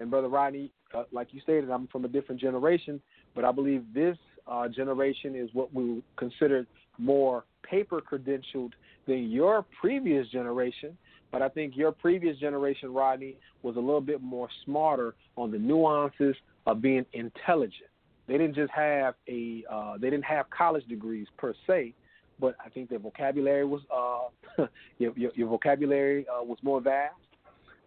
And 0.00 0.10
Brother 0.10 0.28
Rodney, 0.28 0.70
uh, 0.94 1.04
like 1.12 1.28
you 1.32 1.40
stated, 1.40 1.70
I'm 1.70 1.86
from 1.88 2.04
a 2.04 2.08
different 2.08 2.40
generation, 2.40 3.00
but 3.34 3.44
I 3.44 3.52
believe 3.52 3.84
this 3.92 4.16
uh, 4.46 4.68
generation 4.68 5.34
is 5.34 5.50
what 5.52 5.74
we 5.74 6.02
consider 6.16 6.66
more 6.98 7.44
paper 7.62 8.00
credentialed 8.00 8.72
than 9.06 9.30
your 9.30 9.64
previous 9.80 10.28
generation. 10.28 10.96
But 11.30 11.42
I 11.42 11.48
think 11.48 11.76
your 11.76 11.92
previous 11.92 12.38
generation, 12.38 12.92
Rodney, 12.92 13.36
was 13.62 13.76
a 13.76 13.80
little 13.80 14.00
bit 14.00 14.22
more 14.22 14.48
smarter 14.64 15.14
on 15.36 15.50
the 15.50 15.58
nuances 15.58 16.34
of 16.66 16.80
being 16.80 17.04
intelligent. 17.12 17.90
They 18.26 18.34
didn't 18.34 18.54
just 18.54 18.72
have 18.72 19.14
a, 19.28 19.64
uh, 19.70 19.98
they 19.98 20.10
didn't 20.10 20.24
have 20.24 20.48
college 20.50 20.86
degrees 20.86 21.26
per 21.36 21.54
se, 21.66 21.94
but 22.40 22.54
I 22.64 22.68
think 22.68 22.90
their 22.90 22.98
vocabulary 22.98 23.64
was 23.64 23.80
uh 23.94 24.66
your, 24.98 25.12
your 25.16 25.32
your 25.34 25.48
vocabulary 25.48 26.26
uh, 26.28 26.42
was 26.42 26.58
more 26.62 26.80
vast. 26.80 27.14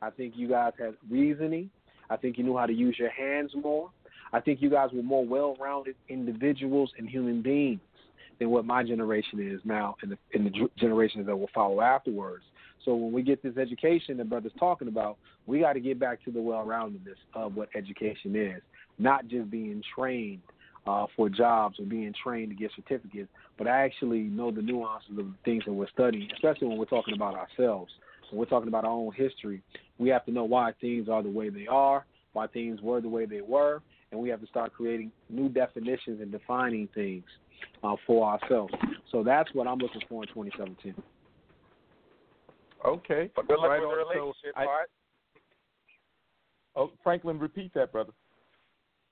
I 0.01 0.09
think 0.09 0.33
you 0.35 0.47
guys 0.49 0.73
had 0.79 0.95
reasoning. 1.09 1.69
I 2.09 2.17
think 2.17 2.37
you 2.37 2.43
knew 2.43 2.57
how 2.57 2.65
to 2.65 2.73
use 2.73 2.97
your 2.97 3.11
hands 3.11 3.51
more. 3.55 3.89
I 4.33 4.39
think 4.39 4.61
you 4.61 4.69
guys 4.69 4.89
were 4.93 5.03
more 5.03 5.25
well-rounded 5.25 5.95
individuals 6.09 6.91
and 6.97 7.07
human 7.07 7.41
beings 7.41 7.81
than 8.39 8.49
what 8.49 8.65
my 8.65 8.83
generation 8.83 9.39
is 9.39 9.61
now, 9.63 9.95
and 10.01 10.11
the 10.11 10.17
in 10.31 10.43
the 10.43 10.69
generations 10.77 11.27
that 11.27 11.37
will 11.37 11.49
follow 11.53 11.81
afterwards. 11.81 12.43
So 12.85 12.95
when 12.95 13.11
we 13.11 13.21
get 13.21 13.43
this 13.43 13.57
education 13.57 14.17
that 14.17 14.29
brother's 14.29 14.51
talking 14.59 14.87
about, 14.87 15.17
we 15.45 15.59
got 15.59 15.73
to 15.73 15.79
get 15.79 15.99
back 15.99 16.23
to 16.25 16.31
the 16.31 16.41
well-roundedness 16.41 17.17
of 17.33 17.55
what 17.55 17.69
education 17.75 18.35
is, 18.35 18.61
not 18.97 19.27
just 19.27 19.49
being 19.51 19.83
trained 19.95 20.41
uh, 20.87 21.05
for 21.15 21.29
jobs 21.29 21.79
or 21.79 21.85
being 21.85 22.13
trained 22.23 22.49
to 22.49 22.55
get 22.55 22.71
certificates, 22.75 23.29
but 23.57 23.67
actually 23.67 24.21
know 24.21 24.51
the 24.51 24.61
nuances 24.61 25.11
of 25.11 25.17
the 25.17 25.33
things 25.45 25.63
that 25.65 25.73
we're 25.73 25.89
studying, 25.89 26.27
especially 26.33 26.67
when 26.67 26.77
we're 26.77 26.85
talking 26.85 27.13
about 27.13 27.35
ourselves. 27.35 27.91
When 28.29 28.39
we're 28.39 28.45
talking 28.45 28.69
about 28.69 28.85
our 28.85 28.91
own 28.91 29.11
history, 29.13 29.61
we 29.99 30.09
have 30.09 30.25
to 30.25 30.31
know 30.31 30.45
why 30.45 30.71
things 30.79 31.09
are 31.09 31.21
the 31.21 31.29
way 31.29 31.49
they 31.49 31.67
are, 31.67 32.05
why 32.33 32.47
things 32.47 32.81
were 32.81 33.01
the 33.01 33.09
way 33.09 33.25
they 33.25 33.41
were, 33.41 33.81
and 34.11 34.19
we 34.19 34.29
have 34.29 34.41
to 34.41 34.47
start 34.47 34.73
creating 34.73 35.11
new 35.29 35.49
definitions 35.49 36.21
and 36.21 36.31
defining 36.31 36.87
things 36.95 37.25
uh, 37.83 37.95
for 38.07 38.25
ourselves. 38.25 38.73
So 39.11 39.23
that's 39.23 39.53
what 39.53 39.67
I'm 39.67 39.77
looking 39.77 40.01
for 40.09 40.23
in 40.23 40.29
2017. 40.29 40.95
Okay. 42.85 43.29
But 43.35 43.47
good 43.47 43.59
luck 43.59 43.69
right 43.69 43.81
with 43.81 43.89
the 43.89 43.95
on. 43.95 44.05
So 44.05 44.15
relationship 44.15 44.53
I- 44.55 44.65
part. 44.65 44.89
Oh, 46.75 46.91
Franklin, 47.03 47.37
repeat 47.37 47.73
that, 47.73 47.91
brother. 47.91 48.13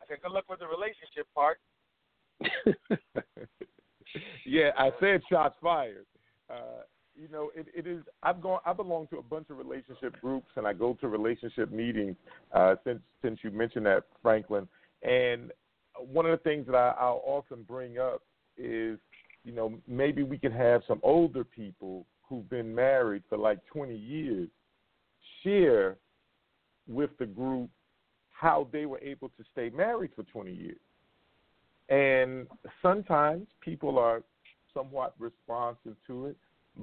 I 0.02 0.06
said 0.08 0.22
good 0.24 0.32
luck 0.32 0.46
with 0.50 0.60
the 0.60 0.68
relationship 0.68 1.28
part. 1.36 1.60
yeah, 4.46 4.72
I 4.78 4.92
said 5.00 5.22
shots 5.30 5.56
fired. 5.62 6.06
Uh, 6.50 6.84
you 7.16 7.28
know, 7.28 7.52
it, 7.54 7.68
it 7.76 7.86
is. 7.86 8.02
I've 8.24 8.42
gone. 8.42 8.62
I 8.66 8.72
belong 8.72 9.08
to 9.08 9.18
a 9.18 9.22
bunch 9.22 9.50
of 9.50 9.58
relationship 9.58 10.20
groups, 10.22 10.48
and 10.56 10.66
I 10.66 10.72
go 10.72 10.94
to 11.02 11.10
relationship 11.10 11.70
meetings. 11.70 12.16
Uh, 12.54 12.76
since 12.86 13.02
since 13.22 13.40
you 13.44 13.52
mentioned 13.52 13.86
that, 13.88 14.06
Franklin, 14.22 14.70
and 15.04 15.52
one 15.98 16.26
of 16.26 16.32
the 16.32 16.44
things 16.44 16.66
that 16.68 16.76
I, 16.76 16.94
I'll 16.98 17.22
often 17.26 17.64
bring 17.64 17.98
up 17.98 18.22
is, 18.58 18.98
you 19.44 19.52
know, 19.52 19.74
maybe 19.88 20.24
we 20.24 20.38
could 20.38 20.54
have 20.54 20.82
some 20.88 21.02
older 21.04 21.44
people 21.44 22.06
who've 22.30 22.50
been 22.50 22.74
married 22.74 23.24
for 23.28 23.38
like 23.38 23.60
20 23.66 23.96
years 23.96 24.48
share 25.44 25.98
with 26.88 27.10
the 27.18 27.26
group 27.26 27.70
how 28.32 28.68
they 28.72 28.86
were 28.86 29.00
able 29.00 29.30
to 29.30 29.44
stay 29.52 29.70
married 29.70 30.12
for 30.16 30.24
20 30.24 30.52
years. 30.52 30.78
And 31.90 32.48
sometimes 32.82 33.48
people 33.62 33.98
are 33.98 34.22
somewhat 34.74 35.16
responsive 35.18 35.96
to 36.08 36.28
it, 36.28 36.38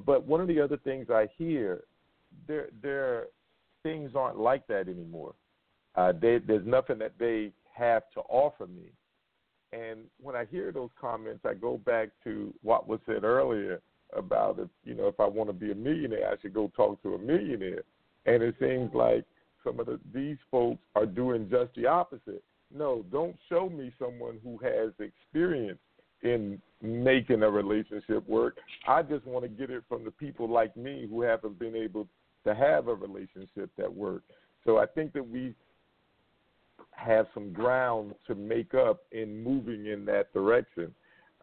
but 0.05 0.27
one 0.27 0.40
of 0.40 0.48
the 0.48 0.60
other 0.60 0.77
things 0.78 1.06
I 1.10 1.28
hear, 1.39 1.85
there 2.48 2.68
their 2.82 3.27
things 3.82 4.12
aren't 4.16 4.39
like 4.39 4.66
that 4.66 4.89
anymore. 4.89 5.35
Uh, 5.94 6.12
they, 6.12 6.39
there's 6.39 6.66
nothing 6.66 6.98
that 6.98 7.12
they 7.18 7.52
have 7.73 8.02
to 8.14 8.20
offer 8.28 8.66
me. 8.66 8.90
And 9.73 10.01
when 10.20 10.35
I 10.35 10.44
hear 10.44 10.73
those 10.73 10.90
comments, 11.01 11.44
I 11.44 11.55
go 11.55 11.78
back 11.78 12.09
to 12.24 12.52
what 12.62 12.89
was 12.89 13.01
said 13.06 13.24
earlier 13.24 13.81
about 14.15 14.59
if 14.59 14.69
you 14.85 14.95
know 14.95 15.09
if 15.09 15.19
I 15.20 15.27
want 15.27 15.49
to 15.49 15.53
be 15.53 15.73
a 15.73 15.74
millionaire, 15.74 16.31
I 16.31 16.41
should 16.41 16.55
go 16.55 16.70
talk 16.77 17.03
to 17.03 17.15
a 17.15 17.19
millionaire. 17.19 17.83
And 18.27 18.43
it 18.43 18.57
seems 18.59 18.93
like 18.95 19.24
some 19.65 19.81
of 19.81 19.87
the, 19.87 20.01
these 20.12 20.37
folks 20.51 20.81
are 20.95 21.07
doing 21.07 21.49
just 21.51 21.74
the 21.74 21.87
opposite. 21.87 22.43
No, 22.74 23.05
don't 23.12 23.37
show 23.49 23.69
me 23.69 23.93
someone 23.99 24.39
who 24.43 24.59
has 24.59 24.91
experience 24.99 25.78
in 26.23 26.61
making 26.83 27.43
a 27.43 27.51
relationship 27.51 28.28
work. 28.28 28.57
I 28.87 29.03
just 29.03 29.27
want 29.27 29.45
to 29.45 29.49
get 29.49 29.70
it 29.70 29.85
from 29.89 30.05
the 30.05 30.11
people 30.11 30.49
like 30.49 30.77
me 30.77 31.07
who 31.09 31.23
haven't 31.23 31.59
been 31.59 31.77
able 31.77 32.09
to 32.45 32.55
have 32.55 32.89
a 32.89 32.95
relationship 32.95 33.70
that 33.77 33.93
works. 33.93 34.24
So 34.65 34.78
I 34.78 34.87
think 34.87 35.12
that 35.12 35.28
we 35.28 35.55
have 36.93 37.27
some 37.35 37.53
ground 37.53 38.15
to 38.27 38.35
make 38.35 38.74
up 38.74 39.03
in 39.12 39.43
moving 39.43 39.87
in 39.87 40.05
that 40.07 40.33
direction. 40.33 40.95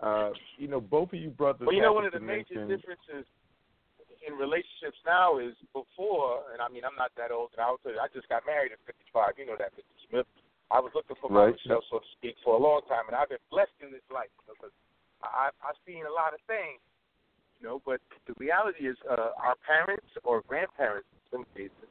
Uh, 0.04 0.36
you 0.60 0.68
know, 0.68 0.82
both 0.84 1.16
of 1.16 1.20
you 1.20 1.30
brothers. 1.32 1.64
Well, 1.66 1.72
you 1.76 1.82
know, 1.82 1.94
one 1.96 2.04
of 2.04 2.12
the 2.12 2.20
major 2.20 2.60
mention- 2.60 2.68
differences 2.68 3.24
in 4.28 4.36
relationships 4.36 5.00
now 5.08 5.40
is 5.40 5.56
before, 5.72 6.44
and 6.52 6.60
I 6.60 6.68
mean, 6.68 6.84
I'm 6.84 6.96
not 7.00 7.12
that 7.16 7.32
old, 7.32 7.52
and 7.56 7.64
I'll 7.64 7.80
tell 7.80 7.92
you, 7.96 8.00
I 8.04 8.08
just 8.12 8.28
got 8.28 8.44
married 8.46 8.72
at 8.76 8.80
55. 8.84 9.40
You 9.40 9.48
know 9.48 9.56
that, 9.60 9.72
Mr. 9.76 9.96
Smith. 10.10 10.28
I 10.72 10.80
was 10.80 10.92
looking 10.96 11.16
for 11.24 11.30
Right. 11.32 11.56
myself, 11.56 11.84
so 11.90 12.00
to 12.00 12.08
speak, 12.20 12.36
for 12.44 12.56
a 12.56 12.58
long 12.60 12.82
time, 12.88 13.08
and 13.08 13.16
I've 13.16 13.30
been 13.30 13.44
blessed 13.50 13.76
in 13.80 13.92
this 13.92 14.04
life 14.12 14.32
because 14.48 14.72
I, 15.24 15.52
I've 15.64 15.80
seen 15.86 16.06
a 16.06 16.12
lot 16.12 16.34
of 16.34 16.42
things, 16.48 16.80
you 17.60 17.68
know. 17.68 17.80
But 17.86 18.02
the 18.28 18.34
reality 18.40 18.88
is, 18.88 18.98
uh, 19.10 19.32
our 19.40 19.56
parents 19.68 20.08
or 20.24 20.42
grandparents, 20.48 21.08
in 21.16 21.22
some 21.32 21.46
cases, 21.56 21.88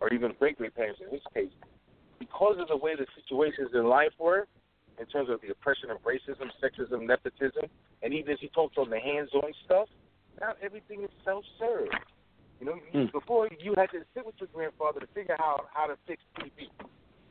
or 0.00 0.12
even 0.12 0.32
great 0.38 0.58
great 0.58 0.74
parents 0.74 1.00
in 1.00 1.10
this 1.10 1.24
case, 1.34 1.50
because 2.18 2.58
of 2.58 2.68
the 2.68 2.76
way 2.76 2.94
the 2.94 3.06
situations 3.14 3.70
in 3.74 3.86
life 3.86 4.12
were, 4.18 4.46
in 5.00 5.06
terms 5.06 5.28
of 5.30 5.40
the 5.40 5.48
oppression 5.48 5.90
of 5.90 5.98
racism, 6.02 6.50
sexism, 6.62 7.06
nepotism, 7.06 7.70
and 8.02 8.14
even 8.14 8.32
as 8.32 8.38
you 8.42 8.48
talked 8.50 8.78
on 8.78 8.90
the 8.90 8.98
hands-on 8.98 9.52
stuff, 9.64 9.88
now 10.40 10.52
everything 10.62 11.02
is 11.02 11.10
self-serve. 11.24 11.88
You 12.60 12.66
know, 12.66 12.74
you- 12.74 13.06
hmm. 13.06 13.06
before 13.12 13.48
you 13.60 13.74
had 13.74 13.90
to 13.90 14.04
sit 14.14 14.26
with 14.26 14.34
your 14.40 14.48
grandfather 14.52 15.00
to 15.00 15.06
figure 15.08 15.36
out 15.40 15.68
how 15.72 15.86
to 15.86 15.96
fix 16.06 16.22
TV. 16.36 16.68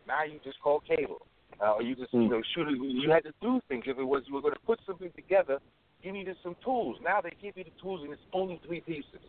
Now 0.08 0.24
you 0.24 0.40
just 0.44 0.60
call 0.62 0.80
cable, 0.80 1.28
uh, 1.60 1.74
or 1.74 1.82
you 1.82 1.96
just 1.96 2.14
you 2.14 2.24
hmm. 2.24 2.32
know 2.32 2.42
shoot. 2.54 2.68
it. 2.70 2.78
You 2.80 3.12
had 3.12 3.24
to 3.24 3.34
do 3.42 3.62
things. 3.68 3.84
If 3.88 3.98
it 3.98 4.04
was 4.04 4.24
you 4.28 4.34
were 4.34 4.42
going 4.42 4.54
to 4.54 4.60
put 4.62 4.80
something 4.86 5.12
together, 5.12 5.60
you 6.02 6.14
needed 6.14 6.38
some 6.44 6.56
tools. 6.64 6.98
Now 7.04 7.20
they 7.20 7.32
give 7.42 7.58
you 7.58 7.66
the 7.66 7.76
tools, 7.82 8.04
and 8.04 8.14
it's 8.14 8.22
only 8.32 8.62
three 8.66 8.80
pieces. 8.82 9.20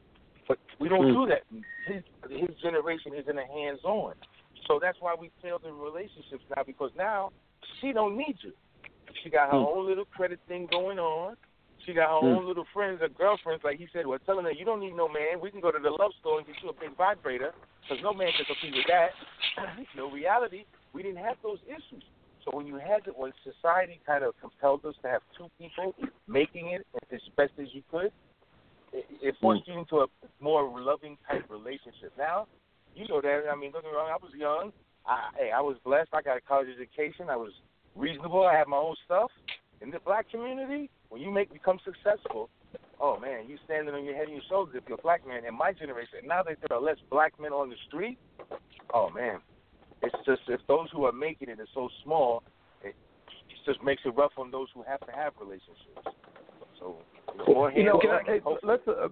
But 0.46 0.58
we 0.78 0.88
don't 0.88 1.08
hmm. 1.08 1.14
do 1.14 1.26
that. 1.26 1.42
His 1.86 2.04
his 2.30 2.56
generation 2.62 3.12
isn't 3.14 3.36
a 3.36 3.46
hands-on, 3.46 4.14
so 4.68 4.78
that's 4.80 4.98
why 5.00 5.16
we 5.18 5.30
failed 5.42 5.64
in 5.66 5.76
relationships 5.76 6.44
now. 6.54 6.62
Because 6.62 6.92
now 6.96 7.32
she 7.80 7.92
don't 7.92 8.16
need 8.16 8.36
you. 8.40 8.52
She 9.22 9.30
got 9.30 9.50
her 9.52 9.58
hmm. 9.58 9.66
own 9.66 9.86
little 9.86 10.04
credit 10.04 10.40
thing 10.48 10.68
going 10.70 10.98
on. 10.98 11.36
She 11.86 11.94
got 11.94 12.10
her 12.10 12.20
hmm. 12.20 12.36
own 12.38 12.46
little 12.46 12.66
friends 12.72 13.00
or 13.00 13.08
girlfriends, 13.08 13.64
like 13.64 13.78
he 13.78 13.86
said, 13.92 14.06
were 14.06 14.18
telling 14.18 14.44
her, 14.44 14.52
"You 14.52 14.64
don't 14.64 14.80
need 14.80 14.94
no 14.94 15.08
man. 15.08 15.40
We 15.40 15.50
can 15.50 15.60
go 15.60 15.70
to 15.70 15.78
the 15.78 15.90
love 15.90 16.12
store 16.20 16.38
and 16.38 16.46
get 16.46 16.56
you 16.62 16.70
a 16.70 16.72
big 16.72 16.96
vibrator, 16.96 17.52
because 17.82 18.02
no 18.02 18.12
man 18.12 18.30
can 18.36 18.44
compete 18.44 18.76
with 18.76 18.86
that." 18.88 19.10
no 19.96 20.10
reality, 20.10 20.64
we 20.92 21.02
didn't 21.02 21.24
have 21.24 21.36
those 21.42 21.58
issues. 21.66 22.04
So 22.44 22.56
when 22.56 22.66
you 22.66 22.76
had 22.76 23.06
it, 23.06 23.16
when 23.16 23.32
society 23.44 24.00
kind 24.06 24.24
of 24.24 24.34
compelled 24.40 24.84
us 24.84 24.94
to 25.02 25.08
have 25.08 25.22
two 25.36 25.48
people 25.58 25.94
making 26.26 26.68
it 26.68 26.86
as 27.12 27.20
best 27.36 27.52
as 27.58 27.68
you 27.72 27.82
could, 27.90 28.12
it, 28.92 29.06
it 29.20 29.34
hmm. 29.38 29.40
forced 29.40 29.66
you 29.66 29.78
into 29.78 29.98
a 29.98 30.06
more 30.40 30.68
loving 30.80 31.16
type 31.28 31.44
relationship. 31.50 32.12
Now, 32.16 32.46
you 32.94 33.06
know 33.08 33.20
that. 33.20 33.44
I 33.50 33.56
mean, 33.56 33.72
don't 33.72 33.82
get 33.82 33.92
me 33.92 33.96
wrong. 33.96 34.10
I 34.10 34.16
was 34.22 34.32
young. 34.36 34.72
I, 35.08 35.30
hey, 35.36 35.50
I 35.50 35.60
was 35.60 35.76
blessed. 35.84 36.10
I 36.12 36.22
got 36.22 36.36
a 36.36 36.40
college 36.40 36.68
education. 36.74 37.26
I 37.30 37.36
was 37.36 37.52
reasonable. 37.96 38.44
I 38.44 38.56
had 38.56 38.68
my 38.68 38.76
own 38.76 38.94
stuff. 39.04 39.30
In 39.80 39.90
the 39.90 40.00
black 40.00 40.30
community, 40.30 40.90
when 41.08 41.22
you 41.22 41.30
make 41.30 41.52
become 41.52 41.78
successful, 41.84 42.50
oh 43.00 43.18
man, 43.18 43.48
you 43.48 43.56
standing 43.64 43.94
on 43.94 44.04
your 44.04 44.14
head 44.14 44.24
and 44.24 44.32
your 44.32 44.42
shoulders 44.48 44.74
if 44.76 44.88
you're 44.88 44.98
a 44.98 45.02
black 45.02 45.26
man. 45.26 45.44
In 45.44 45.56
my 45.56 45.72
generation, 45.72 46.26
now 46.26 46.42
that 46.42 46.58
there 46.68 46.76
are 46.76 46.82
less 46.82 46.98
black 47.10 47.32
men 47.40 47.52
on 47.52 47.70
the 47.70 47.76
street, 47.86 48.18
oh 48.92 49.08
man, 49.10 49.38
it's 50.02 50.14
just 50.26 50.42
if 50.48 50.60
those 50.68 50.88
who 50.92 51.04
are 51.04 51.12
making 51.12 51.48
it 51.48 51.58
it 51.58 51.62
is 51.62 51.68
so 51.74 51.88
small, 52.04 52.42
it, 52.82 52.88
it 52.88 53.64
just 53.64 53.82
makes 53.82 54.02
it 54.04 54.10
rough 54.10 54.32
on 54.36 54.50
those 54.50 54.68
who 54.74 54.82
have 54.82 55.00
to 55.06 55.12
have 55.12 55.32
relationships. 55.40 56.16
So 56.78 56.96
you 57.32 57.38
know, 57.38 57.54
more 57.54 57.72
You 57.72 57.84
know, 57.84 58.00
hands-on, 58.02 58.26
hey, 58.26 58.40
let's 58.62 58.86
uh, 58.88 59.08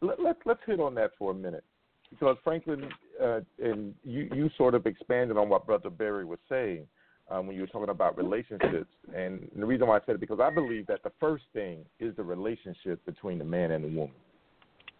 let, 0.00 0.20
let's 0.20 0.38
let's 0.44 0.60
hit 0.66 0.80
on 0.80 0.94
that 0.96 1.12
for 1.18 1.30
a 1.30 1.34
minute 1.34 1.64
because 2.10 2.36
Franklin 2.44 2.88
uh, 3.22 3.40
and 3.62 3.94
you 4.04 4.28
you 4.34 4.50
sort 4.56 4.74
of 4.74 4.86
expanded 4.86 5.36
on 5.36 5.48
what 5.48 5.66
Brother 5.66 5.90
Barry 5.90 6.24
was 6.24 6.38
saying 6.48 6.86
um, 7.30 7.46
when 7.46 7.56
you 7.56 7.62
were 7.62 7.68
talking 7.68 7.90
about 7.90 8.16
relationships, 8.16 8.92
and 9.14 9.48
the 9.56 9.66
reason 9.66 9.86
why 9.86 9.96
I 9.96 10.00
said 10.06 10.16
it 10.16 10.20
because 10.20 10.40
I 10.40 10.50
believe 10.50 10.86
that 10.86 11.02
the 11.02 11.12
first 11.20 11.44
thing 11.52 11.84
is 12.00 12.14
the 12.16 12.22
relationship 12.22 13.04
between 13.04 13.38
the 13.38 13.44
man 13.44 13.72
and 13.72 13.84
the 13.84 13.88
woman. 13.88 14.14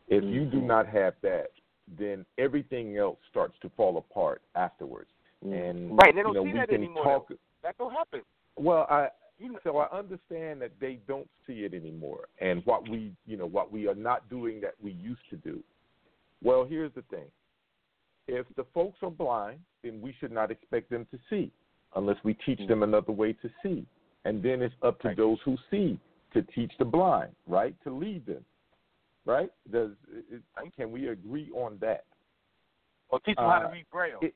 If 0.08 0.24
you 0.24 0.46
do 0.46 0.60
not 0.60 0.86
have 0.86 1.14
that, 1.22 1.48
then 1.98 2.24
everything 2.38 2.96
else 2.96 3.18
starts 3.30 3.54
to 3.62 3.70
fall 3.76 3.98
apart 3.98 4.40
afterwards. 4.54 5.10
And 5.42 5.90
Right, 5.98 6.14
they 6.14 6.22
don't 6.22 6.34
you 6.34 6.40
know, 6.40 6.44
see 6.44 6.52
we 6.52 6.58
that 6.58 6.68
can 6.68 6.76
anymore, 6.76 7.04
talk. 7.04 7.32
that 7.62 7.76
don't 7.78 7.92
happen. 7.92 8.22
Well, 8.56 8.86
I 8.90 9.08
You 9.38 9.52
know, 9.52 9.58
so 9.62 9.76
I 9.76 9.96
understand 9.96 10.60
that 10.62 10.72
they 10.80 10.98
don't 11.06 11.28
see 11.46 11.64
it 11.64 11.72
anymore, 11.74 12.26
and 12.40 12.64
what 12.64 12.88
we, 12.88 13.12
you 13.26 13.36
know, 13.36 13.46
what 13.46 13.70
we 13.70 13.86
are 13.86 13.94
not 13.94 14.28
doing 14.28 14.60
that 14.62 14.74
we 14.82 14.92
used 14.92 15.28
to 15.30 15.36
do. 15.36 15.62
Well, 16.42 16.64
here's 16.64 16.92
the 16.94 17.02
thing: 17.02 17.26
if 18.28 18.46
the 18.56 18.64
folks 18.74 18.98
are 19.02 19.10
blind, 19.10 19.58
then 19.82 20.00
we 20.00 20.14
should 20.20 20.30
not 20.32 20.50
expect 20.50 20.90
them 20.90 21.06
to 21.10 21.18
see, 21.30 21.50
unless 21.96 22.16
we 22.22 22.34
teach 22.34 22.60
them 22.68 22.82
another 22.82 23.12
way 23.12 23.32
to 23.32 23.50
see. 23.62 23.86
And 24.24 24.42
then 24.42 24.62
it's 24.62 24.74
up 24.82 25.00
to 25.00 25.14
those 25.16 25.38
who 25.44 25.56
see 25.70 25.98
to 26.34 26.42
teach 26.42 26.72
the 26.78 26.84
blind, 26.84 27.32
right? 27.46 27.74
To 27.84 27.90
lead 27.90 28.26
them, 28.26 28.44
right? 29.24 29.50
Does 29.72 29.90
can 30.76 30.90
we 30.92 31.08
agree 31.08 31.50
on 31.54 31.78
that? 31.80 32.04
or 33.10 33.18
teach 33.20 33.36
them 33.36 33.46
how 33.46 33.60
to 33.60 33.68
uh, 33.68 33.70
read 33.72 33.86
braille. 33.90 34.18
it- 34.20 34.34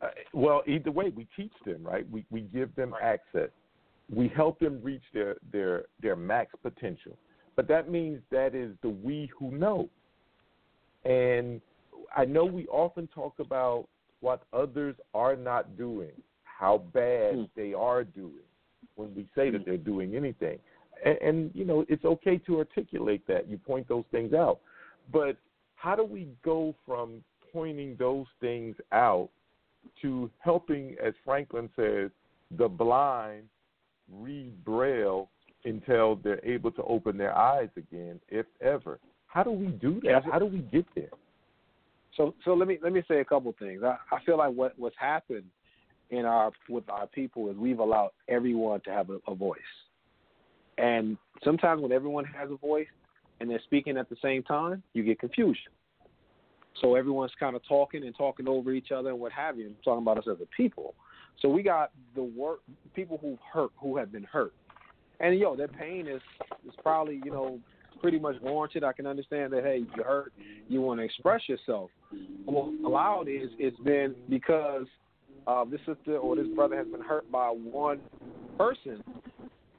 Uh, 0.00 0.08
well, 0.32 0.62
either 0.66 0.90
way, 0.90 1.10
we 1.10 1.26
teach 1.36 1.52
them, 1.64 1.84
right? 1.84 2.08
We 2.10 2.24
we 2.30 2.40
give 2.42 2.74
them 2.74 2.92
Right. 2.92 3.02
access. 3.02 3.50
We 4.08 4.26
help 4.28 4.58
them 4.58 4.80
reach 4.82 5.04
their 5.12 5.36
their 5.52 5.84
their 6.00 6.16
max 6.16 6.54
potential. 6.62 7.16
but 7.54 7.68
that 7.68 7.90
means 7.90 8.22
that 8.30 8.54
is 8.54 8.74
the 8.80 8.88
we 8.88 9.26
who 9.26 9.50
know. 9.50 9.90
And 11.04 11.60
I 12.16 12.24
know 12.24 12.44
we 12.44 12.66
often 12.68 13.08
talk 13.08 13.38
about 13.38 13.88
what 14.20 14.42
others 14.52 14.94
are 15.14 15.36
not 15.36 15.76
doing, 15.76 16.12
how 16.44 16.78
bad 16.78 17.34
Mm. 17.34 17.50
they 17.54 17.74
are 17.74 18.04
doing 18.04 18.44
when 18.96 19.14
we 19.14 19.26
say 19.34 19.50
that 19.50 19.64
they're 19.64 19.76
doing 19.76 20.14
anything. 20.14 20.58
And, 21.04 21.18
and 21.18 21.50
you 21.54 21.64
know, 21.64 21.84
it's 21.88 22.04
okay 22.04 22.38
to 22.38 22.58
articulate 22.58 23.26
that. 23.26 23.48
You 23.48 23.58
point 23.58 23.88
those 23.88 24.04
things 24.10 24.32
out. 24.32 24.60
But 25.12 25.36
how 25.74 25.96
do 25.96 26.04
we 26.04 26.28
go 26.44 26.74
from 26.86 27.24
pointing 27.52 27.96
those 27.96 28.26
things 28.40 28.76
out 28.92 29.28
to 30.00 30.30
helping, 30.38 30.96
as 31.02 31.14
Franklin 31.24 31.68
says, 31.74 32.10
the 32.56 32.68
blind 32.68 33.48
read 34.10 34.64
Braille 34.64 35.28
until 35.64 36.16
they're 36.16 36.44
able 36.44 36.70
to 36.72 36.82
open 36.84 37.16
their 37.16 37.36
eyes 37.36 37.70
again, 37.76 38.20
if 38.28 38.46
ever? 38.60 39.00
How 39.26 39.42
do 39.42 39.50
we 39.50 39.68
do 39.68 40.00
that? 40.04 40.24
How 40.30 40.38
do 40.38 40.46
we 40.46 40.58
get 40.58 40.86
there? 40.94 41.10
So 42.16 42.34
so 42.44 42.54
let 42.54 42.68
me 42.68 42.78
let 42.82 42.92
me 42.92 43.02
say 43.08 43.20
a 43.20 43.24
couple 43.24 43.54
things. 43.58 43.82
I, 43.82 43.96
I 44.14 44.22
feel 44.24 44.38
like 44.38 44.52
what 44.52 44.78
what's 44.78 44.96
happened 44.98 45.44
in 46.10 46.24
our 46.24 46.52
with 46.68 46.88
our 46.88 47.06
people 47.06 47.50
is 47.50 47.56
we've 47.56 47.78
allowed 47.78 48.10
everyone 48.28 48.80
to 48.82 48.90
have 48.90 49.10
a, 49.10 49.18
a 49.26 49.34
voice. 49.34 49.58
And 50.78 51.16
sometimes 51.44 51.82
when 51.82 51.92
everyone 51.92 52.24
has 52.24 52.50
a 52.50 52.56
voice 52.56 52.86
and 53.40 53.50
they're 53.50 53.60
speaking 53.64 53.96
at 53.96 54.08
the 54.08 54.16
same 54.22 54.42
time, 54.42 54.82
you 54.94 55.02
get 55.02 55.18
confusion. 55.18 55.72
So 56.80 56.94
everyone's 56.94 57.32
kind 57.38 57.54
of 57.54 57.62
talking 57.68 58.04
and 58.04 58.14
talking 58.16 58.48
over 58.48 58.72
each 58.72 58.90
other 58.90 59.10
and 59.10 59.20
what 59.20 59.32
have 59.32 59.58
you, 59.58 59.66
and 59.66 59.76
talking 59.84 60.02
about 60.02 60.18
us 60.18 60.24
as 60.30 60.38
a 60.42 60.46
people. 60.56 60.94
So 61.40 61.48
we 61.48 61.62
got 61.62 61.90
the 62.14 62.22
work 62.22 62.60
people 62.94 63.18
who 63.20 63.38
hurt 63.52 63.70
who 63.76 63.96
have 63.96 64.12
been 64.12 64.24
hurt. 64.24 64.52
And 65.20 65.38
yo, 65.38 65.56
their 65.56 65.68
pain 65.68 66.06
is 66.06 66.20
is 66.66 66.74
probably, 66.82 67.20
you 67.24 67.30
know, 67.30 67.58
pretty 68.02 68.18
much 68.18 68.36
warranted. 68.42 68.84
I 68.84 68.92
can 68.92 69.06
understand 69.06 69.52
that 69.52 69.62
hey, 69.62 69.84
you 69.96 70.02
hurt, 70.02 70.32
you 70.68 70.82
want 70.82 71.00
to 71.00 71.04
express 71.04 71.48
yourself. 71.48 71.90
What 72.44 72.72
allowed 72.84 73.28
is 73.28 73.48
it's 73.58 73.78
been 73.80 74.14
because 74.28 74.86
uh, 75.46 75.64
this 75.64 75.80
sister 75.86 76.18
or 76.18 76.36
this 76.36 76.48
brother 76.54 76.76
has 76.76 76.86
been 76.88 77.00
hurt 77.00 77.30
by 77.30 77.48
one 77.48 78.00
person. 78.58 79.02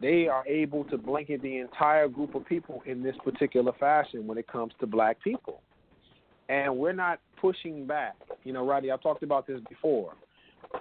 They 0.02 0.28
are 0.28 0.46
able 0.48 0.84
to 0.86 0.98
blanket 0.98 1.42
the 1.42 1.58
entire 1.58 2.08
group 2.08 2.36
of 2.36 2.46
people 2.46 2.82
in 2.86 3.04
this 3.04 3.16
particular 3.24 3.72
fashion 3.80 4.26
when 4.26 4.38
it 4.38 4.48
comes 4.48 4.74
to 4.80 4.88
black 4.88 5.22
people. 5.24 5.62
And 6.50 6.78
we're 6.78 6.94
not 6.94 7.20
pushing 7.40 7.86
back. 7.86 8.16
You 8.44 8.54
know, 8.54 8.66
Roddy, 8.66 8.92
I've 8.92 9.02
talked 9.02 9.24
about 9.24 9.48
this 9.48 9.62
before. 9.70 10.14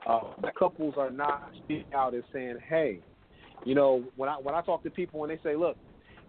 Uh, 0.07 0.21
couples 0.59 0.95
are 0.97 1.11
not 1.11 1.51
speaking 1.63 1.93
out 1.95 2.15
and 2.15 2.25
saying, 2.33 2.57
"Hey, 2.69 3.01
you 3.65 3.75
know, 3.75 4.03
when 4.17 4.29
I 4.29 4.35
when 4.35 4.55
I 4.55 4.61
talk 4.63 4.83
to 4.83 4.91
people 4.91 5.23
and 5.25 5.31
they 5.31 5.41
say, 5.43 5.55
look, 5.55 5.77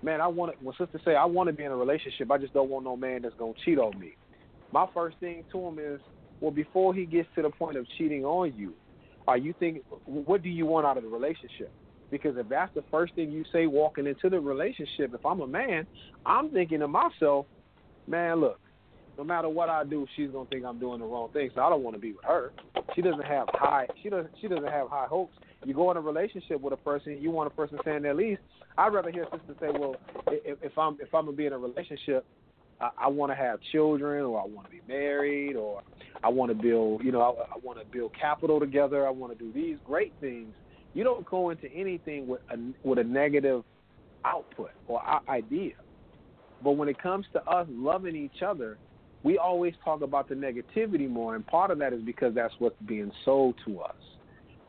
man, 0.03 0.21
I 0.21 0.27
want 0.27 0.57
to, 0.57 0.65
when 0.65 0.75
sisters 0.77 1.01
say 1.05 1.15
I 1.15 1.25
want 1.25 1.47
to 1.47 1.53
be 1.53 1.63
in 1.63 1.71
a 1.71 1.75
relationship, 1.75 2.29
I 2.29 2.37
just 2.37 2.53
don't 2.53 2.69
want 2.69 2.85
no 2.85 2.95
man 2.97 3.21
that's 3.21 3.35
gonna 3.35 3.53
cheat 3.63 3.79
on 3.79 3.97
me. 3.99 4.15
My 4.71 4.87
first 4.93 5.17
thing 5.19 5.43
to 5.51 5.59
him 5.59 5.79
is, 5.79 6.01
well, 6.41 6.51
before 6.51 6.93
he 6.93 7.05
gets 7.05 7.29
to 7.35 7.41
the 7.41 7.49
point 7.49 7.77
of 7.77 7.87
cheating 7.97 8.25
on 8.25 8.53
you, 8.55 8.73
are 9.27 9.37
you 9.37 9.53
think 9.59 9.83
what 10.05 10.43
do 10.43 10.49
you 10.49 10.65
want 10.65 10.85
out 10.85 10.97
of 10.97 11.03
the 11.03 11.09
relationship? 11.09 11.71
Because 12.11 12.35
if 12.37 12.49
that's 12.49 12.73
the 12.75 12.83
first 12.91 13.15
thing 13.15 13.31
you 13.31 13.45
say 13.51 13.65
walking 13.65 14.05
into 14.05 14.29
the 14.29 14.39
relationship, 14.39 15.13
if 15.13 15.25
I'm 15.25 15.39
a 15.39 15.47
man, 15.47 15.87
I'm 16.25 16.49
thinking 16.49 16.79
to 16.79 16.87
myself, 16.87 17.45
man, 18.07 18.41
look, 18.41 18.59
no 19.17 19.23
matter 19.23 19.47
what 19.47 19.69
I 19.69 19.83
do, 19.83 20.05
she's 20.15 20.29
gonna 20.31 20.49
think 20.49 20.65
I'm 20.65 20.79
doing 20.79 20.99
the 20.99 21.05
wrong 21.05 21.29
thing. 21.31 21.49
So 21.55 21.61
I 21.61 21.69
don't 21.69 21.83
want 21.83 21.95
to 21.95 22.01
be 22.01 22.11
with 22.11 22.25
her. 22.25 22.51
She 22.95 23.01
doesn't 23.01 23.25
have 23.25 23.47
high. 23.53 23.87
She 24.01 24.09
doesn't. 24.09 24.31
She 24.41 24.47
doesn't 24.47 24.67
have 24.67 24.89
high 24.89 25.07
hopes. 25.07 25.37
You 25.65 25.73
go 25.73 25.91
in 25.91 25.97
a 25.97 26.01
relationship 26.01 26.61
with 26.61 26.73
a 26.73 26.77
person, 26.77 27.17
you 27.21 27.31
want 27.31 27.47
a 27.47 27.55
person 27.55 27.77
saying 27.85 28.03
their 28.03 28.13
least. 28.13 28.41
I'd 28.77 28.93
rather 28.93 29.11
hear 29.11 29.23
a 29.23 29.37
sister 29.37 29.55
say, 29.59 29.67
well, 29.71 29.95
if, 30.27 30.57
if 30.61 30.77
I'm 30.77 30.97
if 30.99 31.13
I'm 31.13 31.25
gonna 31.25 31.37
be 31.37 31.45
in 31.45 31.53
a 31.53 31.57
relationship, 31.57 32.25
I, 32.81 32.89
I 32.97 33.07
want 33.07 33.31
to 33.31 33.35
have 33.35 33.59
children, 33.71 34.23
or 34.25 34.41
I 34.41 34.45
want 34.45 34.65
to 34.67 34.71
be 34.71 34.81
married, 34.87 35.55
or 35.55 35.81
I 36.23 36.29
want 36.29 36.49
to 36.51 36.55
build. 36.55 37.03
You 37.03 37.11
know, 37.11 37.21
I, 37.21 37.55
I 37.55 37.57
want 37.63 37.79
to 37.79 37.85
build 37.85 38.11
capital 38.19 38.59
together. 38.59 39.07
I 39.07 39.11
want 39.11 39.37
to 39.37 39.39
do 39.39 39.53
these 39.53 39.77
great 39.85 40.13
things. 40.19 40.53
You 40.93 41.03
don't 41.03 41.25
go 41.29 41.49
into 41.49 41.71
anything 41.71 42.27
with 42.27 42.41
a 42.51 42.57
with 42.87 42.99
a 42.99 43.03
negative 43.03 43.63
output 44.25 44.71
or 44.87 45.01
idea. 45.29 45.73
But 46.63 46.71
when 46.71 46.87
it 46.87 47.01
comes 47.01 47.25
to 47.33 47.43
us 47.45 47.67
loving 47.69 48.15
each 48.15 48.41
other, 48.41 48.77
we 49.23 49.37
always 49.37 49.73
talk 49.83 50.01
about 50.01 50.29
the 50.29 50.35
negativity 50.35 51.09
more, 51.09 51.35
and 51.35 51.45
part 51.45 51.71
of 51.71 51.79
that 51.79 51.93
is 51.93 52.01
because 52.01 52.33
that's 52.35 52.53
what's 52.59 52.79
being 52.85 53.11
sold 53.25 53.55
to 53.65 53.81
us. 53.81 53.95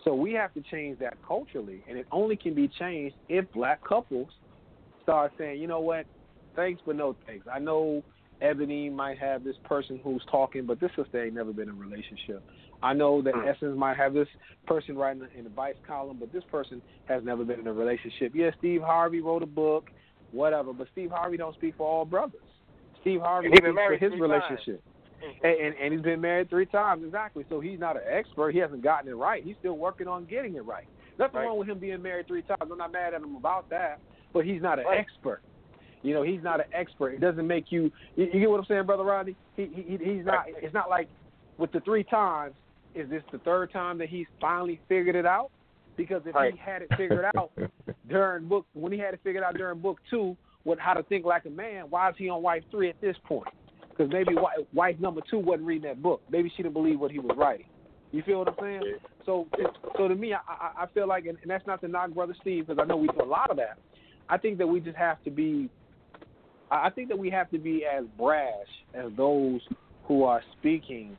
So 0.05 0.15
we 0.15 0.33
have 0.35 0.53
to 0.55 0.61
change 0.71 0.99
that 0.99 1.17
culturally, 1.27 1.83
and 1.89 1.99
it 1.99 2.07
only 2.13 2.37
can 2.37 2.55
be 2.55 2.69
changed 2.69 3.17
if 3.29 3.51
black 3.53 3.83
couples 3.83 4.29
start 5.03 5.33
saying, 5.39 5.61
you 5.61 5.67
know 5.67 5.81
what, 5.81 6.07
thanks 6.55 6.83
but 6.85 6.97
no 6.97 7.17
thanks. 7.27 7.47
I 7.51 7.59
know 7.59 8.03
Ebony 8.43 8.91
might 8.91 9.19
have 9.19 9.45
this 9.45 9.57
person 9.65 9.99
who's 10.05 10.23
talking, 10.31 10.67
but 10.67 10.79
this 10.79 10.91
sister 10.97 11.25
ain't 11.25 11.35
never 11.35 11.53
been 11.53 11.69
in 11.69 11.75
a 11.75 11.79
relationship. 11.79 12.43
I 12.83 12.93
know 12.93 13.23
that 13.23 13.35
hmm. 13.35 13.49
Essence 13.49 13.79
might 13.79 13.97
have 13.97 14.13
this 14.13 14.29
person 14.67 14.97
writing 14.97 15.27
in 15.37 15.45
the 15.45 15.51
vice 15.51 15.77
column, 15.87 16.19
but 16.21 16.33
this 16.33 16.45
person 16.51 16.83
has 17.07 17.25
never 17.25 17.45
been 17.45 17.61
in 17.61 17.67
a 17.67 17.73
relationship. 17.73 18.33
Yeah, 18.35 18.51
Steve 18.59 18.83
Harvey 18.83 19.21
wrote 19.21 19.43
a 19.43 19.47
book, 19.47 19.91
whatever, 20.33 20.75
but 20.75 20.89
Steve 20.93 21.11
Harvey 21.11 21.39
don't 21.39 21.55
speak 21.55 21.75
for 21.79 21.87
all 21.87 22.05
brothers. 22.05 22.41
Steve 23.01 23.21
Harvey 23.21 23.47
And 23.47 23.55
he 23.55 23.61
been 23.61 23.71
speaks 23.71 23.71
for 23.71 23.89
married 23.89 24.03
his 24.03 24.21
relationship. 24.21 24.83
Mm-hmm. 25.23 25.47
And, 25.47 25.61
and 25.61 25.75
and 25.83 25.93
he's 25.95 26.03
been 26.03 26.21
married 26.21 26.51
three 26.51 26.67
times 26.67 27.05
exactly. 27.05 27.45
So 27.49 27.61
he's 27.61 27.79
not 27.79 27.97
an 27.97 28.03
expert. 28.11 28.53
He 28.53 28.59
hasn't 28.59 28.83
gotten 28.83 29.11
it 29.11 29.15
right. 29.15 29.43
He's 29.45 29.57
still 29.61 29.77
working 29.79 30.09
on 30.09 30.25
getting 30.27 30.55
it 30.55 30.65
right. 30.65 30.87
Nothing 31.19 31.37
Right. 31.41 31.47
wrong 31.47 31.59
with 31.59 31.69
him 31.69 31.79
being 31.79 32.03
married 32.03 32.27
three 32.27 32.43
times. 32.43 32.61
I'm 32.71 32.77
not 32.79 32.93
mad 32.93 33.15
at 33.15 33.23
him 33.23 33.37
about 33.37 33.69
that. 33.71 34.01
But 34.33 34.45
he's 34.45 34.61
not 34.61 34.79
an 34.79 34.87
Right. 34.87 34.99
expert. 34.99 35.43
You 36.03 36.13
know, 36.13 36.23
he's 36.23 36.43
not 36.43 36.61
an 36.61 36.67
expert. 36.73 37.11
It 37.15 37.21
doesn't 37.21 37.47
make 37.47 37.71
you. 37.71 37.91
You, 38.17 38.27
you 38.33 38.41
get 38.41 38.51
what 38.51 38.61
I'm 38.61 38.67
saying, 38.67 38.85
brother 38.85 39.05
Rodney? 39.05 39.37
He, 39.57 39.67
he 39.67 39.97
he's 39.97 40.25
not. 40.27 40.33
Right. 40.47 40.55
It's 40.61 40.75
not 40.75 40.91
like 40.91 41.09
with 41.59 41.73
the 41.73 41.81
three 41.81 42.05
times. 42.05 42.55
Is 42.95 43.11
this 43.11 43.23
the 43.33 43.39
third 43.39 43.73
time 43.73 43.99
that 43.99 44.09
he's 44.09 44.27
finally 44.41 44.81
figured 44.89 45.17
it 45.17 45.27
out? 45.27 45.51
Because 45.97 46.23
if 46.27 46.35
he 46.53 46.59
had 46.59 46.83
it 46.83 46.89
figured 46.97 47.25
out 47.37 47.51
during 48.09 48.47
book 48.47 48.67
when 48.75 48.93
he 48.93 48.99
had 48.99 49.15
it 49.15 49.21
figured 49.25 49.43
out 49.43 49.55
during 49.57 49.81
book 49.81 49.99
two, 50.11 50.37
what 50.65 50.79
how 50.79 50.95
to 50.95 51.03
think 51.05 51.25
like 51.25 51.45
a 51.45 51.51
man, 51.51 51.87
why 51.91 52.09
is 52.11 52.15
he 52.19 52.29
on 52.29 52.43
wife 52.43 52.63
three 52.71 52.89
at 52.89 53.01
this 53.01 53.17
point? 53.25 53.49
Because 53.97 54.13
maybe 54.13 54.35
wife, 54.35 54.59
wife 54.73 54.97
number 54.99 55.21
two 55.31 55.39
wasn't 55.39 55.67
reading 55.67 55.89
that 55.89 56.03
book. 56.03 56.21
Maybe 56.31 56.53
she 56.57 56.63
didn't 56.63 56.75
believe 56.75 56.99
what 56.99 57.11
he 57.11 57.19
was 57.21 57.37
writing. 57.37 57.67
You 58.13 58.23
feel 58.23 58.39
what 58.39 58.49
I'm 58.49 58.55
saying? 58.61 58.95
So, 59.27 59.47
so 59.97 60.09
to 60.09 60.15
me, 60.15 60.35
I, 60.35 60.83
I, 60.83 60.87
feel 60.93 61.09
like, 61.09 61.27
and, 61.27 61.39
and 61.43 61.51
that's 61.51 61.67
not 61.67 61.81
to 61.81 61.89
knock 61.89 62.11
brother 62.11 62.35
Steve 62.41 62.67
because 62.67 62.81
I 62.81 62.87
know 62.87 62.97
we 62.97 63.09
do 63.09 63.23
a 63.23 63.25
lot 63.25 63.51
of 63.51 63.57
that. 63.57 63.79
I 64.29 64.39
think 64.39 64.59
that 64.59 64.67
we 64.67 64.81
just 64.81 64.97
have 64.97 65.23
to 65.25 65.31
be. 65.31 65.69
I 66.71 66.87
I 66.87 66.91
think 66.91 67.09
that 67.09 67.19
we 67.19 67.29
have 67.31 67.51
to 67.51 67.59
be 67.59 67.85
as 67.85 68.05
brash 68.17 68.67
as 68.95 69.11
those 69.17 69.61
who 70.05 70.25
are 70.25 70.43
speaking 70.59 71.17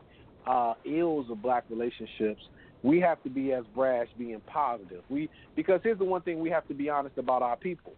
uh, 0.47 0.73
ills 0.85 1.29
of 1.29 1.41
black 1.41 1.65
relationships. 1.69 2.41
We 2.81 2.99
have 3.01 3.21
to 3.23 3.29
be 3.29 3.51
as 3.51 3.63
brash, 3.75 4.07
being 4.17 4.41
positive. 4.47 5.03
We 5.09 5.29
because 5.55 5.81
here's 5.83 5.99
the 5.99 6.05
one 6.05 6.21
thing 6.21 6.39
we 6.39 6.49
have 6.49 6.67
to 6.67 6.73
be 6.73 6.89
honest 6.89 7.17
about 7.17 7.41
our 7.41 7.57
people. 7.57 7.93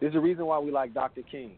There's 0.00 0.14
a 0.14 0.20
reason 0.20 0.46
why 0.46 0.58
we 0.58 0.70
like 0.70 0.94
Dr. 0.94 1.22
King. 1.30 1.52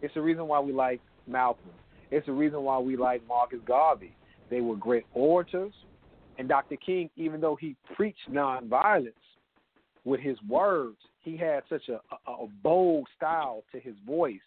It's 0.00 0.16
a 0.16 0.20
reason 0.20 0.48
why 0.48 0.60
we 0.60 0.72
like 0.72 1.00
Malcolm. 1.26 1.70
It's 2.12 2.26
the 2.26 2.32
reason 2.32 2.62
why 2.62 2.78
we 2.78 2.96
like 2.96 3.26
Marcus 3.26 3.60
Garvey. 3.66 4.14
They 4.50 4.60
were 4.60 4.76
great 4.76 5.06
orators. 5.14 5.72
And 6.38 6.46
Dr. 6.46 6.76
King, 6.76 7.08
even 7.16 7.40
though 7.40 7.56
he 7.56 7.74
preached 7.96 8.30
nonviolence 8.30 9.12
with 10.04 10.20
his 10.20 10.36
words, 10.46 10.98
he 11.20 11.38
had 11.38 11.62
such 11.70 11.88
a, 11.88 12.00
a, 12.30 12.32
a 12.32 12.46
bold 12.62 13.08
style 13.16 13.64
to 13.72 13.80
his 13.80 13.94
voice 14.06 14.40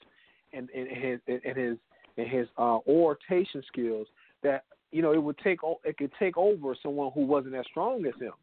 and, 0.54 0.70
and 0.76 0.88
his 0.88 1.20
and 1.28 1.58
his 1.58 1.78
and 2.18 2.28
his 2.28 2.48
uh, 2.58 2.78
oration 2.88 3.64
skills 3.68 4.08
that 4.44 4.64
you 4.92 5.02
know 5.02 5.12
it 5.12 5.22
would 5.22 5.38
take 5.40 5.60
it 5.84 5.98
could 5.98 6.12
take 6.20 6.38
over 6.38 6.76
someone 6.84 7.12
who 7.16 7.26
wasn't 7.26 7.56
as 7.56 7.66
strong 7.70 8.06
as 8.06 8.14
him. 8.22 8.34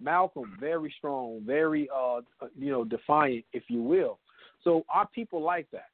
Malcolm, 0.00 0.56
very 0.60 0.94
strong, 0.98 1.42
very 1.44 1.88
uh, 1.92 2.20
you 2.56 2.70
know 2.70 2.84
defiant, 2.84 3.44
if 3.52 3.64
you 3.66 3.82
will. 3.82 4.18
So 4.62 4.84
our 4.92 5.08
people 5.08 5.42
like 5.42 5.68
that. 5.72 5.88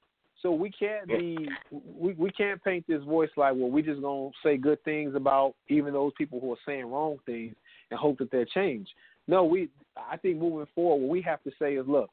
So 0.45 0.53
we 0.53 0.71
can't 0.71 1.09
be 1.09 1.49
we 1.73 2.13
we 2.13 2.31
can't 2.31 2.63
paint 2.63 2.85
this 2.87 3.03
voice 3.05 3.31
like 3.35 3.55
well 3.57 3.71
we 3.71 3.81
just 3.81 4.03
gonna 4.03 4.29
say 4.45 4.59
good 4.59 4.83
things 4.85 5.15
about 5.15 5.55
even 5.69 5.95
those 5.95 6.13
people 6.19 6.39
who 6.39 6.53
are 6.53 6.59
saying 6.67 6.85
wrong 6.85 7.17
things 7.25 7.55
and 7.91 7.99
hope 7.99 8.19
that 8.19 8.31
they'll 8.31 8.45
change. 8.45 8.87
No, 9.27 9.45
we 9.45 9.71
I 9.97 10.19
think 10.19 10.37
moving 10.37 10.67
forward 10.75 11.01
what 11.01 11.11
we 11.11 11.23
have 11.23 11.43
to 11.45 11.51
say 11.59 11.77
is 11.77 11.87
look, 11.89 12.11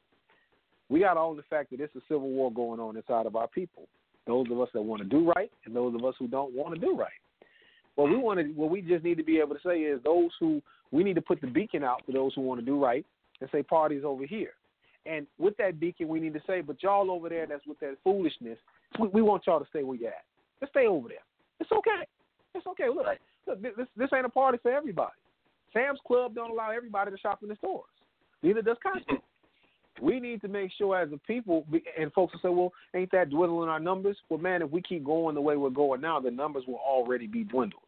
we 0.88 1.00
gotta 1.00 1.20
own 1.20 1.36
the 1.36 1.42
fact 1.42 1.70
that 1.70 1.76
there's 1.76 1.90
a 1.94 2.00
civil 2.08 2.30
war 2.30 2.50
going 2.50 2.80
on 2.80 2.96
inside 2.96 3.26
of 3.26 3.36
our 3.36 3.48
people. 3.48 3.86
Those 4.26 4.46
of 4.50 4.58
us 4.62 4.70
that 4.72 4.80
want 4.80 5.02
to 5.02 5.08
do 5.08 5.30
right 5.36 5.52
and 5.66 5.76
those 5.76 5.94
of 5.94 6.02
us 6.02 6.14
who 6.18 6.26
don't 6.26 6.54
want 6.54 6.74
to 6.74 6.80
do 6.80 6.96
right. 6.96 7.10
What 7.96 8.08
we 8.08 8.16
want 8.16 8.40
to 8.40 8.46
what 8.54 8.70
we 8.70 8.80
just 8.80 9.04
need 9.04 9.18
to 9.18 9.24
be 9.24 9.40
able 9.40 9.56
to 9.56 9.60
say 9.62 9.80
is 9.80 10.00
those 10.04 10.30
who 10.40 10.62
we 10.90 11.04
need 11.04 11.16
to 11.16 11.22
put 11.22 11.42
the 11.42 11.48
beacon 11.48 11.84
out 11.84 12.00
for 12.06 12.12
those 12.12 12.32
who 12.34 12.40
want 12.40 12.60
to 12.60 12.64
do 12.64 12.82
right 12.82 13.04
and 13.42 13.50
say 13.52 13.62
parties 13.62 14.04
over 14.06 14.24
here. 14.24 14.52
And 15.04 15.26
with 15.38 15.56
that 15.56 15.80
beacon, 15.80 16.08
we 16.08 16.20
need 16.20 16.34
to 16.34 16.42
say, 16.46 16.60
but 16.60 16.82
y'all 16.82 17.10
over 17.10 17.28
there 17.28 17.46
that's 17.46 17.66
with 17.66 17.80
that 17.80 17.96
foolishness, 18.04 18.58
we, 19.00 19.08
we 19.08 19.22
want 19.22 19.44
y'all 19.46 19.60
to 19.60 19.66
stay 19.70 19.82
where 19.82 19.96
you're 19.96 20.10
at. 20.10 20.24
Just 20.60 20.72
stay 20.72 20.86
over 20.86 21.08
there. 21.08 21.24
It's 21.60 21.72
okay. 21.72 22.06
It's 22.54 22.66
okay. 22.66 22.88
Look, 22.88 23.06
look 23.46 23.62
this, 23.62 23.86
this 23.96 24.08
ain't 24.14 24.26
a 24.26 24.28
party 24.28 24.58
for 24.62 24.70
everybody. 24.70 25.12
Sam's 25.72 25.98
Club 26.06 26.34
don't 26.34 26.50
allow 26.50 26.70
everybody 26.70 27.10
to 27.10 27.18
shop 27.18 27.40
in 27.42 27.48
the 27.48 27.56
stores. 27.56 27.84
Neither 28.42 28.62
does 28.62 28.76
Costco. 28.84 29.18
we 30.00 30.20
need 30.20 30.40
to 30.42 30.48
make 30.48 30.70
sure 30.76 31.00
as 31.00 31.10
a 31.12 31.18
people, 31.26 31.64
and 31.98 32.12
folks 32.12 32.34
will 32.34 32.40
say, 32.40 32.54
well, 32.54 32.72
ain't 32.94 33.10
that 33.12 33.30
dwindling 33.30 33.68
our 33.68 33.80
numbers? 33.80 34.16
Well, 34.28 34.38
man, 34.40 34.62
if 34.62 34.70
we 34.70 34.82
keep 34.82 35.04
going 35.04 35.34
the 35.34 35.40
way 35.40 35.56
we're 35.56 35.70
going 35.70 36.00
now, 36.00 36.20
the 36.20 36.30
numbers 36.30 36.64
will 36.66 36.80
already 36.84 37.26
be 37.26 37.44
dwindled. 37.44 37.82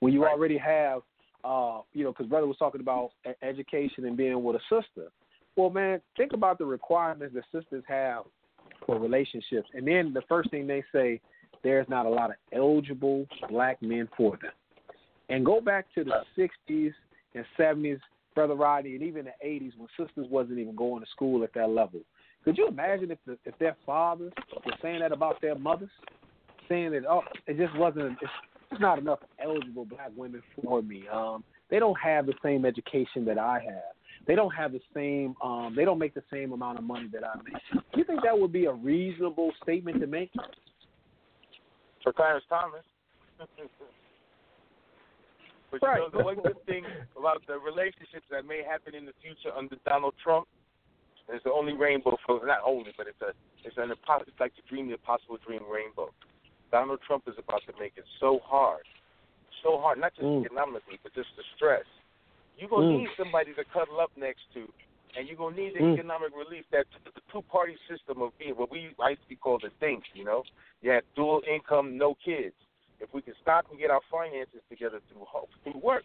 When 0.00 0.12
you 0.12 0.22
Right. 0.24 0.32
already 0.32 0.58
have, 0.58 1.02
uh, 1.44 1.80
you 1.92 2.04
know, 2.04 2.12
because 2.12 2.26
brother 2.26 2.46
was 2.46 2.56
talking 2.58 2.80
about 2.80 3.12
education 3.42 4.04
and 4.04 4.16
being 4.16 4.42
with 4.42 4.56
a 4.56 4.60
sister. 4.68 5.10
Well, 5.56 5.70
man, 5.70 6.00
think 6.16 6.32
about 6.32 6.58
the 6.58 6.64
requirements 6.64 7.34
that 7.34 7.44
sisters 7.52 7.84
have 7.88 8.24
for 8.86 8.98
relationships, 8.98 9.68
and 9.74 9.86
then 9.86 10.12
the 10.12 10.22
first 10.28 10.50
thing 10.50 10.66
they 10.66 10.82
say, 10.92 11.20
there's 11.62 11.88
not 11.88 12.06
a 12.06 12.08
lot 12.08 12.30
of 12.30 12.36
eligible 12.52 13.26
black 13.48 13.80
men 13.82 14.08
for 14.16 14.32
them. 14.42 14.50
And 15.28 15.44
go 15.44 15.60
back 15.60 15.86
to 15.94 16.04
the 16.04 16.22
'60s 16.36 16.92
and 17.34 17.44
'70s, 17.58 18.00
brother 18.34 18.54
Rodney, 18.54 18.94
and 18.94 19.02
even 19.02 19.26
the 19.26 19.46
'80s 19.46 19.72
when 19.76 19.88
sisters 19.96 20.26
wasn't 20.30 20.58
even 20.58 20.74
going 20.74 21.02
to 21.02 21.10
school 21.10 21.44
at 21.44 21.54
that 21.54 21.68
level. 21.68 22.00
Could 22.44 22.58
you 22.58 22.66
imagine 22.66 23.10
if 23.10 23.18
the, 23.26 23.38
if 23.44 23.56
their 23.58 23.76
fathers 23.86 24.32
were 24.64 24.72
saying 24.82 25.00
that 25.00 25.12
about 25.12 25.40
their 25.40 25.54
mothers, 25.54 25.90
saying 26.68 26.90
that 26.92 27.04
oh, 27.08 27.22
it 27.46 27.56
just 27.56 27.76
wasn't, 27.78 28.18
it's, 28.20 28.32
it's 28.72 28.80
not 28.80 28.98
enough 28.98 29.20
eligible 29.42 29.84
black 29.84 30.10
women 30.16 30.42
for 30.60 30.82
me. 30.82 31.04
Um, 31.12 31.44
they 31.70 31.78
don't 31.78 31.98
have 32.02 32.26
the 32.26 32.34
same 32.42 32.64
education 32.64 33.24
that 33.26 33.38
I 33.38 33.60
have. 33.64 33.94
They 34.26 34.34
don't 34.34 34.54
have 34.54 34.72
the 34.72 34.80
same. 34.94 35.34
Um, 35.42 35.74
they 35.76 35.84
don't 35.84 35.98
make 35.98 36.14
the 36.14 36.22
same 36.32 36.52
amount 36.52 36.78
of 36.78 36.84
money 36.84 37.08
that 37.12 37.24
I 37.24 37.34
make. 37.42 37.54
Do 37.92 37.98
you 37.98 38.04
think 38.04 38.22
that 38.22 38.38
would 38.38 38.52
be 38.52 38.66
a 38.66 38.72
reasonable 38.72 39.52
statement 39.62 40.00
to 40.00 40.06
make? 40.06 40.30
For 42.02 42.12
Clarence 42.12 42.44
Thomas. 42.48 42.84
but 43.38 43.48
you 45.82 45.88
Right. 45.88 45.98
know, 45.98 46.10
the 46.10 46.22
one 46.22 46.36
good 46.36 46.56
thing 46.66 46.84
about 47.18 47.42
the 47.46 47.58
relationships 47.58 48.26
that 48.30 48.46
may 48.46 48.62
happen 48.62 48.94
in 48.94 49.06
the 49.06 49.12
future 49.22 49.50
under 49.56 49.76
Donald 49.84 50.14
Trump 50.22 50.46
is 51.32 51.40
the 51.44 51.52
only 51.52 51.72
rainbow 51.72 52.16
for 52.26 52.44
not 52.46 52.58
only, 52.64 52.92
but 52.96 53.06
it's 53.06 53.20
a 53.22 53.32
it's 53.64 53.76
an 53.78 53.90
impo- 53.90 54.22
it's 54.22 54.38
like 54.40 54.52
the 54.56 54.62
dream, 54.68 54.88
the 54.88 54.94
impossible 54.94 55.38
dream 55.46 55.62
rainbow. 55.70 56.10
Donald 56.70 57.00
Trump 57.06 57.24
is 57.28 57.34
about 57.38 57.62
to 57.66 57.72
make 57.78 57.92
it 57.96 58.04
so 58.18 58.40
hard, 58.44 58.82
so 59.62 59.78
hard, 59.78 59.98
not 59.98 60.14
just 60.14 60.26
Mm. 60.26 60.44
economically, 60.44 60.98
but 61.02 61.14
just 61.14 61.34
the 61.36 61.44
stress. 61.54 61.86
You're 62.62 62.70
gonna 62.70 62.94
Mm. 62.94 62.98
need 63.00 63.10
somebody 63.16 63.52
to 63.54 63.64
cuddle 63.64 63.98
up 63.98 64.16
next 64.16 64.46
to, 64.54 64.72
and 65.16 65.26
you're 65.26 65.36
gonna 65.36 65.56
need 65.56 65.74
the 65.74 65.80
Mm. 65.80 65.94
economic 65.98 66.32
relief 66.32 66.64
that 66.70 66.86
the 67.02 67.20
two-party 67.32 67.76
system 67.88 68.22
of 68.22 68.38
being 68.38 68.54
what 68.54 68.70
we 68.70 68.94
I 69.00 69.10
used 69.10 69.22
to 69.22 69.28
be 69.28 69.34
called 69.34 69.62
the 69.62 69.70
think. 69.82 70.04
You 70.14 70.22
know, 70.22 70.44
you 70.80 70.92
had 70.92 71.02
dual 71.16 71.42
income, 71.44 71.98
no 71.98 72.14
kids. 72.14 72.54
If 73.00 73.12
we 73.12 73.20
can 73.20 73.34
stop 73.42 73.68
and 73.70 73.80
get 73.80 73.90
our 73.90 74.00
finances 74.02 74.62
together 74.68 75.00
through 75.08 75.24
ho- 75.24 75.48
through 75.64 75.80
work, 75.80 76.04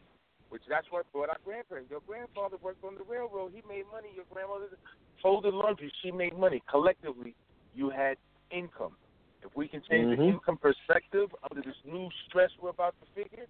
which 0.49 0.63
that's 0.65 0.89
what 0.89 1.05
brought 1.11 1.29
our 1.29 1.37
grandparents. 1.45 1.91
Your 1.91 2.01
grandfather 2.01 2.57
worked 2.57 2.83
on 2.83 2.95
the 2.95 3.03
railroad. 3.03 3.51
He 3.53 3.61
made 3.69 3.85
money. 3.91 4.09
Your 4.15 4.25
grandmother 4.25 4.79
folded 5.21 5.53
laundry. 5.53 5.91
She 6.01 6.09
made 6.09 6.35
money. 6.35 6.63
Collectively, 6.67 7.35
you 7.75 7.91
had 7.91 8.17
income. 8.49 8.97
If 9.43 9.55
we 9.55 9.67
can 9.67 9.83
change 9.83 10.09
the 10.09 10.23
Mhm. 10.23 10.29
income 10.29 10.57
perspective 10.57 11.35
under 11.43 11.61
this 11.61 11.77
new 11.85 12.09
stress 12.25 12.49
we're 12.57 12.69
about 12.69 12.95
to 12.99 13.05
figure, 13.13 13.45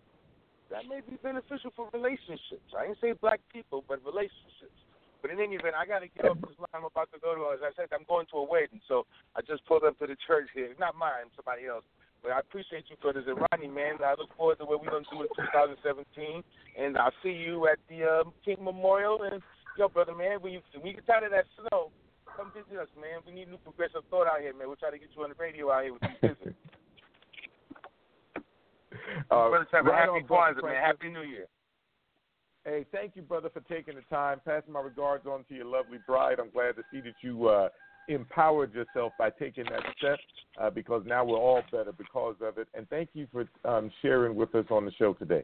that 0.70 0.88
may 0.88 1.02
be 1.02 1.16
beneficial 1.24 1.72
for 1.76 1.90
relationships. 1.94 2.68
I 2.76 2.88
didn't 2.88 3.00
say 3.00 3.14
black 3.14 3.40
people, 3.52 3.84
but 3.88 4.04
relationships. 4.04 4.76
But 5.22 5.32
in 5.32 5.42
any 5.42 5.56
event, 5.58 5.74
I 5.74 5.86
got 5.86 6.06
to 6.06 6.10
get 6.12 6.30
off 6.30 6.38
this 6.46 6.58
line. 6.60 6.78
I'm 6.78 6.86
about 6.86 7.10
to 7.12 7.20
go 7.20 7.34
to, 7.34 7.50
as 7.56 7.64
I 7.66 7.74
said, 7.74 7.90
I'm 7.90 8.06
going 8.06 8.30
to 8.32 8.38
a 8.38 8.46
wedding. 8.46 8.82
So 8.88 9.10
I 9.36 9.42
just 9.42 9.66
pulled 9.66 9.84
up 9.84 9.98
to 10.00 10.06
the 10.06 10.16
church 10.28 10.48
here. 10.54 10.70
Not 10.78 10.94
mine, 10.94 11.34
somebody 11.36 11.66
else. 11.66 11.84
But 12.22 12.32
I 12.34 12.40
appreciate 12.40 12.86
you, 12.90 12.98
brothers. 13.02 13.26
And 13.26 13.38
Rodney, 13.38 13.68
man, 13.68 13.98
I 14.04 14.14
look 14.14 14.30
forward 14.38 14.60
to 14.60 14.66
what 14.66 14.82
we're 14.82 14.94
going 14.94 15.06
to 15.06 15.14
do 15.14 15.26
in 15.26 15.32
2017. 15.82 16.44
And 16.78 16.98
I'll 16.98 17.16
see 17.24 17.34
you 17.34 17.66
at 17.68 17.82
the 17.90 18.06
um, 18.06 18.34
King 18.46 18.62
Memorial. 18.62 19.26
And, 19.26 19.42
yo, 19.78 19.90
brother, 19.90 20.14
man, 20.14 20.38
when 20.42 20.54
you, 20.54 20.62
when 20.78 20.94
you 20.94 21.02
get 21.02 21.08
tired 21.08 21.26
of 21.26 21.32
that 21.34 21.50
snow, 21.58 21.90
come 22.38 22.54
visit 22.54 22.78
us, 22.78 22.92
man. 22.94 23.26
We 23.26 23.34
need 23.34 23.50
new 23.50 23.58
progressive 23.58 24.06
thought 24.10 24.30
out 24.30 24.42
here, 24.42 24.54
man. 24.54 24.70
We'll 24.70 24.78
try 24.78 24.92
to 24.94 25.02
get 25.02 25.10
you 25.16 25.24
on 25.26 25.34
the 25.34 25.40
radio 25.42 25.72
out 25.74 25.84
here 25.84 25.94
with 25.94 26.06
you 26.06 26.30
visit. 26.30 26.56
Uh, 29.32 29.50
brothers, 29.50 29.68
have 29.72 29.86
a 29.86 29.90
right 29.90 30.08
happy 30.08 30.26
Kwanzaa, 30.28 30.64
man. 30.64 30.84
Happy 30.84 31.10
New 31.10 31.22
Year. 31.22 31.46
Hey, 32.66 32.86
thank 32.92 33.16
you, 33.16 33.22
brother, 33.22 33.50
for 33.50 33.62
taking 33.62 33.96
the 33.96 34.02
time. 34.14 34.42
Passing 34.46 34.74
my 34.74 34.82
regards 34.82 35.26
on 35.26 35.46
to 35.46 35.56
your 35.56 35.66
lovely 35.66 36.00
bride. 36.06 36.40
I'm 36.40 36.50
glad 36.50 36.76
to 36.76 36.84
see 36.92 37.00
that 37.02 37.14
you 37.22 37.48
uh, 37.48 37.70
empowered 38.10 38.74
yourself 38.74 39.14
by 39.18 39.30
taking 39.30 39.64
that 39.66 39.84
step 39.98 40.20
uh, 40.60 40.70
because 40.70 41.04
now 41.06 41.24
we're 41.24 41.38
all 41.38 41.62
better 41.72 41.92
because 41.92 42.36
of 42.42 42.58
it. 42.58 42.68
And 42.74 42.90
thank 42.90 43.10
you 43.14 43.28
for 43.32 43.46
um, 43.64 43.90
sharing 44.02 44.36
with 44.36 44.54
us 44.56 44.66
on 44.70 44.86
the 44.86 44.92
show 44.92 45.14
today. 45.14 45.44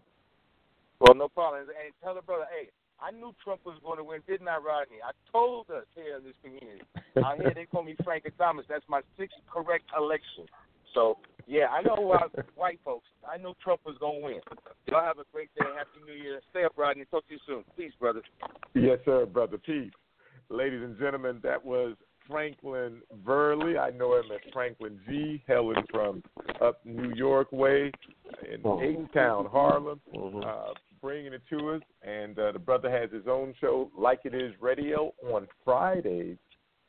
Well, 0.99 1.15
no 1.15 1.30
problem. 1.30 1.61
And 1.61 1.94
tell 2.03 2.15
the 2.15 2.22
brother, 2.22 2.45
hey, 2.52 2.69
I 3.02 3.11
knew 3.11 3.34
Trump 3.44 3.61
was 3.65 3.77
going 3.84 3.98
to 3.98 4.03
win, 4.03 4.22
didn't 4.27 4.48
I, 4.48 4.57
Rodney? 4.57 4.98
I 5.03 5.11
told 5.31 5.69
us 5.69 5.85
here 5.95 6.18
in 6.18 6.23
this 6.23 6.35
community. 6.44 6.84
Out 7.23 7.38
here, 7.38 7.52
they 7.53 7.65
call 7.65 7.84
me 7.84 7.95
Frank 8.03 8.26
and 8.26 8.38
Thomas. 8.38 8.65
That's 8.69 8.85
my 8.88 9.02
sixth 9.18 9.35
correct 9.52 9.85
election. 9.98 10.45
So, 10.94 11.18
yeah, 11.48 11.68
I 11.68 11.82
know 11.82 12.11
uh, 12.11 12.41
white 12.56 12.80
folks. 12.84 13.07
I 13.28 13.38
know 13.38 13.53
Trump 13.64 13.82
was 13.86 13.95
going 13.99 14.22
to 14.22 14.26
win. 14.26 14.40
Y'all 14.88 15.03
have 15.03 15.20
a 15.20 15.24
great 15.32 15.49
day. 15.56 15.65
Happy 15.76 16.06
New 16.06 16.22
Year. 16.22 16.41
Stay 16.52 16.64
up, 16.64 16.74
Rodney. 16.78 17.06
Talk 17.06 17.28
to 17.28 17.34
you 17.34 17.40
soon. 17.45 17.64
Peace, 17.78 17.94
brother. 17.99 18.22
Yes, 18.74 18.99
sir, 19.06 19.26
brother. 19.26 19.57
Peace. 19.57 19.91
Ladies 20.49 20.82
and 20.84 20.98
gentlemen, 20.99 21.40
that 21.44 21.64
was 21.64 21.95
Franklin 22.28 23.02
Verley. 23.26 23.80
I 23.80 23.90
know 23.91 24.15
him 24.15 24.26
as 24.34 24.40
Franklin 24.52 24.99
Z. 25.07 25.44
Helen 25.48 25.84
from 25.91 26.24
up 26.61 26.80
New 26.86 27.14
York 27.15 27.52
way 27.52 27.91
in 28.52 29.07
Town, 29.14 29.48
Harlem, 29.52 29.99
uh, 30.45 30.74
bringing 31.02 31.34
it 31.34 31.41
to 31.49 31.72
us. 31.72 31.82
And 32.03 32.38
uh, 32.38 32.52
the 32.52 32.60
brother 32.60 32.90
has 32.90 33.11
his 33.11 33.28
own 33.28 33.53
show, 33.60 33.90
Like 33.98 34.22
It 34.26 34.34
Is 34.34 34.53
Radio, 34.61 35.14
on 35.32 35.48
Fridays 35.64 36.38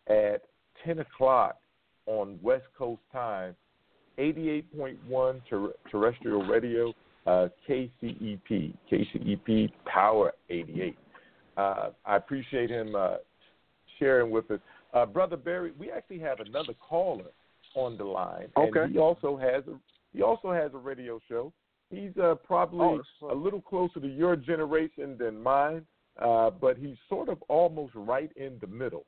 at 0.09 0.43
10 0.85 1.01
o'clock 1.01 1.57
on 2.07 2.39
West 2.43 2.67
Coast 2.77 3.01
time, 3.13 3.57
88.1 4.19 5.41
ter- 5.49 5.73
terrestrial 5.91 6.45
radio, 6.47 6.93
uh, 7.27 7.49
KCEP, 7.69 8.74
KCEP 8.91 9.70
Power 9.86 10.32
88. 10.51 10.97
Uh, 11.57 11.91
I 12.05 12.16
appreciate 12.16 12.70
him 12.70 12.95
uh, 12.97 13.16
sharing 13.99 14.31
with 14.31 14.51
us. 14.51 14.61
Uh, 14.93 15.07
Brother 15.07 15.36
Barry, 15.36 15.73
we 15.78 15.91
actually 15.91 16.19
have 16.20 16.41
another 16.41 16.74
caller 16.74 17.31
on 17.74 17.97
the 17.97 18.05
line, 18.05 18.49
Okay. 18.57 18.81
and 18.82 18.93
he 18.93 18.99
also 18.99 19.36
has 19.36 19.65
a 19.66 19.78
he 20.12 20.23
also 20.23 20.53
has 20.53 20.70
a 20.74 20.78
radio 20.78 21.19
show. 21.28 21.53
He's 21.91 22.16
uh, 22.23 22.36
probably 22.45 23.01
Oh, 23.20 23.32
a 23.32 23.35
little 23.35 23.61
closer 23.61 23.99
to 23.99 24.07
your 24.07 24.36
generation 24.36 25.16
than 25.19 25.43
mine, 25.43 25.85
uh, 26.23 26.51
but 26.51 26.77
he's 26.77 26.97
sort 27.09 27.28
of 27.28 27.43
almost 27.49 27.93
right 27.97 28.31
in 28.36 28.57
the 28.61 28.69
middle. 28.69 29.07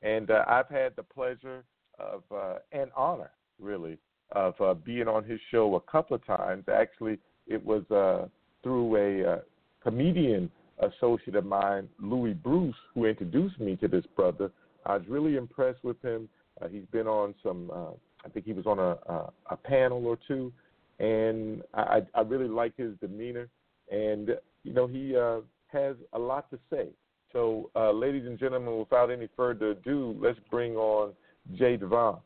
And 0.00 0.30
uh, 0.30 0.44
I've 0.48 0.68
had 0.70 0.96
the 0.96 1.02
pleasure 1.02 1.62
of 1.98 2.22
uh, 2.34 2.54
and 2.72 2.90
honor, 2.96 3.30
really, 3.60 3.98
of 4.32 4.54
uh, 4.60 4.74
being 4.74 5.08
on 5.08 5.24
his 5.24 5.40
show 5.50 5.74
a 5.76 5.80
couple 5.90 6.16
of 6.16 6.26
times. 6.26 6.64
Actually, 6.72 7.18
it 7.46 7.64
was 7.64 7.88
uh, 7.90 8.26
through 8.62 8.96
a 8.96 9.32
uh, 9.32 9.38
comedian 9.82 10.50
associate 10.80 11.36
of 11.36 11.46
mine, 11.46 11.88
Louis 12.00 12.34
Bruce, 12.34 12.74
who 12.94 13.06
introduced 13.06 13.58
me 13.60 13.76
to 13.76 13.88
this 13.88 14.04
brother. 14.14 14.50
I 14.84 14.96
was 14.96 15.06
really 15.08 15.36
impressed 15.36 15.82
with 15.82 16.00
him. 16.02 16.28
Uh, 16.60 16.68
he's 16.68 16.84
been 16.92 17.06
on 17.06 17.34
some, 17.42 17.70
uh, 17.72 17.90
I 18.24 18.28
think 18.32 18.46
he 18.46 18.52
was 18.52 18.66
on 18.66 18.78
a, 18.78 18.96
a, 19.12 19.32
a 19.50 19.56
panel 19.56 20.06
or 20.06 20.18
two, 20.26 20.52
and 20.98 21.62
I, 21.74 22.02
I 22.14 22.20
really 22.22 22.48
like 22.48 22.76
his 22.76 22.92
demeanor. 23.00 23.48
And, 23.90 24.30
you 24.64 24.72
know, 24.72 24.86
he 24.86 25.16
uh, 25.16 25.40
has 25.68 25.96
a 26.12 26.18
lot 26.18 26.50
to 26.50 26.58
say. 26.70 26.88
So, 27.32 27.70
uh, 27.76 27.92
ladies 27.92 28.26
and 28.26 28.38
gentlemen, 28.38 28.78
without 28.78 29.10
any 29.10 29.28
further 29.36 29.70
ado, 29.70 30.16
let's 30.20 30.38
bring 30.50 30.76
on 30.76 31.12
Jay 31.54 31.76
Devon. 31.76 32.16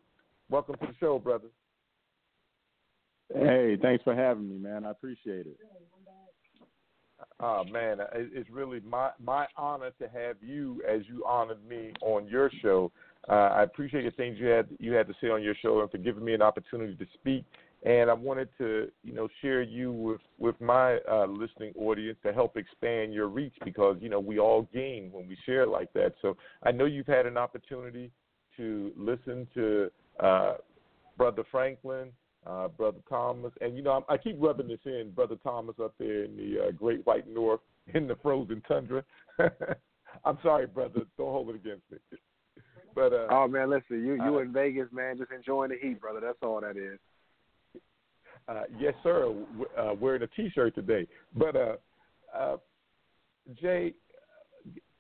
Welcome 0.49 0.77
to 0.77 0.87
the 0.87 0.95
show, 1.01 1.19
brother. 1.19 1.49
Hey, 3.33 3.77
thanks 3.81 4.03
for 4.03 4.15
having 4.15 4.49
me, 4.49 4.59
man. 4.59 4.85
I 4.85 4.91
appreciate 4.91 5.47
it. 5.47 5.59
Oh 7.39 7.65
man, 7.65 7.99
it's 8.15 8.51
really 8.51 8.81
my 8.81 9.11
my 9.23 9.47
honor 9.57 9.91
to 10.01 10.09
have 10.09 10.37
you 10.43 10.83
as 10.89 11.03
you 11.07 11.25
honored 11.27 11.65
me 11.67 11.93
on 12.03 12.27
your 12.27 12.51
show. 12.63 12.91
Uh, 13.29 13.33
I 13.55 13.63
appreciate 13.63 14.05
the 14.05 14.11
things 14.13 14.39
you 14.39 14.47
had 14.47 14.69
you 14.79 14.93
had 14.93 15.07
to 15.07 15.15
say 15.21 15.29
on 15.29 15.43
your 15.43 15.55
show 15.55 15.81
and 15.81 15.91
for 15.91 15.99
giving 15.99 16.25
me 16.25 16.35
an 16.35 16.43
opportunity 16.43 16.95
to 16.97 17.07
speak. 17.15 17.45
And 17.83 18.11
I 18.11 18.15
wanted 18.15 18.49
to, 18.59 18.91
you 19.03 19.15
know, 19.15 19.29
share 19.41 19.63
you 19.63 19.93
with 19.93 20.21
with 20.39 20.61
my 20.61 20.99
uh, 21.11 21.27
listening 21.27 21.73
audience 21.79 22.19
to 22.25 22.33
help 22.33 22.57
expand 22.57 23.15
your 23.15 23.29
reach 23.29 23.55
because 23.65 23.97
you 24.01 24.09
know 24.09 24.21
we 24.21 24.39
all 24.39 24.69
gain 24.73 25.11
when 25.13 25.29
we 25.29 25.37
share 25.47 25.67
like 25.67 25.93
that. 25.95 26.15
So 26.21 26.37
I 26.63 26.73
know 26.73 26.85
you've 26.87 27.07
had 27.07 27.27
an 27.27 27.37
opportunity 27.37 28.11
to 28.57 28.93
listen 28.97 29.47
to 29.55 29.91
uh, 30.23 30.55
Brother 31.17 31.45
Franklin, 31.51 32.13
uh, 32.47 32.69
Brother 32.69 32.99
Thomas, 33.09 33.53
and 33.61 33.77
you 33.77 33.83
know 33.83 33.93
I'm, 33.93 34.03
I 34.09 34.17
keep 34.17 34.37
rubbing 34.39 34.69
this 34.69 34.81
in, 34.85 35.13
Brother 35.15 35.37
Thomas 35.43 35.77
up 35.83 35.95
there 35.99 36.25
in 36.25 36.37
the 36.37 36.69
uh, 36.69 36.71
Great 36.73 37.05
White 37.07 37.29
North 37.29 37.61
in 37.95 38.07
the 38.07 38.17
frozen 38.17 38.63
tundra. 38.67 39.05
I'm 40.25 40.39
sorry, 40.43 40.67
brother, 40.67 41.03
don't 41.17 41.31
hold 41.31 41.51
it 41.51 41.57
against 41.57 41.91
me. 41.91 41.99
But 42.93 43.13
uh, 43.13 43.29
Oh 43.31 43.47
man, 43.47 43.71
listen, 43.71 44.05
you 44.05 44.15
you 44.15 44.39
Uh, 44.39 44.39
in 44.39 44.53
Vegas, 44.53 44.89
man, 44.91 45.17
just 45.17 45.31
enjoying 45.31 45.71
the 45.71 45.77
heat, 45.81 46.01
brother. 46.01 46.19
That's 46.21 46.39
all 46.43 46.61
that 46.61 46.77
is. 46.77 46.99
Uh, 48.49 48.63
yes, 48.81 48.95
sir. 49.05 49.33
Uh, 49.79 49.95
wearing 50.01 50.23
a 50.23 50.27
T-shirt 50.27 50.75
today. 50.75 51.07
But 51.37 51.55
uh, 51.55 51.77
uh, 52.37 52.57
Jay, 53.63 53.95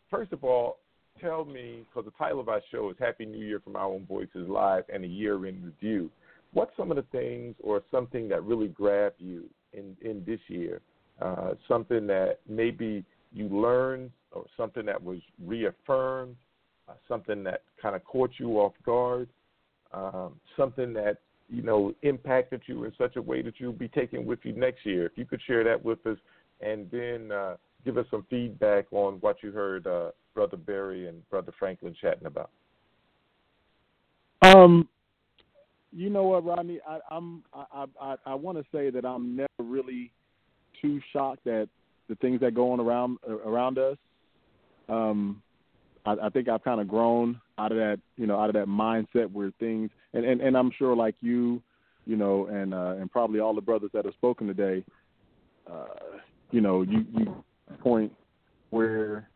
first 0.08 0.32
of 0.32 0.44
all, 0.44 0.78
tell 1.20 1.44
me, 1.44 1.84
because 1.88 2.04
the 2.04 2.16
title 2.16 2.38
of 2.38 2.48
our 2.48 2.60
show 2.70 2.90
is 2.90 2.96
Happy 3.00 3.26
New 3.26 3.44
Year 3.44 3.58
from 3.58 3.74
Our 3.74 3.86
Own 3.86 4.06
Voices 4.06 4.48
Live 4.48 4.84
and 4.92 5.04
a 5.04 5.08
Year 5.08 5.46
in 5.46 5.62
Review, 5.64 6.10
what's 6.52 6.76
some 6.76 6.90
of 6.90 6.96
the 6.96 7.04
things 7.12 7.54
or 7.62 7.82
something 7.90 8.28
that 8.28 8.42
really 8.44 8.68
grabbed 8.68 9.16
you 9.18 9.44
in, 9.72 9.96
in 10.02 10.24
this 10.26 10.40
year? 10.48 10.80
Uh, 11.20 11.54
something 11.68 12.06
that 12.06 12.38
maybe 12.48 13.04
you 13.32 13.48
learned 13.48 14.10
or 14.32 14.44
something 14.56 14.86
that 14.86 15.02
was 15.02 15.18
reaffirmed, 15.44 16.36
uh, 16.88 16.92
something 17.08 17.42
that 17.44 17.62
kind 17.80 17.94
of 17.94 18.04
caught 18.04 18.30
you 18.38 18.58
off 18.58 18.72
guard, 18.84 19.28
um, 19.92 20.34
something 20.56 20.92
that 20.92 21.18
you 21.48 21.62
know 21.62 21.92
impacted 22.02 22.62
you 22.66 22.84
in 22.84 22.92
such 22.96 23.16
a 23.16 23.22
way 23.22 23.42
that 23.42 23.54
you'll 23.58 23.72
be 23.72 23.88
taking 23.88 24.24
with 24.24 24.38
you 24.44 24.52
next 24.52 24.86
year. 24.86 25.06
If 25.06 25.12
you 25.16 25.24
could 25.24 25.40
share 25.46 25.64
that 25.64 25.84
with 25.84 26.04
us, 26.06 26.16
and 26.60 26.90
then 26.90 27.32
uh, 27.32 27.56
give 27.84 27.98
us 27.98 28.06
some 28.10 28.24
feedback 28.30 28.86
on 28.92 29.14
what 29.14 29.42
you 29.42 29.52
heard 29.52 29.86
uh, 29.86 30.10
Brother 30.34 30.56
Barry 30.56 31.08
and 31.08 31.28
Brother 31.28 31.52
Franklin 31.58 31.94
chatting 32.00 32.26
about. 32.26 32.50
Um, 34.42 34.88
you 35.92 36.10
know 36.10 36.24
what, 36.24 36.44
Rodney? 36.44 36.80
I, 36.86 36.98
I'm 37.10 37.42
I 37.52 37.84
I, 38.00 38.16
I 38.26 38.34
want 38.34 38.58
to 38.58 38.64
say 38.72 38.90
that 38.90 39.04
I'm 39.04 39.36
never 39.36 39.48
really 39.58 40.12
too 40.80 41.00
shocked 41.12 41.46
at 41.46 41.68
the 42.08 42.14
things 42.16 42.40
that 42.40 42.54
go 42.54 42.72
on 42.72 42.80
around 42.80 43.18
around 43.28 43.78
us. 43.78 43.96
Um, 44.88 45.42
I, 46.04 46.16
I 46.24 46.28
think 46.30 46.48
I've 46.48 46.64
kind 46.64 46.80
of 46.80 46.88
grown 46.88 47.40
out 47.58 47.72
of 47.72 47.78
that, 47.78 48.00
you 48.16 48.26
know, 48.26 48.40
out 48.40 48.48
of 48.48 48.54
that 48.54 48.66
mindset 48.66 49.30
where 49.32 49.52
things, 49.60 49.90
and 50.12 50.24
and, 50.24 50.40
and 50.40 50.56
I'm 50.56 50.70
sure 50.78 50.94
like 50.96 51.14
you, 51.20 51.62
you 52.06 52.16
know, 52.16 52.46
and 52.46 52.74
uh, 52.74 52.94
and 52.98 53.10
probably 53.10 53.40
all 53.40 53.54
the 53.54 53.60
brothers 53.60 53.90
that 53.94 54.04
have 54.04 54.14
spoken 54.14 54.46
today, 54.46 54.84
uh, 55.70 55.86
you 56.50 56.60
know, 56.60 56.82
you 56.82 57.04
you 57.16 57.44
point 57.80 58.12
where 58.70 59.28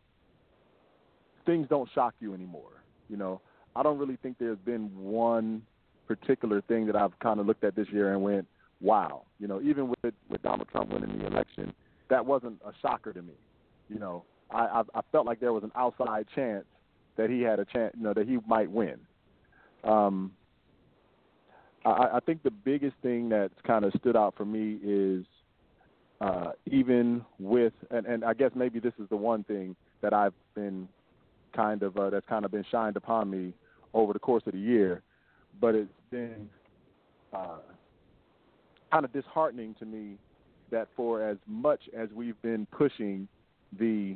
things 1.45 1.67
don't 1.69 1.89
shock 1.93 2.13
you 2.19 2.33
anymore. 2.33 2.83
You 3.09 3.17
know, 3.17 3.41
I 3.75 3.83
don't 3.83 3.97
really 3.97 4.17
think 4.21 4.37
there's 4.39 4.57
been 4.65 4.89
one 4.95 5.61
particular 6.07 6.61
thing 6.61 6.85
that 6.87 6.95
I've 6.95 7.17
kind 7.19 7.39
of 7.39 7.45
looked 7.45 7.63
at 7.63 7.75
this 7.75 7.87
year 7.91 8.13
and 8.13 8.21
went, 8.21 8.47
wow. 8.81 9.23
You 9.39 9.47
know, 9.47 9.61
even 9.61 9.89
with 9.89 10.13
with 10.29 10.41
Donald 10.41 10.67
Trump 10.71 10.91
winning 10.91 11.17
the 11.17 11.27
election, 11.27 11.73
that 12.09 12.25
wasn't 12.25 12.59
a 12.65 12.71
shocker 12.81 13.13
to 13.13 13.21
me. 13.21 13.33
You 13.89 13.99
know, 13.99 14.23
I 14.51 14.65
I, 14.65 14.81
I 14.95 15.01
felt 15.11 15.25
like 15.25 15.39
there 15.39 15.53
was 15.53 15.63
an 15.63 15.71
outside 15.75 16.25
chance 16.33 16.65
that 17.17 17.29
he 17.29 17.41
had 17.41 17.59
a 17.59 17.65
chance, 17.65 17.93
you 17.97 18.03
know, 18.03 18.13
that 18.13 18.27
he 18.27 18.37
might 18.47 18.69
win. 18.69 18.99
Um, 19.83 20.31
I, 21.85 22.09
I 22.15 22.19
think 22.25 22.43
the 22.43 22.51
biggest 22.51 22.95
thing 23.01 23.29
that's 23.29 23.53
kind 23.65 23.85
of 23.85 23.93
stood 23.99 24.15
out 24.15 24.35
for 24.35 24.45
me 24.45 24.79
is 24.83 25.25
uh, 26.21 26.51
even 26.65 27.23
with, 27.39 27.73
and, 27.91 28.05
and 28.05 28.25
I 28.25 28.33
guess 28.33 28.51
maybe 28.55 28.79
this 28.79 28.93
is 28.99 29.07
the 29.09 29.15
one 29.15 29.43
thing 29.43 29.75
that 30.01 30.13
I've 30.13 30.33
been 30.55 30.87
kind 31.55 31.83
of 31.83 31.97
uh, 31.97 32.09
that's 32.09 32.27
kind 32.27 32.45
of 32.45 32.51
been 32.51 32.65
shined 32.69 32.97
upon 32.97 33.29
me 33.29 33.53
over 33.93 34.11
the 34.11 34.19
course 34.19 34.43
of 34.45 34.53
the 34.53 34.59
year, 34.59 35.01
but 35.59 35.75
it's 35.75 35.89
been 36.11 36.49
uh, 37.33 37.59
kind 38.91 39.05
of 39.05 39.13
disheartening 39.13 39.75
to 39.79 39.85
me 39.85 40.17
that 40.71 40.87
for 40.95 41.23
as 41.23 41.37
much 41.47 41.81
as 41.97 42.09
we've 42.13 42.41
been 42.41 42.65
pushing 42.71 43.27
the 43.79 44.15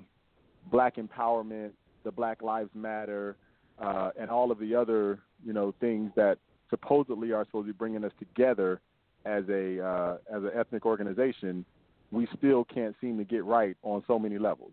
black 0.72 0.96
empowerment, 0.98 1.72
the 2.04 2.12
Black 2.12 2.42
Lives 2.42 2.70
Matter, 2.74 3.36
uh, 3.80 4.12
and 4.20 4.30
all 4.30 4.52
of 4.52 4.60
the 4.60 4.76
other 4.76 5.20
you 5.46 5.54
know 5.54 5.74
things 5.80 6.12
that 6.16 6.38
supposedly 6.70 7.32
are 7.32 7.46
supposed 7.46 7.68
to 7.68 7.74
be 7.74 7.78
bringing 7.78 8.04
us 8.04 8.12
together 8.20 8.82
as 9.26 9.44
a 9.50 9.84
uh, 9.84 10.18
as 10.34 10.44
an 10.44 10.52
ethnic 10.56 10.86
organization, 10.86 11.66
we 12.12 12.28
still 12.38 12.64
can't 12.66 12.96
seem 13.02 13.18
to 13.18 13.24
get 13.24 13.44
right 13.44 13.76
on 13.84 14.04
so 14.08 14.18
many 14.18 14.38
levels. 14.38 14.72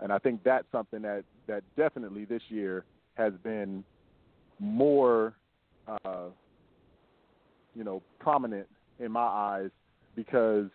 And 0.00 0.12
I 0.12 0.18
think 0.18 0.42
that's 0.44 0.66
something 0.72 1.02
that 1.02 1.24
that 1.46 1.62
definitely 1.76 2.24
this 2.24 2.42
year 2.48 2.84
has 3.14 3.32
been 3.42 3.84
more, 4.58 5.34
uh, 5.88 6.24
you 7.74 7.84
know, 7.84 8.02
prominent 8.18 8.66
in 8.98 9.12
my 9.12 9.20
eyes 9.20 9.70
because 10.14 10.66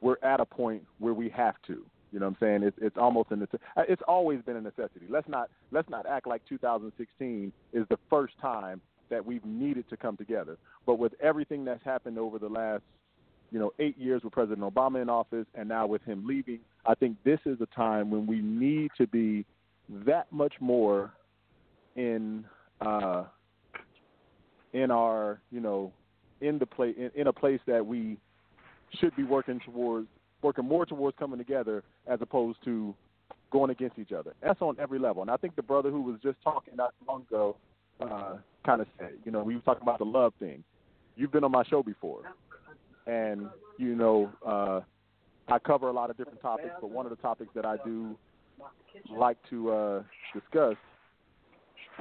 we're 0.00 0.18
at 0.22 0.40
a 0.40 0.44
point 0.44 0.82
where 0.98 1.14
we 1.14 1.28
have 1.30 1.54
to. 1.66 1.84
You 2.12 2.20
know 2.20 2.26
what 2.26 2.36
I'm 2.40 2.46
saying? 2.46 2.62
It's 2.62 2.76
it's 2.80 2.96
almost 2.96 3.30
an 3.32 3.46
it's 3.76 4.02
always 4.08 4.40
been 4.42 4.56
a 4.56 4.60
necessity. 4.60 5.06
Let's 5.08 5.28
not 5.28 5.50
let's 5.72 5.90
not 5.90 6.06
act 6.06 6.26
like 6.26 6.42
2016 6.48 7.52
is 7.72 7.84
the 7.90 7.98
first 8.08 8.34
time 8.40 8.80
that 9.10 9.24
we've 9.24 9.44
needed 9.44 9.88
to 9.90 9.96
come 9.96 10.16
together. 10.16 10.56
But 10.86 10.98
with 10.98 11.12
everything 11.20 11.64
that's 11.64 11.84
happened 11.84 12.18
over 12.18 12.38
the 12.38 12.48
last 12.48 12.82
you 13.50 13.58
know 13.58 13.72
eight 13.78 13.98
years 13.98 14.22
with 14.24 14.32
President 14.32 14.62
Obama 14.62 15.02
in 15.02 15.10
office 15.10 15.46
and 15.54 15.68
now 15.68 15.86
with 15.86 16.02
him 16.04 16.26
leaving, 16.26 16.60
I 16.86 16.94
think 16.94 17.16
this 17.24 17.40
is 17.44 17.60
a 17.60 17.66
time 17.66 18.10
when 18.10 18.26
we 18.26 18.40
need 18.40 18.90
to 18.96 19.06
be 19.06 19.44
that 20.06 20.32
much 20.32 20.54
more 20.60 21.12
in 21.94 22.44
uh, 22.80 23.24
in 24.72 24.90
our 24.90 25.40
you 25.50 25.60
know 25.60 25.92
in 26.40 26.58
the 26.58 26.66
place 26.66 26.94
in, 26.98 27.10
in 27.14 27.26
a 27.26 27.32
place 27.32 27.60
that 27.66 27.84
we 27.84 28.16
should 29.00 29.14
be 29.16 29.24
working 29.24 29.60
towards 29.64 30.08
working 30.42 30.64
more 30.64 30.86
towards 30.86 31.16
coming 31.18 31.38
together 31.38 31.82
as 32.06 32.18
opposed 32.22 32.58
to 32.64 32.94
going 33.50 33.70
against 33.70 33.98
each 33.98 34.12
other. 34.12 34.34
That's 34.42 34.60
on 34.60 34.76
every 34.78 34.98
level. 34.98 35.22
And 35.22 35.30
I 35.30 35.36
think 35.36 35.56
the 35.56 35.62
brother 35.62 35.90
who 35.90 36.02
was 36.02 36.16
just 36.22 36.36
talking 36.42 36.76
not 36.76 36.92
long 37.06 37.22
ago 37.22 37.56
uh, 38.00 38.36
kind 38.64 38.80
of 38.80 38.86
said, 38.98 39.12
you 39.24 39.32
know, 39.32 39.42
we 39.42 39.56
were 39.56 39.62
talking 39.62 39.82
about 39.82 39.98
the 39.98 40.04
love 40.04 40.32
thing. 40.38 40.62
You've 41.16 41.32
been 41.32 41.44
on 41.44 41.50
my 41.50 41.64
show 41.64 41.82
before, 41.82 42.22
and 43.06 43.48
you 43.76 43.96
know, 43.96 44.30
uh, 44.46 44.80
I 45.48 45.58
cover 45.58 45.88
a 45.88 45.92
lot 45.92 46.10
of 46.10 46.16
different 46.16 46.40
topics, 46.40 46.74
but 46.80 46.90
one 46.90 47.06
of 47.06 47.10
the 47.10 47.16
topics 47.16 47.50
that 47.56 47.64
I 47.64 47.76
do 47.84 48.16
like 49.10 49.36
to 49.50 49.72
uh, 49.72 50.02
discuss 50.32 50.76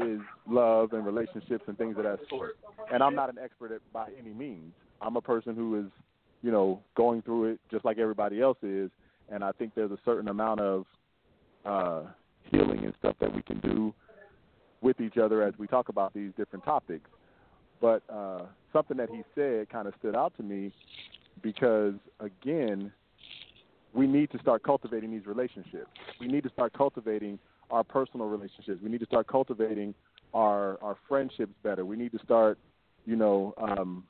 is 0.06 0.20
love 0.48 0.94
and 0.94 1.06
relationships 1.06 1.64
and 1.68 1.78
things 1.78 1.98
of 1.98 2.04
that 2.04 2.20
sort. 2.30 2.58
And 2.92 3.02
I'm 3.02 3.16
not 3.16 3.30
an 3.30 3.38
expert 3.44 3.72
at 3.72 3.82
by 3.94 4.10
any 4.20 4.34
means. 4.34 4.74
I'm 5.02 5.16
a 5.16 5.22
person 5.22 5.56
who 5.56 5.80
is 5.80 5.92
you 6.42 6.52
know, 6.52 6.82
going 6.96 7.22
through 7.22 7.46
it 7.46 7.60
just 7.72 7.86
like 7.86 7.98
everybody 7.98 8.42
else 8.42 8.58
is. 8.62 8.90
And 9.30 9.44
I 9.44 9.52
think 9.52 9.74
there's 9.76 9.92
a 9.92 9.98
certain 10.06 10.30
amount 10.30 10.60
of 10.62 10.86
uh, 11.66 12.02
healing 12.50 12.86
and 12.86 12.94
stuff 13.00 13.16
that 13.20 13.34
we 13.34 13.42
can 13.42 13.60
do 13.60 13.94
with 14.82 15.02
each 15.02 15.18
other 15.18 15.44
as 15.44 15.54
we 15.58 15.68
talk 15.68 15.90
about 15.90 16.14
these 16.14 16.32
different 16.38 16.64
topics. 16.64 17.10
But 17.82 18.04
uh, 18.10 18.44
something 18.72 18.98
that 18.98 19.10
he 19.10 19.24
said 19.36 19.70
kind 19.70 19.88
of 19.88 19.94
stood 20.00 20.16
out 20.16 20.36
to 20.38 20.44
me 20.44 20.72
because, 21.42 21.94
again, 22.20 22.92
we 23.94 24.08
need 24.08 24.32
to 24.32 24.40
start 24.40 24.64
cultivating 24.64 25.12
these 25.12 25.26
relationships. 25.26 25.90
We 26.20 26.28
need 26.28 26.44
to 26.44 26.50
start 26.50 26.74
cultivating 26.74 27.40
our 27.70 27.84
personal 27.84 28.28
relationships. 28.28 28.80
We 28.82 28.90
need 28.90 29.00
to 29.00 29.06
start 29.06 29.28
cultivating 29.28 29.94
our 30.34 30.82
our 30.82 30.98
friendships 31.08 31.54
better. 31.64 31.86
We 31.86 31.96
need 31.96 32.12
to 32.12 32.20
start, 32.24 32.58
you 33.06 33.16
know, 33.16 33.54
um, 33.58 34.04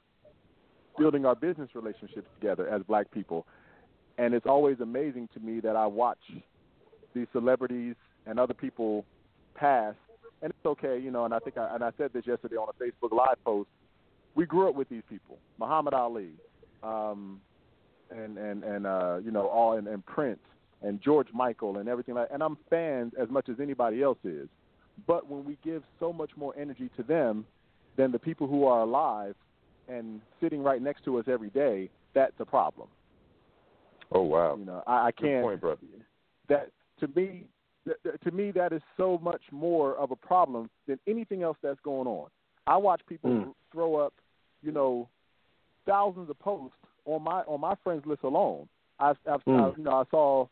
building 0.98 1.26
our 1.26 1.36
business 1.36 1.70
relationships 1.74 2.28
together 2.40 2.68
as 2.68 2.82
black 2.84 3.12
people. 3.12 3.46
And 4.18 4.34
it's 4.34 4.48
always 4.48 4.80
amazing 4.80 5.30
to 5.36 5.40
me 5.40 5.60
that 5.60 5.76
I 5.76 5.86
watch 5.86 6.18
these 7.14 7.28
celebrities 7.32 7.96
and 8.26 8.40
other 8.40 8.54
people 8.54 9.06
pass. 9.56 9.94
And 10.42 10.52
it's 10.52 10.66
okay, 10.66 11.00
you 11.00 11.12
know, 11.12 11.26
and 11.26 11.34
I 11.34 11.40
think 11.40 11.58
I, 11.58 11.74
and 11.74 11.84
I 11.84 11.92
said 11.98 12.12
this 12.14 12.26
yesterday 12.28 12.56
on 12.56 12.68
a 12.70 12.84
Facebook 12.84 13.16
Live 13.16 13.44
post. 13.44 13.70
We 14.36 14.46
grew 14.46 14.70
up 14.70 14.76
with 14.76 14.88
these 14.90 15.02
people, 15.10 15.40
Muhammad 15.60 15.96
Ali, 15.96 16.30
um, 16.84 17.42
and 18.12 18.38
and 18.38 18.64
and 18.64 18.86
uh, 18.86 19.18
you 19.24 19.32
know 19.32 19.48
all 19.48 19.78
and, 19.78 20.06
Prince 20.06 20.40
and 20.82 21.02
George 21.02 21.28
Michael 21.34 21.78
and 21.78 21.90
everything 21.90 22.16
like. 22.16 22.30
And 22.32 22.42
I'm 22.44 22.58
fans 22.70 23.14
as 23.20 23.30
much 23.30 23.50
as 23.50 23.60
anybody 23.62 24.02
else 24.02 24.20
is. 24.24 24.48
But 25.06 25.30
when 25.30 25.46
we 25.46 25.58
give 25.64 25.84
so 26.00 26.12
much 26.12 26.32
more 26.36 26.54
energy 26.58 26.90
to 26.98 27.04
them 27.04 27.46
than 27.98 28.12
the 28.12 28.20
people 28.20 28.48
who 28.48 28.66
are 28.66 28.82
alive, 28.82 29.36
and 29.88 30.22
sitting 30.42 30.62
right 30.62 30.82
next 30.82 31.06
to 31.06 31.18
us 31.18 31.26
every 31.28 31.50
day, 31.50 31.90
that's 32.14 32.34
a 32.40 32.46
problem. 32.46 32.88
Oh 34.12 34.22
wow! 34.22 34.56
You 34.58 34.66
know, 34.66 34.84
I, 34.88 35.08
I 35.08 35.12
can't. 35.12 35.22
Good 35.22 35.42
point, 35.44 35.62
brother. 35.62 35.82
That 36.50 36.72
to 37.00 37.08
me, 37.16 37.46
to 38.24 38.32
me, 38.32 38.52
that 38.52 38.74
is 38.74 38.82
so 38.96 39.20
much 39.22 39.42
more 39.52 39.96
of 39.96 40.12
a 40.12 40.16
problem 40.16 40.70
than 40.88 41.00
anything 41.08 41.44
else 41.44 41.58
that's 41.62 41.80
going 41.84 42.08
on. 42.08 42.30
I 42.66 42.78
watch 42.78 43.02
people 43.08 43.30
mm. 43.30 43.54
throw 43.72 43.96
up, 43.96 44.14
you 44.62 44.72
know, 44.72 45.08
thousands 45.86 46.30
of 46.30 46.40
posts 46.40 46.78
on 47.06 47.24
my 47.24 47.42
on 47.42 47.62
my 47.62 47.76
friends 47.84 48.04
list 48.06 48.24
alone. 48.24 48.68
I've, 49.00 49.18
I've 49.30 49.44
mm. 49.46 49.74
I, 49.74 49.78
you 49.78 49.84
know 49.84 49.92
I 49.92 50.04
saw 50.10 50.48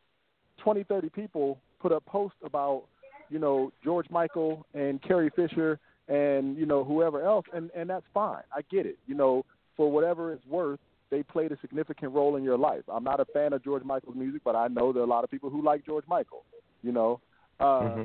twenty, 0.57 0.83
thirty 0.83 1.09
people 1.09 1.59
put 1.79 1.91
up 1.91 2.05
posts 2.05 2.37
about, 2.43 2.83
you 3.29 3.39
know, 3.39 3.71
George 3.83 4.09
Michael 4.09 4.65
and 4.73 5.01
Carrie 5.01 5.31
Fisher 5.35 5.79
and 6.07 6.57
you 6.57 6.65
know 6.65 6.83
whoever 6.83 7.23
else, 7.23 7.45
and 7.53 7.71
and 7.75 7.89
that's 7.89 8.05
fine. 8.13 8.43
I 8.53 8.61
get 8.71 8.85
it. 8.85 8.97
You 9.07 9.15
know, 9.15 9.45
for 9.75 9.91
whatever 9.91 10.33
it's 10.33 10.45
worth, 10.45 10.79
they 11.09 11.23
played 11.23 11.51
a 11.51 11.57
significant 11.61 12.13
role 12.13 12.35
in 12.35 12.43
your 12.43 12.57
life. 12.57 12.83
I'm 12.91 13.03
not 13.03 13.19
a 13.19 13.25
fan 13.25 13.53
of 13.53 13.63
George 13.63 13.83
Michael's 13.83 14.15
music, 14.15 14.41
but 14.43 14.55
I 14.55 14.67
know 14.67 14.93
there 14.93 15.01
are 15.01 15.05
a 15.05 15.09
lot 15.09 15.23
of 15.23 15.31
people 15.31 15.49
who 15.49 15.63
like 15.63 15.85
George 15.85 16.05
Michael. 16.07 16.43
You 16.83 16.91
know, 16.91 17.19
uh, 17.59 17.63
mm-hmm. 17.63 18.03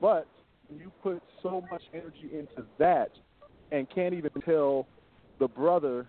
but 0.00 0.26
you 0.70 0.90
put 1.02 1.22
so 1.42 1.62
much 1.70 1.82
energy 1.92 2.30
into 2.32 2.64
that, 2.78 3.10
and 3.72 3.88
can't 3.90 4.14
even 4.14 4.30
tell 4.42 4.86
the 5.38 5.48
brother 5.48 6.06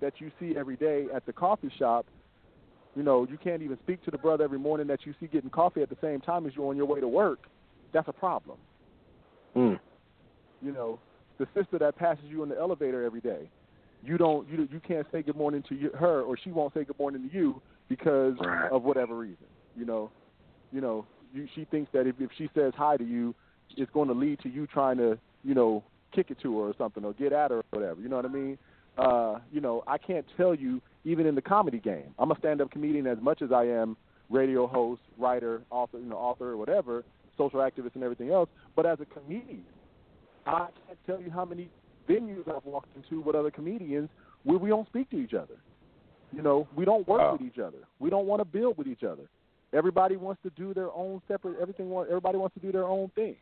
that 0.00 0.20
you 0.20 0.30
see 0.38 0.54
every 0.56 0.76
day 0.76 1.06
at 1.14 1.26
the 1.26 1.32
coffee 1.32 1.72
shop. 1.78 2.06
You 2.96 3.02
know, 3.02 3.26
you 3.28 3.36
can't 3.36 3.62
even 3.62 3.78
speak 3.82 4.04
to 4.04 4.10
the 4.10 4.18
brother 4.18 4.44
every 4.44 4.58
morning 4.58 4.86
that 4.86 5.00
you 5.04 5.14
see 5.18 5.26
getting 5.26 5.50
coffee 5.50 5.82
at 5.82 5.90
the 5.90 5.96
same 6.00 6.20
time 6.20 6.46
as 6.46 6.52
you're 6.54 6.68
on 6.68 6.76
your 6.76 6.86
way 6.86 7.00
to 7.00 7.08
work 7.08 7.48
that's 7.94 8.08
a 8.08 8.12
problem. 8.12 8.58
Mm. 9.56 9.78
You 10.60 10.72
know, 10.72 10.98
the 11.38 11.46
sister 11.54 11.78
that 11.78 11.96
passes 11.96 12.24
you 12.26 12.42
in 12.42 12.50
the 12.50 12.58
elevator 12.58 13.04
every 13.04 13.20
day, 13.22 13.48
you 14.02 14.18
don't 14.18 14.46
you 14.48 14.68
you 14.70 14.80
can't 14.86 15.06
say 15.10 15.22
good 15.22 15.36
morning 15.36 15.62
to 15.70 15.74
you, 15.74 15.90
her, 15.98 16.20
or 16.20 16.36
she 16.36 16.50
won't 16.50 16.74
say 16.74 16.84
good 16.84 16.98
morning 16.98 17.26
to 17.26 17.34
you 17.34 17.62
because 17.88 18.34
Right. 18.40 18.70
of 18.70 18.82
whatever 18.82 19.16
reason. 19.16 19.46
You 19.76 19.86
know, 19.86 20.10
you 20.72 20.80
know, 20.80 21.06
you, 21.32 21.48
she 21.54 21.64
thinks 21.66 21.90
that 21.92 22.06
if, 22.06 22.16
if 22.18 22.30
she 22.36 22.50
says 22.54 22.72
hi 22.76 22.96
to 22.96 23.04
you, 23.04 23.34
it's 23.76 23.90
going 23.92 24.08
to 24.08 24.14
lead 24.14 24.40
to 24.40 24.48
you 24.48 24.66
trying 24.66 24.98
to, 24.98 25.18
you 25.42 25.54
know, 25.54 25.82
kick 26.12 26.30
it 26.30 26.38
to 26.42 26.58
her 26.58 26.68
or 26.68 26.74
something, 26.76 27.04
or 27.04 27.12
get 27.14 27.32
at 27.32 27.50
her 27.50 27.58
or 27.58 27.64
whatever. 27.70 28.00
You 28.00 28.08
know 28.08 28.16
what 28.16 28.26
I 28.26 28.28
mean? 28.28 28.58
Uh, 28.98 29.38
you 29.52 29.60
know, 29.60 29.82
I 29.86 29.98
can't 29.98 30.26
tell 30.36 30.54
you 30.54 30.80
even 31.04 31.26
in 31.26 31.34
the 31.34 31.42
comedy 31.42 31.78
game. 31.78 32.14
I'm 32.18 32.30
a 32.30 32.38
stand-up 32.38 32.70
comedian 32.70 33.06
as 33.06 33.18
much 33.20 33.42
as 33.42 33.52
I 33.52 33.64
am 33.64 33.96
radio 34.30 34.66
host, 34.66 35.02
writer, 35.18 35.62
author, 35.70 35.98
you 35.98 36.06
know, 36.06 36.16
author 36.16 36.50
or 36.50 36.56
whatever, 36.56 37.04
social 37.36 37.60
activist 37.60 37.94
and 37.94 38.02
everything 38.02 38.30
else. 38.30 38.48
But 38.74 38.86
as 38.86 38.98
a 39.00 39.04
comedian, 39.06 39.64
I 40.46 40.68
can't 40.86 40.98
tell 41.06 41.20
you 41.20 41.30
how 41.30 41.44
many 41.44 41.68
venues 42.08 42.48
I've 42.48 42.64
walked 42.64 42.94
into 42.96 43.20
with 43.20 43.34
other 43.36 43.50
comedians 43.50 44.08
where 44.44 44.58
we 44.58 44.68
don't 44.68 44.86
speak 44.88 45.10
to 45.10 45.16
each 45.18 45.34
other. 45.34 45.54
You 46.32 46.42
know, 46.42 46.66
we 46.76 46.84
don't 46.84 47.06
work 47.06 47.20
Oh. 47.22 47.32
with 47.32 47.42
each 47.42 47.58
other. 47.58 47.78
We 47.98 48.10
don't 48.10 48.26
want 48.26 48.40
to 48.40 48.44
build 48.44 48.76
with 48.76 48.86
each 48.88 49.04
other. 49.04 49.22
Everybody 49.72 50.16
wants 50.16 50.42
to 50.42 50.50
do 50.50 50.72
their 50.74 50.92
own 50.92 51.20
separate. 51.28 51.58
Everything. 51.60 51.92
Everybody 51.92 52.38
wants 52.38 52.54
to 52.54 52.60
do 52.60 52.72
their 52.72 52.84
own 52.84 53.08
thing. 53.14 53.36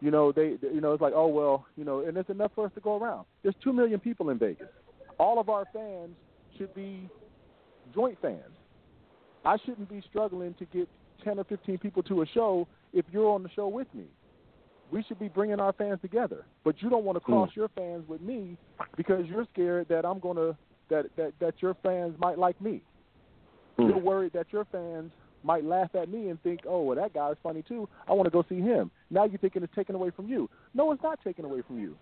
You 0.00 0.10
know, 0.10 0.32
they. 0.32 0.54
they- 0.56 0.68
You 0.72 0.80
know, 0.80 0.92
it's 0.92 1.02
like, 1.02 1.12
oh 1.14 1.26
well, 1.28 1.66
you 1.76 1.84
know, 1.84 2.00
and 2.00 2.16
it's 2.16 2.30
enough 2.30 2.52
for 2.54 2.66
us 2.66 2.72
to 2.74 2.80
go 2.80 2.96
around. 2.98 3.24
There's 3.42 3.54
two 3.62 3.72
million 3.72 4.00
people 4.00 4.30
in 4.30 4.38
Vegas. 4.38 4.68
All 5.18 5.38
of 5.38 5.48
our 5.48 5.64
fans 5.72 6.14
should 6.60 6.74
be 6.74 7.08
joint 7.94 8.18
fans. 8.20 8.42
I 9.44 9.56
shouldn't 9.64 9.88
be 9.88 10.02
struggling 10.10 10.54
to 10.58 10.66
get 10.66 10.88
ten 11.24 11.38
or 11.38 11.44
fifteen 11.44 11.78
people 11.78 12.02
to 12.04 12.20
a 12.22 12.26
show 12.26 12.68
if 12.92 13.06
you're 13.10 13.30
on 13.30 13.42
the 13.42 13.48
show 13.56 13.68
with 13.68 13.86
me. 13.94 14.04
We 14.92 15.02
should 15.04 15.18
be 15.18 15.28
bringing 15.28 15.60
our 15.60 15.72
fans 15.72 16.00
together. 16.02 16.44
But 16.64 16.82
you 16.82 16.90
don't 16.90 17.04
want 17.04 17.16
to 17.16 17.20
cross 17.20 17.50
hmm. 17.54 17.60
your 17.60 17.68
fans 17.74 18.06
with 18.08 18.20
me 18.20 18.58
because 18.96 19.24
you're 19.26 19.46
scared 19.52 19.88
that 19.88 20.04
I'm 20.04 20.18
going 20.18 20.36
to 20.36 20.56
that 20.90 21.06
that 21.16 21.32
that 21.40 21.54
your 21.60 21.74
fans 21.82 22.16
might 22.18 22.38
like 22.38 22.60
me. 22.60 22.82
Hmm. 23.78 23.88
You're 23.88 23.98
worried 23.98 24.32
that 24.34 24.46
your 24.50 24.66
fans 24.66 25.12
might 25.42 25.64
laugh 25.64 25.94
at 25.94 26.10
me 26.10 26.28
and 26.28 26.42
think, 26.42 26.60
"Oh, 26.68 26.82
well, 26.82 26.96
that 26.96 27.14
guy's 27.14 27.36
funny 27.42 27.62
too. 27.62 27.88
I 28.06 28.12
want 28.12 28.26
to 28.26 28.30
go 28.30 28.44
see 28.48 28.60
him." 28.60 28.90
Now 29.08 29.24
you're 29.24 29.38
thinking 29.38 29.62
it's 29.62 29.74
taken 29.74 29.94
away 29.94 30.10
from 30.10 30.28
you. 30.28 30.50
No, 30.74 30.92
it's 30.92 31.02
not 31.02 31.18
taken 31.24 31.46
away 31.46 31.62
from 31.66 31.78
you. 31.78 31.96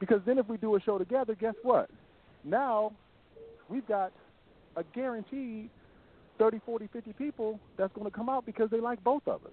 Because 0.00 0.20
then 0.26 0.38
if 0.38 0.48
we 0.48 0.56
do 0.56 0.74
a 0.74 0.80
show 0.80 0.98
together, 0.98 1.36
guess 1.36 1.54
what? 1.62 1.88
Now 2.44 2.92
we've 3.68 3.86
got 3.86 4.12
a 4.76 4.84
guaranteed 4.94 5.70
30, 6.38 6.60
40, 6.64 6.88
50 6.92 7.12
people 7.14 7.60
that's 7.76 7.92
going 7.94 8.08
to 8.08 8.16
come 8.16 8.28
out 8.28 8.46
because 8.46 8.70
they 8.70 8.80
like 8.80 9.02
both 9.02 9.26
of 9.26 9.44
us. 9.44 9.52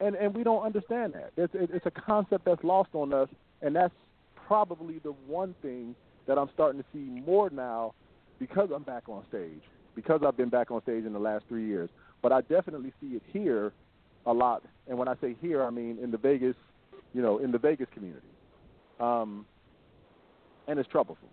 And 0.00 0.16
and 0.16 0.34
we 0.34 0.42
don't 0.42 0.64
understand 0.64 1.14
that. 1.14 1.32
It's 1.36 1.54
it's 1.54 1.86
a 1.86 1.90
concept 1.90 2.44
that's 2.44 2.64
lost 2.64 2.90
on 2.92 3.12
us, 3.12 3.28
and 3.60 3.76
that's 3.76 3.94
probably 4.48 4.98
the 4.98 5.12
one 5.26 5.54
thing 5.62 5.94
that 6.26 6.38
I'm 6.38 6.50
starting 6.52 6.82
to 6.82 6.86
see 6.92 7.20
more 7.24 7.50
now 7.50 7.94
because 8.38 8.70
I'm 8.74 8.82
back 8.82 9.08
on 9.08 9.24
stage, 9.28 9.62
because 9.94 10.22
I've 10.26 10.36
been 10.36 10.48
back 10.48 10.72
on 10.72 10.82
stage 10.82 11.04
in 11.04 11.12
the 11.12 11.20
last 11.20 11.44
three 11.48 11.66
years. 11.66 11.88
But 12.20 12.32
I 12.32 12.40
definitely 12.40 12.92
see 13.00 13.14
it 13.14 13.22
here 13.32 13.72
a 14.26 14.32
lot. 14.32 14.64
And 14.88 14.98
when 14.98 15.06
I 15.08 15.14
say 15.20 15.36
here, 15.40 15.62
I 15.62 15.70
mean 15.70 15.98
in 16.02 16.10
the 16.10 16.18
Vegas, 16.18 16.56
you 17.14 17.22
know, 17.22 17.38
in 17.38 17.52
the 17.52 17.58
Vegas 17.58 17.88
community. 17.94 18.26
Um, 18.98 19.46
and 20.66 20.78
it's 20.78 20.88
troublesome, 20.88 21.28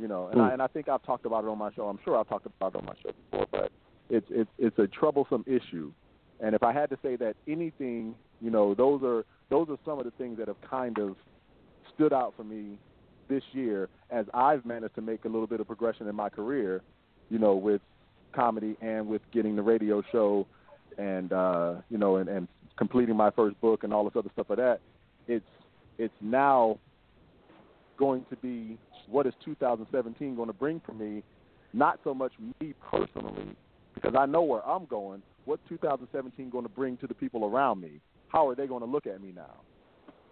you 0.00 0.08
know. 0.08 0.28
And 0.28 0.40
I 0.40 0.52
and 0.52 0.62
I 0.62 0.66
think 0.66 0.88
I've 0.88 1.02
talked 1.02 1.26
about 1.26 1.44
it 1.44 1.48
on 1.48 1.58
my 1.58 1.72
show. 1.72 1.88
I'm 1.88 1.98
sure 2.04 2.18
I've 2.18 2.28
talked 2.28 2.46
about 2.46 2.74
it 2.74 2.78
on 2.78 2.84
my 2.86 2.94
show 3.02 3.12
before, 3.30 3.46
but 3.50 3.72
it's 4.08 4.26
it's 4.30 4.50
it's 4.58 4.78
a 4.78 4.86
troublesome 4.86 5.44
issue. 5.46 5.92
And 6.40 6.54
if 6.54 6.62
I 6.62 6.72
had 6.72 6.88
to 6.90 6.98
say 7.02 7.16
that 7.16 7.36
anything, 7.46 8.14
you 8.40 8.50
know, 8.50 8.74
those 8.74 9.02
are 9.02 9.24
those 9.50 9.68
are 9.68 9.76
some 9.84 9.98
of 9.98 10.04
the 10.04 10.12
things 10.12 10.38
that 10.38 10.48
have 10.48 10.60
kind 10.62 10.98
of 10.98 11.16
stood 11.94 12.12
out 12.12 12.34
for 12.36 12.44
me 12.44 12.78
this 13.28 13.42
year 13.52 13.88
as 14.10 14.26
I've 14.32 14.64
managed 14.64 14.94
to 14.96 15.02
make 15.02 15.24
a 15.24 15.28
little 15.28 15.46
bit 15.46 15.60
of 15.60 15.66
progression 15.66 16.08
in 16.08 16.14
my 16.14 16.28
career, 16.28 16.82
you 17.28 17.38
know, 17.38 17.54
with 17.54 17.80
comedy 18.32 18.76
and 18.80 19.06
with 19.06 19.22
getting 19.32 19.54
the 19.56 19.62
radio 19.62 20.02
show 20.10 20.46
and 20.98 21.32
uh, 21.32 21.74
you 21.90 21.98
know, 21.98 22.16
and, 22.16 22.28
and 22.28 22.48
completing 22.76 23.16
my 23.16 23.30
first 23.30 23.60
book 23.60 23.84
and 23.84 23.92
all 23.92 24.04
this 24.04 24.14
other 24.16 24.30
stuff 24.32 24.46
like 24.48 24.58
that. 24.58 24.80
It's 25.28 25.44
it's 25.98 26.14
now 26.20 26.78
going 27.98 28.24
to 28.30 28.36
be 28.36 28.78
what 29.10 29.26
is 29.26 29.34
2017 29.44 30.36
going 30.36 30.48
to 30.48 30.52
bring 30.52 30.80
for 30.84 30.92
me, 30.92 31.22
not 31.72 32.00
so 32.04 32.14
much 32.14 32.32
me 32.60 32.74
personally, 32.90 33.56
because 33.94 34.14
I 34.18 34.26
know 34.26 34.42
where 34.42 34.66
I'm 34.66 34.86
going. 34.86 35.22
What's 35.44 35.62
2017 35.68 36.50
going 36.50 36.64
to 36.64 36.70
bring 36.70 36.96
to 36.98 37.06
the 37.06 37.14
people 37.14 37.44
around 37.44 37.80
me? 37.80 38.00
How 38.28 38.48
are 38.48 38.54
they 38.54 38.66
going 38.66 38.82
to 38.82 38.86
look 38.86 39.06
at 39.06 39.20
me 39.20 39.32
now? 39.34 39.56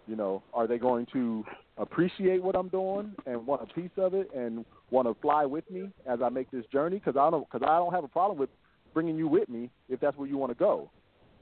You 0.07 0.15
know, 0.15 0.41
are 0.53 0.65
they 0.65 0.77
going 0.77 1.05
to 1.13 1.43
appreciate 1.77 2.41
what 2.41 2.55
I'm 2.55 2.69
doing 2.69 3.13
and 3.25 3.45
want 3.45 3.61
a 3.61 3.73
piece 3.73 3.91
of 3.97 4.13
it 4.13 4.29
and 4.35 4.65
want 4.89 5.07
to 5.07 5.15
fly 5.21 5.45
with 5.45 5.69
me 5.69 5.91
as 6.07 6.19
I 6.23 6.29
make 6.29 6.49
this 6.49 6.65
journey? 6.71 6.97
Because 6.97 7.17
I 7.17 7.29
don't, 7.29 7.47
because 7.51 7.67
I 7.67 7.77
don't 7.77 7.93
have 7.93 8.03
a 8.03 8.07
problem 8.07 8.39
with 8.39 8.49
bringing 8.93 9.17
you 9.17 9.27
with 9.27 9.49
me 9.49 9.69
if 9.87 9.99
that's 9.99 10.17
where 10.17 10.27
you 10.27 10.37
want 10.37 10.51
to 10.51 10.57
go. 10.57 10.89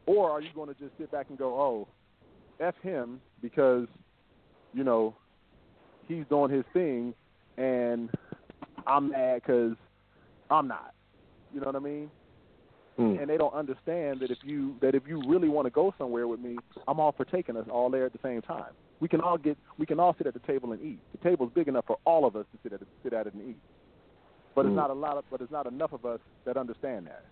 Or 0.05 0.29
are 0.31 0.41
you 0.41 0.49
going 0.53 0.67
to 0.67 0.75
just 0.75 0.91
sit 0.97 1.11
back 1.11 1.27
and 1.29 1.37
go, 1.37 1.59
oh, 1.59 1.87
f 2.59 2.75
him 2.81 3.21
because, 3.41 3.87
you 4.73 4.83
know, 4.83 5.15
he's 6.07 6.25
doing 6.29 6.51
his 6.51 6.65
thing 6.73 7.13
and 7.57 8.09
I'm 8.85 9.09
mad 9.09 9.41
because 9.41 9.75
I'm 10.49 10.67
not. 10.67 10.93
You 11.53 11.59
know 11.59 11.67
what 11.67 11.75
I 11.75 11.79
mean? 11.79 12.11
Mm. 12.99 13.21
and 13.21 13.29
they 13.29 13.37
don't 13.37 13.53
understand 13.53 14.21
that 14.21 14.31
if 14.31 14.39
you 14.43 14.75
that 14.81 14.95
if 14.95 15.03
you 15.07 15.21
really 15.27 15.49
want 15.49 15.67
to 15.67 15.69
go 15.69 15.93
somewhere 15.99 16.27
with 16.27 16.39
me, 16.39 16.57
I'm 16.87 16.99
all 16.99 17.11
for 17.11 17.25
taking 17.25 17.55
us 17.55 17.67
all 17.69 17.91
there 17.91 18.07
at 18.07 18.11
the 18.11 18.19
same 18.23 18.41
time. 18.41 18.73
We 18.99 19.07
can 19.07 19.21
all 19.21 19.37
get 19.37 19.55
we 19.77 19.85
can 19.85 19.99
all 19.99 20.15
sit 20.17 20.25
at 20.25 20.33
the 20.33 20.39
table 20.39 20.71
and 20.71 20.81
eat. 20.81 20.99
The 21.11 21.29
table's 21.29 21.51
big 21.53 21.67
enough 21.67 21.85
for 21.85 21.97
all 22.05 22.25
of 22.25 22.35
us 22.35 22.45
to 22.51 22.57
sit 22.63 22.73
at 22.73 22.79
sit 23.03 23.13
at 23.13 23.27
it 23.27 23.35
and 23.35 23.49
eat. 23.49 23.59
But 24.55 24.65
it's 24.65 24.73
Mm. 24.73 24.77
not 24.77 24.89
a 24.89 24.93
lot 24.93 25.17
of 25.17 25.25
but 25.29 25.41
it's 25.41 25.51
not 25.51 25.67
enough 25.67 25.93
of 25.93 26.05
us 26.05 26.19
that 26.45 26.57
understand 26.57 27.05
that. 27.05 27.23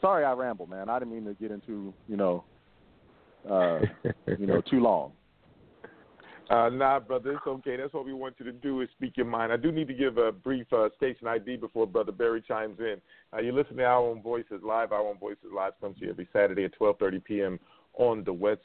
Sorry, 0.00 0.24
I 0.24 0.32
ramble, 0.32 0.66
man. 0.66 0.88
I 0.88 0.98
didn't 0.98 1.12
mean 1.12 1.26
to 1.26 1.34
get 1.34 1.50
into 1.50 1.92
you 2.08 2.16
know 2.16 2.44
uh, 3.50 3.80
you 4.38 4.46
know 4.46 4.62
too 4.62 4.80
long. 4.80 5.12
Uh, 6.50 6.68
nah, 6.68 7.00
brother, 7.00 7.32
it's 7.32 7.46
okay. 7.46 7.76
That's 7.76 7.94
what 7.94 8.04
we 8.04 8.12
want 8.12 8.34
you 8.38 8.44
to 8.44 8.52
do 8.52 8.82
is 8.82 8.88
speak 8.96 9.16
your 9.16 9.26
mind. 9.26 9.50
I 9.52 9.56
do 9.56 9.72
need 9.72 9.88
to 9.88 9.94
give 9.94 10.18
a 10.18 10.30
brief 10.30 10.66
uh, 10.72 10.88
station 10.96 11.26
ID 11.26 11.56
before 11.56 11.86
Brother 11.86 12.12
Barry 12.12 12.42
chimes 12.46 12.78
in. 12.80 12.96
Uh, 13.32 13.40
you're 13.40 13.54
listening 13.54 13.78
to 13.78 13.84
Our 13.84 14.00
Own 14.00 14.20
Voices 14.20 14.60
Live. 14.62 14.92
Our 14.92 15.00
Own 15.00 15.18
Voices 15.18 15.46
Live 15.54 15.72
comes 15.80 15.98
to 15.98 16.04
you 16.04 16.10
every 16.10 16.28
Saturday 16.32 16.64
at 16.64 16.78
12:30 16.78 17.24
p.m. 17.24 17.58
on 17.94 18.24
the 18.24 18.32
West 18.32 18.60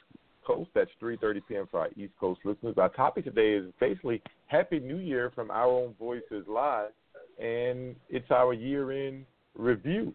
Coast. 0.45 0.69
That's 0.75 0.91
3:30 1.01 1.41
p.m. 1.47 1.67
for 1.71 1.79
our 1.79 1.89
East 1.95 2.13
Coast 2.19 2.41
listeners. 2.43 2.75
Our 2.77 2.89
topic 2.89 3.23
today 3.23 3.53
is 3.53 3.71
basically 3.79 4.21
Happy 4.47 4.79
New 4.79 4.97
Year 4.97 5.31
from 5.33 5.49
Our 5.49 5.67
Own 5.67 5.95
Voices 5.97 6.45
Live, 6.49 6.91
and 7.39 7.95
it's 8.09 8.29
our 8.29 8.53
year-end 8.53 9.25
review. 9.57 10.13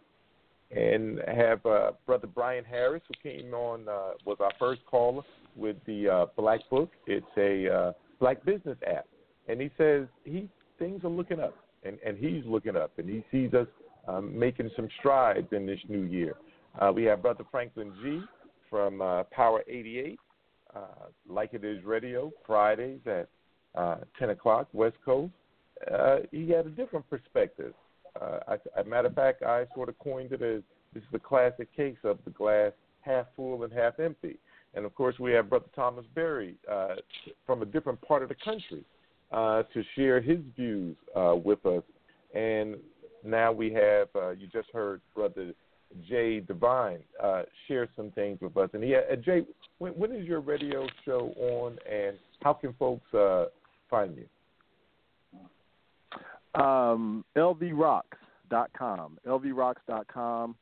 And 0.75 1.21
have 1.27 1.65
uh, 1.65 1.91
Brother 2.05 2.27
Brian 2.27 2.65
Harris, 2.65 3.03
who 3.07 3.29
came 3.29 3.53
on, 3.53 3.87
uh, 3.87 4.13
was 4.25 4.37
our 4.39 4.51
first 4.59 4.81
caller 4.85 5.21
with 5.55 5.77
the 5.85 6.09
uh, 6.09 6.25
Black 6.37 6.61
Book. 6.69 6.91
It's 7.07 7.25
a 7.37 7.73
uh, 7.73 7.91
black 8.19 8.43
business 8.45 8.77
app, 8.87 9.07
and 9.47 9.61
he 9.61 9.69
says 9.77 10.07
he 10.23 10.49
things 10.79 11.03
are 11.03 11.09
looking 11.09 11.39
up, 11.39 11.55
and 11.83 11.97
and 12.05 12.17
he's 12.17 12.43
looking 12.45 12.75
up, 12.75 12.91
and 12.97 13.09
he 13.09 13.23
sees 13.31 13.53
us 13.53 13.67
um, 14.07 14.37
making 14.37 14.69
some 14.75 14.87
strides 14.99 15.47
in 15.51 15.65
this 15.65 15.79
new 15.87 16.03
year. 16.03 16.35
Uh, 16.79 16.91
we 16.93 17.03
have 17.03 17.21
Brother 17.21 17.43
Franklin 17.51 17.93
G 18.01 18.21
from 18.69 19.01
uh, 19.01 19.23
Power 19.31 19.63
88, 19.67 20.19
uh, 20.75 20.79
like 21.29 21.53
it 21.53 21.63
is 21.63 21.83
radio, 21.83 22.31
Fridays 22.45 22.99
at 23.05 23.29
uh, 23.75 23.97
10 24.19 24.31
o'clock 24.31 24.67
West 24.73 24.97
Coast. 25.03 25.31
Uh, 25.91 26.17
he 26.31 26.49
had 26.49 26.65
a 26.65 26.69
different 26.69 27.09
perspective. 27.09 27.73
Uh, 28.19 28.39
I, 28.47 28.53
as 28.53 28.85
a 28.85 28.89
matter 28.89 29.07
of 29.07 29.15
fact, 29.15 29.43
I 29.43 29.65
sort 29.73 29.89
of 29.89 29.97
coined 29.99 30.31
it 30.31 30.41
as 30.41 30.61
this 30.93 31.03
is 31.03 31.09
the 31.11 31.19
classic 31.19 31.73
case 31.75 31.97
of 32.03 32.17
the 32.25 32.31
glass 32.31 32.71
half 33.01 33.25
full 33.35 33.63
and 33.63 33.71
half 33.71 33.99
empty. 33.99 34.37
And 34.75 34.85
of 34.85 34.93
course, 34.93 35.17
we 35.19 35.31
have 35.31 35.49
Brother 35.49 35.65
Thomas 35.75 36.05
Berry 36.13 36.55
uh, 36.71 36.95
from 37.45 37.61
a 37.61 37.65
different 37.65 37.99
part 38.01 38.23
of 38.23 38.29
the 38.29 38.35
country 38.35 38.83
uh, 39.31 39.63
to 39.73 39.83
share 39.95 40.21
his 40.21 40.39
views 40.55 40.95
uh, 41.15 41.35
with 41.35 41.65
us. 41.65 41.83
And 42.33 42.75
now 43.23 43.51
we 43.51 43.71
have, 43.73 44.09
uh, 44.15 44.31
you 44.31 44.47
just 44.47 44.69
heard 44.71 45.01
Brother 45.15 45.53
Jay 46.09 46.41
Divine 46.41 46.99
uh, 47.23 47.43
share 47.67 47.87
some 47.95 48.11
things 48.11 48.39
with 48.41 48.57
us. 48.57 48.69
And 48.73 48.83
he, 48.83 48.95
uh, 48.95 49.15
Jay, 49.23 49.43
when, 49.77 49.93
when 49.93 50.11
is 50.11 50.25
your 50.25 50.41
radio 50.41 50.87
show 51.05 51.33
on, 51.37 51.77
and 51.89 52.17
how 52.41 52.53
can 52.53 52.73
folks 52.73 53.07
find 53.89 54.17
you? 54.17 54.25
Um, 56.61 57.23
lvrocks.com, 57.35 59.17
lvrocks.com, 59.25 60.55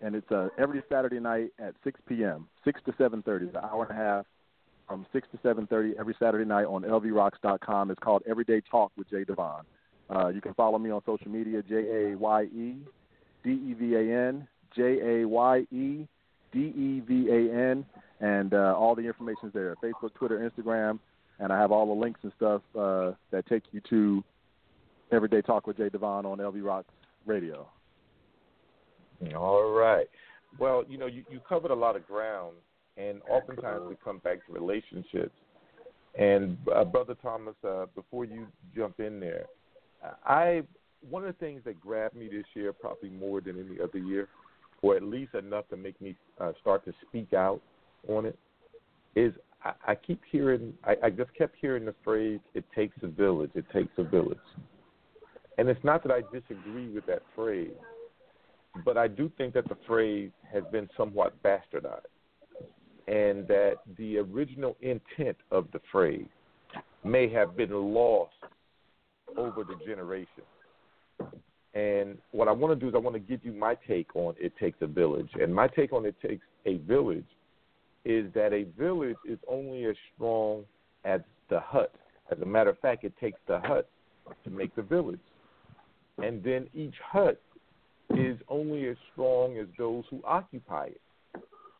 and 0.00 0.14
it's 0.14 0.30
uh, 0.30 0.48
every 0.58 0.82
Saturday 0.88 1.20
night 1.20 1.50
at 1.58 1.74
6 1.84 2.00
p.m., 2.08 2.48
6 2.64 2.80
to 2.86 2.92
7:30, 2.92 3.42
it's 3.42 3.54
an 3.54 3.60
hour 3.62 3.86
and 3.88 3.98
a 3.98 4.02
half 4.02 4.26
from 4.88 5.06
6 5.12 5.28
to 5.32 5.38
7:30 5.38 5.92
every 5.98 6.14
Saturday 6.18 6.44
night 6.44 6.64
on 6.64 6.82
lvrocks.com. 6.82 7.90
It's 7.90 8.00
called 8.00 8.22
Everyday 8.28 8.60
Talk 8.70 8.92
with 8.96 9.08
Jaye 9.10 9.26
Devan. 9.26 9.62
Uh, 10.14 10.28
you 10.28 10.40
can 10.40 10.52
follow 10.54 10.78
me 10.78 10.90
on 10.90 11.00
social 11.06 11.30
media, 11.30 11.62
J 11.62 11.74
A 12.12 12.16
Y 12.16 12.42
E 12.44 12.76
D 13.44 13.50
E 13.50 13.74
V 13.78 13.94
A 13.94 14.28
N 14.28 14.48
J 14.74 15.22
A 15.22 15.28
Y 15.28 15.58
E 15.70 16.08
D 16.52 16.58
E 16.58 17.02
V 17.06 17.28
A 17.30 17.70
N, 17.70 17.86
and 18.20 18.52
uh, 18.52 18.74
all 18.76 18.96
the 18.96 19.06
information 19.06 19.48
is 19.48 19.52
there: 19.52 19.76
Facebook, 19.82 20.12
Twitter, 20.14 20.50
Instagram, 20.50 20.98
and 21.38 21.52
I 21.52 21.58
have 21.58 21.70
all 21.70 21.86
the 21.86 22.00
links 22.00 22.20
and 22.24 22.32
stuff 22.36 22.62
uh, 22.76 23.12
that 23.30 23.46
take 23.48 23.62
you 23.70 23.80
to 23.90 24.24
Everyday 25.12 25.42
Talk 25.42 25.68
with 25.68 25.78
Jaye 25.78 25.90
Devan 25.90 26.24
on 26.24 26.38
LV 26.38 26.64
Rocks 26.64 26.92
Radio. 27.26 27.68
All 29.36 29.70
right. 29.70 30.06
Well, 30.58 30.84
you 30.88 30.98
know, 30.98 31.06
you, 31.06 31.24
you 31.30 31.40
covered 31.48 31.70
a 31.70 31.74
lot 31.74 31.96
of 31.96 32.06
ground, 32.06 32.56
and 32.96 33.20
oftentimes 33.28 33.82
we 33.88 33.96
come 34.02 34.18
back 34.18 34.44
to 34.46 34.52
relationships. 34.52 35.34
And 36.18 36.58
uh, 36.74 36.84
Brother 36.84 37.14
Thomas, 37.22 37.54
uh, 37.66 37.86
before 37.94 38.24
you 38.24 38.46
jump 38.74 38.98
in 38.98 39.20
there, 39.20 39.46
I 40.24 40.62
one 41.08 41.24
of 41.24 41.28
the 41.28 41.44
things 41.44 41.62
that 41.64 41.80
grabbed 41.80 42.14
me 42.14 42.28
this 42.28 42.44
year, 42.54 42.72
probably 42.72 43.10
more 43.10 43.40
than 43.40 43.58
any 43.58 43.80
other 43.80 43.98
year, 43.98 44.28
or 44.82 44.96
at 44.96 45.02
least 45.02 45.34
enough 45.34 45.68
to 45.68 45.76
make 45.76 46.00
me 46.00 46.14
uh, 46.40 46.52
start 46.60 46.84
to 46.84 46.92
speak 47.08 47.32
out 47.32 47.60
on 48.08 48.26
it, 48.26 48.38
is 49.14 49.32
I, 49.64 49.72
I 49.88 49.94
keep 49.94 50.20
hearing, 50.30 50.74
I, 50.84 50.96
I 51.04 51.10
just 51.10 51.32
kept 51.34 51.54
hearing 51.60 51.84
the 51.84 51.94
phrase, 52.04 52.40
"It 52.54 52.64
takes 52.74 52.96
a 53.02 53.06
village. 53.06 53.50
It 53.54 53.66
takes 53.72 53.92
a 53.98 54.04
village." 54.04 54.38
And 55.58 55.68
it's 55.68 55.84
not 55.84 56.02
that 56.04 56.12
I 56.12 56.22
disagree 56.32 56.88
with 56.88 57.06
that 57.06 57.22
phrase, 57.34 57.70
but 58.84 58.96
I 58.96 59.08
do 59.08 59.30
think 59.36 59.54
that 59.54 59.68
the 59.68 59.76
phrase 59.86 60.30
has 60.52 60.62
been 60.70 60.88
somewhat 60.96 61.34
bastardized, 61.42 62.06
and 63.08 63.46
that 63.48 63.76
the 63.98 64.18
original 64.18 64.76
intent 64.80 65.36
of 65.50 65.66
the 65.72 65.80
phrase 65.90 66.28
may 67.04 67.28
have 67.28 67.56
been 67.56 67.72
lost 67.72 68.32
over 69.36 69.64
the 69.64 69.76
generations. 69.86 70.46
And 71.74 72.18
what 72.32 72.48
I 72.48 72.52
want 72.52 72.72
to 72.72 72.80
do 72.80 72.88
is 72.88 72.94
I 72.94 72.98
want 72.98 73.14
to 73.14 73.20
give 73.20 73.44
you 73.44 73.52
my 73.52 73.76
take 73.86 74.14
on 74.16 74.34
it 74.38 74.52
takes 74.58 74.78
a 74.80 74.86
village. 74.86 75.30
And 75.40 75.54
my 75.54 75.68
take 75.68 75.92
on 75.92 76.04
it 76.04 76.16
takes 76.20 76.44
a 76.66 76.76
village 76.78 77.26
is 78.04 78.32
that 78.34 78.52
a 78.52 78.64
village 78.78 79.16
is 79.28 79.38
only 79.48 79.84
as 79.84 79.94
strong 80.14 80.64
as 81.04 81.20
the 81.48 81.60
hut. 81.60 81.94
As 82.30 82.38
a 82.40 82.46
matter 82.46 82.70
of 82.70 82.78
fact, 82.80 83.04
it 83.04 83.12
takes 83.20 83.38
the 83.46 83.60
hut 83.60 83.88
to 84.44 84.50
make 84.50 84.74
the 84.74 84.82
village. 84.82 85.20
And 86.18 86.42
then 86.42 86.68
each 86.74 86.94
hut 87.04 87.40
is 88.16 88.38
only 88.48 88.88
as 88.88 88.96
strong 89.12 89.58
as 89.58 89.66
those 89.78 90.04
who 90.10 90.20
occupy 90.24 90.86
it. 90.86 91.00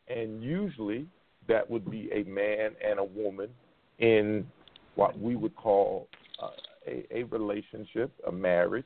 And 0.07 0.43
usually 0.43 1.07
that 1.47 1.69
would 1.69 1.89
be 1.89 2.09
a 2.13 2.23
man 2.23 2.71
and 2.85 2.99
a 2.99 3.03
woman 3.03 3.49
in 3.99 4.45
what 4.95 5.17
we 5.19 5.35
would 5.35 5.55
call 5.55 6.07
uh, 6.41 6.49
a, 6.87 7.05
a 7.11 7.23
relationship, 7.23 8.11
a 8.27 8.31
marriage, 8.31 8.85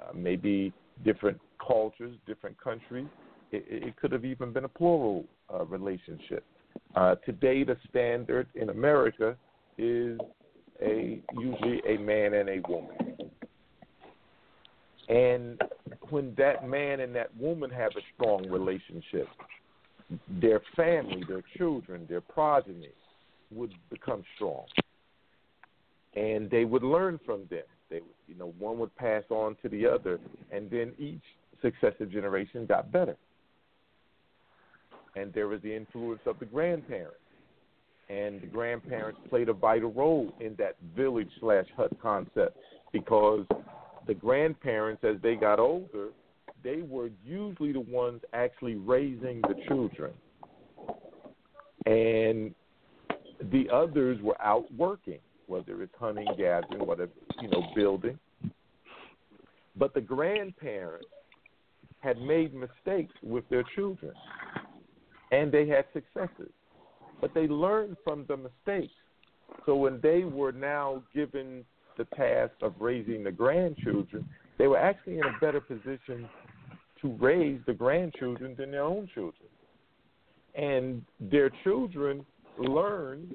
uh, 0.00 0.12
maybe 0.14 0.72
different 1.04 1.40
cultures, 1.66 2.16
different 2.26 2.58
countries. 2.62 3.06
It, 3.52 3.64
it 3.68 3.96
could 3.96 4.12
have 4.12 4.24
even 4.24 4.52
been 4.52 4.64
a 4.64 4.68
plural 4.68 5.24
uh, 5.52 5.64
relationship. 5.64 6.44
Uh, 6.94 7.16
today, 7.26 7.64
the 7.64 7.76
standard 7.88 8.46
in 8.54 8.70
America 8.70 9.36
is 9.78 10.18
a 10.82 11.22
usually 11.38 11.80
a 11.88 11.98
man 11.98 12.34
and 12.34 12.48
a 12.48 12.60
woman. 12.68 13.15
And 15.08 15.60
when 16.10 16.34
that 16.36 16.68
man 16.68 17.00
and 17.00 17.14
that 17.14 17.36
woman 17.36 17.70
have 17.70 17.92
a 17.96 18.00
strong 18.14 18.48
relationship, 18.48 19.28
their 20.40 20.60
family, 20.74 21.22
their 21.28 21.42
children, 21.56 22.06
their 22.08 22.20
progeny 22.20 22.90
would 23.50 23.72
become 23.90 24.24
strong. 24.34 24.64
And 26.14 26.50
they 26.50 26.64
would 26.64 26.82
learn 26.82 27.20
from 27.24 27.46
them. 27.50 27.64
They 27.90 28.00
you 28.26 28.34
know, 28.36 28.52
one 28.58 28.78
would 28.78 28.94
pass 28.96 29.22
on 29.30 29.56
to 29.62 29.68
the 29.68 29.86
other, 29.86 30.18
and 30.50 30.70
then 30.70 30.92
each 30.98 31.22
successive 31.62 32.10
generation 32.10 32.66
got 32.66 32.90
better. 32.90 33.16
And 35.14 35.32
there 35.32 35.48
was 35.48 35.62
the 35.62 35.74
influence 35.74 36.20
of 36.26 36.38
the 36.38 36.44
grandparents. 36.44 37.16
And 38.08 38.40
the 38.40 38.46
grandparents 38.46 39.18
played 39.28 39.48
a 39.48 39.52
vital 39.52 39.92
role 39.92 40.32
in 40.40 40.54
that 40.58 40.76
village 40.94 41.30
slash 41.40 41.66
hut 41.76 41.90
concept 42.00 42.56
because 42.92 43.44
the 44.06 44.14
grandparents, 44.14 45.02
as 45.04 45.16
they 45.22 45.34
got 45.34 45.58
older, 45.58 46.08
they 46.62 46.82
were 46.82 47.10
usually 47.24 47.72
the 47.72 47.80
ones 47.80 48.20
actually 48.32 48.74
raising 48.74 49.40
the 49.42 49.54
children. 49.68 50.12
And 51.86 52.54
the 53.52 53.68
others 53.72 54.20
were 54.22 54.40
out 54.42 54.64
working, 54.76 55.18
whether 55.46 55.82
it's 55.82 55.94
hunting, 55.98 56.26
gathering, 56.36 56.84
whatever, 56.84 57.12
you 57.40 57.48
know, 57.48 57.62
building. 57.74 58.18
But 59.76 59.94
the 59.94 60.00
grandparents 60.00 61.06
had 62.00 62.20
made 62.20 62.54
mistakes 62.54 63.14
with 63.22 63.48
their 63.48 63.64
children, 63.74 64.12
and 65.32 65.52
they 65.52 65.68
had 65.68 65.84
successes. 65.92 66.50
But 67.20 67.34
they 67.34 67.46
learned 67.46 67.96
from 68.04 68.24
the 68.28 68.36
mistakes. 68.36 68.92
So 69.64 69.76
when 69.76 70.00
they 70.02 70.24
were 70.24 70.52
now 70.52 71.02
given 71.14 71.64
the 71.96 72.04
task 72.16 72.52
of 72.62 72.74
raising 72.78 73.24
the 73.24 73.32
grandchildren, 73.32 74.26
they 74.58 74.66
were 74.66 74.78
actually 74.78 75.18
in 75.18 75.24
a 75.24 75.38
better 75.40 75.60
position 75.60 76.28
to 77.02 77.16
raise 77.20 77.60
the 77.66 77.72
grandchildren 77.72 78.54
than 78.58 78.70
their 78.70 78.82
own 78.82 79.08
children. 79.14 79.48
And 80.54 81.02
their 81.20 81.50
children 81.62 82.24
learned 82.58 83.34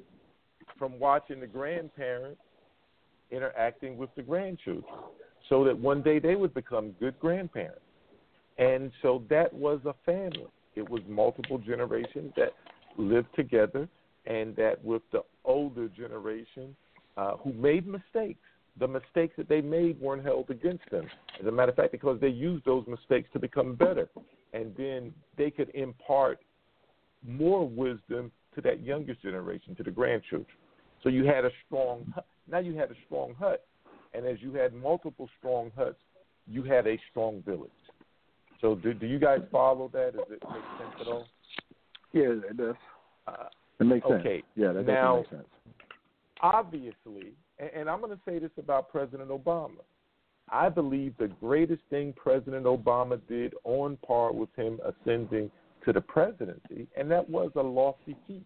from 0.80 1.00
watching 1.00 1.40
the 1.40 1.48
grandparents 1.48 2.42
interacting 3.30 3.98
with 3.98 4.10
the 4.16 4.24
grandchildren 4.24 4.84
so 5.50 5.64
that 5.64 5.78
one 5.78 6.02
day 6.02 6.20
they 6.20 6.36
would 6.36 6.54
become 6.54 6.92
good 7.00 7.20
grandparents. 7.20 7.82
And 8.58 8.92
so 9.02 9.24
that 9.30 9.54
was 9.54 9.80
a 9.86 9.94
family. 10.06 10.48
It 10.76 10.90
was 10.90 11.02
multiple 11.08 11.58
generations 11.58 12.34
that 12.36 12.54
lived 12.98 13.28
together, 13.36 13.88
and 14.26 14.56
that 14.56 14.84
with 14.84 15.02
the 15.12 15.22
older 15.44 15.88
generation 15.90 16.76
uh, 17.18 17.38
who 17.38 17.54
made 17.54 17.88
mistakes 17.88 18.40
the 18.82 18.88
mistakes 18.88 19.36
that 19.38 19.48
they 19.48 19.62
made 19.62 20.02
weren't 20.02 20.26
held 20.26 20.50
against 20.50 20.90
them. 20.90 21.06
As 21.40 21.46
a 21.46 21.52
matter 21.52 21.70
of 21.70 21.78
fact, 21.78 21.92
because 21.92 22.20
they 22.20 22.30
used 22.30 22.66
those 22.66 22.84
mistakes 22.88 23.30
to 23.34 23.40
become 23.40 23.76
better. 23.76 24.10
And 24.54 24.76
then 24.76 25.14
they 25.38 25.52
could 25.52 25.70
impart 25.76 26.40
more 27.26 27.70
wisdom 27.70 28.32
to 28.56 28.62
that 28.62 28.84
younger 28.84 29.14
generation, 29.22 29.76
to 29.76 29.84
the 29.84 29.92
grandchildren. 29.92 30.48
So 31.04 31.10
you 31.10 31.26
had 31.26 31.46
a 31.46 31.52
strong 31.66 32.12
now 32.50 32.58
you 32.58 32.76
had 32.76 32.92
a 32.92 32.96
strong 33.06 33.36
hut. 33.40 33.66
And 34.14 34.26
as 34.26 34.42
you 34.42 34.52
had 34.54 34.74
multiple 34.74 35.30
strong 35.38 35.72
huts, 35.78 36.00
you 36.48 36.64
had 36.64 36.86
a 36.88 36.98
strong 37.12 37.42
village. 37.46 37.70
So 38.60 38.76
do, 38.76 38.94
do 38.94 39.06
you 39.06 39.20
guys 39.20 39.40
follow 39.52 39.90
that? 39.94 40.14
Does 40.14 40.26
it 40.30 40.44
make 40.52 40.64
sense 40.80 40.96
at 41.00 41.08
all? 41.08 41.28
Yeah, 42.14 42.50
it 42.50 42.58
does. 42.58 42.76
Uh, 43.28 43.46
it 43.80 43.86
makes 43.86 44.06
sense. 44.08 44.20
Okay. 44.20 44.44
Yeah, 44.56 44.74
that 44.74 44.86
now, 44.86 45.18
makes 45.18 45.30
sense. 45.30 45.48
Obviously, 46.42 47.34
and, 47.76 47.90
I'm 47.90 48.00
going 48.02 48.12
to 48.12 48.22
say 48.26 48.40
this 48.40 48.52
about 48.58 48.92
President 48.92 49.30
Obama. 49.30 49.82
I 50.50 50.68
believe 50.70 51.14
the 51.18 51.28
greatest 51.28 51.82
thing 51.90 52.14
President 52.14 52.66
Obama 52.66 53.20
did 53.28 53.54
on 53.64 53.98
par 54.06 54.34
with 54.34 54.50
him 54.56 54.80
ascending 54.84 55.52
to 55.86 55.94
the 55.94 56.02
presidency, 56.02 56.88
and 56.98 57.10
that 57.10 57.28
was 57.30 57.52
a 57.56 57.62
lofty 57.62 58.16
feat. 58.28 58.46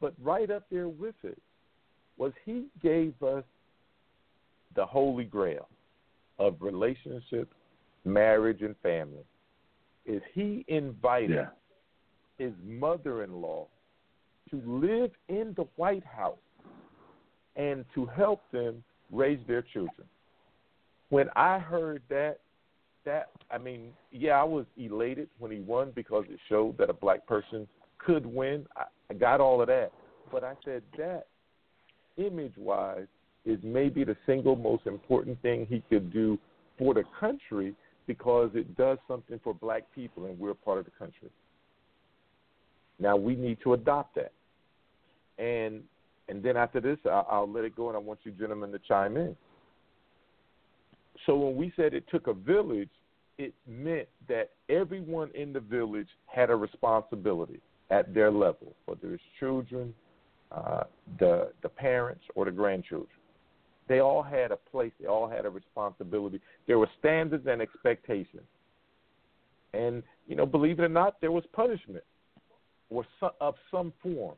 But 0.00 0.14
right 0.20 0.50
up 0.50 0.64
there 0.70 0.88
with 0.88 1.14
it 1.22 1.40
was 2.16 2.32
he 2.44 2.66
gave 2.82 3.20
us 3.22 3.44
the 4.74 4.86
holy 4.86 5.24
grail 5.24 5.68
of 6.38 6.56
relationships, 6.60 7.54
marriage, 8.04 8.62
and 8.62 8.76
family. 8.82 9.24
Is 10.04 10.22
he 10.32 10.64
invited 10.68 11.30
Yeah. 11.30 11.50
his 12.38 12.52
mother-in-law 12.64 13.66
to 14.50 14.60
live 14.62 15.12
in 15.28 15.54
the 15.54 15.64
White 15.76 16.04
House 16.04 16.38
and 17.56 17.84
to 17.94 18.06
help 18.06 18.42
them 18.52 18.82
raise 19.12 19.40
their 19.46 19.62
children. 19.62 20.06
When 21.10 21.28
I 21.36 21.58
heard 21.58 22.02
that, 22.08 22.38
that 23.04 23.30
I 23.50 23.58
mean, 23.58 23.92
yeah, 24.10 24.32
I 24.40 24.44
was 24.44 24.66
elated 24.76 25.28
when 25.38 25.50
he 25.50 25.60
won 25.60 25.92
because 25.94 26.24
it 26.28 26.38
showed 26.48 26.78
that 26.78 26.90
a 26.90 26.94
black 26.94 27.26
person 27.26 27.68
could 27.98 28.26
win. 28.26 28.66
I, 28.76 28.84
I 29.10 29.14
got 29.14 29.40
all 29.40 29.60
of 29.60 29.68
that, 29.68 29.92
but 30.32 30.42
I 30.42 30.54
said 30.64 30.82
that 30.98 31.26
image-wise 32.16 33.06
is 33.44 33.58
maybe 33.62 34.04
the 34.04 34.16
single 34.26 34.56
most 34.56 34.86
important 34.86 35.40
thing 35.42 35.66
he 35.68 35.82
could 35.90 36.12
do 36.12 36.38
for 36.78 36.94
the 36.94 37.04
country 37.20 37.74
because 38.06 38.50
it 38.54 38.76
does 38.76 38.98
something 39.06 39.40
for 39.42 39.54
black 39.54 39.84
people 39.94 40.26
and 40.26 40.38
we're 40.38 40.54
part 40.54 40.78
of 40.78 40.84
the 40.84 40.90
country. 40.92 41.30
Now 42.98 43.16
we 43.16 43.34
need 43.34 43.58
to 43.64 43.74
adopt 43.74 44.16
that. 44.16 44.32
And 45.38 45.82
and 46.28 46.42
then 46.42 46.56
after 46.56 46.80
this, 46.80 46.98
I'll, 47.04 47.26
I'll 47.30 47.50
let 47.50 47.64
it 47.64 47.76
go, 47.76 47.88
and 47.88 47.96
I 47.96 48.00
want 48.00 48.20
you 48.24 48.32
gentlemen 48.32 48.72
to 48.72 48.78
chime 48.78 49.16
in. 49.16 49.36
So 51.26 51.36
when 51.36 51.56
we 51.56 51.72
said 51.76 51.94
it 51.94 52.04
took 52.10 52.26
a 52.26 52.34
village, 52.34 52.90
it 53.38 53.54
meant 53.66 54.08
that 54.28 54.50
everyone 54.68 55.30
in 55.34 55.52
the 55.52 55.60
village 55.60 56.08
had 56.26 56.50
a 56.50 56.56
responsibility 56.56 57.60
at 57.90 58.14
their 58.14 58.30
level, 58.30 58.74
whether 58.86 59.14
it's 59.14 59.22
children, 59.40 59.94
uh, 60.52 60.84
the 61.18 61.52
the 61.62 61.68
parents, 61.68 62.22
or 62.34 62.44
the 62.44 62.50
grandchildren. 62.50 63.08
They 63.88 64.00
all 64.00 64.22
had 64.22 64.50
a 64.50 64.56
place. 64.56 64.92
They 65.00 65.06
all 65.06 65.28
had 65.28 65.44
a 65.44 65.50
responsibility. 65.50 66.40
There 66.66 66.78
were 66.78 66.88
standards 66.98 67.46
and 67.46 67.60
expectations. 67.60 68.44
And, 69.74 70.02
you 70.26 70.36
know, 70.36 70.46
believe 70.46 70.78
it 70.78 70.84
or 70.84 70.88
not, 70.88 71.20
there 71.20 71.32
was 71.32 71.44
punishment 71.52 72.04
or 72.88 73.04
of 73.40 73.54
some 73.70 73.92
form 74.02 74.36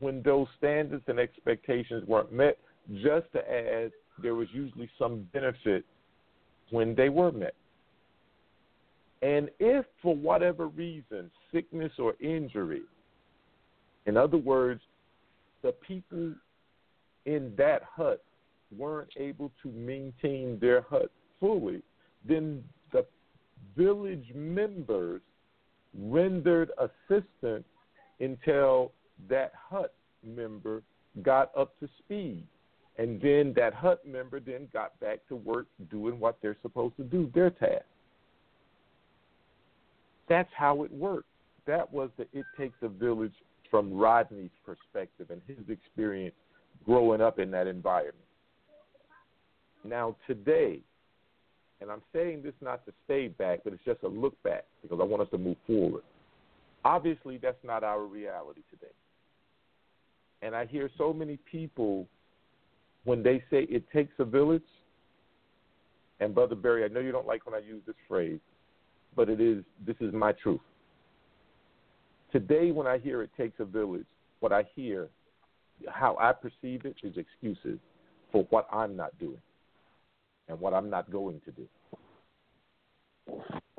when 0.00 0.22
those 0.22 0.46
standards 0.56 1.04
and 1.08 1.18
expectations 1.18 2.06
weren't 2.06 2.32
met, 2.32 2.58
just 2.94 3.26
as 3.34 3.90
there 4.22 4.34
was 4.34 4.48
usually 4.52 4.88
some 4.98 5.28
benefit 5.32 5.84
when 6.70 6.94
they 6.94 7.08
were 7.08 7.32
met. 7.32 7.54
And 9.22 9.50
if 9.58 9.84
for 10.00 10.14
whatever 10.14 10.68
reason, 10.68 11.30
sickness 11.52 11.92
or 11.98 12.14
injury, 12.20 12.82
in 14.06 14.16
other 14.16 14.36
words, 14.36 14.80
the 15.62 15.72
people 15.72 16.34
in 17.26 17.52
that 17.58 17.82
hut 17.94 18.22
weren't 18.76 19.10
able 19.16 19.50
to 19.62 19.70
maintain 19.70 20.58
their 20.60 20.82
hut 20.82 21.10
fully, 21.40 21.82
then 22.26 22.62
the 22.92 23.04
village 23.76 24.26
members 24.34 25.20
rendered 25.98 26.70
assistance 26.78 27.64
until 28.20 28.92
that 29.28 29.52
hut 29.68 29.94
member 30.24 30.82
got 31.22 31.50
up 31.56 31.78
to 31.80 31.88
speed. 31.98 32.44
And 32.98 33.20
then 33.20 33.52
that 33.56 33.74
hut 33.74 34.04
member 34.06 34.40
then 34.40 34.68
got 34.72 34.98
back 35.00 35.20
to 35.28 35.36
work 35.36 35.66
doing 35.90 36.18
what 36.18 36.38
they're 36.42 36.56
supposed 36.62 36.96
to 36.96 37.04
do, 37.04 37.30
their 37.32 37.50
task. 37.50 37.84
That's 40.28 40.50
how 40.56 40.82
it 40.82 40.92
worked. 40.92 41.28
That 41.66 41.92
was 41.92 42.10
the 42.16 42.26
It 42.32 42.44
Takes 42.56 42.76
a 42.82 42.88
Village 42.88 43.32
from 43.70 43.96
Rodney's 43.96 44.50
perspective 44.64 45.30
and 45.30 45.40
his 45.46 45.68
experience 45.68 46.34
growing 46.84 47.20
up 47.20 47.38
in 47.38 47.50
that 47.52 47.66
environment. 47.66 48.16
Now, 49.84 50.16
today, 50.26 50.80
and 51.80 51.90
I'm 51.90 52.02
saying 52.12 52.42
this 52.42 52.54
not 52.60 52.84
to 52.86 52.92
stay 53.04 53.28
back, 53.28 53.60
but 53.64 53.72
it's 53.72 53.84
just 53.84 54.02
a 54.02 54.08
look 54.08 54.40
back 54.42 54.64
because 54.82 54.98
I 55.00 55.04
want 55.04 55.22
us 55.22 55.28
to 55.30 55.38
move 55.38 55.56
forward. 55.66 56.02
Obviously, 56.84 57.38
that's 57.38 57.62
not 57.62 57.84
our 57.84 58.02
reality 58.02 58.62
today. 58.70 58.92
And 60.42 60.54
I 60.54 60.66
hear 60.66 60.90
so 60.96 61.12
many 61.12 61.38
people 61.50 62.06
when 63.04 63.22
they 63.22 63.42
say 63.50 63.62
it 63.70 63.84
takes 63.92 64.12
a 64.18 64.24
village, 64.24 64.62
and 66.20 66.34
Brother 66.34 66.54
Barry, 66.54 66.84
I 66.84 66.88
know 66.88 67.00
you 67.00 67.12
don't 67.12 67.26
like 67.26 67.46
when 67.46 67.54
I 67.54 67.64
use 67.64 67.82
this 67.86 67.96
phrase, 68.06 68.40
but 69.16 69.28
it 69.28 69.40
is 69.40 69.64
this 69.86 69.96
is 70.00 70.12
my 70.12 70.32
truth. 70.32 70.60
Today 72.32 72.70
when 72.70 72.86
I 72.86 72.98
hear 72.98 73.22
it 73.22 73.30
takes 73.36 73.58
a 73.60 73.64
village, 73.64 74.06
what 74.40 74.52
I 74.52 74.64
hear, 74.74 75.08
how 75.88 76.16
I 76.20 76.32
perceive 76.32 76.84
it 76.84 76.96
is 77.02 77.16
excuses 77.16 77.78
for 78.30 78.46
what 78.50 78.68
I'm 78.72 78.96
not 78.96 79.18
doing 79.18 79.40
and 80.48 80.60
what 80.60 80.74
I'm 80.74 80.90
not 80.90 81.10
going 81.10 81.40
to 81.44 81.52
do. 81.52 81.68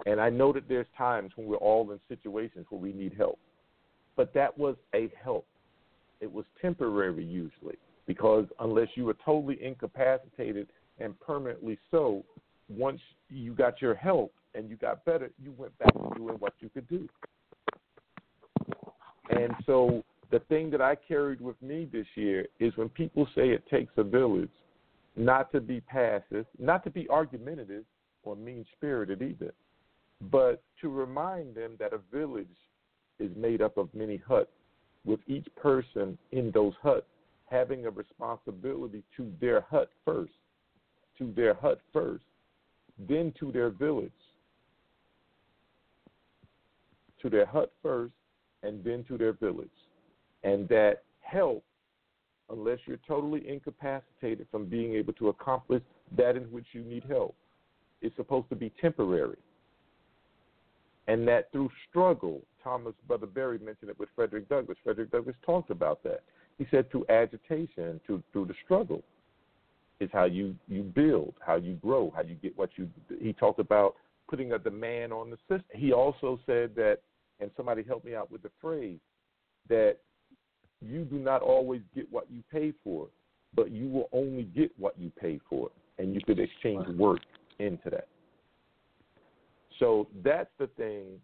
And 0.06 0.20
I 0.20 0.30
know 0.30 0.54
that 0.54 0.68
there's 0.68 0.88
times 0.98 1.32
when 1.36 1.48
we're 1.48 1.58
all 1.58 1.92
in 1.92 2.00
situations 2.08 2.66
where 2.70 2.82
we 2.82 2.94
need 2.94 3.14
help. 3.18 3.40
But 4.16 4.34
that 4.34 4.58
was 4.58 4.76
a 4.96 5.12
help. 5.22 5.46
It 6.22 6.32
was 6.32 6.46
temporary 6.62 7.24
usually 7.24 7.78
because 8.08 8.46
unless 8.60 8.88
you 8.96 9.06
were 9.06 9.16
totally 9.24 9.64
incapacitated 9.64 10.68
and 11.00 11.20
permanently 11.20 11.78
so, 11.92 12.24
once 12.70 13.00
you 13.30 13.54
got 13.54 13.82
your 13.82 13.96
help 13.96 14.34
and 14.54 14.70
you 14.70 14.76
got 14.76 15.06
better, 15.06 15.30
you 15.42 15.54
went 15.58 15.78
back 15.80 15.94
to 15.94 16.12
doing 16.16 16.36
what 16.36 16.54
you 16.60 16.70
could 16.70 16.88
do. 16.88 17.08
And 19.30 19.54
so 19.66 20.04
the 20.32 20.40
thing 20.50 20.70
that 20.72 20.82
I 20.82 20.96
carried 20.96 21.42
with 21.42 21.62
me 21.62 21.88
this 21.92 22.08
year 22.16 22.48
is 22.60 22.76
when 22.76 22.90
people 22.90 23.28
say 23.36 23.50
it 23.50 23.64
takes 23.70 23.94
a 23.98 24.04
village, 24.04 24.50
not 25.16 25.52
to 25.52 25.62
be 25.62 25.82
passive, 25.82 26.46
not 26.58 26.84
to 26.84 26.90
be 26.90 27.08
argumentative 27.10 27.84
or 28.24 28.36
mean 28.36 28.66
spirited 28.76 29.22
either, 29.22 29.54
but 30.32 30.62
to 30.82 30.90
remind 30.90 31.56
them 31.56 31.76
that 31.80 31.94
a 31.94 32.00
village 32.16 32.48
is 33.20 33.32
made 33.36 33.62
up 33.62 33.78
of 33.78 33.94
many 33.94 34.18
huts, 34.28 34.50
with 35.06 35.20
each 35.28 35.48
person 35.56 36.18
in 36.32 36.52
those 36.52 36.74
huts 36.82 37.06
having 37.46 37.86
a 37.86 37.90
responsibility 37.90 39.04
to 39.18 39.32
their 39.42 39.62
hut 39.62 39.90
first, 40.06 40.34
to 41.18 41.34
their 41.36 41.54
hut 41.54 41.82
first, 41.92 42.24
then 43.08 43.34
to 43.40 43.52
their 43.52 43.70
village, 43.70 44.12
to 47.22 47.30
their 47.30 47.46
hut 47.46 47.72
first, 47.82 48.14
and 48.64 48.84
then 48.84 49.04
to 49.08 49.18
their 49.18 49.34
village. 49.34 49.70
And 50.44 50.68
that 50.70 51.04
help, 51.22 51.64
unless 52.50 52.80
you're 52.86 53.00
totally 53.08 53.48
incapacitated 53.48 54.48
from 54.52 54.66
being 54.66 54.94
able 54.94 55.14
to 55.14 55.30
accomplish 55.30 55.82
that 56.18 56.36
in 56.36 56.44
which 56.44 56.68
you 56.72 56.84
need 56.84 57.04
help, 57.08 57.36
is 58.02 58.12
supposed 58.16 58.50
to 58.50 58.56
be 58.56 58.72
temporary. 58.82 59.38
And 61.08 61.28
that 61.28 61.52
through 61.52 61.70
struggle, 61.90 62.42
Thomas 62.64 62.94
Brother 63.08 63.28
Barry 63.28 63.60
mentioned 63.60 63.90
it 63.90 64.00
with 64.00 64.10
Frederick 64.16 64.50
Douglass. 64.50 64.78
Frederick 64.84 65.12
Douglass 65.12 65.36
talked 65.46 65.72
about 65.72 66.04
that. 66.04 66.24
He 66.58 66.68
said 66.72 66.92
through 66.92 67.06
agitation, 67.10 68.00
through 68.06 68.24
through 68.34 68.46
the 68.46 68.56
struggle, 68.66 69.04
is 70.00 70.10
how 70.12 70.26
you 70.26 70.56
you 70.68 70.84
build, 70.84 71.34
how 71.46 71.56
you 71.56 71.74
grow, 71.76 72.12
how 72.16 72.22
you 72.22 72.36
get 72.36 72.58
what 72.58 72.70
you. 72.76 72.90
He 73.22 73.34
talked 73.34 73.60
about 73.60 73.96
putting 74.30 74.52
a 74.54 74.60
demand 74.60 75.12
on 75.14 75.30
the 75.30 75.38
system. 75.48 75.64
He 75.74 75.94
also 75.94 76.40
said 76.46 76.76
that 76.76 77.00
and 77.40 77.50
somebody 77.56 77.84
helped 77.84 78.06
me 78.06 78.16
out 78.16 78.32
with 78.32 78.44
the 78.44 78.52
phrase 78.62 79.00
that 79.70 79.98
you 80.82 81.04
do 81.04 81.18
not 81.18 81.42
always 81.42 81.82
get 81.96 82.12
what 82.12 82.26
you 82.32 82.44
pay 82.52 82.74
for, 82.84 83.08
but 83.56 83.72
you 83.72 83.88
will 83.88 84.10
only 84.12 84.44
get 84.44 84.72
what 84.78 84.98
you 85.00 85.12
pay 85.20 85.40
for, 85.50 85.70
and 85.98 86.14
you 86.14 86.22
could 86.26 86.40
exchange 86.40 86.86
work 86.98 87.20
into 87.60 87.90
that. 87.90 88.08
So 89.80 90.08
that's 90.24 90.50
the 90.58 90.68
thing, 90.68 91.20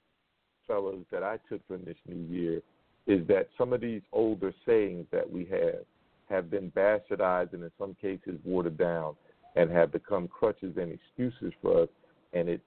fellas, 0.67 0.97
that 1.11 1.23
I 1.23 1.37
took 1.49 1.65
from 1.67 1.83
this 1.85 1.97
new 2.07 2.25
year 2.35 2.61
is 3.07 3.25
that 3.27 3.49
some 3.57 3.73
of 3.73 3.81
these 3.81 4.01
older 4.11 4.53
sayings 4.65 5.05
that 5.11 5.29
we 5.29 5.45
have 5.45 5.85
have 6.29 6.49
been 6.49 6.71
bastardized 6.71 7.53
and 7.53 7.63
in 7.63 7.71
some 7.77 7.95
cases 8.01 8.39
watered 8.43 8.77
down 8.77 9.15
and 9.55 9.69
have 9.69 9.91
become 9.91 10.27
crutches 10.27 10.75
and 10.77 10.91
excuses 10.91 11.53
for 11.61 11.83
us, 11.83 11.89
and 12.33 12.49
it 12.49 12.61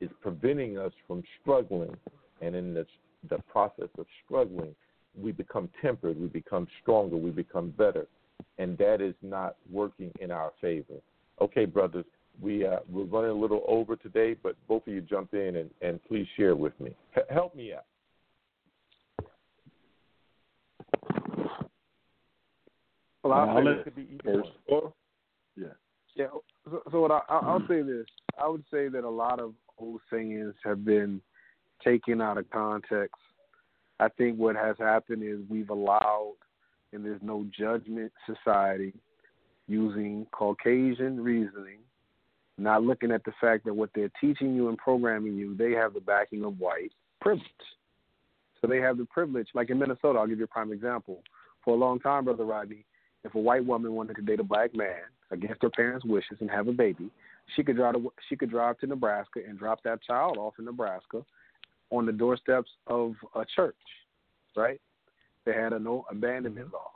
is 0.00 0.08
preventing 0.20 0.78
us 0.78 0.92
from 1.06 1.22
struggling 1.40 1.94
and 2.42 2.56
in 2.56 2.74
the, 2.74 2.86
the 3.30 3.38
process 3.50 3.88
of 3.98 4.06
struggling, 4.24 4.74
we 5.16 5.32
become 5.32 5.68
tempered, 5.80 6.20
we 6.20 6.26
become 6.26 6.66
stronger, 6.82 7.16
we 7.16 7.30
become 7.30 7.70
better. 7.70 8.06
And 8.58 8.76
that 8.78 9.00
is 9.00 9.14
not 9.22 9.56
working 9.70 10.10
in 10.20 10.30
our 10.30 10.52
favor. 10.60 10.94
Okay, 11.40 11.64
brothers, 11.64 12.04
we, 12.42 12.66
uh, 12.66 12.80
we're 12.90 13.04
running 13.04 13.30
a 13.30 13.34
little 13.34 13.62
over 13.68 13.96
today, 13.96 14.36
but 14.42 14.56
both 14.68 14.86
of 14.86 14.92
you 14.92 15.00
jump 15.00 15.32
in 15.32 15.56
and, 15.56 15.70
and 15.80 16.02
please 16.04 16.26
share 16.36 16.56
with 16.56 16.78
me. 16.80 16.94
H- 17.16 17.24
help 17.30 17.54
me 17.54 17.72
out. 17.72 17.84
Well, 23.22 23.32
I'll, 23.32 23.50
I'll 23.50 23.56
say 23.58 23.64
let 23.64 23.84
this. 23.94 24.06
first. 24.24 24.50
Or, 24.68 24.92
yeah. 25.56 25.66
Yeah. 26.16 26.26
So, 26.64 26.82
so 26.90 27.00
what 27.00 27.12
I, 27.12 27.20
I'll 27.28 27.62
say 27.68 27.82
this: 27.82 28.06
I 28.40 28.48
would 28.48 28.64
say 28.70 28.88
that 28.88 29.04
a 29.04 29.08
lot 29.08 29.38
of 29.40 29.54
old 29.78 30.00
sayings 30.10 30.54
have 30.64 30.84
been 30.84 31.20
taken 31.84 32.20
out 32.20 32.38
of 32.38 32.50
context. 32.50 33.14
I 34.00 34.08
think 34.08 34.38
what 34.38 34.56
has 34.56 34.76
happened 34.78 35.22
is 35.22 35.38
we've 35.48 35.70
allowed, 35.70 36.34
and 36.92 37.04
there's 37.04 37.22
no 37.22 37.46
judgment 37.56 38.12
society, 38.26 38.92
using 39.68 40.26
Caucasian 40.32 41.22
reasoning, 41.22 41.78
not 42.62 42.82
looking 42.82 43.10
at 43.10 43.24
the 43.24 43.32
fact 43.40 43.64
that 43.64 43.74
what 43.74 43.90
they're 43.94 44.10
teaching 44.20 44.54
you 44.54 44.68
and 44.68 44.78
programming 44.78 45.34
you, 45.34 45.54
they 45.56 45.72
have 45.72 45.94
the 45.94 46.00
backing 46.00 46.44
of 46.44 46.58
white 46.58 46.92
privilege. 47.20 47.46
So 48.60 48.66
they 48.66 48.78
have 48.78 48.98
the 48.98 49.06
privilege, 49.06 49.48
like 49.54 49.70
in 49.70 49.78
Minnesota, 49.78 50.18
I'll 50.18 50.26
give 50.26 50.38
you 50.38 50.44
a 50.44 50.48
prime 50.48 50.72
example. 50.72 51.22
For 51.64 51.74
a 51.74 51.78
long 51.78 51.98
time, 52.00 52.24
Brother 52.24 52.44
Rodney, 52.44 52.84
if 53.24 53.34
a 53.34 53.38
white 53.38 53.64
woman 53.64 53.92
wanted 53.92 54.16
to 54.16 54.22
date 54.22 54.40
a 54.40 54.44
black 54.44 54.74
man 54.74 55.02
against 55.30 55.62
her 55.62 55.70
parents' 55.70 56.04
wishes 56.04 56.38
and 56.40 56.50
have 56.50 56.68
a 56.68 56.72
baby, 56.72 57.10
she 57.56 57.62
could 57.62 57.76
drive 57.76 57.94
to, 57.94 58.12
she 58.28 58.36
could 58.36 58.50
drive 58.50 58.78
to 58.78 58.86
Nebraska 58.86 59.40
and 59.46 59.58
drop 59.58 59.82
that 59.82 60.02
child 60.02 60.36
off 60.38 60.54
in 60.58 60.64
Nebraska 60.64 61.24
on 61.90 62.06
the 62.06 62.12
doorsteps 62.12 62.70
of 62.86 63.14
a 63.34 63.44
church, 63.56 63.74
right? 64.56 64.80
They 65.44 65.52
had 65.52 65.72
a 65.72 65.78
no 65.78 66.04
abandonment 66.10 66.66
mm-hmm. 66.66 66.74
law. 66.74 66.90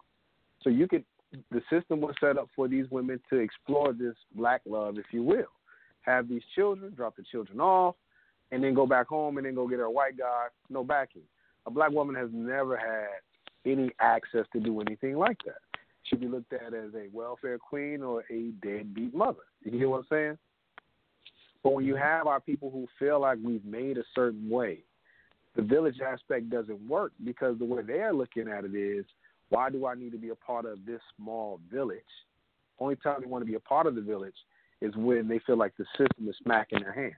So 0.62 0.70
you 0.70 0.88
could 0.88 1.04
the 1.50 1.62
system 1.70 2.00
was 2.00 2.14
set 2.20 2.38
up 2.38 2.48
for 2.54 2.68
these 2.68 2.86
women 2.90 3.20
to 3.30 3.36
explore 3.36 3.92
this 3.92 4.14
black 4.34 4.62
love, 4.64 4.96
if 4.98 5.06
you 5.10 5.22
will. 5.22 5.46
Have 6.06 6.28
these 6.28 6.42
children, 6.54 6.94
drop 6.94 7.16
the 7.16 7.24
children 7.30 7.60
off, 7.60 7.96
and 8.52 8.62
then 8.62 8.74
go 8.74 8.86
back 8.86 9.08
home 9.08 9.38
and 9.38 9.46
then 9.46 9.54
go 9.54 9.66
get 9.66 9.78
her 9.78 9.84
a 9.84 9.90
white 9.90 10.16
guy, 10.16 10.46
no 10.70 10.84
backing. 10.84 11.22
A 11.66 11.70
black 11.70 11.90
woman 11.90 12.14
has 12.14 12.28
never 12.32 12.76
had 12.76 13.70
any 13.70 13.90
access 14.00 14.46
to 14.52 14.60
do 14.60 14.80
anything 14.80 15.16
like 15.16 15.38
that. 15.44 15.58
She'd 16.04 16.20
be 16.20 16.28
looked 16.28 16.52
at 16.52 16.72
as 16.72 16.94
a 16.94 17.08
welfare 17.12 17.58
queen 17.58 18.02
or 18.02 18.24
a 18.30 18.50
deadbeat 18.64 19.14
mother. 19.14 19.42
You 19.64 19.78
hear 19.78 19.88
what 19.88 19.98
I'm 19.98 20.06
saying? 20.08 20.38
But 21.64 21.72
when 21.72 21.84
you 21.84 21.94
mm-hmm. 21.94 22.02
have 22.04 22.28
our 22.28 22.40
people 22.40 22.70
who 22.70 22.86
feel 22.96 23.20
like 23.20 23.38
we've 23.42 23.64
made 23.64 23.98
a 23.98 24.04
certain 24.14 24.48
way, 24.48 24.84
the 25.56 25.62
village 25.62 25.98
aspect 26.00 26.50
doesn't 26.50 26.88
work 26.88 27.12
because 27.24 27.58
the 27.58 27.64
way 27.64 27.82
they're 27.82 28.12
looking 28.12 28.46
at 28.46 28.64
it 28.64 28.76
is, 28.76 29.04
why 29.48 29.70
do 29.70 29.86
I 29.86 29.94
need 29.94 30.12
to 30.12 30.18
be 30.18 30.28
a 30.28 30.34
part 30.36 30.64
of 30.64 30.84
this 30.86 31.00
small 31.16 31.58
village? 31.72 31.98
Only 32.78 32.94
time 32.96 33.20
they 33.20 33.26
want 33.26 33.42
to 33.42 33.50
be 33.50 33.56
a 33.56 33.60
part 33.60 33.86
of 33.86 33.94
the 33.94 34.00
village 34.00 34.34
is 34.80 34.94
when 34.96 35.28
they 35.28 35.40
feel 35.46 35.56
like 35.56 35.76
the 35.76 35.86
system 35.96 36.28
is 36.28 36.36
smacking 36.42 36.80
their 36.80 36.92
hands. 36.92 37.14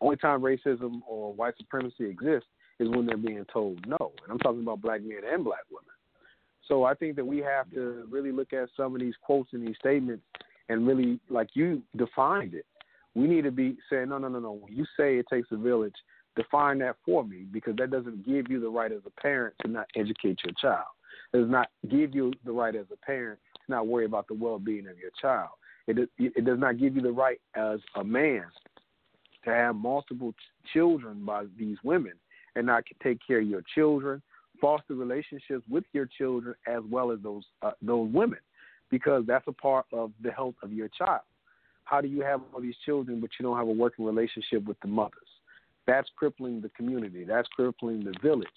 Only 0.00 0.16
time 0.16 0.40
racism 0.42 1.00
or 1.08 1.32
white 1.32 1.54
supremacy 1.56 2.04
exists 2.04 2.48
is 2.78 2.88
when 2.88 3.06
they're 3.06 3.16
being 3.16 3.44
told 3.52 3.86
no. 3.86 4.12
And 4.22 4.30
I'm 4.30 4.38
talking 4.38 4.60
about 4.60 4.82
black 4.82 5.02
men 5.02 5.20
and 5.30 5.44
black 5.44 5.64
women. 5.70 5.84
So 6.68 6.84
I 6.84 6.94
think 6.94 7.16
that 7.16 7.26
we 7.26 7.38
have 7.38 7.70
to 7.72 8.06
really 8.10 8.32
look 8.32 8.52
at 8.52 8.68
some 8.76 8.94
of 8.94 9.00
these 9.00 9.14
quotes 9.22 9.52
and 9.52 9.66
these 9.66 9.76
statements 9.78 10.24
and 10.68 10.86
really, 10.86 11.20
like 11.30 11.48
you 11.54 11.82
defined 11.96 12.54
it. 12.54 12.66
We 13.14 13.26
need 13.26 13.44
to 13.44 13.50
be 13.50 13.78
saying, 13.88 14.10
no, 14.10 14.18
no, 14.18 14.28
no, 14.28 14.40
no. 14.40 14.52
When 14.52 14.74
you 14.74 14.84
say 14.96 15.16
it 15.16 15.26
takes 15.30 15.48
a 15.52 15.56
village, 15.56 15.94
define 16.34 16.78
that 16.80 16.96
for 17.04 17.24
me 17.24 17.46
because 17.50 17.76
that 17.76 17.90
doesn't 17.90 18.26
give 18.26 18.50
you 18.50 18.60
the 18.60 18.68
right 18.68 18.92
as 18.92 19.00
a 19.06 19.20
parent 19.20 19.54
to 19.62 19.68
not 19.68 19.86
educate 19.96 20.40
your 20.44 20.52
child. 20.60 20.86
It 21.32 21.38
does 21.38 21.50
not 21.50 21.68
give 21.88 22.14
you 22.14 22.32
the 22.44 22.52
right 22.52 22.74
as 22.74 22.86
a 22.92 23.06
parent 23.06 23.38
to 23.54 23.72
not 23.72 23.86
worry 23.86 24.04
about 24.04 24.28
the 24.28 24.34
well-being 24.34 24.86
of 24.86 24.98
your 24.98 25.12
child. 25.20 25.50
It 25.86 26.08
it 26.18 26.44
does 26.44 26.58
not 26.58 26.78
give 26.78 26.96
you 26.96 27.02
the 27.02 27.12
right 27.12 27.40
as 27.54 27.80
a 27.94 28.04
man 28.04 28.44
to 29.44 29.50
have 29.50 29.76
multiple 29.76 30.32
ch- 30.32 30.72
children 30.72 31.24
by 31.24 31.44
these 31.58 31.76
women 31.84 32.12
and 32.56 32.66
not 32.66 32.84
take 33.02 33.18
care 33.24 33.40
of 33.40 33.46
your 33.46 33.62
children, 33.74 34.20
foster 34.60 34.94
relationships 34.94 35.64
with 35.68 35.84
your 35.92 36.08
children 36.18 36.54
as 36.66 36.82
well 36.90 37.12
as 37.12 37.18
those 37.22 37.44
uh, 37.62 37.70
those 37.82 38.10
women, 38.12 38.40
because 38.90 39.24
that's 39.26 39.46
a 39.46 39.52
part 39.52 39.86
of 39.92 40.10
the 40.22 40.30
health 40.30 40.54
of 40.62 40.72
your 40.72 40.88
child. 40.88 41.22
How 41.84 42.00
do 42.00 42.08
you 42.08 42.22
have 42.22 42.40
all 42.52 42.60
these 42.60 42.74
children 42.84 43.20
but 43.20 43.30
you 43.38 43.44
don't 43.44 43.56
have 43.56 43.68
a 43.68 43.72
working 43.72 44.04
relationship 44.04 44.64
with 44.64 44.78
the 44.80 44.88
mothers? 44.88 45.28
That's 45.86 46.08
crippling 46.16 46.60
the 46.60 46.70
community. 46.70 47.24
That's 47.24 47.46
crippling 47.48 48.02
the 48.02 48.14
village. 48.20 48.48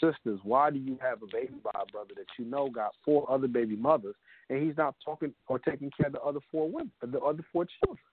Sisters, 0.00 0.40
why 0.42 0.70
do 0.70 0.78
you 0.78 0.98
have 1.00 1.22
a 1.22 1.26
baby 1.26 1.54
by 1.62 1.70
a 1.74 1.90
brother 1.90 2.14
that 2.16 2.26
you 2.38 2.44
know 2.44 2.68
got 2.68 2.92
four 3.04 3.30
other 3.30 3.48
baby 3.48 3.76
mothers 3.76 4.16
and 4.50 4.62
he's 4.62 4.76
not 4.76 4.94
talking 5.04 5.32
or 5.48 5.58
taking 5.58 5.90
care 5.96 6.08
of 6.08 6.12
the 6.12 6.20
other 6.20 6.40
four 6.50 6.68
women, 6.68 6.90
the 7.00 7.20
other 7.20 7.44
four 7.52 7.66
children? 7.80 8.04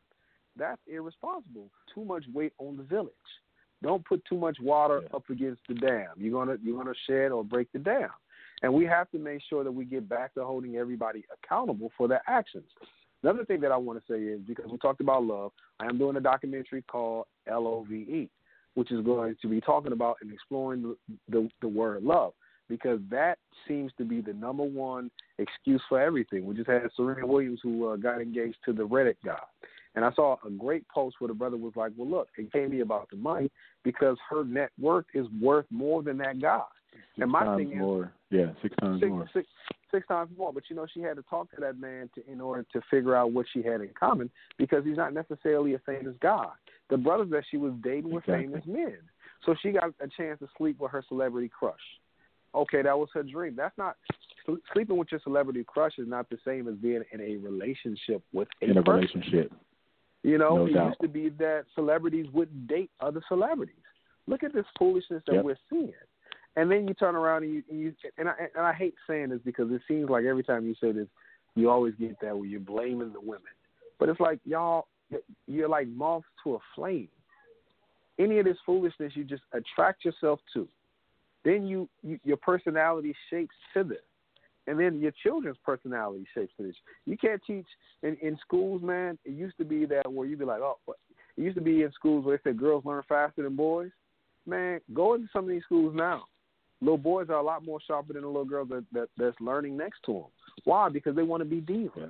That's 0.57 0.81
irresponsible. 0.87 1.69
Too 1.93 2.05
much 2.05 2.25
weight 2.33 2.53
on 2.59 2.77
the 2.77 2.83
village. 2.83 3.11
Don't 3.81 4.05
put 4.05 4.23
too 4.25 4.37
much 4.37 4.57
water 4.61 5.01
up 5.13 5.29
against 5.29 5.61
the 5.67 5.73
dam. 5.75 6.09
You're 6.17 6.33
gonna 6.33 6.57
you're 6.63 6.77
gonna 6.77 6.95
shed 7.07 7.31
or 7.31 7.43
break 7.43 7.71
the 7.71 7.79
dam. 7.79 8.09
And 8.61 8.73
we 8.73 8.85
have 8.85 9.09
to 9.11 9.17
make 9.17 9.41
sure 9.49 9.63
that 9.63 9.71
we 9.71 9.85
get 9.85 10.07
back 10.07 10.35
to 10.35 10.43
holding 10.43 10.75
everybody 10.75 11.25
accountable 11.33 11.91
for 11.97 12.07
their 12.07 12.21
actions. 12.27 12.67
Another 13.23 13.43
thing 13.45 13.59
that 13.61 13.71
I 13.71 13.77
want 13.77 13.99
to 13.99 14.13
say 14.13 14.19
is 14.19 14.39
because 14.47 14.69
we 14.71 14.77
talked 14.77 15.01
about 15.01 15.23
love, 15.23 15.51
I 15.79 15.85
am 15.85 15.97
doing 15.97 16.15
a 16.15 16.21
documentary 16.21 16.83
called 16.83 17.25
L 17.47 17.67
O 17.67 17.85
V 17.89 17.95
E, 17.95 18.29
which 18.75 18.91
is 18.91 19.03
going 19.03 19.35
to 19.41 19.47
be 19.47 19.61
talking 19.61 19.91
about 19.91 20.17
and 20.21 20.31
exploring 20.31 20.81
the, 20.81 20.95
the, 21.29 21.49
the 21.61 21.67
word 21.67 22.03
love 22.03 22.33
because 22.71 22.99
that 23.09 23.37
seems 23.67 23.91
to 23.97 24.05
be 24.05 24.21
the 24.21 24.33
number 24.33 24.63
one 24.63 25.11
excuse 25.39 25.81
for 25.89 25.99
everything. 26.01 26.45
We 26.45 26.55
just 26.55 26.69
had 26.69 26.83
Serena 26.95 27.27
Williams 27.27 27.59
who 27.61 27.89
uh, 27.89 27.97
got 27.97 28.21
engaged 28.21 28.57
to 28.65 28.73
the 28.73 28.87
Reddit 28.87 29.15
guy. 29.25 29.39
And 29.93 30.05
I 30.05 30.11
saw 30.13 30.37
a 30.45 30.49
great 30.49 30.87
post 30.87 31.17
where 31.19 31.27
the 31.27 31.33
brother 31.33 31.57
was 31.57 31.73
like, 31.75 31.91
"Well, 31.97 32.09
look, 32.09 32.29
it 32.37 32.51
can't 32.53 32.71
be 32.71 32.79
about 32.79 33.09
the 33.09 33.17
money 33.17 33.51
because 33.83 34.17
her 34.29 34.45
net 34.45 34.69
worth 34.79 35.05
is 35.13 35.27
worth 35.41 35.65
more 35.69 36.01
than 36.01 36.17
that 36.19 36.41
guy." 36.41 36.61
Six 36.91 37.03
and 37.17 37.29
my 37.31 37.57
thing 37.57 37.73
is, 37.73 37.77
more. 37.77 38.13
Yeah, 38.29 38.53
six 38.61 38.73
times 38.79 39.01
six, 39.01 39.09
more. 39.09 39.29
six, 39.33 39.47
six 39.91 40.07
times 40.07 40.29
more. 40.37 40.51
But 40.53 40.63
you 40.69 40.75
know, 40.75 40.85
she 40.91 41.01
had 41.01 41.17
to 41.17 41.23
talk 41.23 41.49
to 41.51 41.61
that 41.61 41.79
man 41.79 42.09
to, 42.15 42.31
in 42.31 42.39
order 42.41 42.65
to 42.73 42.81
figure 42.89 43.15
out 43.15 43.31
what 43.31 43.45
she 43.51 43.61
had 43.61 43.81
in 43.81 43.89
common 43.99 44.29
because 44.57 44.83
he's 44.85 44.97
not 44.97 45.13
necessarily 45.13 45.73
a 45.73 45.79
famous 45.79 46.15
guy. 46.21 46.47
The 46.89 46.97
brothers 46.97 47.29
that 47.31 47.43
she 47.49 47.57
was 47.57 47.73
dating 47.83 48.11
were 48.11 48.19
Exactly. 48.19 48.45
famous 48.47 48.65
men, 48.65 48.97
so 49.45 49.55
she 49.61 49.71
got 49.71 49.93
a 49.99 50.07
chance 50.17 50.39
to 50.39 50.47
sleep 50.57 50.79
with 50.79 50.91
her 50.91 51.03
celebrity 51.07 51.49
crush. 51.49 51.79
Okay, 52.53 52.81
that 52.81 52.97
was 52.97 53.07
her 53.13 53.23
dream. 53.23 53.55
That's 53.55 53.77
not 53.77 53.95
sleeping 54.73 54.97
with 54.97 55.09
your 55.11 55.21
celebrity 55.23 55.63
crush 55.65 55.93
is 55.97 56.07
not 56.07 56.29
the 56.29 56.37
same 56.45 56.67
as 56.67 56.75
being 56.75 57.03
in 57.13 57.21
a 57.21 57.37
relationship 57.37 58.21
with 58.33 58.49
a 58.61 58.65
In 58.69 58.77
a 58.77 58.83
person. 58.83 58.95
relationship. 59.21 59.53
You 60.23 60.37
know, 60.37 60.57
No 60.57 60.65
it 60.65 60.73
doubt. 60.73 60.87
used 60.87 61.01
to 61.01 61.07
be 61.07 61.29
that 61.29 61.63
celebrities 61.75 62.27
wouldn't 62.33 62.67
date 62.67 62.91
other 62.99 63.21
celebrities. 63.27 63.75
Look 64.27 64.43
at 64.43 64.53
this 64.53 64.65
foolishness 64.77 65.23
that 65.27 65.35
Yep. 65.35 65.45
we're 65.45 65.57
seeing. 65.69 65.93
And 66.55 66.69
then 66.69 66.87
you 66.87 66.93
turn 66.93 67.15
around 67.15 67.43
and 67.43 67.53
you, 67.53 67.63
and 67.69 67.79
you 67.79 67.93
and 68.17 68.27
I 68.27 68.33
and 68.55 68.65
I 68.65 68.73
hate 68.73 68.95
saying 69.07 69.29
this 69.29 69.39
because 69.45 69.71
it 69.71 69.81
seems 69.87 70.09
like 70.09 70.25
every 70.25 70.43
time 70.43 70.65
you 70.65 70.75
say 70.81 70.91
this, 70.91 71.07
you 71.55 71.69
always 71.69 71.93
get 71.99 72.19
that 72.21 72.37
where 72.37 72.47
you're 72.47 72.59
blaming 72.59 73.13
the 73.13 73.21
women. 73.21 73.51
But 73.99 74.09
it's 74.09 74.19
like 74.19 74.39
y'all, 74.43 74.87
you're 75.47 75.69
like 75.69 75.87
moths 75.87 76.25
to 76.43 76.55
a 76.55 76.59
flame. 76.75 77.07
Any 78.19 78.39
of 78.39 78.45
this 78.45 78.57
foolishness, 78.65 79.13
you 79.15 79.23
just 79.23 79.43
attract 79.53 80.03
yourself 80.03 80.39
to. 80.53 80.67
Then 81.45 81.65
you, 81.65 81.87
you 82.03 82.19
your 82.23 82.37
personality 82.37 83.15
shapes 83.29 83.55
to 83.73 83.83
this, 83.85 83.99
and 84.67 84.77
then 84.77 84.99
your 84.99 85.13
children's 85.23 85.57
personality 85.65 86.27
shapes 86.35 86.51
to 86.57 86.63
this. 86.63 86.75
You 87.05 87.17
can't 87.17 87.41
teach 87.47 87.65
in 88.03 88.17
in 88.21 88.37
schools, 88.45 88.81
man. 88.83 89.17
It 89.23 89.31
used 89.31 89.57
to 89.57 89.65
be 89.65 89.85
that 89.85 90.11
where 90.11 90.27
you'd 90.27 90.39
be 90.39 90.45
like, 90.45 90.61
oh, 90.61 90.79
what? 90.83 90.97
it 91.37 91.41
used 91.41 91.55
to 91.55 91.63
be 91.63 91.83
in 91.83 91.91
schools 91.93 92.25
where 92.25 92.35
they 92.37 92.49
said 92.49 92.59
girls 92.59 92.83
learn 92.83 93.03
faster 93.07 93.43
than 93.43 93.55
boys. 93.55 93.91
Man, 94.45 94.81
go 94.93 95.13
into 95.13 95.29
some 95.31 95.45
of 95.45 95.49
these 95.49 95.63
schools 95.63 95.93
now. 95.95 96.25
Little 96.81 96.97
boys 96.97 97.27
are 97.29 97.35
a 97.35 97.43
lot 97.43 97.63
more 97.63 97.79
sharper 97.85 98.13
than 98.13 98.23
the 98.23 98.27
little 98.27 98.45
girls 98.45 98.69
that, 98.69 98.83
that 98.91 99.09
that's 99.17 99.39
learning 99.39 99.77
next 99.77 99.99
to 100.05 100.13
them. 100.13 100.23
Why? 100.63 100.89
Because 100.89 101.15
they 101.15 101.23
want 101.23 101.41
to 101.41 101.45
be 101.45 101.61
divas. 101.61 101.91
Yeah. 101.95 102.05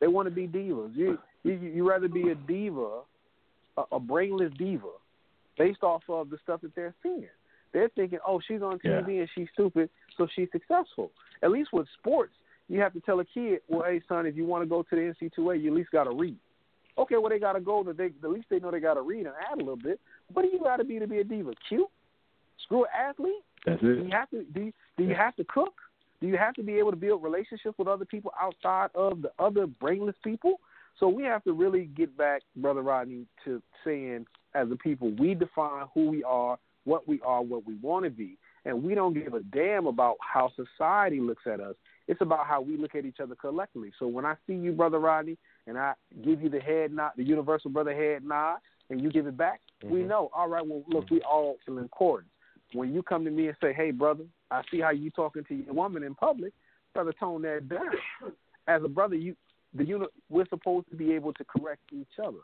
They 0.00 0.08
want 0.08 0.26
to 0.26 0.34
be 0.34 0.48
divas. 0.48 0.94
You 0.94 1.18
you 1.44 1.52
you 1.52 1.88
rather 1.88 2.08
be 2.08 2.30
a 2.30 2.34
diva, 2.34 3.00
a, 3.76 3.82
a 3.92 4.00
brainless 4.00 4.52
diva, 4.58 4.90
based 5.56 5.82
off 5.82 6.02
of 6.08 6.30
the 6.30 6.38
stuff 6.42 6.62
that 6.62 6.74
they're 6.74 6.94
seeing. 7.02 7.28
They're 7.72 7.90
thinking, 7.96 8.20
oh, 8.26 8.40
she's 8.46 8.62
on 8.62 8.78
TV 8.78 9.18
and 9.18 9.28
she's 9.34 9.48
stupid, 9.52 9.90
so 10.16 10.28
she's 10.34 10.48
successful. 10.52 11.10
At 11.42 11.50
least 11.50 11.70
with 11.72 11.88
sports, 11.98 12.32
you 12.68 12.80
have 12.80 12.92
to 12.92 13.00
tell 13.00 13.18
a 13.18 13.24
kid, 13.24 13.60
well, 13.68 13.82
hey 13.84 14.00
son, 14.08 14.26
if 14.26 14.36
you 14.36 14.46
want 14.46 14.62
to 14.62 14.68
go 14.68 14.82
to 14.82 14.88
the 14.90 15.12
NC2A, 15.20 15.60
you 15.60 15.70
at 15.70 15.76
least 15.76 15.90
got 15.90 16.04
to 16.04 16.14
read. 16.14 16.36
Okay, 16.96 17.16
well 17.16 17.28
they 17.28 17.40
got 17.40 17.54
to 17.54 17.60
go. 17.60 17.82
That 17.82 17.96
they 17.96 18.06
at 18.06 18.30
least 18.30 18.46
they 18.50 18.60
know 18.60 18.70
they 18.70 18.80
got 18.80 18.94
to 18.94 19.02
read 19.02 19.26
and 19.26 19.34
add 19.50 19.56
a 19.56 19.64
little 19.64 19.76
bit. 19.76 20.00
What 20.32 20.42
do 20.42 20.48
you 20.48 20.60
got 20.60 20.76
to 20.76 20.84
be 20.84 20.98
to 20.98 21.06
be 21.06 21.18
a 21.18 21.24
diva? 21.24 21.52
Cute? 21.68 21.88
Screw 22.64 22.84
athlete? 22.86 23.44
That's 23.64 23.80
Do 23.80 23.94
you 23.94 24.10
have 24.10 24.30
to 24.30 24.44
do 24.44 24.60
you, 24.64 24.72
do 24.96 25.04
you 25.04 25.14
have 25.14 25.36
to 25.36 25.44
cook? 25.44 25.74
Do 26.20 26.26
you 26.26 26.36
have 26.36 26.54
to 26.54 26.62
be 26.62 26.74
able 26.78 26.90
to 26.90 26.96
build 26.96 27.22
relationships 27.22 27.76
with 27.78 27.88
other 27.88 28.04
people 28.04 28.32
outside 28.40 28.88
of 28.94 29.22
the 29.22 29.30
other 29.38 29.66
brainless 29.66 30.16
people? 30.22 30.60
So 30.98 31.08
we 31.08 31.24
have 31.24 31.42
to 31.44 31.52
really 31.52 31.86
get 31.86 32.16
back, 32.16 32.42
brother 32.56 32.82
Rodney, 32.82 33.26
to 33.44 33.60
saying 33.84 34.26
as 34.54 34.70
a 34.70 34.76
people 34.76 35.10
we 35.18 35.34
define 35.34 35.86
who 35.92 36.10
we 36.10 36.22
are, 36.22 36.58
what 36.84 37.06
we 37.08 37.20
are, 37.22 37.42
what 37.42 37.66
we 37.66 37.74
want 37.76 38.04
to 38.04 38.10
be, 38.10 38.36
and 38.64 38.82
we 38.82 38.94
don't 38.94 39.12
give 39.12 39.34
a 39.34 39.40
damn 39.40 39.86
about 39.86 40.16
how 40.20 40.50
society 40.54 41.20
looks 41.20 41.42
at 41.46 41.60
us. 41.60 41.74
It's 42.06 42.20
about 42.20 42.46
how 42.46 42.60
we 42.60 42.76
look 42.76 42.94
at 42.94 43.04
each 43.04 43.20
other 43.20 43.34
collectively. 43.34 43.92
So 43.98 44.06
when 44.06 44.24
I 44.24 44.34
see 44.46 44.54
you, 44.54 44.72
brother 44.72 45.00
Rodney, 45.00 45.36
and 45.66 45.76
I 45.78 45.94
give 46.24 46.42
you 46.42 46.48
the 46.48 46.60
head 46.60 46.92
nod, 46.92 47.12
the 47.16 47.24
universal 47.24 47.70
brother 47.70 47.94
head 47.94 48.24
nod, 48.24 48.58
and 48.90 49.00
you 49.00 49.10
give 49.10 49.26
it 49.26 49.36
back, 49.36 49.60
we 49.82 50.02
Mhm. 50.02 50.08
know. 50.08 50.30
All 50.32 50.48
right, 50.48 50.64
well, 50.66 50.84
look, 50.86 51.10
we 51.10 51.22
all 51.22 51.58
in 51.66 51.78
accordance 51.78 52.30
when 52.74 52.92
you 52.92 53.02
come 53.02 53.24
to 53.24 53.30
me 53.30 53.48
and 53.48 53.56
say, 53.60 53.72
"Hey, 53.72 53.90
brother, 53.90 54.24
I 54.50 54.62
see 54.70 54.80
how 54.80 54.90
you 54.90 55.10
talking 55.10 55.44
to 55.44 55.54
your 55.54 55.74
woman 55.74 56.02
in 56.02 56.14
public," 56.14 56.52
brother, 56.92 57.12
tone 57.18 57.42
that 57.42 57.68
down. 57.68 58.32
As 58.66 58.82
a 58.84 58.88
brother, 58.88 59.14
you 59.14 59.36
the 59.74 59.84
uni- 59.84 60.06
we're 60.30 60.46
supposed 60.48 60.88
to 60.90 60.96
be 60.96 61.12
able 61.12 61.32
to 61.34 61.44
correct 61.44 61.82
each 61.92 62.18
other. 62.22 62.38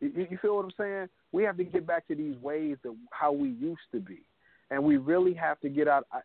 You, 0.00 0.26
you 0.30 0.38
feel 0.40 0.56
what 0.56 0.64
I'm 0.64 0.72
saying? 0.78 1.08
We 1.32 1.42
have 1.44 1.56
to 1.58 1.64
get 1.64 1.86
back 1.86 2.06
to 2.08 2.14
these 2.14 2.36
ways 2.38 2.76
of 2.84 2.94
how 3.10 3.32
we 3.32 3.50
used 3.50 3.88
to 3.92 4.00
be, 4.00 4.20
and 4.70 4.82
we 4.82 4.96
really 4.96 5.34
have 5.34 5.60
to 5.60 5.68
get 5.68 5.86
out. 5.88 6.06
I, 6.12 6.20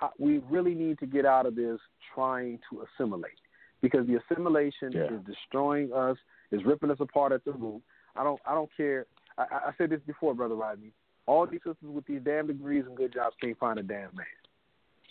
I, 0.00 0.08
we 0.18 0.38
really 0.50 0.74
need 0.74 0.98
to 1.00 1.06
get 1.06 1.24
out 1.26 1.46
of 1.46 1.54
this 1.54 1.78
trying 2.14 2.58
to 2.70 2.84
assimilate, 2.84 3.40
because 3.80 4.06
the 4.06 4.16
assimilation 4.16 4.92
Yeah. 4.92 5.12
is 5.12 5.20
destroying 5.26 5.92
us, 5.92 6.16
is 6.50 6.64
ripping 6.64 6.90
us 6.90 6.98
apart 7.00 7.32
at 7.32 7.44
the 7.44 7.52
root. 7.52 7.82
I 8.16 8.24
don't. 8.24 8.40
I 8.46 8.54
don't 8.54 8.70
care. 8.76 9.06
I 9.36 9.42
I 9.42 9.70
said 9.78 9.90
this 9.90 10.00
before, 10.06 10.34
brother 10.34 10.54
Rodney. 10.54 10.92
All 11.28 11.46
these 11.46 11.60
sisters 11.60 11.76
with 11.82 12.06
these 12.06 12.22
damn 12.24 12.46
degrees 12.46 12.84
and 12.86 12.96
good 12.96 13.12
jobs 13.12 13.36
can't 13.38 13.58
find 13.58 13.78
a 13.78 13.82
damn 13.82 14.16
man. 14.16 14.26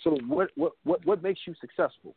So 0.04 0.18
what 0.28 0.50
what 0.56 0.72
what 0.84 1.06
what 1.06 1.22
makes 1.22 1.42
you 1.46 1.54
successful? 1.62 2.16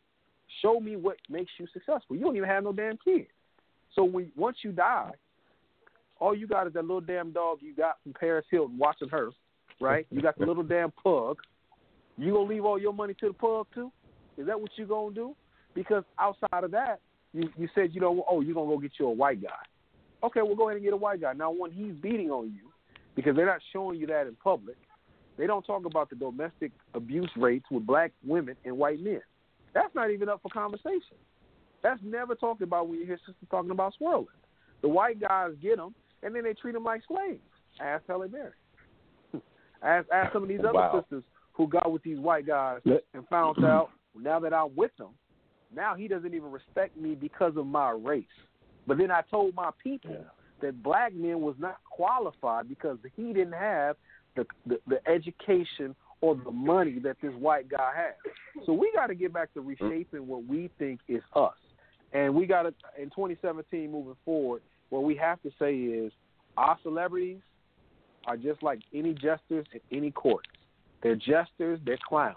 Show 0.63 0.79
me 0.79 0.95
what 0.95 1.17
makes 1.29 1.51
you 1.59 1.67
successful. 1.71 2.15
You 2.15 2.23
don't 2.23 2.35
even 2.35 2.49
have 2.49 2.63
no 2.63 2.73
damn 2.73 2.97
kids. 2.97 3.29
So 3.93 4.03
when 4.03 4.31
once 4.35 4.57
you 4.63 4.71
die, 4.71 5.11
all 6.19 6.35
you 6.35 6.47
got 6.47 6.65
is 6.65 6.73
that 6.73 6.81
little 6.81 6.99
damn 6.99 7.31
dog 7.31 7.59
you 7.61 7.75
got 7.75 7.97
from 8.01 8.13
Paris 8.13 8.43
Hilton 8.49 8.75
watching 8.75 9.09
her, 9.09 9.29
right? 9.79 10.07
You 10.09 10.19
got 10.19 10.35
the 10.39 10.47
little 10.47 10.63
damn 10.63 10.91
pug. 10.91 11.37
You 12.17 12.33
gonna 12.33 12.49
leave 12.49 12.65
all 12.65 12.79
your 12.79 12.93
money 12.93 13.13
to 13.19 13.27
the 13.27 13.33
pug 13.33 13.67
too? 13.71 13.91
Is 14.35 14.47
that 14.47 14.59
what 14.59 14.71
you 14.77 14.87
gonna 14.87 15.13
do? 15.13 15.35
Because 15.75 16.03
outside 16.19 16.63
of 16.63 16.71
that, 16.71 17.01
you 17.33 17.49
you 17.55 17.69
said 17.75 17.91
you 17.93 18.01
don't. 18.01 18.19
Oh, 18.27 18.41
you 18.41 18.55
gonna 18.55 18.67
go 18.67 18.79
get 18.79 18.93
you 18.99 19.05
a 19.05 19.11
white 19.11 19.43
guy. 19.43 19.49
Okay, 20.23 20.41
well 20.41 20.55
go 20.55 20.69
ahead 20.69 20.77
and 20.77 20.83
get 20.83 20.93
a 20.93 20.97
white 20.97 21.21
guy. 21.21 21.33
Now 21.33 21.51
when 21.51 21.69
he's 21.71 21.93
beating 21.93 22.31
on 22.31 22.47
you, 22.47 22.70
because 23.15 23.35
they're 23.35 23.45
not 23.45 23.61
showing 23.73 23.99
you 23.99 24.07
that 24.07 24.27
in 24.27 24.35
public, 24.43 24.77
they 25.37 25.47
don't 25.47 25.63
talk 25.63 25.85
about 25.85 26.09
the 26.09 26.15
domestic 26.15 26.71
abuse 26.93 27.31
rates 27.35 27.65
with 27.71 27.85
black 27.85 28.11
women 28.25 28.55
and 28.65 28.77
white 28.77 29.01
men. 29.01 29.21
That's 29.73 29.93
not 29.95 30.11
even 30.11 30.29
up 30.29 30.41
for 30.41 30.49
conversation. 30.49 31.17
That's 31.83 31.99
never 32.03 32.35
talked 32.35 32.61
about 32.61 32.87
when 32.87 32.99
you 32.99 33.05
hear 33.05 33.17
sisters 33.19 33.47
talking 33.49 33.71
about 33.71 33.93
swirling. 33.97 34.27
The 34.81 34.89
white 34.89 35.19
guys 35.19 35.51
get 35.61 35.77
them, 35.77 35.95
and 36.21 36.35
then 36.35 36.43
they 36.43 36.53
treat 36.53 36.73
them 36.73 36.83
like 36.83 37.01
slaves. 37.07 37.41
Ask 37.79 38.03
Halle 38.07 38.27
Berry. 38.27 38.51
ask, 39.83 40.07
ask 40.11 40.33
some 40.33 40.43
of 40.43 40.49
these 40.49 40.59
other 40.59 40.73
Wow. 40.73 41.01
sisters 41.01 41.23
who 41.53 41.67
got 41.67 41.91
with 41.91 42.03
these 42.03 42.19
white 42.19 42.45
guys 42.45 42.81
and 43.13 43.27
found 43.29 43.57
out 43.63 43.89
now 44.15 44.39
that 44.39 44.53
I'm 44.53 44.75
with 44.75 44.91
them, 44.97 45.15
now 45.73 45.95
he 45.95 46.07
doesn't 46.07 46.33
even 46.33 46.51
respect 46.51 46.97
me 46.97 47.15
because 47.15 47.55
of 47.55 47.65
my 47.65 47.91
race. 47.91 48.25
But 48.85 48.97
then 48.97 49.09
I 49.11 49.21
told 49.29 49.55
my 49.55 49.71
people 49.81 50.11
Yeah. 50.11 50.27
That 50.61 50.81
black 50.83 51.13
men 51.13 51.41
was 51.41 51.55
not 51.59 51.77
qualified 51.89 52.67
because 52.67 52.97
he 53.15 53.33
didn't 53.33 53.53
have 53.53 53.95
the 54.35 54.45
the, 54.65 54.79
the 54.87 55.09
education 55.09 55.95
or 56.21 56.35
the 56.35 56.51
money 56.51 56.99
that 56.99 57.17
this 57.21 57.33
white 57.33 57.67
guy 57.67 57.91
has. 57.95 58.65
So 58.65 58.73
we 58.73 58.91
got 58.93 59.07
to 59.07 59.15
get 59.15 59.33
back 59.33 59.53
to 59.55 59.61
mm. 59.61 59.67
reshaping 59.79 60.27
what 60.27 60.45
we 60.45 60.69
think 60.77 60.99
is 61.07 61.23
us, 61.35 61.57
and 62.13 62.33
we 62.33 62.45
got 62.45 62.63
to 62.63 62.73
in 62.97 63.09
2017 63.09 63.91
moving 63.91 64.15
forward. 64.23 64.61
What 64.89 65.03
we 65.03 65.15
have 65.15 65.41
to 65.43 65.51
say 65.57 65.75
is 65.75 66.11
our 66.57 66.77
celebrities 66.83 67.39
are 68.25 68.37
just 68.37 68.61
like 68.61 68.79
any 68.93 69.13
jesters 69.13 69.65
in 69.73 69.79
any 69.91 70.11
court. 70.11 70.47
They're 71.01 71.15
jesters, 71.15 71.79
they're 71.85 71.97
clowns. 72.07 72.35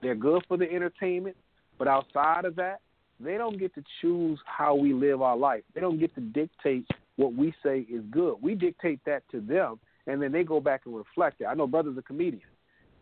They're 0.00 0.14
good 0.14 0.44
for 0.46 0.56
the 0.56 0.70
entertainment, 0.70 1.36
but 1.78 1.88
outside 1.88 2.44
of 2.44 2.56
that, 2.56 2.80
they 3.20 3.36
don't 3.36 3.58
get 3.58 3.74
to 3.74 3.82
choose 4.00 4.38
how 4.46 4.74
we 4.74 4.92
live 4.92 5.22
our 5.22 5.36
life. 5.36 5.64
They 5.74 5.80
don't 5.80 5.98
get 5.98 6.14
to 6.14 6.20
dictate 6.20 6.86
what 7.18 7.34
we 7.34 7.52
say 7.64 7.80
is 7.80 8.02
good. 8.12 8.36
We 8.40 8.54
dictate 8.54 9.00
that 9.04 9.28
to 9.32 9.40
them, 9.40 9.80
and 10.06 10.22
then 10.22 10.30
they 10.30 10.44
go 10.44 10.60
back 10.60 10.82
and 10.86 10.96
reflect 10.96 11.40
it. 11.40 11.46
I 11.46 11.54
know 11.54 11.66
brother's 11.66 11.98
a 11.98 12.02
comedian, 12.02 12.48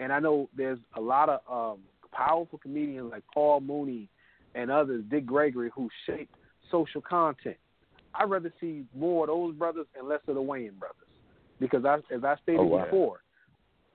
and 0.00 0.10
I 0.10 0.18
know 0.18 0.48
there's 0.56 0.78
a 0.96 1.00
lot 1.00 1.28
of 1.28 1.40
um, 1.48 1.80
powerful 2.12 2.58
comedians 2.58 3.10
like 3.12 3.22
Paul 3.32 3.60
Mooney 3.60 4.08
and 4.54 4.70
others, 4.70 5.04
Dick 5.10 5.26
Gregory, 5.26 5.70
who 5.74 5.90
shape 6.06 6.30
social 6.70 7.02
content. 7.02 7.58
I'd 8.14 8.30
rather 8.30 8.50
see 8.58 8.84
more 8.96 9.24
of 9.24 9.28
those 9.28 9.54
brothers 9.54 9.86
and 9.96 10.08
less 10.08 10.20
of 10.26 10.34
the 10.34 10.40
Wayans 10.40 10.78
brothers, 10.78 10.96
because 11.60 11.84
I, 11.84 11.96
as 12.14 12.24
I 12.24 12.36
stated 12.42 12.60
Oh, 12.60 12.64
wow. 12.64 12.84
before, 12.84 13.20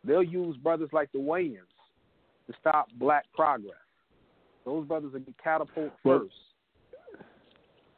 they'll 0.03 0.22
use 0.22 0.56
brothers 0.57 0.89
like 0.93 1.11
the 1.11 1.18
Wayans 1.18 1.57
to 2.45 2.53
stop 2.60 2.89
black 2.99 3.26
progress. 3.34 3.73
Those 4.65 4.85
brothers 4.85 5.14
will 5.14 5.22
get 5.22 5.34
catapult 5.43 5.91
Well, 6.03 6.19
first. 6.19 6.35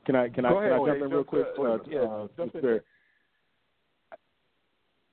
Can 0.05 0.15
I 0.15 0.29
can 0.29 0.45
I, 0.45 0.49
Go 0.49 0.59
can 0.61 0.71
I 0.73 0.77
jump 0.77 1.01
in 1.03 1.09
real 1.09 1.23
quick? 1.23 1.45
Uh, 1.57 1.77
Yeah, 1.87 1.99
uh, 2.01 2.27
jump 2.35 2.55
in 2.55 2.61
Mr. 2.61 2.79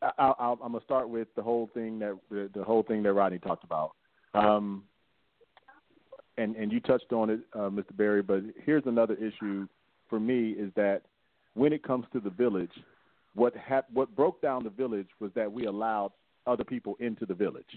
I, 0.02 0.10
I, 0.18 0.32
I'll- 0.38 0.58
I'm 0.62 0.72
gonna 0.72 0.84
start 0.84 1.08
with 1.08 1.28
the 1.36 1.42
whole 1.42 1.68
thing 1.74 1.98
that 2.00 2.18
the, 2.30 2.50
the 2.54 2.64
whole 2.64 2.82
thing 2.82 3.02
that 3.02 3.12
Rodney 3.12 3.38
talked 3.38 3.64
about, 3.64 3.92
um, 4.34 4.84
and 6.38 6.56
and 6.56 6.72
you 6.72 6.80
touched 6.80 7.12
on 7.12 7.30
it, 7.30 7.40
uh, 7.54 7.68
Mr. 7.70 7.96
Barry. 7.96 8.22
But 8.22 8.42
here's 8.64 8.86
another 8.86 9.14
issue 9.14 9.68
for 10.08 10.18
me 10.18 10.50
is 10.50 10.72
that 10.74 11.02
when 11.54 11.72
it 11.72 11.82
comes 11.82 12.06
to 12.12 12.20
the 12.20 12.30
village, 12.30 12.72
what 13.34 13.54
hap- 13.56 13.90
what 13.92 14.14
broke 14.16 14.40
down 14.42 14.64
the 14.64 14.70
village 14.70 15.08
was 15.20 15.30
that 15.34 15.50
we 15.52 15.66
allowed 15.66 16.12
other 16.46 16.64
people 16.64 16.96
into 17.00 17.26
the 17.26 17.34
village, 17.34 17.76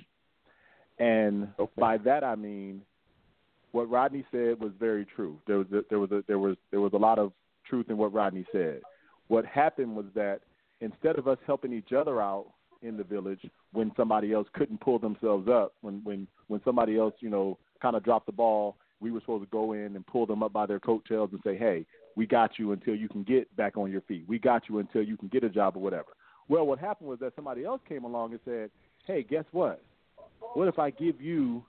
and 0.99 1.49
Okay. 1.59 1.71
by 1.79 1.97
that 1.97 2.23
I 2.23 2.35
mean 2.35 2.81
what 3.73 3.89
Rodney 3.89 4.23
said 4.31 4.59
was 4.59 4.71
very 4.79 5.03
true. 5.03 5.39
There 5.47 5.57
was 5.57 5.67
a, 5.73 5.81
there 5.89 5.99
was 5.99 6.11
a, 6.11 6.23
there 6.27 6.39
was 6.39 6.55
there 6.71 6.79
was 6.79 6.93
a 6.93 6.97
lot 6.97 7.19
of 7.19 7.33
truth 7.67 7.87
in 7.89 7.97
what 7.97 8.13
Rodney 8.13 8.45
said. 8.51 8.81
What 9.27 9.45
happened 9.45 9.95
was 9.95 10.05
that 10.15 10.41
instead 10.79 11.17
of 11.17 11.27
us 11.27 11.39
helping 11.45 11.73
each 11.73 11.91
other 11.91 12.21
out 12.21 12.45
in 12.83 12.97
the 12.97 13.03
village 13.03 13.41
when 13.71 13.91
somebody 13.97 14.31
else 14.31 14.47
couldn't 14.53 14.79
pull 14.79 14.99
themselves 14.99 15.49
up, 15.49 15.73
when 15.81 16.01
when 16.03 16.27
when 16.47 16.61
somebody 16.63 16.97
else 16.97 17.15
you 17.19 17.31
know 17.31 17.57
kind 17.81 17.95
of 17.95 18.03
dropped 18.03 18.27
the 18.27 18.31
ball, 18.31 18.77
we 19.01 19.11
were 19.11 19.19
supposed 19.21 19.43
to 19.43 19.49
go 19.49 19.73
in 19.73 19.95
and 19.95 20.05
pull 20.05 20.27
them 20.27 20.43
up 20.43 20.53
by 20.53 20.67
their 20.67 20.79
coattails 20.79 21.31
and 21.31 21.41
say, 21.43 21.57
hey, 21.57 21.83
we 22.15 22.27
got 22.27 22.59
you 22.59 22.73
until 22.73 22.95
you 22.95 23.09
can 23.09 23.23
get 23.23 23.53
back 23.55 23.75
on 23.75 23.91
your 23.91 24.01
feet. 24.01 24.23
We 24.27 24.37
got 24.37 24.69
you 24.69 24.77
until 24.77 25.01
you 25.01 25.17
can 25.17 25.29
get 25.29 25.43
a 25.43 25.49
job 25.49 25.75
or 25.75 25.81
whatever. 25.81 26.09
Well, 26.47 26.67
what 26.67 26.77
happened 26.77 27.09
was 27.09 27.19
that 27.19 27.33
somebody 27.35 27.65
else 27.65 27.81
came 27.89 28.03
along 28.03 28.31
and 28.31 28.39
said, 28.45 28.69
hey, 29.07 29.23
guess 29.23 29.45
what? 29.51 29.81
What 30.53 30.67
if 30.67 30.77
I 30.77 30.91
give 30.91 31.19
you 31.19 31.63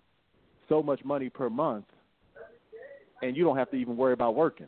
so 0.69 0.83
much 0.83 1.03
money 1.05 1.31
per 1.31 1.49
month 1.49 1.87
and 3.23 3.37
you 3.37 3.45
don't 3.45 3.57
have 3.57 3.71
to 3.71 3.77
even 3.77 3.97
worry 3.97 4.13
about 4.13 4.35
working? 4.35 4.67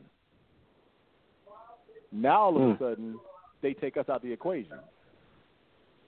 Now 2.13 2.43
all 2.43 2.57
of 2.57 2.77
a 2.77 2.79
sudden 2.79 3.19
they 3.63 3.75
take 3.75 3.97
us 3.97 4.09
out 4.09 4.23
the 4.23 4.33
equation. 4.33 4.79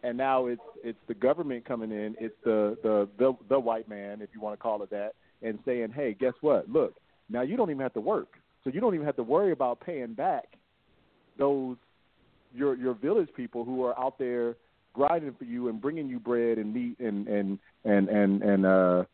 And 0.03 0.17
now 0.17 0.47
it's 0.47 0.63
it's 0.85 0.99
the 1.09 1.15
government 1.15 1.65
coming 1.65 1.91
in, 1.91 2.15
it's 2.21 2.37
the, 2.45 2.79
the 2.83 3.09
the 3.19 3.33
the 3.49 3.59
white 3.59 3.89
man, 3.89 4.23
if 4.23 4.31
you 4.33 4.41
want 4.41 4.59
to 4.59 4.63
call 4.63 4.83
it 4.83 4.91
that, 4.91 5.15
and 5.43 5.59
saying, 5.65 5.89
Hey, 5.95 6.15
guess 6.19 6.35
what? 6.41 6.69
Look, 6.69 6.95
now 7.29 7.43
you 7.43 7.57
don't 7.57 7.71
even 7.71 7.83
have 7.83 7.95
to 7.95 8.01
work. 8.01 8.35
So 8.63 8.71
you 8.71 8.81
don't 8.81 8.95
even 8.95 9.07
have 9.07 9.17
to 9.17 9.23
worry 9.23 9.53
about 9.53 9.81
paying 9.81 10.15
back 10.15 10.45
those 11.37 11.77
your 12.55 12.77
your 12.77 12.95
village 12.95 13.29
people 13.37 13.65
who 13.65 13.85
are 13.85 13.99
out 13.99 14.19
there 14.19 14.57
grinding 14.95 15.35
for 15.39 15.45
you 15.45 15.69
and 15.69 15.81
bringing 15.81 16.09
you 16.09 16.19
bread 16.19 16.59
and 16.59 16.73
meat 16.73 16.99
and 16.99 17.27
and 17.29 17.59
and 17.85 18.09
and 18.09 18.43
and 18.43 18.67
uh 18.67 19.05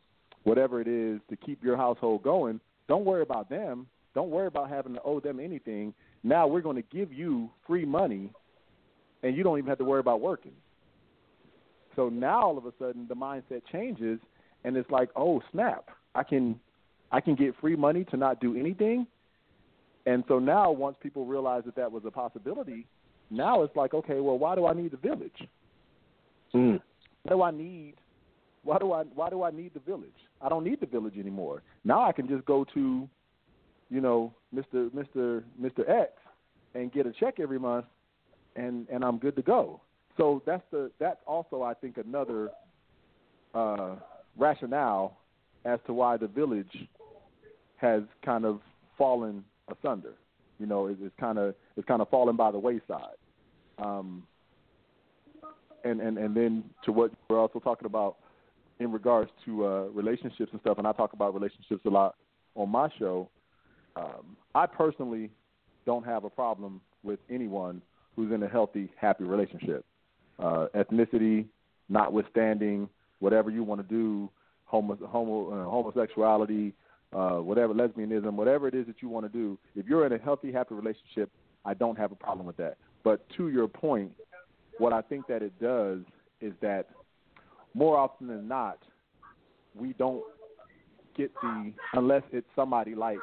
whatever 0.45 0.81
it 0.81 0.89
is 0.89 1.21
to 1.31 1.37
keep 1.37 1.63
your 1.63 1.77
household 1.77 2.23
going 2.23 2.61
don't 2.89 3.05
worry 3.05 3.23
about 3.23 3.49
them. 3.49 3.87
Don't 4.15 4.31
worry 4.31 4.47
about 4.47 4.69
having 4.69 4.95
to 4.95 5.03
owe 5.03 5.21
them 5.21 5.41
anything. 5.41 5.93
Now 6.23 6.47
we're 6.47 6.61
going 6.61 6.77
to 6.77 6.97
give 6.97 7.13
you 7.13 7.51
free 7.67 7.85
money 7.85 8.31
and 9.23 9.37
you 9.37 9.43
don't 9.43 9.59
even 9.59 9.69
have 9.69 9.79
to 9.79 9.85
worry 9.85 10.01
about 10.01 10.21
working. 10.21 10.53
So 11.97 12.09
now 12.09 12.43
all 12.43 12.59
of 12.59 12.67
a 12.67 12.73
sudden 12.79 13.07
the 13.09 13.15
mindset 13.15 13.63
changes 13.71 14.21
and 14.65 14.77
it's 14.77 14.91
like 14.91 15.11
oh 15.17 15.43
snap. 15.53 15.89
I 16.15 16.23
can 16.23 16.59
i 17.11 17.21
can 17.21 17.35
get 17.35 17.55
free 17.61 17.77
money 17.77 18.05
to 18.05 18.17
not 18.17 18.41
do 18.41 18.57
anything. 18.57 19.07
And 20.07 20.23
so 20.29 20.39
now 20.39 20.71
once 20.71 20.97
people 21.03 21.27
realize 21.27 21.65
that 21.65 21.77
that 21.77 21.91
was 21.91 22.05
a 22.07 22.11
possibility 22.11 22.87
now 23.31 23.63
it's 23.63 23.75
like 23.75 23.95
okay 23.95 24.21
well 24.21 24.39
why 24.39 24.55
do 24.55 24.67
i 24.67 24.75
need 24.75 24.91
the 24.91 24.97
village? 24.97 25.49
Mm. 26.55 26.81
why 27.25 27.31
do 27.31 27.43
I 27.43 27.51
need 27.51 27.95
why 28.65 28.79
do 28.79 28.93
I 28.93 29.03
why 29.03 29.31
do 29.31 29.43
I 29.43 29.51
need 29.51 29.73
the 29.75 29.81
village? 29.81 30.11
I 30.41 30.49
don't 30.49 30.65
need 30.65 30.81
the 30.81 30.87
village 30.87 31.17
anymore. 31.19 31.63
Now 31.85 32.03
I 32.03 32.13
can 32.13 32.27
just 32.27 32.45
go 32.47 32.65
to, 32.75 33.09
you 33.91 34.01
know, 34.01 34.33
Mr. 34.55 34.91
Mr. 34.91 35.43
Mr. 35.61 35.89
X 35.89 36.13
and 36.75 36.93
get 36.93 37.07
a 37.07 37.13
check 37.13 37.39
every 37.41 37.59
month 37.59 37.87
and 38.57 38.89
and 38.89 39.05
I'm 39.05 39.19
good 39.19 39.37
to 39.37 39.43
go. 39.43 39.81
So 40.17 40.43
that's 40.47 40.63
the 40.71 40.91
that's 40.99 41.21
also 41.27 41.63
I 41.63 41.75
think 41.75 41.99
another 41.99 42.51
uh 43.55 43.97
rationale 44.37 45.19
as 45.65 45.79
to 45.87 45.93
why 45.93 46.17
the 46.17 46.27
village 46.27 46.89
has 47.77 48.03
kind 48.25 48.45
of 48.45 48.61
fallen 48.97 49.45
asunder. 49.69 50.15
You 50.59 50.67
know, 50.67 50.87
it, 50.87 50.97
it's 51.01 51.15
kind 51.19 51.39
of 51.39 51.55
it's 51.77 51.87
kind 51.87 52.01
of 52.01 52.09
fallen 52.09 52.37
by 52.37 52.51
the 52.51 52.59
wayside. 52.59 53.17
Um, 53.79 54.23
and, 55.85 56.01
and 56.01 56.17
and 56.17 56.35
then 56.35 56.65
to 56.85 56.93
what 56.93 57.11
we're 57.29 57.41
also 57.41 57.59
talking 57.59 57.87
about 57.87 58.17
in 58.85 58.93
regards 58.93 59.31
to 59.47 59.67
uh, 59.67 59.69
relationships 59.95 60.51
and 60.53 60.61
stuff, 60.61 60.77
and 60.79 60.87
I 60.87 60.93
talk 60.93 61.15
about 61.15 61.35
relationships 61.35 61.81
a 61.87 61.91
lot 61.91 62.17
on 62.55 62.69
my 62.69 62.89
show. 62.99 63.31
Um, 63.97 64.37
I 64.55 64.67
personally 64.67 65.31
don't 65.87 66.05
have 66.05 66.25
a 66.25 66.31
problem 66.31 66.81
with 67.03 67.19
anyone 67.31 67.81
who's 68.15 68.31
in 68.31 68.43
a 68.43 68.49
healthy, 68.49 68.91
happy 68.97 69.25
relationship. 69.25 69.85
Uh, 70.39 70.67
ethnicity, 70.77 71.47
notwithstanding, 71.89 72.89
whatever 73.21 73.51
you 73.51 73.65
want 73.65 73.81
to 73.81 73.87
do, 73.89 74.29
homo, 74.67 74.99
homo, 75.07 75.51
uh, 75.51 75.65
homosexuality, 75.65 76.75
uh, 77.15 77.37
whatever, 77.37 77.73
lesbianism, 77.73 78.35
whatever 78.35 78.69
it 78.69 78.75
is 78.75 78.87
that 78.87 78.97
you 79.01 79.09
want 79.09 79.25
to 79.25 79.33
do, 79.33 79.59
if 79.75 79.87
you're 79.87 80.05
in 80.05 80.13
a 80.13 80.19
healthy, 80.19 80.53
happy 80.53 80.75
relationship, 80.75 81.31
I 81.65 81.73
don't 81.73 81.97
have 81.97 82.13
a 82.13 82.17
problem 82.17 82.47
with 82.47 82.59
that. 82.59 82.77
But 83.03 83.27
to 83.37 83.49
your 83.49 83.67
point, 83.67 84.13
what 84.79 84.93
I 84.93 85.01
think 85.01 85.27
that 85.29 85.43
it 85.43 85.59
does 85.59 86.01
is 86.41 86.53
that 86.61 86.89
more 87.75 87.97
often 87.97 88.29
than 88.29 88.49
not, 88.49 88.79
we 89.75 89.93
don't 89.95 90.23
get 91.17 91.33
the 91.43 91.73
unless 91.95 92.23
it's 92.33 92.47
somebody 92.57 92.95
like 92.95 93.19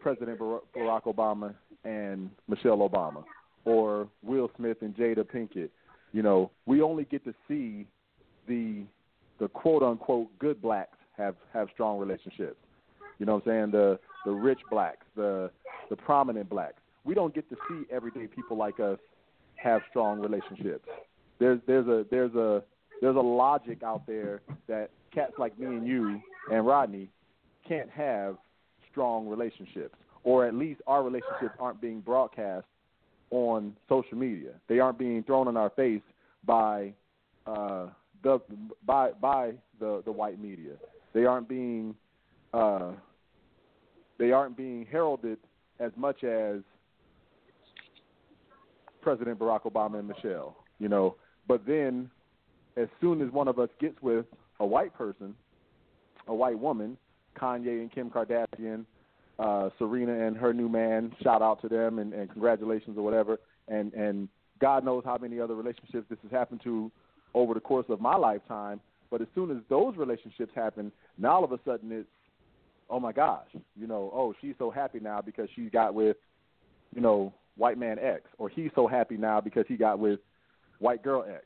President 0.00 0.38
Bar- 0.38 0.62
Barack 0.74 1.02
Obama 1.04 1.54
and 1.84 2.30
Michelle 2.48 2.78
Obama, 2.78 3.24
or 3.64 4.08
Will 4.22 4.50
Smith 4.56 4.78
and 4.80 4.94
Jada 4.96 5.24
Pinkett. 5.24 5.70
You 6.12 6.22
know, 6.22 6.50
we 6.66 6.82
only 6.82 7.04
get 7.04 7.24
to 7.24 7.34
see 7.46 7.86
the 8.48 8.82
the 9.38 9.48
quote 9.48 9.82
unquote 9.82 10.28
good 10.38 10.60
blacks 10.60 10.96
have 11.16 11.36
have 11.52 11.68
strong 11.72 11.98
relationships. 11.98 12.56
You 13.18 13.26
know 13.26 13.34
what 13.34 13.46
I'm 13.46 13.50
saying? 13.50 13.70
The 13.72 13.98
the 14.24 14.32
rich 14.32 14.60
blacks, 14.70 15.06
the 15.16 15.50
the 15.90 15.96
prominent 15.96 16.48
blacks. 16.48 16.80
We 17.04 17.14
don't 17.14 17.34
get 17.34 17.48
to 17.50 17.56
see 17.68 17.84
everyday 17.90 18.26
people 18.26 18.56
like 18.56 18.80
us 18.80 18.98
have 19.56 19.82
strong 19.90 20.20
relationships. 20.20 20.88
There's 21.38 21.60
there's 21.66 21.86
a 21.86 22.04
there's 22.10 22.34
a 22.34 22.62
there's 23.00 23.16
a 23.16 23.20
logic 23.20 23.82
out 23.82 24.06
there 24.06 24.42
that 24.68 24.90
cats 25.12 25.32
like 25.38 25.58
me 25.58 25.66
and 25.66 25.86
you 25.86 26.20
and 26.52 26.66
Rodney 26.66 27.08
can't 27.66 27.90
have 27.90 28.36
strong 28.90 29.28
relationships, 29.28 29.94
or 30.24 30.46
at 30.46 30.54
least 30.54 30.80
our 30.86 31.02
relationships 31.02 31.54
aren't 31.58 31.80
being 31.80 32.00
broadcast 32.00 32.66
on 33.30 33.74
social 33.88 34.18
media. 34.18 34.50
They 34.68 34.80
aren't 34.80 34.98
being 34.98 35.22
thrown 35.22 35.48
in 35.48 35.56
our 35.56 35.70
face 35.70 36.02
by 36.44 36.92
uh, 37.46 37.86
the 38.22 38.40
by 38.84 39.12
by 39.12 39.52
the 39.78 40.02
the 40.04 40.12
white 40.12 40.40
media. 40.40 40.72
They 41.14 41.24
aren't 41.24 41.48
being 41.48 41.94
uh, 42.52 42.92
they 44.18 44.32
aren't 44.32 44.56
being 44.56 44.86
heralded 44.90 45.38
as 45.78 45.92
much 45.96 46.24
as 46.24 46.60
President 49.00 49.38
Barack 49.38 49.62
Obama 49.62 49.98
and 49.98 50.08
Michelle. 50.08 50.56
You 50.78 50.88
know, 50.88 51.16
but 51.46 51.66
then 51.66 52.10
as 52.80 52.88
soon 53.00 53.20
as 53.20 53.30
one 53.32 53.48
of 53.48 53.58
us 53.58 53.68
gets 53.80 54.00
with 54.02 54.26
a 54.58 54.66
white 54.66 54.94
person, 54.94 55.34
a 56.26 56.34
white 56.34 56.58
woman, 56.58 56.96
Kanye 57.38 57.80
and 57.80 57.92
Kim 57.92 58.10
Kardashian, 58.10 58.84
uh, 59.38 59.70
Serena 59.78 60.26
and 60.26 60.36
her 60.36 60.52
new 60.52 60.68
man. 60.68 61.12
Shout 61.22 61.42
out 61.42 61.60
to 61.62 61.68
them 61.68 61.98
and, 61.98 62.12
and 62.12 62.30
congratulations 62.30 62.98
or 62.98 63.02
whatever. 63.02 63.38
And 63.68 63.92
and 63.94 64.28
God 64.60 64.84
knows 64.84 65.02
how 65.04 65.16
many 65.18 65.40
other 65.40 65.54
relationships 65.54 66.06
this 66.10 66.18
has 66.22 66.30
happened 66.30 66.60
to 66.64 66.90
over 67.34 67.54
the 67.54 67.60
course 67.60 67.86
of 67.88 68.00
my 68.00 68.16
lifetime. 68.16 68.80
But 69.10 69.20
as 69.20 69.28
soon 69.34 69.50
as 69.50 69.58
those 69.68 69.96
relationships 69.96 70.52
happen, 70.54 70.92
now 71.18 71.32
all 71.32 71.44
of 71.44 71.52
a 71.52 71.58
sudden 71.64 71.90
it's, 71.90 72.08
oh 72.88 73.00
my 73.00 73.12
gosh, 73.12 73.46
you 73.76 73.86
know, 73.86 74.10
oh 74.14 74.34
she's 74.40 74.54
so 74.58 74.70
happy 74.70 75.00
now 75.00 75.20
because 75.20 75.48
she 75.56 75.62
got 75.70 75.94
with, 75.94 76.16
you 76.94 77.00
know, 77.00 77.32
white 77.56 77.78
man 77.78 77.98
X, 77.98 78.22
or 78.38 78.48
he's 78.48 78.70
so 78.74 78.86
happy 78.86 79.16
now 79.16 79.40
because 79.40 79.64
he 79.68 79.76
got 79.76 79.98
with 79.98 80.20
white 80.78 81.02
girl 81.02 81.24
X. 81.28 81.44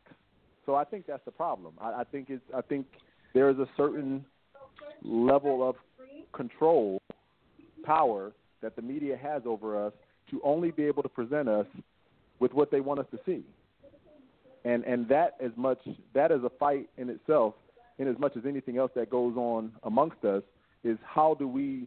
So 0.67 0.75
I 0.75 0.85
think 0.85 1.07
that's 1.07 1.25
the 1.25 1.31
problem. 1.31 1.75
I, 1.81 2.01
I 2.01 2.05
think 2.05 2.31
it's 2.31 2.43
I 2.55 2.61
think 2.63 2.87
there 3.35 3.51
is 3.51 3.59
a 3.59 3.69
certain 3.77 4.25
level 5.03 5.69
of 5.69 5.77
control, 6.33 7.01
power 7.85 8.33
that 8.63 8.77
the 8.77 8.83
media 8.83 9.17
has 9.17 9.43
over 9.45 9.87
us 9.87 9.93
to 10.31 10.41
only 10.43 10.71
be 10.71 10.85
able 10.85 11.03
to 11.03 11.09
present 11.09 11.49
us 11.49 11.67
with 12.41 12.53
what 12.53 12.71
they 12.71 12.81
want 12.81 13.01
us 13.01 13.07
to 13.11 13.19
see. 13.27 13.45
And 14.65 14.85
and 14.85 15.07
that 15.09 15.37
as 15.45 15.53
much 15.57 15.79
that 16.15 16.31
is 16.31 16.43
a 16.45 16.51
fight 16.59 16.89
in 16.97 17.11
itself, 17.11 17.55
in 17.99 18.09
as 18.09 18.19
much 18.19 18.37
as 18.37 18.45
anything 18.47 18.79
else 18.79 18.91
that 18.95 19.11
goes 19.11 19.37
on 19.37 19.73
amongst 19.83 20.25
us, 20.25 20.43
is 20.83 20.99
how 21.05 21.35
do 21.35 21.47
we 21.47 21.87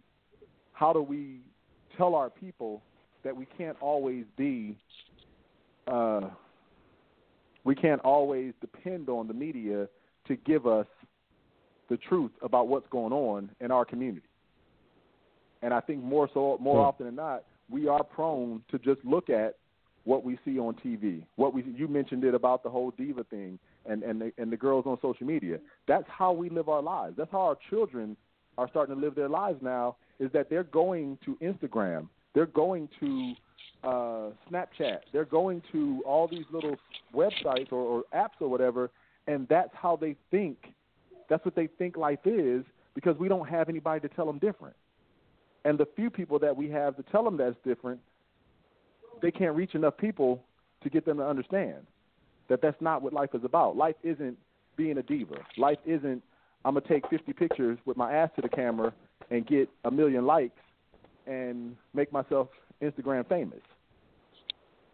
how 0.74 0.94
do 0.94 1.02
we 1.02 1.40
tell 1.98 2.14
our 2.14 2.30
people 2.30 2.84
that 3.24 3.36
we 3.36 3.48
can't 3.58 3.78
always 3.82 4.26
be 4.38 4.78
uh, 5.88 6.22
we 7.68 7.76
can't 7.76 8.00
always 8.06 8.54
depend 8.62 9.10
on 9.10 9.28
the 9.28 9.34
media 9.34 9.90
to 10.26 10.36
give 10.38 10.66
us 10.66 10.88
the 11.90 11.98
truth 11.98 12.32
about 12.42 12.70
what's 12.70 12.88
going 12.90 13.12
on 13.12 13.50
in 13.60 13.72
our 13.72 13.84
community. 13.84 14.26
And 15.62 15.74
I 15.74 15.82
think 15.82 16.02
more 16.02 16.30
so 16.34 16.58
more 16.62 16.78
Hmm. 16.82 16.88
often 16.88 17.06
than 17.08 17.16
not, 17.16 17.44
we 17.70 17.90
are 17.90 18.04
prone 18.04 18.64
to 18.70 18.80
just 18.80 19.04
look 19.04 19.30
at 19.30 19.58
what 20.06 20.24
we 20.24 20.40
see 20.46 20.58
on 20.58 20.76
TV. 20.76 21.26
What 21.36 21.54
we 21.54 21.62
you 21.64 21.90
mentioned 21.90 22.24
it 22.24 22.34
about 22.34 22.64
the 22.64 22.70
whole 22.70 22.92
diva 22.92 23.26
thing 23.26 23.60
and 23.86 24.02
and 24.02 24.22
the, 24.22 24.32
and 24.38 24.50
the 24.50 24.58
girls 24.58 24.86
on 24.86 24.98
social 25.02 25.28
media. 25.28 25.60
That's 25.88 26.08
how 26.08 26.32
we 26.32 26.50
live 26.50 26.70
our 26.70 26.82
lives. 26.82 27.18
That's 27.18 27.32
how 27.32 27.42
our 27.42 27.58
children 27.70 28.16
are 28.58 28.70
starting 28.70 28.96
to 28.96 29.02
live 29.02 29.14
their 29.14 29.28
lives 29.28 29.62
now. 29.62 29.98
Is 30.20 30.32
that 30.32 30.50
they're 30.50 30.64
going 30.64 31.18
to 31.26 31.36
Instagram, 31.42 32.08
they're 32.34 32.46
going 32.46 32.88
to 33.02 33.36
uh, 33.84 34.30
Snapchat, 34.52 35.00
they're 35.14 35.26
going 35.26 35.62
to 35.72 36.02
all 36.06 36.28
these 36.28 36.46
little 36.52 36.76
websites 37.16 37.72
or, 37.72 37.80
or 37.80 38.04
apps 38.16 38.42
or 38.42 38.48
whatever, 38.48 38.90
and 39.28 39.48
that's 39.48 39.72
how 39.74 39.96
they 39.96 40.16
think. 40.32 40.74
That's 41.30 41.44
what 41.46 41.56
they 41.56 41.68
think 41.78 41.98
life 41.98 42.20
is 42.26 42.64
because 42.96 43.18
we 43.18 43.28
don't 43.28 43.48
have 43.48 43.70
anybody 43.70 44.08
to 44.08 44.14
tell 44.16 44.26
them 44.26 44.40
different. 44.40 44.76
And 45.66 45.78
the 45.78 45.88
few 45.96 46.10
people 46.10 46.40
that 46.40 46.56
we 46.56 46.70
have 46.70 46.96
to 46.98 47.04
tell 47.04 47.24
them 47.24 47.38
that's 47.38 47.56
different, 47.66 48.00
they 49.22 49.32
can't 49.32 49.56
reach 49.56 49.76
enough 49.76 49.98
people 49.98 50.44
to 50.84 50.90
get 50.90 51.06
them 51.06 51.18
to 51.18 51.26
understand 51.26 51.86
that 52.50 52.62
that's 52.62 52.80
not 52.82 53.02
what 53.02 53.14
life 53.14 53.32
is 53.34 53.44
about. 53.44 53.76
Life 53.76 53.96
isn't 54.04 54.38
being 54.78 54.98
a 54.98 55.04
diva. 55.04 55.36
Life 55.58 55.80
isn't 55.86 56.24
I'm 56.66 56.74
gonna 56.74 56.86
take 56.88 57.08
50 57.10 57.34
pictures 57.34 57.78
with 57.86 57.98
my 57.98 58.14
ass 58.14 58.30
to 58.36 58.42
the 58.42 58.50
camera 58.50 58.94
and 59.30 59.46
get 59.46 59.70
a 59.86 59.92
million 59.92 60.26
likes 60.26 60.60
and 61.26 61.76
make 61.94 62.12
myself 62.12 62.50
Instagram 62.82 63.28
famous. 63.28 63.60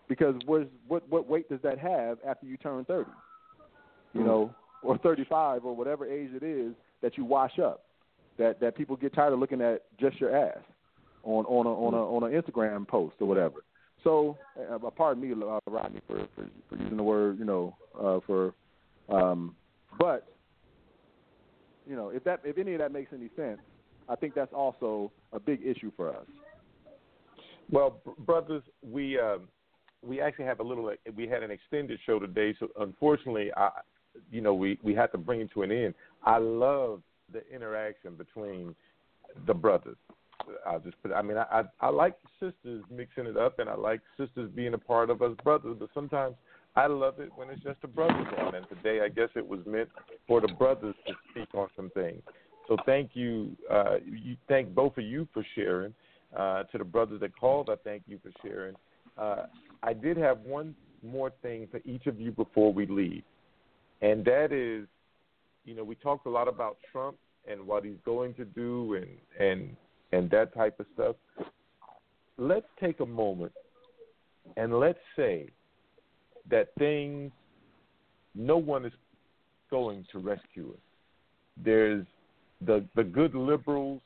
Because 0.07 0.35
where's, 0.45 0.67
what 0.87 1.07
what 1.09 1.27
weight 1.27 1.49
does 1.49 1.59
that 1.63 1.79
have 1.79 2.17
after 2.27 2.45
you 2.45 2.57
turn 2.57 2.85
30? 2.85 3.09
You 4.13 4.23
know, 4.23 4.53
or 4.83 4.97
35 4.99 5.65
or 5.65 5.75
whatever 5.75 6.05
age 6.05 6.31
it 6.33 6.43
is 6.43 6.73
that 7.01 7.17
you 7.17 7.25
wash 7.25 7.57
up. 7.57 7.85
That 8.37 8.59
that 8.59 8.75
people 8.75 8.95
get 8.95 9.13
tired 9.13 9.33
of 9.33 9.39
looking 9.39 9.61
at 9.61 9.83
just 9.99 10.19
your 10.19 10.35
ass 10.35 10.59
on 11.23 11.45
on 11.45 11.65
a 11.65 11.69
on 11.69 11.93
a 11.93 11.97
on 11.97 12.23
an 12.23 12.41
Instagram 12.41 12.87
post 12.87 13.15
or 13.19 13.27
whatever. 13.27 13.63
So, 14.03 14.37
uh, 14.69 14.77
pardon 14.89 15.23
me, 15.23 15.31
uh, 15.31 15.59
Rodney, 15.67 16.01
for, 16.07 16.27
for 16.35 16.49
for 16.69 16.75
using 16.75 16.97
the 16.97 17.03
word, 17.03 17.39
you 17.39 17.45
know, 17.45 17.75
uh, 17.97 18.19
for, 18.27 18.53
um, 19.07 19.55
but 19.97 20.27
you 21.87 21.95
know, 21.95 22.09
if 22.09 22.23
that 22.25 22.41
if 22.43 22.57
any 22.57 22.73
of 22.73 22.79
that 22.79 22.91
makes 22.91 23.13
any 23.13 23.29
sense, 23.35 23.59
I 24.09 24.15
think 24.15 24.35
that's 24.35 24.53
also 24.53 25.11
a 25.31 25.39
big 25.39 25.61
issue 25.65 25.91
for 25.95 26.09
us. 26.09 26.25
Well, 27.71 28.01
brothers, 28.19 28.63
we 28.81 29.19
um, 29.19 29.47
we 30.05 30.21
actually 30.21 30.45
have 30.45 30.59
a 30.59 30.63
little. 30.63 30.91
We 31.15 31.27
had 31.27 31.43
an 31.43 31.51
extended 31.51 31.99
show 32.05 32.19
today, 32.19 32.55
so 32.59 32.67
unfortunately, 32.79 33.51
I, 33.55 33.69
you 34.31 34.41
know, 34.41 34.53
we 34.53 34.79
we 34.83 34.93
had 34.93 35.11
to 35.13 35.17
bring 35.17 35.41
it 35.41 35.51
to 35.53 35.63
an 35.63 35.71
end. 35.71 35.93
I 36.23 36.37
love 36.37 37.01
the 37.31 37.41
interaction 37.53 38.15
between 38.15 38.75
the 39.47 39.53
brothers. 39.53 39.97
I'll 40.67 40.79
just 40.79 41.01
put. 41.01 41.13
I 41.13 41.21
mean, 41.21 41.37
I, 41.37 41.45
I 41.51 41.63
I 41.87 41.89
like 41.89 42.15
sisters 42.39 42.83
mixing 42.91 43.25
it 43.25 43.37
up, 43.37 43.59
and 43.59 43.69
I 43.69 43.75
like 43.75 44.01
sisters 44.17 44.49
being 44.53 44.73
a 44.73 44.77
part 44.77 45.09
of 45.09 45.21
us 45.21 45.35
brothers. 45.43 45.77
But 45.79 45.89
sometimes 45.93 46.35
I 46.75 46.87
love 46.87 47.19
it 47.19 47.31
when 47.35 47.49
it's 47.49 47.63
just 47.63 47.81
the 47.81 47.87
brothers 47.87 48.27
on. 48.39 48.55
And 48.55 48.67
today, 48.67 49.01
I 49.03 49.09
guess 49.09 49.29
it 49.35 49.47
was 49.47 49.59
meant 49.65 49.89
for 50.27 50.41
the 50.41 50.47
brothers 50.47 50.95
to 51.07 51.13
speak 51.31 51.47
on 51.53 51.69
some 51.75 51.89
things. 51.91 52.21
So 52.67 52.77
thank 52.85 53.11
you. 53.13 53.55
Uh, 53.71 53.97
you 54.05 54.35
thank 54.47 54.73
both 54.73 54.97
of 54.97 55.03
you 55.03 55.27
for 55.33 55.45
sharing. 55.55 55.93
Uh, 56.35 56.63
to 56.63 56.79
the 56.79 56.83
brothers 56.83 57.19
that 57.19 57.37
called, 57.39 57.69
I 57.69 57.75
thank 57.83 58.03
you 58.07 58.19
for 58.23 58.31
sharing. 58.41 58.75
Uh, 59.17 59.45
I 59.83 59.93
did 59.93 60.17
have 60.17 60.39
one 60.39 60.73
more 61.03 61.31
thing 61.43 61.67
for 61.69 61.79
each 61.85 62.07
of 62.07 62.19
you 62.19 62.31
before 62.31 62.73
we 62.73 62.87
leave, 62.87 63.23
and 64.01 64.25
that 64.25 64.51
is, 64.51 64.87
you 65.65 65.75
know, 65.75 65.83
we 65.83 65.93
talked 65.95 66.25
a 66.25 66.29
lot 66.29 66.47
about 66.47 66.77
Trump 66.91 67.17
and 67.47 67.67
what 67.67 67.83
he's 67.83 67.97
going 68.05 68.33
to 68.35 68.45
do 68.45 68.95
and 68.95 69.07
and 69.39 69.75
and 70.11 70.29
that 70.31 70.53
type 70.53 70.79
of 70.79 70.85
stuff. 70.93 71.15
Let's 72.37 72.65
take 72.79 72.99
a 72.99 73.05
moment 73.05 73.51
and 74.57 74.79
let's 74.79 74.99
say 75.15 75.49
that 76.49 76.69
things 76.77 77.31
no 78.35 78.57
one 78.57 78.85
is 78.85 78.93
going 79.69 80.05
to 80.11 80.19
rescue 80.19 80.71
us. 80.71 80.79
There's 81.63 82.05
the 82.65 82.83
the 82.95 83.03
good 83.03 83.35
liberals 83.35 84.01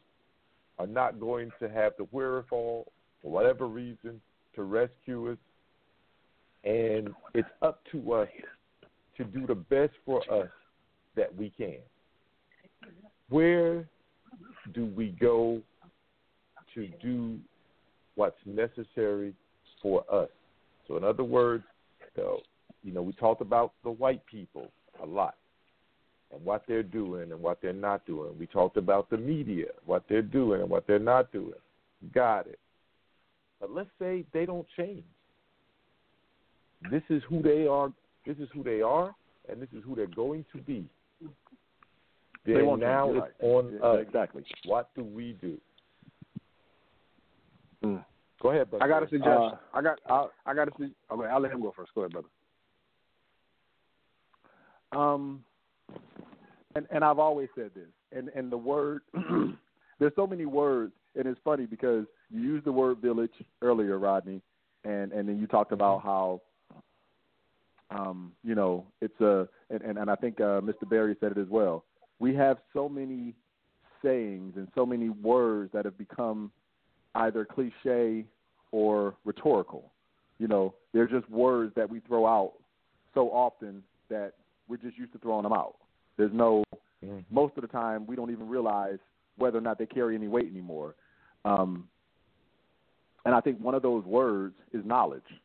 are 0.79 0.87
not 0.87 1.19
going 1.19 1.51
to 1.59 1.69
have 1.69 1.93
the 1.97 2.03
wherewithal 2.11 2.91
for 3.21 3.31
whatever 3.31 3.67
reason 3.67 4.21
to 4.55 4.63
rescue 4.63 5.31
us. 5.31 5.37
And 6.63 7.09
it's 7.33 7.49
up 7.61 7.81
to 7.91 8.13
us 8.13 8.27
to 9.17 9.23
do 9.23 9.47
the 9.47 9.55
best 9.55 9.93
for 10.05 10.21
us 10.31 10.49
that 11.15 11.35
we 11.35 11.51
can. 11.57 11.77
Where 13.29 13.87
do 14.73 14.85
we 14.85 15.15
go 15.19 15.61
to 16.73 16.87
do 17.01 17.39
what's 18.15 18.37
necessary 18.45 19.33
for 19.81 20.03
us? 20.11 20.29
So, 20.87 20.97
in 20.97 21.03
other 21.03 21.23
words, 21.23 21.63
so, 22.15 22.39
you 22.83 22.93
know, 22.93 23.01
we 23.01 23.13
talked 23.13 23.41
about 23.41 23.73
the 23.83 23.91
white 23.91 24.25
people 24.25 24.71
a 25.01 25.05
lot 25.05 25.35
and 26.33 26.43
what 26.43 26.63
they're 26.67 26.83
doing 26.83 27.31
and 27.31 27.41
what 27.41 27.61
they're 27.61 27.73
not 27.73 28.05
doing. 28.05 28.37
We 28.37 28.47
talked 28.47 28.77
about 28.77 29.09
the 29.09 29.17
media, 29.17 29.67
what 29.85 30.03
they're 30.09 30.21
doing 30.21 30.61
and 30.61 30.69
what 30.69 30.85
they're 30.87 30.99
not 30.99 31.31
doing. 31.31 31.53
Got 32.13 32.47
it. 32.47 32.59
But 33.59 33.71
let's 33.71 33.89
say 33.99 34.25
they 34.33 34.45
don't 34.45 34.67
change. 34.75 35.03
This 36.91 37.03
is 37.09 37.23
who 37.27 37.41
they 37.41 37.65
are. 37.65 37.91
This 38.25 38.37
is 38.37 38.49
who 38.53 38.61
they 38.61 38.81
are, 38.81 39.15
and 39.49 39.61
this 39.61 39.69
is 39.75 39.83
who 39.85 39.95
they're 39.95 40.07
going 40.07 40.45
to 40.51 40.59
be. 40.59 40.87
They 42.45 42.53
Then 42.53 42.65
won't 42.65 42.81
change, 42.81 42.89
now 42.89 43.05
you're 43.07 43.17
it's 43.17 43.33
right. 43.41 43.49
on 43.49 43.73
Yeah, 43.73 43.87
us. 43.87 43.99
exactly. 44.05 44.43
What 44.65 44.89
do 44.95 45.03
we 45.03 45.37
do? 45.41 45.57
Mm. 47.83 48.05
Go 48.41 48.51
ahead, 48.51 48.69
brother. 48.69 48.85
I 48.85 48.87
got 48.87 49.03
a 49.03 49.09
suggestion. 49.09 49.33
Uh, 49.33 49.57
I 49.73 49.81
got 49.81 49.99
I, 50.07 50.27
I 50.45 50.53
got 50.53 50.67
a 50.67 50.71
su- 50.77 50.91
okay, 51.11 51.27
I'll 51.27 51.41
let 51.41 51.51
him 51.51 51.61
go 51.61 51.73
first. 51.75 51.91
Go 51.95 52.01
ahead, 52.01 52.11
brother. 52.11 52.27
Um, 54.91 55.43
and 56.77 56.87
and 56.91 57.03
I've 57.03 57.19
always 57.19 57.49
said 57.55 57.71
this, 57.75 57.89
and 58.15 58.29
and 58.29 58.51
the 58.51 58.57
word 58.57 59.01
there's 59.99 60.13
so 60.15 60.27
many 60.27 60.45
words, 60.45 60.93
and 61.15 61.27
it's 61.27 61.39
funny 61.43 61.65
because 61.65 62.05
you 62.29 62.41
used 62.41 62.65
the 62.65 62.71
word 62.71 62.99
village 62.99 63.31
earlier, 63.61 63.97
Rodney, 63.97 64.41
and 64.83 65.11
and 65.11 65.27
then 65.27 65.39
you 65.39 65.47
talked 65.47 65.71
about 65.71 66.03
how, 66.03 66.41
um, 67.89 68.31
you 68.43 68.55
know, 68.55 68.85
it's 69.01 69.19
a 69.21 69.47
and 69.69 69.81
and, 69.81 69.97
and 69.97 70.09
I 70.09 70.15
think 70.15 70.39
uh, 70.39 70.61
Mr. 70.61 70.87
Barry 70.87 71.15
said 71.19 71.31
it 71.31 71.37
as 71.37 71.49
well. 71.49 71.83
We 72.19 72.35
have 72.35 72.57
so 72.73 72.87
many 72.87 73.33
sayings 74.03 74.53
and 74.55 74.67
so 74.75 74.85
many 74.85 75.09
words 75.09 75.71
that 75.73 75.85
have 75.85 75.97
become 75.97 76.51
either 77.15 77.45
cliche 77.45 78.25
or 78.71 79.15
rhetorical. 79.25 79.91
You 80.37 80.47
know, 80.47 80.75
they're 80.93 81.07
just 81.07 81.27
words 81.31 81.73
that 81.75 81.89
we 81.89 81.99
throw 82.01 82.27
out 82.27 82.53
so 83.15 83.29
often 83.29 83.81
that 84.09 84.33
we're 84.67 84.77
just 84.77 84.97
used 84.97 85.13
to 85.13 85.19
throwing 85.19 85.43
them 85.43 85.53
out. 85.53 85.75
There's 86.17 86.33
no, 86.33 86.63
Mhm. 87.03 87.25
most 87.29 87.55
of 87.57 87.61
the 87.61 87.67
time, 87.67 88.05
we 88.07 88.15
don't 88.15 88.31
even 88.31 88.47
realize 88.47 88.99
whether 89.37 89.57
or 89.57 89.61
not 89.61 89.77
they 89.77 89.85
carry 89.85 90.15
any 90.15 90.27
weight 90.27 90.47
anymore. 90.47 90.95
Um, 91.45 91.87
and 93.25 93.35
I 93.35 93.41
think 93.41 93.59
one 93.59 93.75
of 93.75 93.81
those 93.81 94.03
words 94.05 94.55
is 94.73 94.83
knowledge. 94.85 95.41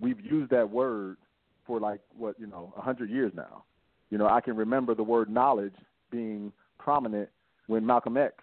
We've 0.00 0.20
used 0.20 0.50
that 0.50 0.68
word 0.68 1.18
for 1.64 1.78
like 1.78 2.00
what 2.16 2.38
you 2.38 2.46
know, 2.46 2.72
a 2.76 2.80
hundred 2.80 3.10
years 3.10 3.32
now. 3.34 3.64
You 4.10 4.18
know, 4.18 4.28
I 4.28 4.40
can 4.40 4.56
remember 4.56 4.94
the 4.94 5.02
word 5.02 5.30
knowledge 5.30 5.74
being 6.10 6.52
prominent 6.78 7.28
when 7.66 7.84
Malcolm 7.84 8.16
X 8.16 8.34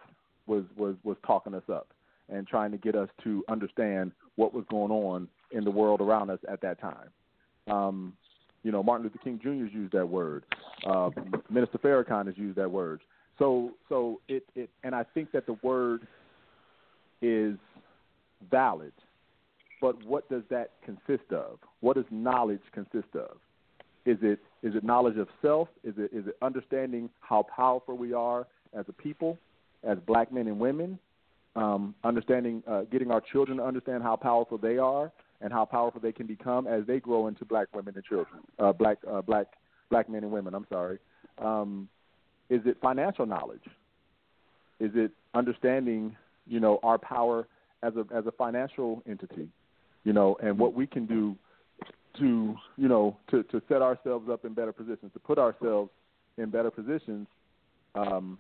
was 0.48 0.64
was 0.76 0.96
was 1.04 1.18
talking 1.26 1.54
us 1.54 1.68
up, 1.72 1.90
and 2.30 2.48
trying 2.48 2.72
to 2.72 2.78
get 2.78 2.96
us 2.96 3.10
to 3.24 3.44
understand 3.50 4.12
what 4.36 4.54
was 4.54 4.66
going 4.70 4.92
on 4.92 5.28
in 5.52 5.64
the 5.64 5.72
world 5.72 6.02
around 6.02 6.30
us 6.30 6.40
at 6.48 6.62
that 6.62 6.80
time. 6.80 7.10
Um, 7.68 8.14
you 8.64 8.72
know, 8.72 8.84
Martin 8.84 9.06
Luther 9.06 9.20
King 9.24 9.40
Jr. 9.42 9.66
has 9.66 9.74
used 9.74 9.94
that 9.94 10.08
word. 10.08 10.44
Uh, 10.86 11.10
Minister 11.50 11.78
Farrakhan 11.78 12.28
has 12.28 12.38
used 12.38 12.58
that 12.58 12.70
word. 12.70 13.02
So, 13.38 13.72
so 13.88 14.20
it, 14.28 14.44
it, 14.56 14.70
and 14.84 14.94
I 14.94 15.04
think 15.14 15.32
that 15.32 15.46
the 15.46 15.58
word 15.64 16.06
is 17.22 17.56
valid. 18.52 18.92
But 19.82 20.04
what 20.04 20.30
does 20.30 20.44
that 20.50 20.72
consist 20.84 21.32
of? 21.32 21.60
What 21.80 21.96
does 21.96 22.06
knowledge 22.12 22.62
consist 22.74 23.16
of? 23.16 23.38
Is 24.06 24.18
it 24.22 24.40
is 24.62 24.76
it 24.76 24.84
knowledge 24.84 25.18
of 25.18 25.28
self? 25.42 25.70
Is 25.84 25.94
it 25.98 26.12
is 26.14 26.28
it 26.28 26.36
understanding 26.42 27.10
how 27.22 27.44
powerful 27.44 27.96
we 27.96 28.14
are 28.14 28.46
as 28.74 28.86
a 28.90 28.94
people, 28.94 29.38
as 29.84 29.98
black 30.06 30.32
men 30.32 30.48
and 30.48 30.60
women? 30.60 31.00
Um, 31.56 31.96
understanding, 32.04 32.64
uh, 32.68 32.82
getting 32.92 33.12
our 33.12 33.22
children 33.22 33.58
to 33.58 33.64
understand 33.64 34.04
how 34.04 34.16
powerful 34.16 34.58
they 34.58 34.78
are 34.78 35.12
and 35.42 35.54
how 35.54 35.66
powerful 35.66 36.02
they 36.02 36.12
can 36.12 36.28
become 36.28 36.68
as 36.68 36.86
they 36.86 37.00
grow 37.00 37.28
into 37.28 37.46
black 37.46 37.68
women 37.74 37.94
and 37.96 38.04
children, 38.04 38.42
uh, 38.60 38.74
black 38.74 38.98
uh, 39.10 39.22
black 39.22 39.48
black 39.90 40.10
men 40.10 40.24
and 40.24 40.32
women. 40.32 40.54
I'm 40.54 40.68
sorry. 40.70 41.00
Um, 41.38 41.88
is 42.50 42.62
it 42.66 42.78
financial 42.82 43.26
knowledge? 43.26 43.64
Is 44.80 44.92
it 44.96 45.12
understanding, 45.34 46.16
you 46.48 46.60
know, 46.60 46.80
our 46.84 46.98
power 46.98 47.48
as 47.84 47.94
a 47.96 48.06
as 48.14 48.26
a 48.26 48.32
financial 48.32 49.02
entity, 49.08 49.50
you 50.04 50.14
know, 50.14 50.38
and 50.42 50.58
what 50.58 50.74
we 50.74 50.88
can 50.88 51.06
do 51.06 51.36
to, 52.18 52.56
you 52.78 52.88
know, 52.88 53.18
to 53.32 53.44
to 53.44 53.62
set 53.70 53.82
ourselves 53.82 54.30
up 54.30 54.46
in 54.46 54.54
better 54.54 54.74
positions, 54.74 55.12
to 55.14 55.20
put 55.20 55.38
ourselves 55.38 55.90
in 56.38 56.50
better 56.50 56.72
positions 56.72 57.28
um, 57.96 58.38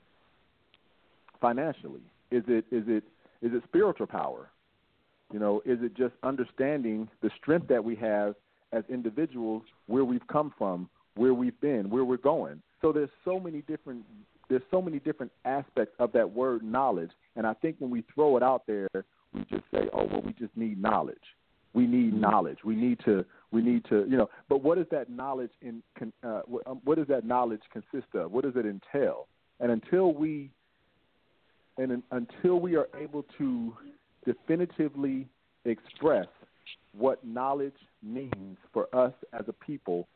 financially? 1.40 2.02
Is 2.32 2.44
it 2.48 2.66
is 2.72 2.84
it 2.88 3.04
is 3.42 3.54
it 3.54 3.64
spiritual 3.68 4.08
power? 4.08 4.50
You 5.32 5.40
know, 5.40 5.62
is 5.66 5.80
it 5.82 5.96
just 5.96 6.14
understanding 6.24 7.08
the 7.22 7.30
strength 7.42 7.68
that 7.68 7.84
we 7.84 7.96
have 7.98 8.36
as 8.72 8.84
individuals, 8.90 9.64
where 9.88 10.04
we've 10.04 10.28
come 10.28 10.54
from, 10.58 10.90
where 11.16 11.34
we've 11.34 11.60
been, 11.62 11.90
where 11.90 12.04
we're 12.04 12.18
going? 12.18 12.62
So 12.82 12.92
there's 12.92 13.10
so 13.26 13.40
many 13.40 13.62
different 13.62 14.04
there's 14.50 14.64
so 14.72 14.82
many 14.82 14.98
different 14.98 15.32
aspects 15.46 15.94
of 16.00 16.12
that 16.14 16.28
word 16.28 16.64
knowledge, 16.64 17.12
and 17.36 17.46
I 17.46 17.54
think 17.54 17.76
when 17.78 17.92
we 17.92 18.04
throw 18.16 18.36
it 18.36 18.42
out 18.42 18.64
there, 18.66 18.88
we 19.32 19.42
just 19.42 19.64
say, 19.72 19.90
oh 19.94 20.06
well, 20.06 20.22
we 20.22 20.34
just 20.34 20.56
need 20.58 20.82
knowledge. 20.82 21.18
We 21.74 21.86
need 21.86 22.20
knowledge. 22.20 22.58
We 22.64 22.76
need 22.76 23.00
to 23.06 23.24
we 23.52 23.62
need 23.62 23.86
to 23.90 24.06
you 24.10 24.18
know. 24.18 24.30
But 24.48 24.64
what 24.64 24.80
does 24.80 24.88
that 24.90 25.10
knowledge 25.10 25.52
in 25.62 25.84
uh, 26.24 26.42
um, 26.66 26.82
what 26.84 26.98
does 26.98 27.08
that 27.08 27.26
knowledge 27.26 27.62
consist 27.72 28.16
of? 28.16 28.32
What 28.32 28.44
does 28.44 28.56
it 28.56 28.66
entail? 28.66 29.28
And 29.60 29.72
until 29.72 30.14
we 30.14 30.50
and 31.78 32.02
until 32.12 32.60
we 32.60 32.76
are 32.76 32.88
able 33.00 33.24
to 33.38 33.74
definitively 34.26 35.28
express 35.66 36.28
what 36.94 37.24
knowledge 37.26 37.74
means 38.04 38.58
for 38.74 38.94
us 38.96 39.14
as 39.34 39.46
a 39.48 39.54
people, 39.54 40.08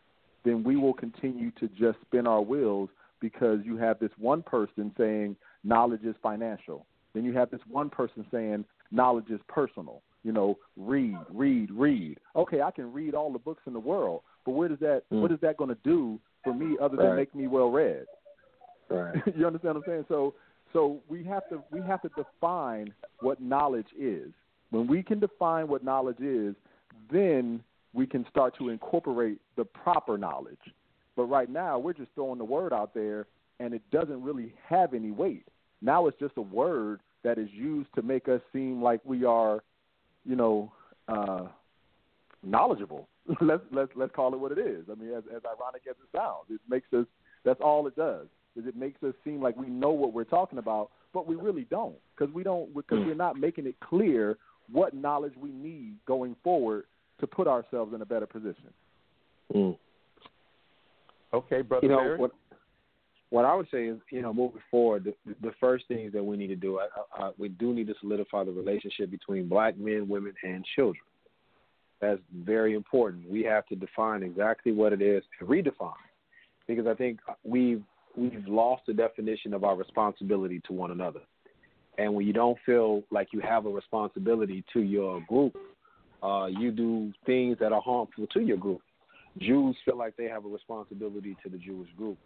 then 0.43 0.63
we 0.63 0.75
will 0.75 0.93
continue 0.93 1.51
to 1.51 1.67
just 1.69 1.99
spin 2.01 2.27
our 2.27 2.41
wheels 2.41 2.89
because 3.19 3.59
you 3.63 3.77
have 3.77 3.99
this 3.99 4.11
one 4.17 4.41
person 4.43 4.91
saying 4.97 5.35
knowledge 5.63 6.03
is 6.03 6.15
financial. 6.21 6.85
Then 7.13 7.23
you 7.23 7.33
have 7.33 7.49
this 7.51 7.61
one 7.69 7.89
person 7.89 8.25
saying 8.31 8.65
knowledge 8.91 9.29
is 9.29 9.39
personal. 9.47 10.01
You 10.23 10.31
know, 10.31 10.57
read, 10.77 11.17
read, 11.31 11.69
read. 11.71 12.17
Okay, 12.35 12.61
I 12.61 12.71
can 12.71 12.91
read 12.91 13.13
all 13.13 13.31
the 13.31 13.39
books 13.39 13.63
in 13.67 13.73
the 13.73 13.79
world, 13.79 14.21
but 14.45 14.51
where 14.51 14.69
does 14.69 14.79
that 14.79 15.03
mm. 15.11 15.21
what 15.21 15.31
is 15.31 15.39
that 15.41 15.57
going 15.57 15.69
to 15.69 15.77
do 15.83 16.19
for 16.43 16.53
me 16.53 16.77
other 16.81 16.95
than 16.95 17.07
right. 17.07 17.15
make 17.15 17.35
me 17.35 17.47
well 17.47 17.69
read? 17.71 18.05
Right. 18.89 19.15
you 19.37 19.45
understand 19.45 19.75
what 19.75 19.83
I'm 19.85 19.91
saying? 19.91 20.05
So 20.07 20.33
so 20.73 20.99
we 21.07 21.23
have 21.23 21.47
to 21.49 21.63
we 21.71 21.81
have 21.81 22.01
to 22.01 22.09
define 22.09 22.93
what 23.21 23.39
knowledge 23.39 23.87
is. 23.97 24.31
When 24.71 24.87
we 24.87 25.03
can 25.03 25.19
define 25.19 25.67
what 25.67 25.83
knowledge 25.83 26.19
is, 26.19 26.55
then 27.11 27.63
we 27.93 28.07
can 28.07 28.25
start 28.29 28.57
to 28.57 28.69
incorporate 28.69 29.39
the 29.55 29.63
proper 29.63 30.17
knowledge. 30.17 30.57
But 31.15 31.25
right 31.25 31.49
now, 31.49 31.77
we're 31.77 31.93
just 31.93 32.09
throwing 32.15 32.39
the 32.39 32.43
word 32.43 32.73
out 32.73 32.95
there, 32.95 33.27
and 33.59 33.73
it 33.73 33.83
doesn't 33.91 34.23
really 34.23 34.55
have 34.67 34.95
any 34.95 35.11
weight. 35.11 35.45
Now 35.81 36.07
it's 36.07 36.17
just 36.19 36.33
a 36.37 36.41
word 36.41 37.01
that 37.23 37.37
is 37.37 37.49
used 37.51 37.89
to 37.93 38.01
make 38.01 38.27
us 38.27 38.41
seem 38.51 38.81
like 38.81 38.99
we 39.05 39.23
are, 39.25 39.63
you 40.25 40.35
know, 40.35 40.71
uh, 41.07 41.45
knowledgeable. 42.41 43.07
let's 43.41 43.63
let's 43.71 43.91
let's 43.95 44.13
call 44.15 44.33
it 44.33 44.39
what 44.39 44.51
it 44.51 44.57
is. 44.57 44.85
I 44.91 44.95
mean, 44.95 45.13
as, 45.13 45.23
as 45.33 45.43
ironic 45.45 45.83
as 45.87 45.95
it 46.01 46.17
sounds, 46.17 46.45
it 46.49 46.59
makes 46.67 46.91
us. 46.93 47.05
That's 47.45 47.61
all 47.61 47.85
it 47.87 47.95
does 47.95 48.27
is 48.55 48.65
it 48.67 48.75
makes 48.75 49.01
us 49.03 49.13
seem 49.23 49.41
like 49.41 49.57
we 49.57 49.67
know 49.67 49.91
what 49.91 50.13
we're 50.13 50.23
talking 50.23 50.59
about, 50.59 50.89
but 51.13 51.27
we 51.27 51.35
really 51.35 51.65
don't 51.69 51.95
because 52.15 52.33
we 52.33 52.43
don't 52.43 52.73
because 52.73 52.99
Mm. 52.99 53.07
we're 53.07 53.15
not 53.15 53.37
making 53.37 53.65
it 53.67 53.79
clear 53.79 54.37
what 54.71 54.93
knowledge 54.93 55.35
we 55.37 55.51
need 55.51 55.95
going 56.05 56.35
forward 56.43 56.85
to 57.19 57.27
put 57.27 57.47
ourselves 57.47 57.93
in 57.93 58.01
a 58.01 58.05
better 58.05 58.25
position. 58.25 58.73
Mm. 59.53 59.77
Okay, 61.33 61.61
brother 61.61 61.85
You 61.85 61.91
know 61.91 61.99
Barry. 61.99 62.17
what? 62.17 62.31
What 63.29 63.45
I 63.45 63.55
would 63.55 63.67
say 63.71 63.87
is, 63.87 63.97
you 64.11 64.21
know, 64.21 64.31
moving 64.31 64.61
forward, 64.69 65.05
the, 65.05 65.15
the 65.41 65.53
first 65.59 65.87
things 65.87 66.13
that 66.13 66.23
we 66.23 66.37
need 66.37 66.47
to 66.47 66.55
do, 66.55 66.79
I, 66.79 66.87
I, 67.15 67.31
we 67.39 67.49
do 67.49 67.73
need 67.73 67.87
to 67.87 67.95
solidify 67.99 68.43
the 68.43 68.51
relationship 68.51 69.09
between 69.09 69.49
black 69.49 69.75
men, 69.75 70.07
women, 70.07 70.35
and 70.43 70.63
children. 70.75 71.03
That's 71.99 72.21
very 72.45 72.75
important. 72.75 73.27
We 73.27 73.41
have 73.43 73.65
to 73.67 73.75
define 73.75 74.21
exactly 74.21 74.71
what 74.71 74.93
it 74.93 75.01
is 75.01 75.23
and 75.39 75.49
redefine, 75.49 75.93
because 76.67 76.85
I 76.85 76.93
think 76.93 77.21
we've 77.43 77.81
we've 78.15 78.47
lost 78.47 78.83
the 78.87 78.93
definition 78.93 79.53
of 79.53 79.63
our 79.63 79.75
responsibility 79.75 80.61
to 80.67 80.73
one 80.73 80.91
another. 80.91 81.21
And 81.97 82.13
when 82.13 82.25
you 82.25 82.33
don't 82.33 82.57
feel 82.65 83.03
like 83.11 83.29
you 83.31 83.39
have 83.41 83.65
a 83.65 83.69
responsibility 83.69 84.63
to 84.73 84.81
your 84.81 85.21
group, 85.27 85.55
uh, 86.23 86.47
you 86.47 86.71
do 86.71 87.11
things 87.25 87.57
that 87.59 87.71
are 87.71 87.81
harmful 87.81 88.27
to 88.33 88.39
your 88.39 88.57
group. 88.57 88.81
Jews 89.39 89.75
feel 89.85 89.97
like 89.97 90.15
they 90.15 90.25
have 90.25 90.45
a 90.45 90.47
responsibility 90.47 91.35
to 91.43 91.49
the 91.49 91.57
Jewish 91.57 91.89
group. 91.97 92.17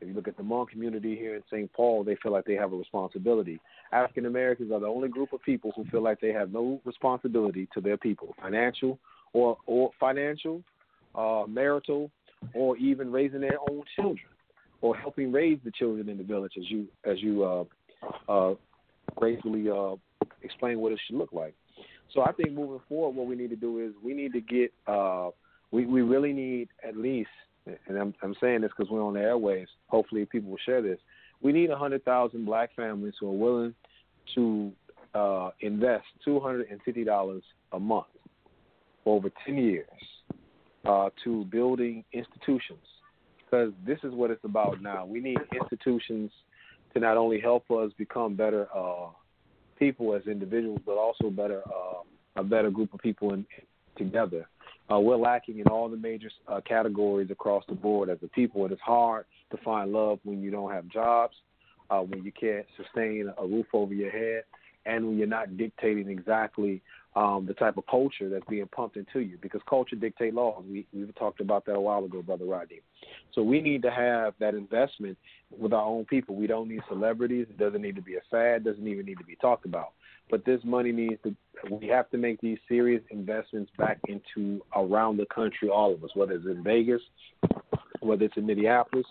If 0.00 0.08
you 0.08 0.14
look 0.14 0.26
at 0.26 0.36
the 0.36 0.42
Hmong 0.42 0.68
community 0.68 1.16
here 1.16 1.36
in 1.36 1.42
St. 1.48 1.72
Paul, 1.72 2.02
they 2.02 2.16
feel 2.16 2.32
like 2.32 2.44
they 2.44 2.54
have 2.54 2.72
a 2.72 2.76
responsibility. 2.76 3.60
African 3.92 4.26
Americans 4.26 4.72
are 4.72 4.80
the 4.80 4.86
only 4.86 5.08
group 5.08 5.32
of 5.32 5.42
people 5.42 5.72
who 5.76 5.84
feel 5.86 6.02
like 6.02 6.20
they 6.20 6.32
have 6.32 6.52
no 6.52 6.80
responsibility 6.84 7.68
to 7.74 7.80
their 7.80 7.96
people, 7.96 8.34
financial 8.40 8.98
or 9.32 9.56
or 9.66 9.90
financial, 10.00 10.62
uh, 11.14 11.44
marital, 11.48 12.10
or 12.54 12.76
even 12.78 13.12
raising 13.12 13.40
their 13.40 13.58
own 13.70 13.82
children 13.94 14.31
or 14.82 14.96
helping 14.96 15.32
raise 15.32 15.58
the 15.64 15.70
children 15.70 16.08
in 16.08 16.18
the 16.18 16.24
village, 16.24 16.52
as 16.58 16.70
you 16.70 16.86
as 17.04 17.22
you 17.22 17.44
uh, 17.44 17.64
uh, 18.28 18.54
gracefully 19.14 19.70
uh, 19.70 19.94
explain 20.42 20.80
what 20.80 20.92
it 20.92 21.00
should 21.06 21.16
look 21.16 21.32
like. 21.32 21.54
So 22.12 22.22
I 22.22 22.32
think 22.32 22.52
moving 22.52 22.80
forward, 22.88 23.16
what 23.16 23.26
we 23.26 23.36
need 23.36 23.50
to 23.50 23.56
do 23.56 23.78
is 23.78 23.92
we 24.04 24.12
need 24.12 24.32
to 24.34 24.40
get 24.40 24.72
uh, 24.86 25.30
we 25.70 25.86
we 25.86 26.02
really 26.02 26.32
need 26.32 26.68
at 26.86 26.96
least, 26.96 27.30
and 27.86 27.96
I'm 27.96 28.12
I'm 28.22 28.34
saying 28.40 28.60
this 28.60 28.70
because 28.76 28.90
we're 28.90 29.02
on 29.02 29.14
the 29.14 29.20
airwaves. 29.20 29.68
Hopefully, 29.86 30.26
people 30.26 30.50
will 30.50 30.58
share 30.66 30.82
this. 30.82 30.98
We 31.40 31.52
need 31.52 31.70
hundred 31.70 32.04
thousand 32.04 32.44
black 32.44 32.74
families 32.76 33.14
who 33.18 33.28
are 33.28 33.38
willing 33.38 33.74
to 34.34 34.72
uh, 35.14 35.50
invest 35.60 36.04
two 36.24 36.40
hundred 36.40 36.68
and 36.70 36.80
fifty 36.82 37.04
dollars 37.04 37.42
a 37.72 37.78
month 37.80 38.06
over 39.06 39.30
ten 39.46 39.56
years 39.56 39.86
uh, 40.84 41.10
to 41.24 41.44
building 41.44 42.04
institutions 42.12 42.78
because 43.52 43.72
this 43.86 43.98
is 44.02 44.14
what 44.14 44.30
it's 44.30 44.44
about 44.44 44.80
now. 44.80 45.04
We 45.04 45.20
need 45.20 45.38
institutions 45.54 46.30
to 46.94 47.00
not 47.00 47.16
only 47.16 47.38
help 47.38 47.70
us 47.70 47.92
become 47.98 48.34
better 48.34 48.66
uh, 48.74 49.08
people 49.78 50.14
as 50.14 50.22
individuals, 50.26 50.80
but 50.86 50.96
also 50.96 51.30
better 51.30 51.62
uh, 51.66 52.00
a 52.36 52.44
better 52.44 52.70
group 52.70 52.94
of 52.94 53.00
people 53.00 53.34
in, 53.34 53.44
together. 53.96 54.48
Uh, 54.90 54.98
we're 54.98 55.16
lacking 55.16 55.58
in 55.58 55.66
all 55.66 55.88
the 55.88 55.96
major 55.96 56.30
uh, 56.48 56.60
categories 56.66 57.30
across 57.30 57.62
the 57.68 57.74
board 57.74 58.08
as 58.08 58.18
a 58.22 58.28
people. 58.28 58.64
It 58.64 58.72
is 58.72 58.78
hard 58.82 59.26
to 59.50 59.58
find 59.58 59.92
love 59.92 60.18
when 60.24 60.42
you 60.42 60.50
don't 60.50 60.72
have 60.72 60.88
jobs, 60.88 61.34
uh, 61.90 62.00
when 62.00 62.24
you 62.24 62.32
can't 62.32 62.66
sustain 62.76 63.30
a 63.36 63.46
roof 63.46 63.66
over 63.74 63.92
your 63.92 64.10
head, 64.10 64.44
and 64.86 65.06
when 65.06 65.18
you're 65.18 65.26
not 65.26 65.58
dictating 65.58 66.08
exactly 66.08 66.80
um, 67.14 67.44
the 67.46 67.54
type 67.54 67.76
of 67.76 67.86
culture 67.86 68.28
that's 68.28 68.46
being 68.48 68.66
pumped 68.68 68.96
into 68.96 69.20
you. 69.20 69.38
Because 69.40 69.60
culture 69.68 69.96
dictates 69.96 70.34
laws. 70.34 70.64
We 70.68 70.86
we 70.92 71.06
talked 71.12 71.40
about 71.40 71.66
that 71.66 71.74
a 71.74 71.80
while 71.80 72.04
ago, 72.04 72.22
brother 72.22 72.44
Rodney. 72.44 72.80
So 73.34 73.42
we 73.42 73.60
need 73.60 73.82
to 73.82 73.90
have 73.90 74.34
that 74.38 74.54
investment 74.54 75.18
with 75.50 75.72
our 75.72 75.84
own 75.84 76.04
people. 76.06 76.34
We 76.34 76.46
don't 76.46 76.68
need 76.68 76.82
celebrities. 76.88 77.46
It 77.50 77.58
doesn't 77.58 77.82
need 77.82 77.96
to 77.96 78.02
be 78.02 78.16
a 78.16 78.20
fad. 78.30 78.64
Doesn't 78.64 78.86
even 78.86 79.06
need 79.06 79.18
to 79.18 79.24
be 79.24 79.36
talked 79.36 79.66
about. 79.66 79.92
But 80.30 80.44
this 80.44 80.60
money 80.64 80.92
needs 80.92 81.20
to. 81.24 81.34
We 81.70 81.88
have 81.88 82.10
to 82.10 82.18
make 82.18 82.40
these 82.40 82.58
serious 82.68 83.02
investments 83.10 83.70
back 83.76 83.98
into 84.08 84.62
around 84.74 85.18
the 85.18 85.26
country. 85.26 85.68
All 85.68 85.92
of 85.92 86.02
us, 86.02 86.10
whether 86.14 86.32
it's 86.32 86.46
in 86.46 86.62
Vegas, 86.62 87.02
whether 88.00 88.24
it's 88.24 88.36
in 88.36 88.46
Minneapolis, 88.46 89.06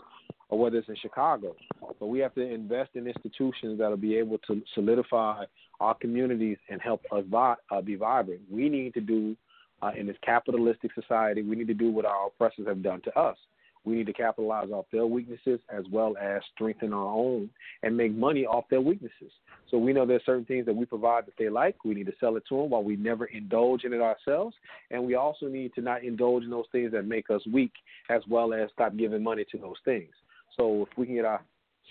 or 0.52 0.60
whether 0.60 0.78
it's 0.78 0.90
in 0.90 0.96
Chicago. 1.02 1.56
But 2.00 2.08
we 2.08 2.20
have 2.20 2.36
to 2.36 2.42
invest 2.42 2.92
in 2.94 3.08
institutions 3.08 3.80
that'll 3.80 3.98
be 3.98 4.16
able 4.18 4.38
to 4.48 4.62
solidify 4.76 5.46
our 5.80 5.96
communities 5.96 6.58
and 6.70 6.80
help 6.82 7.02
us 7.12 7.24
vi- 7.30 7.56
uh, 7.72 7.82
be 7.82 7.96
vibrant. 7.96 8.42
We 8.52 8.70
need 8.70 8.94
to 8.94 9.02
do 9.02 9.36
uh, 9.82 9.92
in 9.98 10.06
this 10.06 10.18
capitalistic 10.24 10.92
society. 10.94 11.42
We 11.42 11.56
need 11.56 11.68
to 11.68 11.74
do 11.74 11.90
what 11.90 12.06
our 12.06 12.28
oppressors 12.28 12.68
have 12.68 12.84
done 12.84 13.02
to 13.06 13.20
us. 13.20 13.38
We 13.84 13.96
need 13.96 14.06
to 14.08 14.14
capitalize 14.14 14.70
off 14.70 14.86
their 14.92 15.08
weaknesses 15.08 15.60
as 15.76 15.86
well 15.92 16.16
as 16.22 16.42
strengthen 16.54 16.94
our 16.94 17.08
own 17.08 17.50
and 17.82 17.98
make 17.98 18.14
money 18.14 18.46
off 18.46 18.66
their 18.70 18.82
weaknesses. 18.82 19.32
So 19.72 19.80
we 19.80 19.92
know 19.92 20.06
there's 20.06 20.22
certain 20.24 20.46
things 20.46 20.68
that 20.68 20.76
we 20.76 20.86
provide 20.86 21.26
that 21.26 21.34
they 21.40 21.50
like. 21.50 21.84
We 21.84 21.96
need 21.96 22.06
to 22.06 22.14
sell 22.20 22.36
it 22.36 22.44
to 22.50 22.58
them 22.58 22.70
while 22.70 22.84
we 22.84 22.96
never 22.96 23.26
indulge 23.26 23.84
in 23.84 23.94
it 23.94 24.02
ourselves. 24.02 24.56
And 24.92 25.04
we 25.04 25.16
also 25.16 25.48
need 25.48 25.74
to 25.76 25.82
not 25.82 26.04
indulge 26.04 26.44
in 26.44 26.52
those 26.52 26.66
things 26.72 26.92
that 26.92 27.08
make 27.08 27.32
us 27.32 27.42
weak 27.52 27.72
as 28.10 28.22
well 28.30 28.54
as 28.54 28.70
stop 28.72 28.96
giving 28.98 29.24
money 29.24 29.46
to 29.52 29.58
those 29.58 29.78
things. 29.84 30.12
So 30.58 30.88
if 30.90 30.98
we 30.98 31.06
can 31.06 31.16
get 31.16 31.26
our 31.26 31.42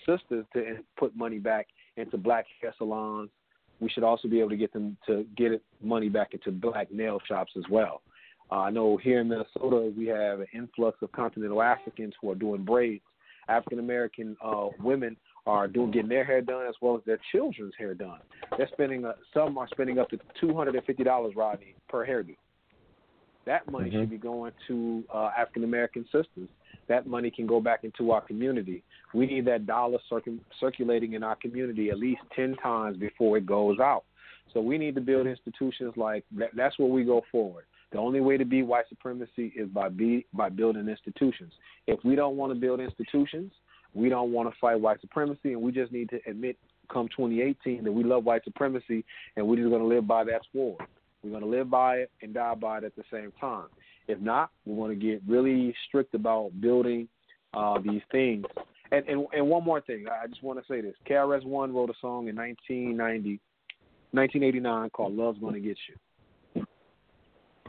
sisters 0.05 0.45
to 0.53 0.77
put 0.97 1.15
money 1.15 1.39
back 1.39 1.67
into 1.97 2.17
black 2.17 2.45
hair 2.61 2.73
salons, 2.77 3.29
we 3.79 3.89
should 3.89 4.03
also 4.03 4.27
be 4.27 4.39
able 4.39 4.51
to 4.51 4.57
get 4.57 4.71
them 4.73 4.97
to 5.07 5.25
get 5.35 5.61
money 5.81 6.09
back 6.09 6.33
into 6.33 6.51
black 6.51 6.91
nail 6.91 7.19
shops 7.27 7.51
as 7.57 7.63
well. 7.69 8.01
Uh, 8.51 8.59
I 8.59 8.69
know 8.69 8.97
here 8.97 9.21
in 9.21 9.29
Minnesota 9.29 9.91
we 9.97 10.07
have 10.07 10.41
an 10.41 10.47
influx 10.53 11.01
of 11.01 11.11
continental 11.11 11.61
Africans 11.61 12.13
who 12.21 12.29
are 12.31 12.35
doing 12.35 12.63
braids. 12.63 13.03
African 13.47 13.79
American 13.79 14.37
uh, 14.43 14.67
women 14.79 15.17
are 15.47 15.67
doing 15.67 15.91
getting 15.91 16.09
their 16.09 16.23
hair 16.23 16.41
done 16.41 16.67
as 16.67 16.75
well 16.81 16.95
as 16.95 17.01
their 17.05 17.19
children's 17.31 17.73
hair 17.77 17.95
done. 17.95 18.19
They're 18.57 18.69
spending 18.71 19.05
uh, 19.05 19.13
some 19.33 19.57
are 19.57 19.67
spending 19.69 19.97
up 19.97 20.09
to 20.09 20.19
two 20.39 20.55
hundred 20.55 20.75
and 20.75 20.85
fifty 20.85 21.03
dollars, 21.03 21.33
Rodney, 21.35 21.73
per 21.89 22.05
hairdo. 22.05 22.35
That 23.51 23.69
money 23.69 23.89
Mhm. 23.89 23.93
should 23.99 24.09
be 24.09 24.17
going 24.17 24.53
to 24.67 25.03
uh, 25.13 25.31
African 25.37 25.65
American 25.65 26.05
sisters. 26.05 26.47
That 26.87 27.05
money 27.05 27.29
can 27.29 27.45
go 27.45 27.59
back 27.59 27.83
into 27.83 28.11
our 28.11 28.21
community. 28.21 28.81
We 29.13 29.25
need 29.25 29.43
that 29.43 29.65
dollar 29.65 29.99
circ- 30.07 30.39
circulating 30.57 31.13
in 31.13 31.21
our 31.21 31.35
community 31.35 31.89
at 31.89 31.99
least 31.99 32.21
ten 32.33 32.55
times 32.55 32.95
before 32.95 33.35
it 33.35 33.45
goes 33.45 33.77
out. 33.81 34.05
So 34.53 34.61
we 34.61 34.77
need 34.77 34.95
to 34.95 35.01
build 35.01 35.27
institutions 35.27 35.97
like 35.97 36.23
that. 36.37 36.51
That's 36.55 36.79
where 36.79 36.87
we 36.87 37.03
go 37.03 37.25
forward. 37.29 37.65
The 37.91 37.97
only 37.97 38.21
way 38.21 38.37
to 38.37 38.45
beat 38.45 38.63
white 38.63 38.87
supremacy 38.87 39.47
is 39.53 39.67
by 39.67 39.89
be 39.89 40.25
by 40.31 40.47
building 40.47 40.87
institutions. 40.87 41.51
If 41.87 41.99
we 42.05 42.15
don't 42.15 42.37
want 42.37 42.53
to 42.53 42.57
build 42.57 42.79
institutions, 42.79 43.51
we 43.93 44.07
don't 44.07 44.31
want 44.31 44.49
to 44.49 44.57
fight 44.61 44.79
white 44.79 45.01
supremacy, 45.01 45.51
and 45.51 45.61
we 45.61 45.73
just 45.73 45.91
need 45.91 46.07
to 46.11 46.21
admit, 46.25 46.57
come 46.87 47.09
2018, 47.09 47.83
that 47.83 47.91
we 47.91 48.05
love 48.05 48.23
white 48.23 48.45
supremacy, 48.45 49.03
and 49.35 49.45
we're 49.45 49.57
just 49.57 49.69
going 49.69 49.81
to 49.81 49.87
live 49.95 50.07
by 50.07 50.23
that 50.23 50.41
sword. 50.53 50.81
We're 51.23 51.31
going 51.31 51.43
to 51.43 51.49
live 51.49 51.69
by 51.69 51.97
it 51.97 52.11
and 52.21 52.33
die 52.33 52.55
by 52.55 52.79
it 52.79 52.83
at 52.83 52.95
the 52.95 53.03
same 53.11 53.31
time. 53.39 53.67
If 54.07 54.19
not, 54.19 54.49
we're 54.65 54.87
going 54.87 54.99
to 54.99 55.05
get 55.05 55.21
really 55.27 55.73
strict 55.87 56.15
about 56.15 56.51
building 56.59 57.07
uh, 57.53 57.79
these 57.79 58.01
things. 58.11 58.45
And, 58.91 59.07
and 59.07 59.25
and 59.31 59.47
one 59.47 59.63
more 59.63 59.79
thing, 59.79 60.05
I 60.09 60.27
just 60.27 60.43
want 60.43 60.59
to 60.59 60.65
say 60.67 60.81
this: 60.81 60.95
KRS 61.09 61.45
One 61.45 61.73
wrote 61.73 61.89
a 61.89 61.93
song 62.01 62.27
in 62.27 62.35
1990, 62.35 63.39
1989 64.11 64.89
called 64.89 65.15
"Love's 65.15 65.39
Gonna 65.39 65.59
Get 65.59 65.77
You." 65.87 66.65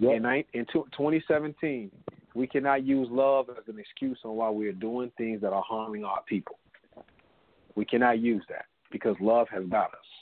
In, 0.00 0.24
in 0.52 0.66
2017, 0.72 1.90
we 2.34 2.46
cannot 2.46 2.84
use 2.84 3.06
love 3.10 3.50
as 3.50 3.62
an 3.68 3.78
excuse 3.78 4.18
on 4.24 4.36
why 4.36 4.50
we 4.50 4.66
are 4.66 4.72
doing 4.72 5.12
things 5.16 5.40
that 5.42 5.52
are 5.52 5.62
harming 5.62 6.04
our 6.04 6.22
people. 6.26 6.58
We 7.76 7.84
cannot 7.84 8.18
use 8.18 8.42
that 8.48 8.64
because 8.90 9.14
love 9.20 9.46
has 9.50 9.64
got 9.66 9.90
us. 9.90 10.21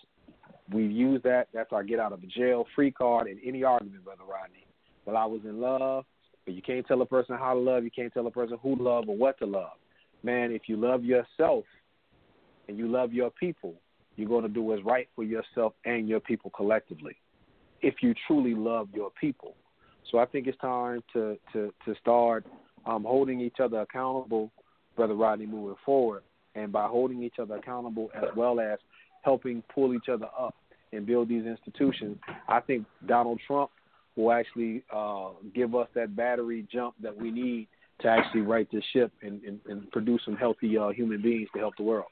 We've 0.73 0.91
used 0.91 1.25
that. 1.25 1.49
That's 1.53 1.73
our 1.73 1.83
get 1.83 1.99
out 1.99 2.13
of 2.13 2.27
jail 2.29 2.67
free 2.75 2.91
card 2.91 3.27
in 3.27 3.41
any 3.45 3.65
argument, 3.65 4.05
Brother 4.05 4.23
Rodney. 4.31 4.67
Well, 5.05 5.17
I 5.17 5.25
was 5.25 5.41
in 5.45 5.61
love, 5.61 6.05
but 6.45 6.55
you 6.55 6.63
can't 6.63 6.87
tell 6.87 7.03
a 7.03 7.07
person 7.07 7.37
how 7.37 7.55
to 7.55 7.61
love. 7.61 7.85
You 7.85 7.91
can't 7.91 8.13
tell 8.13 8.27
a 8.27 8.31
person 8.31 8.59
who 8.63 8.77
to 8.77 8.83
love 8.83 9.09
or 9.09 9.17
what 9.17 9.39
to 9.39 9.47
love. 9.47 9.73
Man, 10.23 10.53
if 10.53 10.63
you 10.67 10.77
love 10.77 11.05
yourself 11.05 11.65
and 12.69 12.79
you 12.79 12.87
love 12.89 13.13
your 13.13 13.31
people, 13.31 13.75
you're 14.17 14.29
going 14.29 14.43
to 14.43 14.49
do 14.49 14.63
what's 14.63 14.85
right 14.85 15.09
for 15.17 15.25
yourself 15.25 15.73
and 15.85 16.09
your 16.09 16.21
people 16.21 16.51
collectively. 16.55 17.17
If 17.81 17.97
you 18.03 18.15
truly 18.27 18.55
love 18.55 18.89
your 18.95 19.11
people. 19.19 19.55
So 20.11 20.19
I 20.19 20.27
think 20.27 20.47
it's 20.47 20.59
time 20.59 21.03
to 21.15 21.39
to 21.53 21.73
to 21.85 21.95
start 22.01 22.45
um, 22.87 23.05
holding 23.05 23.41
each 23.41 23.57
other 23.63 23.81
accountable, 23.81 24.51
Brother 24.97 25.15
Rodney, 25.15 25.47
moving 25.47 25.77
forward. 25.85 26.23
And 26.57 26.73
by 26.73 26.89
holding 26.89 27.23
each 27.23 27.39
other 27.41 27.57
accountable 27.57 28.11
as 28.15 28.25
well 28.37 28.59
as 28.59 28.79
helping 29.23 29.63
pull 29.75 29.95
each 29.95 30.09
other 30.13 30.27
up 30.39 30.55
and 30.93 31.07
build 31.07 31.29
these 31.29 31.45
institutions, 31.45 32.19
I 32.49 32.61
think 32.61 32.87
Donald 33.07 33.41
Trump 33.47 33.71
will 34.17 34.33
actually 34.33 34.83
uh, 34.95 35.31
give 35.55 35.75
us 35.75 35.89
that 35.95 36.17
battery 36.17 36.67
jump 36.73 36.95
that 37.03 37.17
we 37.17 37.31
need 37.31 37.69
to 38.01 38.09
actually 38.09 38.41
right 38.41 38.67
this 38.73 38.83
ship 38.93 39.13
and, 39.23 39.43
and, 39.45 39.61
and 39.67 39.91
produce 39.91 40.23
some 40.25 40.37
healthy 40.37 40.77
uh, 40.77 40.89
human 40.89 41.21
beings 41.23 41.49
to 41.55 41.61
help 41.61 41.75
the 41.77 41.83
world. 41.83 42.07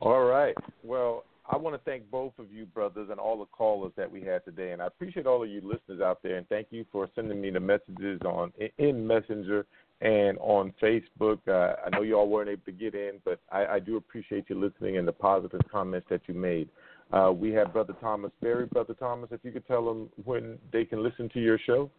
All 0.00 0.24
right. 0.24 0.54
Well, 0.82 1.24
I 1.50 1.56
want 1.56 1.74
to 1.76 1.90
thank 1.90 2.10
both 2.10 2.32
of 2.38 2.52
you 2.52 2.66
brothers 2.66 3.08
and 3.10 3.18
all 3.18 3.38
the 3.38 3.46
callers 3.46 3.92
that 3.96 4.10
we 4.10 4.22
had 4.22 4.44
today, 4.44 4.72
and 4.72 4.80
I 4.80 4.86
appreciate 4.86 5.26
all 5.26 5.42
of 5.42 5.48
you 5.48 5.60
listeners 5.60 6.00
out 6.00 6.18
there. 6.22 6.36
And 6.36 6.48
thank 6.48 6.68
you 6.70 6.84
for 6.92 7.08
sending 7.14 7.40
me 7.40 7.50
the 7.50 7.60
messages 7.60 8.20
on 8.24 8.52
in 8.78 9.06
Messenger 9.06 9.66
and 10.02 10.36
on 10.38 10.74
Facebook. 10.82 11.38
Uh, 11.46 11.76
I 11.86 11.90
know 11.90 12.02
you 12.02 12.18
all 12.18 12.28
weren't 12.28 12.50
able 12.50 12.64
to 12.64 12.72
get 12.72 12.94
in, 12.94 13.20
but 13.24 13.40
I, 13.50 13.66
I 13.66 13.78
do 13.78 13.96
appreciate 13.96 14.46
you 14.48 14.60
listening 14.60 14.98
and 14.98 15.06
the 15.06 15.12
positive 15.12 15.60
comments 15.70 16.08
that 16.10 16.22
you 16.26 16.34
made. 16.34 16.68
Uh, 17.12 17.30
we 17.32 17.52
have 17.52 17.72
Brother 17.72 17.94
Thomas 18.00 18.32
Berry. 18.40 18.66
Brother 18.66 18.94
Thomas, 18.94 19.28
if 19.30 19.40
you 19.44 19.52
could 19.52 19.66
tell 19.66 19.84
them 19.84 20.08
when 20.24 20.58
they 20.72 20.84
can 20.84 21.02
listen 21.02 21.28
to 21.30 21.40
your 21.40 21.58
show. 21.58 21.90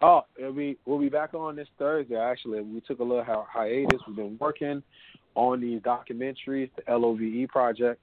Oh, 0.00 0.22
it'll 0.38 0.52
be, 0.52 0.78
we'll 0.86 1.00
be 1.00 1.08
back 1.08 1.34
on 1.34 1.56
this 1.56 1.68
Thursday. 1.78 2.16
Actually, 2.16 2.62
we 2.62 2.80
took 2.80 3.00
a 3.00 3.04
little 3.04 3.24
hi- 3.24 3.44
hiatus. 3.52 4.00
We've 4.06 4.16
been 4.16 4.38
working 4.40 4.82
on 5.34 5.60
these 5.60 5.82
documentaries, 5.82 6.70
the 6.76 6.96
LOVE 6.96 7.48
project. 7.48 8.00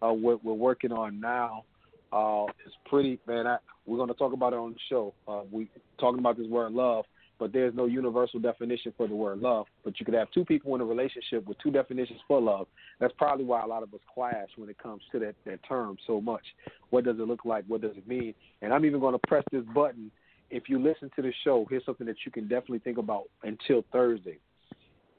Uh, 0.00 0.12
what 0.12 0.42
we're 0.44 0.52
working 0.52 0.92
on 0.92 1.20
now 1.20 1.64
uh, 2.12 2.46
is 2.66 2.72
pretty 2.86 3.18
man. 3.26 3.46
I, 3.46 3.58
we're 3.86 3.96
going 3.96 4.08
to 4.08 4.14
talk 4.14 4.32
about 4.32 4.52
it 4.52 4.56
on 4.56 4.72
the 4.72 4.78
show. 4.88 5.12
Uh, 5.26 5.42
we 5.50 5.68
talking 5.98 6.20
about 6.20 6.38
this 6.38 6.46
word 6.46 6.72
love, 6.72 7.04
but 7.42 7.52
there's 7.52 7.74
no 7.74 7.86
universal 7.86 8.38
definition 8.38 8.94
for 8.96 9.08
the 9.08 9.14
word 9.16 9.40
love. 9.40 9.66
But 9.84 9.98
you 9.98 10.06
could 10.06 10.14
have 10.14 10.30
two 10.30 10.44
people 10.44 10.76
in 10.76 10.80
a 10.80 10.84
relationship 10.84 11.44
with 11.44 11.58
two 11.58 11.72
definitions 11.72 12.20
for 12.28 12.40
love. 12.40 12.68
That's 13.00 13.12
probably 13.18 13.44
why 13.44 13.62
a 13.62 13.66
lot 13.66 13.82
of 13.82 13.92
us 13.92 13.98
clash 14.14 14.46
when 14.54 14.70
it 14.70 14.78
comes 14.78 15.02
to 15.10 15.18
that 15.18 15.34
that 15.44 15.58
term 15.68 15.96
so 16.06 16.20
much. 16.20 16.44
What 16.90 17.04
does 17.04 17.16
it 17.18 17.26
look 17.26 17.44
like? 17.44 17.64
What 17.66 17.80
does 17.80 17.96
it 17.96 18.06
mean? 18.06 18.32
And 18.60 18.72
I'm 18.72 18.84
even 18.84 19.00
going 19.00 19.14
to 19.14 19.26
press 19.26 19.42
this 19.50 19.64
button 19.74 20.12
if 20.50 20.68
you 20.68 20.80
listen 20.80 21.10
to 21.16 21.22
the 21.22 21.32
show, 21.42 21.66
here's 21.68 21.84
something 21.84 22.06
that 22.06 22.16
you 22.24 22.30
can 22.30 22.44
definitely 22.44 22.78
think 22.80 22.98
about 22.98 23.24
until 23.42 23.84
Thursday. 23.90 24.38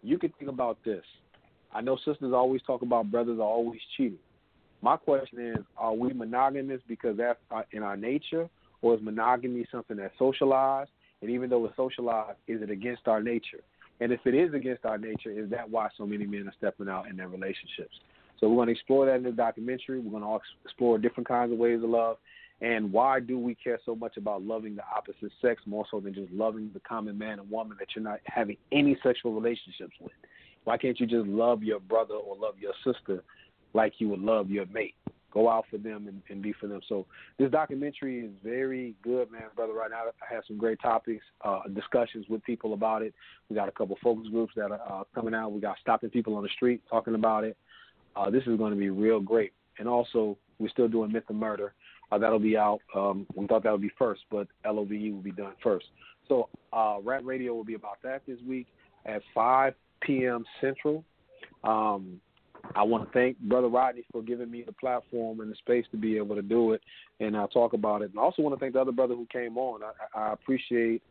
You 0.02 0.18
can 0.18 0.32
think 0.40 0.50
about 0.50 0.78
this. 0.86 1.04
I 1.74 1.82
know 1.82 1.98
sisters 2.06 2.32
always 2.34 2.62
talk 2.62 2.84
about 2.84 3.12
brothers 3.12 3.40
are 3.40 3.42
always 3.42 3.82
cheating. 3.98 4.20
My 4.82 4.96
question 4.96 5.40
is, 5.40 5.66
are 5.76 5.94
we 5.94 6.14
monogamous 6.14 6.82
because 6.88 7.18
that's 7.18 7.40
uh, 7.52 7.64
in 7.72 7.84
our 7.84 7.98
nature, 7.98 8.48
or 8.82 8.94
is 8.94 9.02
monogamy 9.02 9.66
something 9.72 9.98
that's 9.98 10.14
socialized? 10.20 10.92
And 11.24 11.32
even 11.32 11.50
though 11.50 11.66
it's 11.66 11.78
socialized, 11.78 12.38
is 12.50 12.62
it 12.62 12.70
against 12.70 13.08
our 13.08 13.24
nature? 13.24 13.62
And 14.02 14.12
if 14.12 14.20
it 14.26 14.36
is 14.36 14.54
against 14.54 14.84
our 14.84 14.98
nature, 14.98 15.32
is 15.32 15.50
that 15.52 15.70
why 15.70 15.88
so 15.98 16.06
many 16.06 16.26
men 16.26 16.50
are 16.50 16.54
stepping 16.58 16.90
out 16.90 17.08
in 17.08 17.16
their 17.16 17.30
relationships? 17.30 17.96
So 18.42 18.50
we're 18.50 18.58
going 18.58 18.68
to 18.68 18.74
explore 18.74 19.06
that 19.06 19.16
in 19.16 19.24
the 19.24 19.32
documentary. 19.32 20.02
We're 20.02 20.20
going 20.20 20.24
to 20.24 20.40
explore 20.66 20.98
different 20.98 21.30
kinds 21.30 21.54
of 21.54 21.58
ways 21.58 21.82
of 21.82 21.90
love. 21.90 22.18
And 22.60 22.92
why 22.92 23.22
do 23.22 23.40
we 23.40 23.56
care 23.56 23.80
so 23.86 23.96
much 23.96 24.18
about 24.18 24.44
loving 24.44 24.76
the 24.76 24.84
opposite 24.94 25.32
sex 25.42 25.62
more 25.66 25.86
so 25.90 26.02
than 26.02 26.14
just 26.14 26.30
loving 26.34 26.72
the 26.74 26.82
common 26.82 27.18
man 27.18 27.40
and 27.40 27.50
woman 27.50 27.78
that 27.80 27.88
you're 27.96 28.04
not 28.04 28.20
having 28.26 28.58
any 28.74 28.98
sexual 29.02 29.34
relationships 29.34 29.96
with? 30.02 30.12
Why 30.66 30.76
can't 30.76 31.00
you 31.00 31.08
just 31.08 31.26
love 31.26 31.64
your 31.64 31.80
brother 31.80 32.16
or 32.16 32.36
love 32.36 32.56
your 32.60 32.74
sister 32.84 33.24
like 33.74 33.94
you 34.00 34.10
would 34.10 34.20
love 34.20 34.50
your 34.50 34.66
mate? 34.66 34.96
Go 35.34 35.50
out 35.50 35.66
for 35.72 35.78
them 35.78 36.08
and, 36.08 36.22
and 36.30 36.42
be 36.42 36.54
for 36.54 36.68
them. 36.68 36.82
So 36.88 37.08
this 37.40 37.50
documentary 37.50 38.20
is 38.20 38.32
very 38.44 38.94
good, 39.02 39.32
man, 39.32 39.44
brother. 39.56 39.74
Right 39.74 39.90
now, 39.90 40.04
I 40.22 40.34
have 40.34 40.44
some 40.48 40.58
great 40.58 40.80
topics, 40.80 41.24
uh, 41.44 41.62
discussions 41.74 42.26
with 42.30 42.44
people 42.44 42.74
about 42.74 43.02
it. 43.02 43.16
We 43.50 43.56
got 43.56 43.68
a 43.68 43.72
couple 43.72 43.98
focus 44.04 44.28
groups 44.30 44.54
that 44.56 44.72
are 44.72 44.82
uh, 45.02 45.04
coming 45.16 45.34
out. 45.34 45.52
We 45.52 45.60
got 45.60 45.78
stopping 45.82 46.12
people 46.12 46.36
on 46.36 46.44
the 46.44 46.50
street 46.50 46.82
talking 46.90 47.16
about 47.16 47.44
it. 47.44 47.58
Uh, 48.16 48.30
this 48.30 48.44
is 48.46 48.58
going 48.58 48.72
to 48.74 48.80
be 48.80 48.92
real 48.92 49.20
great. 49.20 49.54
And 49.80 49.88
also, 49.88 50.38
we're 50.60 50.70
still 50.70 50.88
doing 50.88 51.12
Myth 51.12 51.24
and 51.30 51.40
Murder. 51.40 51.74
Uh, 52.12 52.20
that'll 52.20 52.38
be 52.38 52.56
out. 52.56 52.80
Um, 52.96 53.26
we 53.34 53.48
thought 53.48 53.64
that 53.64 53.72
would 53.72 53.82
be 53.82 53.92
first, 53.98 54.22
but 54.30 54.48
LOVE 54.66 54.90
will 55.12 55.24
be 55.24 55.32
done 55.32 55.54
first. 55.64 55.86
So 56.28 56.50
uh, 56.72 56.98
Rant 57.04 57.26
Radio 57.26 57.56
will 57.56 57.64
be 57.64 57.74
about 57.74 57.98
that 58.04 58.22
this 58.28 58.38
week 58.48 58.68
at 59.06 59.24
5 59.34 59.74
p.m. 60.02 60.46
Central. 60.62 61.04
Um, 61.64 62.22
I 62.76 62.84
want 62.84 63.06
to 63.06 63.12
thank 63.12 63.38
Brother 63.40 63.68
Rodney 63.68 64.04
for 64.12 64.22
giving 64.22 64.50
me 64.50 64.64
the 64.66 64.72
platform 64.72 65.42
and 65.42 65.52
the 65.52 65.56
space 65.56 65.86
to 65.92 65.98
be 65.98 66.18
able 66.18 66.36
to 66.36 66.42
do 66.42 66.74
it 66.74 66.82
and 67.20 67.36
uh, 67.36 67.48
talk 67.48 67.74
about 67.74 68.02
it. 68.02 68.12
And 68.12 68.20
I 68.20 68.24
also 68.24 68.42
want 68.42 68.56
to 68.56 68.60
thank 68.60 68.74
the 68.74 68.82
other 68.82 68.92
brother 68.92 69.16
who 69.16 69.28
came 69.32 69.58
on. 69.58 69.82
I, 69.84 70.20
I 70.20 70.34
appreciate 70.34 71.02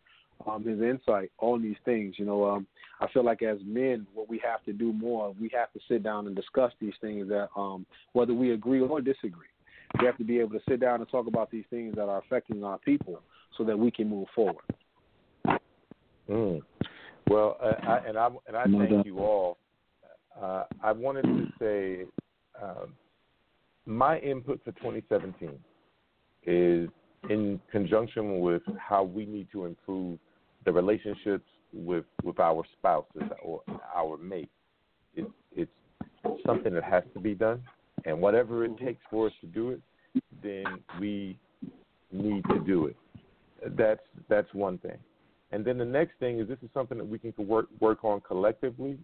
um, 0.47 0.65
his 0.65 0.81
insight 0.81 1.31
on 1.39 1.63
these 1.63 1.77
things. 1.85 2.15
You 2.19 2.25
know, 2.25 2.45
um, 2.49 2.67
I 3.01 3.07
feel 3.13 3.25
like 3.25 3.43
as 3.43 3.59
men, 3.65 4.07
what 4.15 4.29
we 4.29 4.41
have 4.45 4.65
to 4.65 4.73
do 4.73 4.93
more, 4.93 5.35
we 5.41 5.51
have 5.55 5.73
to 5.73 5.81
sit 5.89 6.03
down 6.03 6.27
and 6.27 6.35
discuss 6.35 6.73
these 6.81 6.95
things 7.01 7.29
that 7.29 7.49
um, 7.57 7.87
whether 8.13 8.35
we 8.35 8.53
agree 8.53 8.81
or 8.81 9.01
disagree. 9.01 9.47
We 10.01 10.07
have 10.07 10.17
to 10.19 10.25
be 10.25 10.41
able 10.41 10.59
to 10.59 10.65
sit 10.67 10.81
down 10.81 11.01
and 11.01 11.09
talk 11.11 11.27
about 11.27 11.51
these 11.51 11.65
things 11.69 11.95
that 11.97 12.09
are 12.09 12.19
affecting 12.19 12.65
our 12.65 12.79
people 12.79 13.21
so 13.59 13.65
that 13.65 13.79
we 13.79 13.91
can 13.91 14.09
move 14.09 14.27
forward. 14.35 14.65
Mm. 16.31 16.63
Well, 17.29 17.59
uh, 17.63 17.75
I, 17.87 17.99
and 18.09 18.17
I 18.17 18.29
and 18.49 18.57
I 18.57 18.65
thank 18.65 19.07
you 19.07 19.19
all. 19.19 19.59
Uh, 20.41 20.65
I 20.83 20.93
wanted 20.93 21.23
to 21.23 21.47
say 21.59 22.05
um, 22.63 22.95
my 23.87 24.19
input 24.19 24.61
for 24.65 24.73
2017 24.73 25.51
is 26.45 26.89
in 27.31 27.61
conjunction 27.71 28.41
with 28.41 28.63
how 28.79 29.03
we 29.03 29.27
need 29.27 29.49
to 29.53 29.65
improve 29.65 30.19
the 30.65 30.73
relationships 30.73 31.45
with 31.73 32.05
with 32.23 32.39
our 32.39 32.65
spouses 32.79 33.23
or 33.43 33.63
our 33.95 34.17
mate. 34.17 34.51
It, 35.15 35.27
it's 35.55 35.71
something 36.45 36.75
that 36.75 36.85
has 36.85 37.05
to 37.15 37.21
be 37.21 37.35
done, 37.35 37.63
and 38.05 38.21
whatever 38.21 38.65
it 38.65 38.77
takes 38.79 39.03
for 39.11 39.27
us 39.27 39.33
to 39.41 39.47
do 39.47 39.71
it, 39.71 39.81
then 40.43 40.65
we 41.01 41.39
need 42.11 42.45
to 42.51 42.59
do 42.61 42.87
it. 42.87 42.97
That's 43.77 44.01
that's 44.29 44.53
one 44.53 44.79
thing. 44.79 44.99
And 45.53 45.65
then 45.65 45.79
the 45.79 45.85
next 45.85 46.19
thing 46.19 46.41
is 46.41 46.49
this 46.49 46.59
is 46.63 46.71
something 46.73 46.99
that 46.99 47.07
we 47.07 47.19
can 47.19 47.33
work 47.39 47.67
work 47.81 48.05
on 48.05 48.21
collectively 48.21 48.99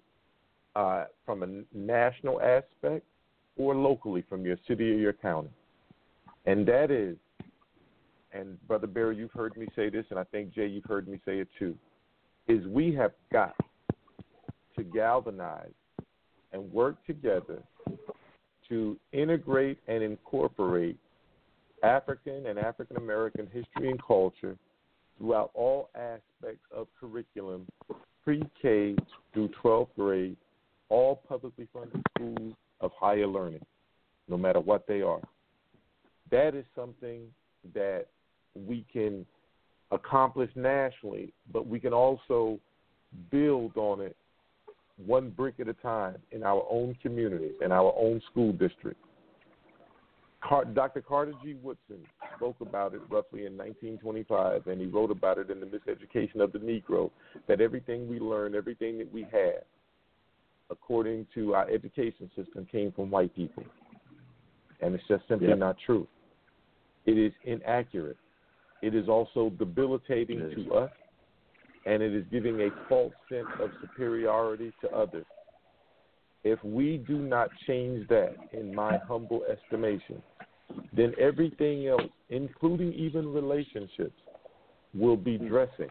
uh, 0.77 1.05
from 1.25 1.43
a 1.43 1.77
national 1.77 2.41
aspect 2.41 3.05
or 3.57 3.75
locally 3.75 4.25
from 4.29 4.45
your 4.45 4.57
city 4.67 4.91
or 4.93 4.97
your 4.97 5.13
county. 5.13 5.51
And 6.47 6.67
that 6.67 6.91
is, 6.91 7.17
and 8.33 8.59
Brother 8.67 8.87
Barry, 8.87 9.17
you've 9.17 9.33
heard 9.33 9.57
me 9.57 9.67
say 9.75 9.91
this, 9.91 10.05
and 10.11 10.19
I 10.19 10.25
think 10.25 10.55
Jaye, 10.55 10.73
you've 10.73 10.85
heard 10.85 11.09
me 11.09 11.21
say 11.25 11.39
it 11.41 11.49
too, 11.59 11.75
is 12.47 12.67
we 12.67 12.95
have 12.95 13.13
got 13.33 13.55
to 14.77 14.83
galvanize 14.85 15.73
and 16.53 16.73
work 16.73 17.05
together 17.07 17.63
to 18.69 18.97
integrate 19.13 19.79
and 19.89 20.03
incorporate 20.03 20.97
African 21.83 22.47
and 22.47 22.59
African 22.59 22.97
American 22.97 23.47
history 23.47 23.91
and 23.91 24.03
culture 24.03 24.57
throughout 25.19 25.51
all 25.55 25.91
aspects 25.95 26.65
of 26.75 26.87
curriculum, 26.99 27.67
pre 28.25 28.43
K 28.61 28.97
through 29.33 29.51
12th 29.63 29.89
grade, 29.97 30.37
all 30.89 31.17
publicly 31.29 31.69
funded 31.73 32.03
schools 32.17 32.55
of 32.81 32.91
higher 32.99 33.27
learning, 33.27 33.65
no 34.29 34.37
matter 34.37 34.61
what 34.61 34.87
they 34.87 35.03
are. 35.03 35.21
That 36.31 36.55
is 36.55 36.65
something 36.75 37.23
that 37.75 38.07
we 38.55 38.85
can 38.93 39.27
accomplish 39.91 40.51
nationally, 40.55 41.33
but 41.53 41.67
we 41.67 41.81
can 41.81 41.93
also 41.93 42.59
build 43.31 43.77
on 43.77 44.01
it 44.01 44.17
one 45.05 45.31
brick 45.31 45.55
at 45.61 45.69
a 45.69 45.75
time 45.75 46.17
in 46.33 46.43
our 46.43 46.67
own 46.71 46.97
communities, 47.01 47.55
in 47.65 47.73
our 47.73 47.95
own 47.97 48.21
school 48.31 48.53
district. 48.53 49.01
Car- 50.43 50.65
Dr. 50.65 51.01
Carter 51.01 51.35
G. 51.43 51.55
Woodson 51.63 51.99
spoke 52.37 52.61
about 52.61 52.95
it 52.95 53.01
roughly 53.11 53.47
in 53.47 53.57
1925, 53.57 54.67
and 54.67 54.81
he 54.81 54.87
wrote 54.87 55.11
about 55.11 55.39
it 55.39 55.51
in 55.51 55.61
The 55.61 55.67
Miseducation 55.67 56.41
of 56.41 56.53
the 56.53 56.59
Negro 56.59 57.11
that 57.49 57.61
everything 57.61 58.09
we 58.09 58.21
learn, 58.21 58.55
everything 58.55 58.99
that 58.99 59.13
we 59.13 59.23
have, 59.23 59.63
according 60.71 61.27
to 61.35 61.55
our 61.55 61.69
education 61.69 62.31
system, 62.37 62.67
came 62.71 62.93
from 62.93 63.11
white 63.11 63.35
people. 63.35 63.65
And 64.81 64.95
it's 64.95 65.07
just 65.09 65.27
simply 65.29 65.49
Yep. 65.49 65.59
not 65.59 65.79
true. 65.79 66.07
It 67.07 67.19
is 67.19 67.33
inaccurate. 67.45 68.19
It 68.83 68.95
is 68.95 69.09
also 69.09 69.51
debilitating 69.51 70.41
is. 70.41 70.55
to 70.55 70.75
us, 70.75 70.91
and 71.87 72.03
it 72.03 72.15
is 72.15 72.25
giving 72.31 72.61
a 72.61 72.71
false 72.89 73.15
sense 73.29 73.49
of 73.61 73.71
superiority 73.81 74.73
to 74.83 74.91
others. 74.91 75.27
If 76.45 76.63
we 76.63 76.99
do 76.99 77.19
not 77.19 77.51
change 77.67 78.07
that, 78.09 78.37
in 78.53 78.75
my 78.75 78.99
humble 78.99 79.43
estimation, 79.45 80.23
then 80.93 81.13
everything 81.19 81.89
else, 81.89 82.11
including 82.31 82.93
even 82.93 83.33
relationships, 83.33 84.21
will 84.95 85.17
be 85.17 85.39
dressing. 85.39 85.91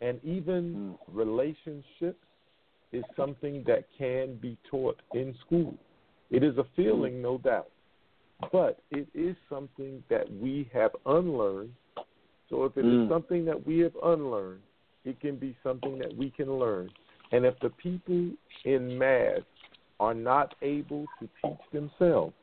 And 0.00 0.22
even 0.24 0.96
hmm. 1.08 1.16
relationships 1.16 2.25
is 2.92 3.04
something 3.16 3.64
that 3.66 3.84
can 3.96 4.36
be 4.36 4.56
taught 4.70 5.00
in 5.12 5.34
school. 5.44 5.74
It 6.30 6.42
is 6.42 6.56
a 6.58 6.64
feeling, 6.74 7.22
no 7.22 7.38
doubt, 7.38 7.70
but 8.52 8.80
it 8.90 9.08
is 9.14 9.36
something 9.48 10.02
that 10.08 10.30
we 10.40 10.70
have 10.72 10.90
unlearned. 11.06 11.74
So 12.48 12.64
if 12.64 12.76
it 12.76 12.84
is 12.84 13.00
Mm. 13.00 13.08
something 13.08 13.44
that 13.44 13.66
we 13.66 13.80
have 13.80 13.96
unlearned, 14.02 14.62
it 15.04 15.20
can 15.20 15.36
be 15.36 15.56
something 15.62 15.98
that 15.98 16.14
we 16.16 16.30
can 16.30 16.58
learn. 16.58 16.90
And 17.32 17.44
if 17.44 17.58
the 17.60 17.70
people 17.70 18.32
in 18.64 18.96
mass 18.98 19.42
are 19.98 20.14
not 20.14 20.54
able 20.62 21.06
to 21.18 21.28
teach 21.42 21.70
themselves, 21.72 22.34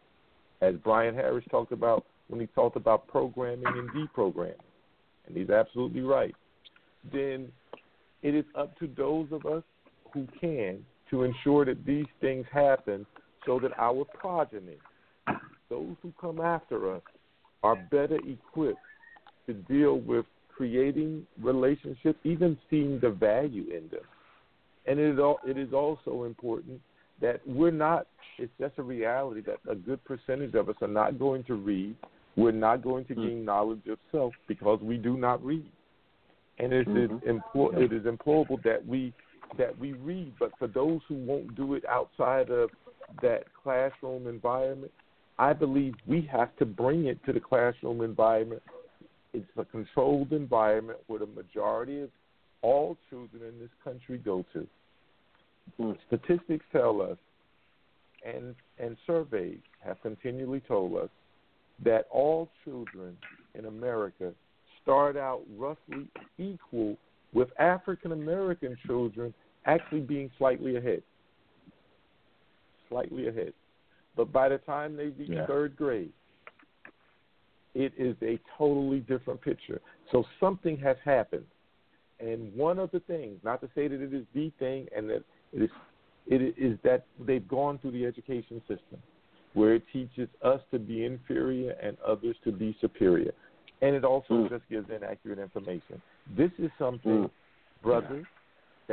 as 0.62 0.76
Brian 0.78 1.14
Harris 1.14 1.46
talked 1.50 1.72
about 1.72 2.06
when 2.28 2.40
he 2.40 2.48
talked 2.48 2.78
about 2.78 3.08
programming 3.08 3.78
and 3.78 3.90
deprogramming, 3.92 4.56
and 5.26 5.38
he's 5.38 5.50
absolutely 5.50 6.02
right, 6.02 6.36
then 7.12 7.52
it 8.22 8.34
is 8.34 8.46
up 8.56 8.78
to 8.80 8.88
those 8.88 9.32
of 9.32 9.46
us 9.46 9.64
who 10.14 10.28
can 10.40 10.86
to 11.10 11.24
ensure 11.24 11.66
that 11.66 11.86
these 11.86 12.06
things 12.22 12.46
happen 12.52 13.06
so 13.46 13.60
that 13.60 13.72
our 13.78 14.06
progeny, 14.06 14.78
those 15.70 15.96
who 16.02 16.14
come 16.20 16.40
after 16.40 16.96
us, 16.96 17.02
are 17.64 17.76
better 17.92 18.20
equipped 18.28 18.80
to 19.48 19.54
deal 19.54 20.00
with 20.00 20.26
creating 20.56 21.26
relationships, 21.42 22.20
even 22.24 22.58
seeing 22.70 23.00
the 23.00 23.10
value 23.10 23.66
in 23.76 23.90
them. 23.90 24.04
And 24.86 25.00
it 25.00 25.14
is, 25.14 25.20
al- 25.20 25.40
it 25.46 25.58
is 25.58 25.74
also 25.74 26.24
important 26.24 26.82
that 27.22 27.42
we're 27.48 27.72
not, 27.72 28.08
it's 28.38 28.52
just 28.60 28.78
a 28.78 28.84
reality 28.84 29.42
that 29.42 29.60
a 29.70 29.76
good 29.76 30.04
percentage 30.04 30.56
of 30.56 30.70
us 30.70 30.76
are 30.82 30.88
not 30.88 31.20
going 31.20 31.44
to 31.46 31.56
read. 31.56 31.96
We're 32.36 32.52
not 32.52 32.82
going 32.82 33.06
to 33.06 33.16
gain 33.16 33.46
knowledge 33.46 33.86
of 33.90 33.98
self 34.12 34.34
because 34.48 34.80
we 34.82 34.98
do 34.98 35.18
not 35.18 35.44
read. 35.44 35.70
And 36.60 36.74
it 36.74 36.88
is 36.88 37.10
Mhm. 37.10 37.24
impor- 37.24 37.78
it 37.78 37.92
is 37.94 38.06
implorable 38.06 38.58
that 38.64 38.86
we 38.86 39.14
that 39.58 39.78
we 39.78 39.94
read. 39.94 40.34
But 40.40 40.52
for 40.58 40.68
those 40.68 41.02
who 41.08 41.16
won't 41.16 41.56
do 41.56 41.76
it 41.76 41.84
outside 41.86 42.50
of 42.50 42.70
that 43.22 43.46
classroom 43.64 44.28
environment, 44.28 44.92
I 45.40 45.54
believe 45.54 45.96
we 46.08 46.28
have 46.32 46.56
to 46.58 46.66
bring 46.66 47.06
it 47.06 47.24
to 47.26 47.34
the 47.34 47.40
classroom 47.40 48.02
environment. 48.02 48.62
It's 49.34 49.46
a 49.58 49.66
controlled 49.66 50.32
environment 50.32 51.00
where 51.08 51.20
the 51.20 51.26
majority 51.26 52.02
of 52.02 52.10
all 52.62 52.98
children 53.10 53.44
in 53.44 53.60
this 53.60 53.70
country 53.84 54.18
go 54.18 54.46
to. 54.54 54.68
Mm. 55.80 55.98
Statistics 56.08 56.66
tell 56.72 57.02
us, 57.02 57.18
and 58.26 58.56
and 58.80 58.96
surveys 59.08 59.60
have 59.84 60.02
continually 60.02 60.62
told 60.62 60.96
us 60.98 61.10
that 61.84 62.06
all 62.12 62.50
children 62.64 63.18
in 63.56 63.66
America 63.66 64.32
start 64.82 65.18
out 65.18 65.42
roughly 65.58 66.08
equal, 66.38 66.98
with 67.34 67.50
African 67.60 68.12
American 68.12 68.78
children 68.86 69.34
actually 69.66 70.02
being 70.02 70.30
slightly 70.38 70.76
ahead. 70.78 71.04
Slightly 72.90 73.28
ahead. 73.28 73.54
But 74.16 74.32
by 74.32 74.50
the 74.50 74.60
time 74.60 74.96
they 74.96 75.08
reach 75.08 75.30
Yeah. 75.30 75.46
third 75.46 75.76
grade, 75.76 76.14
it 77.74 77.94
is 77.98 78.16
a 78.22 78.40
totally 78.58 79.00
different 79.00 79.42
picture. 79.42 79.82
So 80.12 80.24
something 80.40 80.78
has 80.78 80.98
happened. 81.04 81.46
And 82.20 82.54
one 82.56 82.78
of 82.80 82.92
the 82.92 83.00
things, 83.02 83.40
not 83.44 83.62
to 83.62 83.70
say 83.74 83.88
that 83.88 84.00
it 84.00 84.14
is 84.14 84.26
the 84.34 84.52
thing 84.60 84.88
and 84.96 85.10
that 85.10 85.24
it 85.52 85.64
is 85.64 85.72
it 86.26 86.58
is 86.58 86.80
that 86.84 87.06
they've 87.20 87.46
gone 87.50 87.78
through 87.80 87.92
the 87.92 88.06
education 88.06 88.62
system 88.62 88.98
where 89.54 89.76
it 89.76 89.84
teaches 89.92 90.30
us 90.42 90.62
to 90.72 90.80
be 90.80 91.06
inferior 91.06 91.72
and 91.82 91.98
others 92.00 92.36
to 92.46 92.52
be 92.52 92.76
superior. 92.80 93.34
And 93.82 93.94
it 93.94 94.06
also 94.06 94.36
Mm. 94.36 94.50
just 94.50 94.68
gives 94.70 94.90
inaccurate 94.90 95.38
information. 95.38 96.02
This 96.28 96.52
is 96.58 96.72
something, 96.78 97.26
Mm. 97.26 97.32
brothers, 97.82 98.26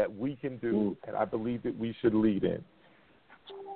that 0.00 0.10
we 0.16 0.34
can 0.36 0.56
do, 0.58 0.72
Mm. 0.72 0.96
and 1.08 1.16
I 1.16 1.26
believe 1.26 1.62
that 1.64 1.76
we 1.76 1.92
should 2.00 2.14
lead 2.14 2.42
in. 2.44 2.64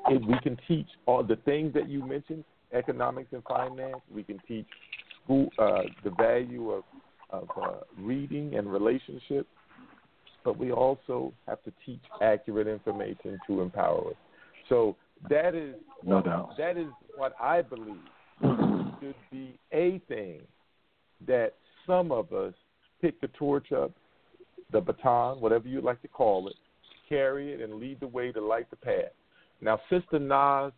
If 0.08 0.22
we 0.22 0.38
can 0.40 0.56
teach 0.66 0.88
all 1.04 1.22
the 1.22 1.36
things 1.36 1.74
that 1.74 1.86
you 1.88 2.02
mentioned, 2.02 2.44
economics 2.72 3.30
and 3.32 3.42
finance, 3.44 4.00
we 4.10 4.22
can 4.22 4.38
teach 4.48 4.66
school 5.22 5.50
uh, 5.58 5.82
the 6.02 6.10
value 6.10 6.70
of, 6.70 6.84
of 7.30 7.48
uh, 7.60 7.80
reading 7.98 8.54
and 8.54 8.72
relationship, 8.72 9.46
but 10.44 10.58
we 10.58 10.72
also 10.72 11.32
have 11.46 11.62
to 11.64 11.72
teach 11.84 12.02
accurate 12.22 12.66
information 12.66 13.38
to 13.46 13.60
empower 13.60 14.08
us. 14.10 14.16
So 14.70 14.96
that 15.28 15.54
is 15.54 15.74
No 16.02 16.22
doubt. 16.22 16.56
that 16.56 16.76
is 16.78 16.88
what 17.16 17.34
I 17.40 17.60
believe 17.60 18.06
should 19.00 19.14
be 19.30 19.58
a 19.72 19.98
thing 20.08 20.40
that 21.26 21.52
some 21.86 22.10
of 22.10 22.32
us 22.32 22.54
pick 23.02 23.20
the 23.20 23.28
torch 23.28 23.72
up, 23.72 23.92
the 24.74 24.80
baton, 24.80 25.40
whatever 25.40 25.68
you'd 25.68 25.84
like 25.84 26.02
to 26.02 26.08
call 26.08 26.48
it, 26.48 26.56
carry 27.08 27.52
it 27.52 27.60
and 27.60 27.74
lead 27.74 28.00
the 28.00 28.06
way 28.06 28.32
to 28.32 28.40
light 28.44 28.68
the 28.70 28.76
path. 28.76 29.12
Now, 29.60 29.80
Sister 29.88 30.18
Nas 30.18 30.72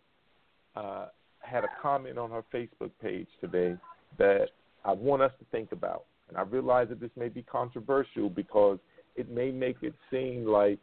uh, 0.77 1.07
had 1.41 1.65
a 1.65 1.69
comment 1.81 2.19
on 2.19 2.31
her 2.31 2.45
Facebook 2.55 2.91
page 3.03 3.27
today 3.41 3.75
that 4.19 4.49
I 4.85 4.93
want 4.93 5.23
us 5.23 5.33
to 5.39 5.47
think 5.51 5.73
about. 5.73 6.05
And 6.29 6.37
I 6.37 6.43
realize 6.43 6.89
that 6.91 7.01
this 7.01 7.11
may 7.17 7.29
be 7.29 7.43
controversial 7.43 8.29
because 8.29 8.79
it 9.17 9.31
may 9.31 9.51
make 9.51 9.79
it 9.81 9.95
seem 10.11 10.45
like 10.45 10.79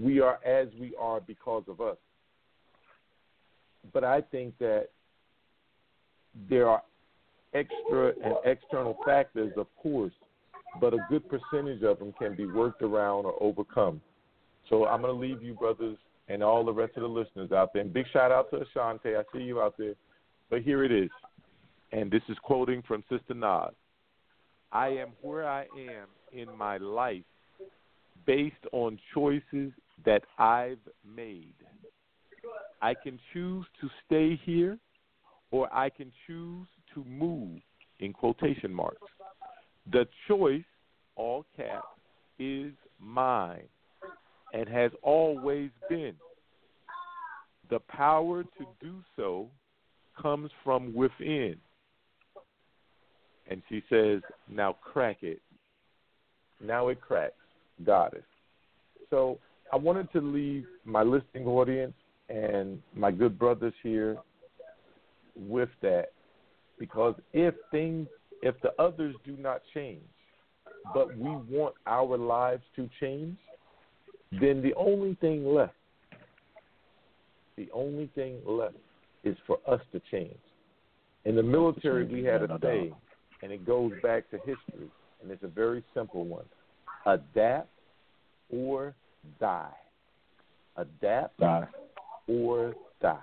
we 0.00 0.20
are 0.20 0.38
as 0.44 0.68
we 0.80 0.94
are 1.00 1.20
because 1.20 1.64
of 1.66 1.80
us. 1.80 1.96
But 3.92 4.04
I 4.04 4.20
think 4.20 4.56
that 4.60 4.86
there 6.48 6.68
are 6.68 6.82
extra 7.54 8.12
and 8.24 8.34
external 8.44 8.96
factors, 9.04 9.52
of 9.56 9.66
course, 9.82 10.12
but 10.80 10.94
a 10.94 10.98
good 11.08 11.24
percentage 11.28 11.82
of 11.82 11.98
them 11.98 12.12
can 12.18 12.34
be 12.34 12.46
worked 12.46 12.82
around 12.82 13.26
or 13.26 13.34
overcome. 13.42 14.00
So 14.68 14.86
I'm 14.86 15.02
going 15.02 15.14
to 15.14 15.20
leave 15.20 15.42
you, 15.42 15.54
brothers, 15.54 15.98
and 16.28 16.42
all 16.42 16.64
the 16.64 16.72
rest 16.72 16.96
of 16.96 17.02
the 17.02 17.08
listeners 17.08 17.52
out 17.52 17.72
there. 17.72 17.82
And 17.82 17.92
big 17.92 18.06
shout 18.12 18.32
out 18.32 18.50
to 18.50 18.58
Ashante. 18.58 19.18
I 19.18 19.22
see 19.36 19.42
you 19.42 19.60
out 19.60 19.74
there. 19.78 19.94
But 20.50 20.62
here 20.62 20.84
it 20.84 20.92
is. 20.92 21.10
And 21.92 22.10
this 22.10 22.22
is 22.28 22.36
quoting 22.42 22.82
from 22.86 23.04
Sister 23.10 23.34
Nas. 23.34 23.74
I 24.70 24.88
am 24.88 25.08
where 25.20 25.46
I 25.46 25.62
am 25.62 26.08
in 26.32 26.56
my 26.56 26.78
life 26.78 27.24
based 28.24 28.54
on 28.72 28.98
choices 29.12 29.72
that 30.04 30.22
I've 30.38 30.78
made. 31.04 31.54
I 32.80 32.94
can 32.94 33.18
choose 33.32 33.66
to 33.80 33.88
stay 34.06 34.40
here 34.44 34.78
or 35.50 35.72
I 35.74 35.90
can 35.90 36.10
choose 36.26 36.66
to 36.94 37.04
move 37.04 37.60
in 38.00 38.12
quotation 38.12 38.72
marks. 38.72 39.02
The 39.90 40.06
choice, 40.28 40.64
all 41.16 41.44
caps, 41.56 41.86
is 42.38 42.72
mine 43.00 43.68
and 44.52 44.68
has 44.68 44.92
always 45.02 45.70
been. 45.88 46.14
The 47.70 47.80
power 47.80 48.42
to 48.42 48.66
do 48.80 49.02
so 49.16 49.48
comes 50.20 50.50
from 50.62 50.94
within. 50.94 51.56
And 53.50 53.62
she 53.68 53.82
says, 53.88 54.20
Now 54.48 54.76
crack 54.82 55.18
it. 55.22 55.40
Now 56.60 56.88
it 56.88 57.00
cracks. 57.00 57.34
Goddess. 57.84 58.22
So 59.10 59.38
I 59.72 59.76
wanted 59.76 60.12
to 60.12 60.20
leave 60.20 60.66
my 60.84 61.02
listening 61.02 61.46
audience 61.46 61.94
and 62.28 62.80
my 62.94 63.10
good 63.10 63.38
brothers 63.38 63.74
here 63.82 64.16
with 65.36 65.70
that 65.80 66.12
because 66.78 67.14
if 67.32 67.54
things 67.70 68.06
if 68.42 68.54
the 68.62 68.72
others 68.78 69.14
do 69.24 69.36
not 69.36 69.62
change 69.72 70.02
but 70.92 71.16
we 71.16 71.30
want 71.48 71.74
our 71.86 72.16
lives 72.18 72.62
to 72.76 72.88
change 73.00 73.36
then 74.40 74.60
the 74.62 74.74
only 74.74 75.14
thing 75.20 75.44
left 75.46 75.74
the 77.56 77.68
only 77.72 78.10
thing 78.14 78.38
left 78.46 78.74
is 79.24 79.36
for 79.46 79.58
us 79.66 79.80
to 79.92 80.00
change 80.10 80.38
in 81.24 81.36
the 81.36 81.42
military 81.42 82.04
we 82.04 82.24
had 82.24 82.42
a 82.42 82.58
saying 82.62 82.94
and 83.42 83.52
it 83.52 83.64
goes 83.66 83.92
back 84.02 84.28
to 84.30 84.36
history 84.38 84.90
and 85.22 85.30
it's 85.30 85.42
a 85.42 85.48
very 85.48 85.84
simple 85.94 86.24
one 86.24 86.44
adapt 87.06 87.68
or 88.50 88.94
die 89.40 89.72
adapt 90.76 91.38
Die. 91.38 91.68
or 92.28 92.74
die. 93.00 93.18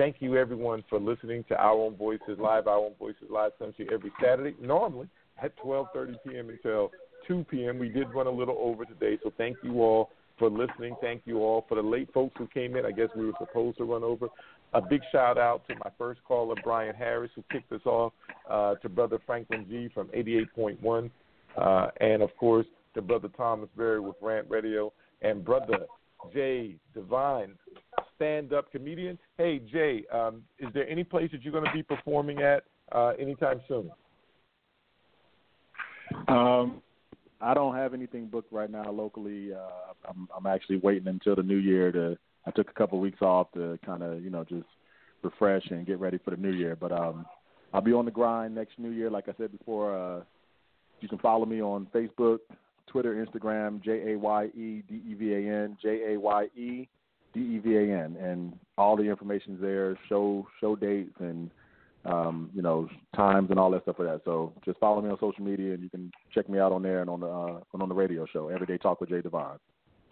Thank 0.00 0.16
you, 0.20 0.38
everyone, 0.38 0.82
for 0.88 0.98
listening 0.98 1.44
to 1.50 1.56
Our 1.62 1.74
Own 1.74 1.94
Voices 1.94 2.38
Live. 2.38 2.66
Our 2.66 2.78
Own 2.78 2.94
Voices 2.98 3.28
Live 3.28 3.50
comes 3.58 3.76
to 3.76 3.84
you 3.84 3.90
every 3.92 4.10
Saturday, 4.18 4.56
normally 4.58 5.10
at 5.42 5.52
12:30 5.58 6.14
p.m. 6.26 6.48
until 6.48 6.90
2 7.28 7.44
p.m. 7.50 7.78
We 7.78 7.90
did 7.90 8.08
run 8.14 8.26
a 8.26 8.30
little 8.30 8.56
over 8.58 8.86
today, 8.86 9.18
so 9.22 9.30
thank 9.36 9.58
you 9.62 9.82
all 9.82 10.08
for 10.38 10.48
listening. 10.48 10.96
Thank 11.02 11.24
you 11.26 11.40
all 11.40 11.66
for 11.68 11.74
the 11.74 11.82
late 11.82 12.10
folks 12.14 12.34
who 12.38 12.46
came 12.46 12.76
in. 12.76 12.86
I 12.86 12.92
guess 12.92 13.08
we 13.14 13.26
were 13.26 13.34
supposed 13.38 13.76
to 13.76 13.84
run 13.84 14.02
over. 14.02 14.28
A 14.72 14.80
big 14.80 15.02
shout 15.12 15.36
out 15.36 15.68
to 15.68 15.74
my 15.74 15.90
first 15.98 16.24
caller, 16.24 16.54
Brian 16.64 16.96
Harris, 16.96 17.30
who 17.34 17.44
kicked 17.52 17.70
us 17.70 17.84
off. 17.84 18.14
Uh, 18.48 18.76
to 18.76 18.88
brother 18.88 19.18
Franklin 19.26 19.66
G 19.68 19.90
from 19.92 20.08
88.1, 20.16 21.10
uh, 21.58 21.88
and 22.00 22.22
of 22.22 22.34
course 22.38 22.64
to 22.94 23.02
brother 23.02 23.28
Thomas 23.36 23.68
Berry 23.76 24.00
with 24.00 24.16
Rant 24.22 24.46
Radio, 24.48 24.94
and 25.20 25.44
brother 25.44 25.80
Jaye 26.34 26.76
Devan, 26.96 27.50
stand 28.20 28.52
up 28.52 28.70
comedian. 28.70 29.18
Hey, 29.38 29.62
Jaye, 29.74 30.02
um, 30.14 30.42
is 30.58 30.68
there 30.74 30.86
any 30.86 31.04
place 31.04 31.30
that 31.32 31.42
you're 31.42 31.52
going 31.52 31.64
to 31.64 31.72
be 31.72 31.82
performing 31.82 32.42
at 32.42 32.64
uh, 32.92 33.14
anytime 33.18 33.62
soon? 33.66 33.90
Um, 36.28 36.82
I 37.40 37.54
don't 37.54 37.74
have 37.74 37.94
anything 37.94 38.26
booked 38.26 38.52
right 38.52 38.70
now 38.70 38.90
locally. 38.90 39.54
Uh, 39.54 39.94
I'm, 40.06 40.28
I'm 40.36 40.46
actually 40.46 40.76
waiting 40.76 41.08
until 41.08 41.34
the 41.34 41.42
new 41.42 41.56
year 41.56 41.90
to. 41.92 42.18
I 42.46 42.50
took 42.50 42.70
a 42.70 42.74
couple 42.74 42.98
of 42.98 43.02
weeks 43.02 43.20
off 43.20 43.52
to 43.52 43.78
kind 43.84 44.02
of, 44.02 44.22
you 44.22 44.30
know, 44.30 44.44
just 44.44 44.66
refresh 45.22 45.62
and 45.70 45.86
get 45.86 45.98
ready 45.98 46.18
for 46.24 46.30
the 46.30 46.38
new 46.38 46.52
year. 46.52 46.74
But 46.74 46.90
um, 46.90 47.26
I'll 47.72 47.82
be 47.82 47.92
on 47.92 48.06
the 48.06 48.10
grind 48.10 48.54
next 48.54 48.78
new 48.78 48.90
year. 48.90 49.10
Like 49.10 49.28
I 49.28 49.32
said 49.36 49.52
before, 49.52 49.96
uh, 49.96 50.22
you 51.00 51.08
can 51.08 51.18
follow 51.18 51.44
me 51.44 51.62
on 51.62 51.86
Facebook, 51.94 52.38
Twitter, 52.86 53.24
Instagram, 53.24 53.82
J 53.82 54.12
A 54.12 54.18
Y 54.18 54.44
E 54.46 54.82
D 54.88 55.02
E 55.06 55.14
V 55.14 55.34
A 55.34 55.64
N, 55.64 55.76
J 55.82 56.14
A 56.14 56.20
Y 56.20 56.44
E 56.56 56.88
D 57.34 57.40
E 57.40 57.58
V 57.58 57.76
A 57.76 57.82
N, 57.82 58.16
and 58.20 58.58
all 58.76 58.96
the 58.96 59.04
information's 59.04 59.60
there. 59.60 59.98
Show 60.08 60.46
show 60.60 60.76
dates 60.76 61.14
and 61.18 61.50
um, 62.04 62.50
you 62.54 62.62
know 62.62 62.88
times 63.14 63.50
and 63.50 63.58
all 63.58 63.70
that 63.70 63.82
stuff 63.82 63.96
for 63.96 64.04
that. 64.04 64.22
So 64.24 64.52
just 64.64 64.78
follow 64.78 65.00
me 65.00 65.10
on 65.10 65.18
social 65.20 65.44
media, 65.44 65.74
and 65.74 65.82
you 65.82 65.90
can 65.90 66.10
check 66.34 66.48
me 66.48 66.58
out 66.58 66.72
on 66.72 66.82
there 66.82 67.00
and 67.00 67.10
on 67.10 67.20
the 67.20 67.28
uh, 67.28 67.60
and 67.72 67.82
on 67.82 67.88
the 67.88 67.94
radio 67.94 68.26
show, 68.32 68.48
Everyday 68.48 68.78
Talk 68.78 69.00
with 69.00 69.10
Jaye 69.10 69.22
Devan. 69.22 69.58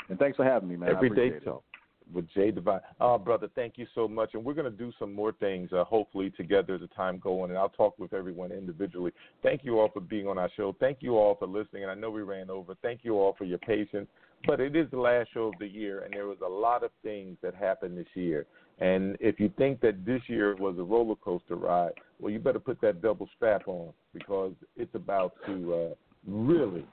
And 0.08 0.18
thanks 0.18 0.36
for 0.36 0.44
having 0.44 0.68
me, 0.68 0.76
man. 0.76 0.90
Everyday. 0.90 1.38
Talk 1.40 1.64
with 2.12 2.26
Jaye 2.34 2.56
Devan. 2.56 2.80
Oh, 3.00 3.18
brother, 3.18 3.48
thank 3.54 3.76
you 3.76 3.86
so 3.94 4.08
much. 4.08 4.30
And 4.34 4.44
we're 4.44 4.54
going 4.54 4.70
to 4.70 4.76
do 4.76 4.92
some 4.98 5.12
more 5.12 5.32
things, 5.32 5.70
uh, 5.72 5.84
hopefully, 5.84 6.30
together 6.30 6.74
as 6.74 6.80
the 6.80 6.86
time 6.88 7.18
go 7.18 7.42
on. 7.42 7.50
And 7.50 7.58
I'll 7.58 7.68
talk 7.68 7.98
with 7.98 8.12
everyone 8.14 8.52
individually. 8.52 9.12
Thank 9.42 9.64
you 9.64 9.78
all 9.78 9.90
for 9.92 10.00
being 10.00 10.26
on 10.26 10.38
our 10.38 10.50
show. 10.56 10.74
Thank 10.80 10.98
you 11.00 11.16
all 11.16 11.34
for 11.34 11.46
listening. 11.46 11.82
And 11.82 11.92
I 11.92 11.94
know 11.94 12.10
we 12.10 12.22
ran 12.22 12.50
over. 12.50 12.74
Thank 12.82 13.00
you 13.02 13.16
all 13.16 13.34
for 13.36 13.44
your 13.44 13.58
patience. 13.58 14.08
But 14.46 14.60
it 14.60 14.76
is 14.76 14.90
the 14.90 14.98
last 14.98 15.30
show 15.34 15.48
of 15.48 15.54
the 15.58 15.66
year, 15.66 16.00
and 16.00 16.14
there 16.14 16.26
was 16.26 16.38
a 16.44 16.48
lot 16.48 16.82
of 16.84 16.90
things 17.02 17.36
that 17.42 17.54
happened 17.54 17.98
this 17.98 18.06
year. 18.14 18.46
And 18.78 19.16
if 19.20 19.40
you 19.40 19.50
think 19.58 19.80
that 19.80 20.06
this 20.06 20.22
year 20.28 20.54
was 20.56 20.78
a 20.78 20.82
roller 20.82 21.16
coaster 21.16 21.56
ride, 21.56 21.92
well, 22.20 22.32
you 22.32 22.38
better 22.38 22.60
put 22.60 22.80
that 22.80 23.02
double 23.02 23.28
strap 23.36 23.66
on 23.66 23.92
because 24.14 24.52
it's 24.76 24.94
about 24.94 25.34
to 25.46 25.74
uh, 25.74 25.94
really 26.26 26.86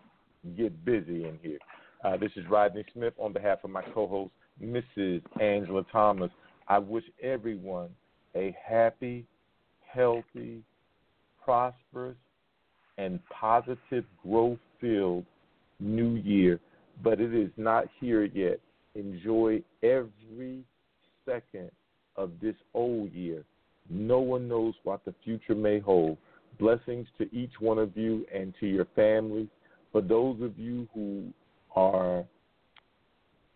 get 0.58 0.84
busy 0.84 1.26
in 1.26 1.38
here. 1.42 1.60
Uh, 2.04 2.18
this 2.18 2.32
is 2.36 2.44
Rodney 2.50 2.84
Smith 2.94 3.14
on 3.18 3.34
behalf 3.34 3.60
of 3.64 3.70
my 3.70 3.82
co-host, 3.94 4.32
Mrs. 4.62 5.22
Angela 5.40 5.84
Thomas. 5.92 6.32
I 6.68 6.80
wish 6.80 7.04
everyone 7.22 7.90
a 8.36 8.56
happy, 8.68 9.26
healthy, 9.88 10.62
prosperous, 11.44 12.18
and 12.98 13.20
positive 13.30 14.06
growth-filled 14.24 15.26
new 15.80 16.16
year. 16.16 16.60
But 17.04 17.20
it 17.20 17.34
is 17.34 17.52
not 17.58 17.86
here 18.00 18.24
yet. 18.24 18.60
Enjoy 18.96 19.62
every 19.84 20.64
second 21.26 21.72
of 22.16 22.32
this 22.42 22.56
old 22.74 23.12
year. 23.12 23.44
No 23.90 24.20
one 24.20 24.48
knows 24.48 24.74
what 24.84 25.04
the 25.06 25.14
future 25.24 25.56
may 25.56 25.80
hold. 25.80 26.18
Blessings 26.60 27.08
to 27.18 27.34
each 27.36 27.52
one 27.60 27.78
of 27.78 27.96
you 27.96 28.26
and 28.34 28.54
to 28.60 28.66
your 28.66 28.88
families. 28.96 29.48
For 29.92 30.02
those 30.02 30.42
of 30.42 30.58
you 30.58 30.88
who 30.94 31.34
are 31.76 32.24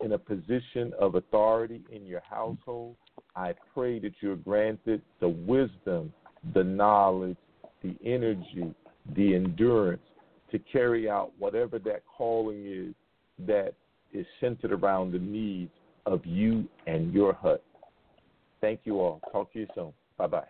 in 0.01 0.13
a 0.13 0.17
position 0.17 0.93
of 0.99 1.15
authority 1.15 1.81
in 1.91 2.05
your 2.05 2.21
household, 2.29 2.95
I 3.35 3.53
pray 3.73 3.99
that 3.99 4.13
you're 4.21 4.35
granted 4.35 5.01
the 5.19 5.29
wisdom, 5.29 6.13
the 6.53 6.63
knowledge, 6.63 7.37
the 7.83 7.95
energy, 8.05 8.73
the 9.15 9.35
endurance 9.35 10.01
to 10.51 10.59
carry 10.59 11.09
out 11.09 11.31
whatever 11.37 11.79
that 11.79 12.03
calling 12.17 12.65
is 12.65 12.93
that 13.47 13.73
is 14.13 14.25
centered 14.39 14.71
around 14.71 15.11
the 15.11 15.19
needs 15.19 15.71
of 16.05 16.25
you 16.25 16.67
and 16.87 17.13
your 17.13 17.33
hut. 17.33 17.63
Thank 18.61 18.81
you 18.83 18.99
all. 18.99 19.21
Talk 19.31 19.53
to 19.53 19.59
you 19.59 19.67
soon. 19.75 19.93
Bye 20.17 20.27
bye. 20.27 20.47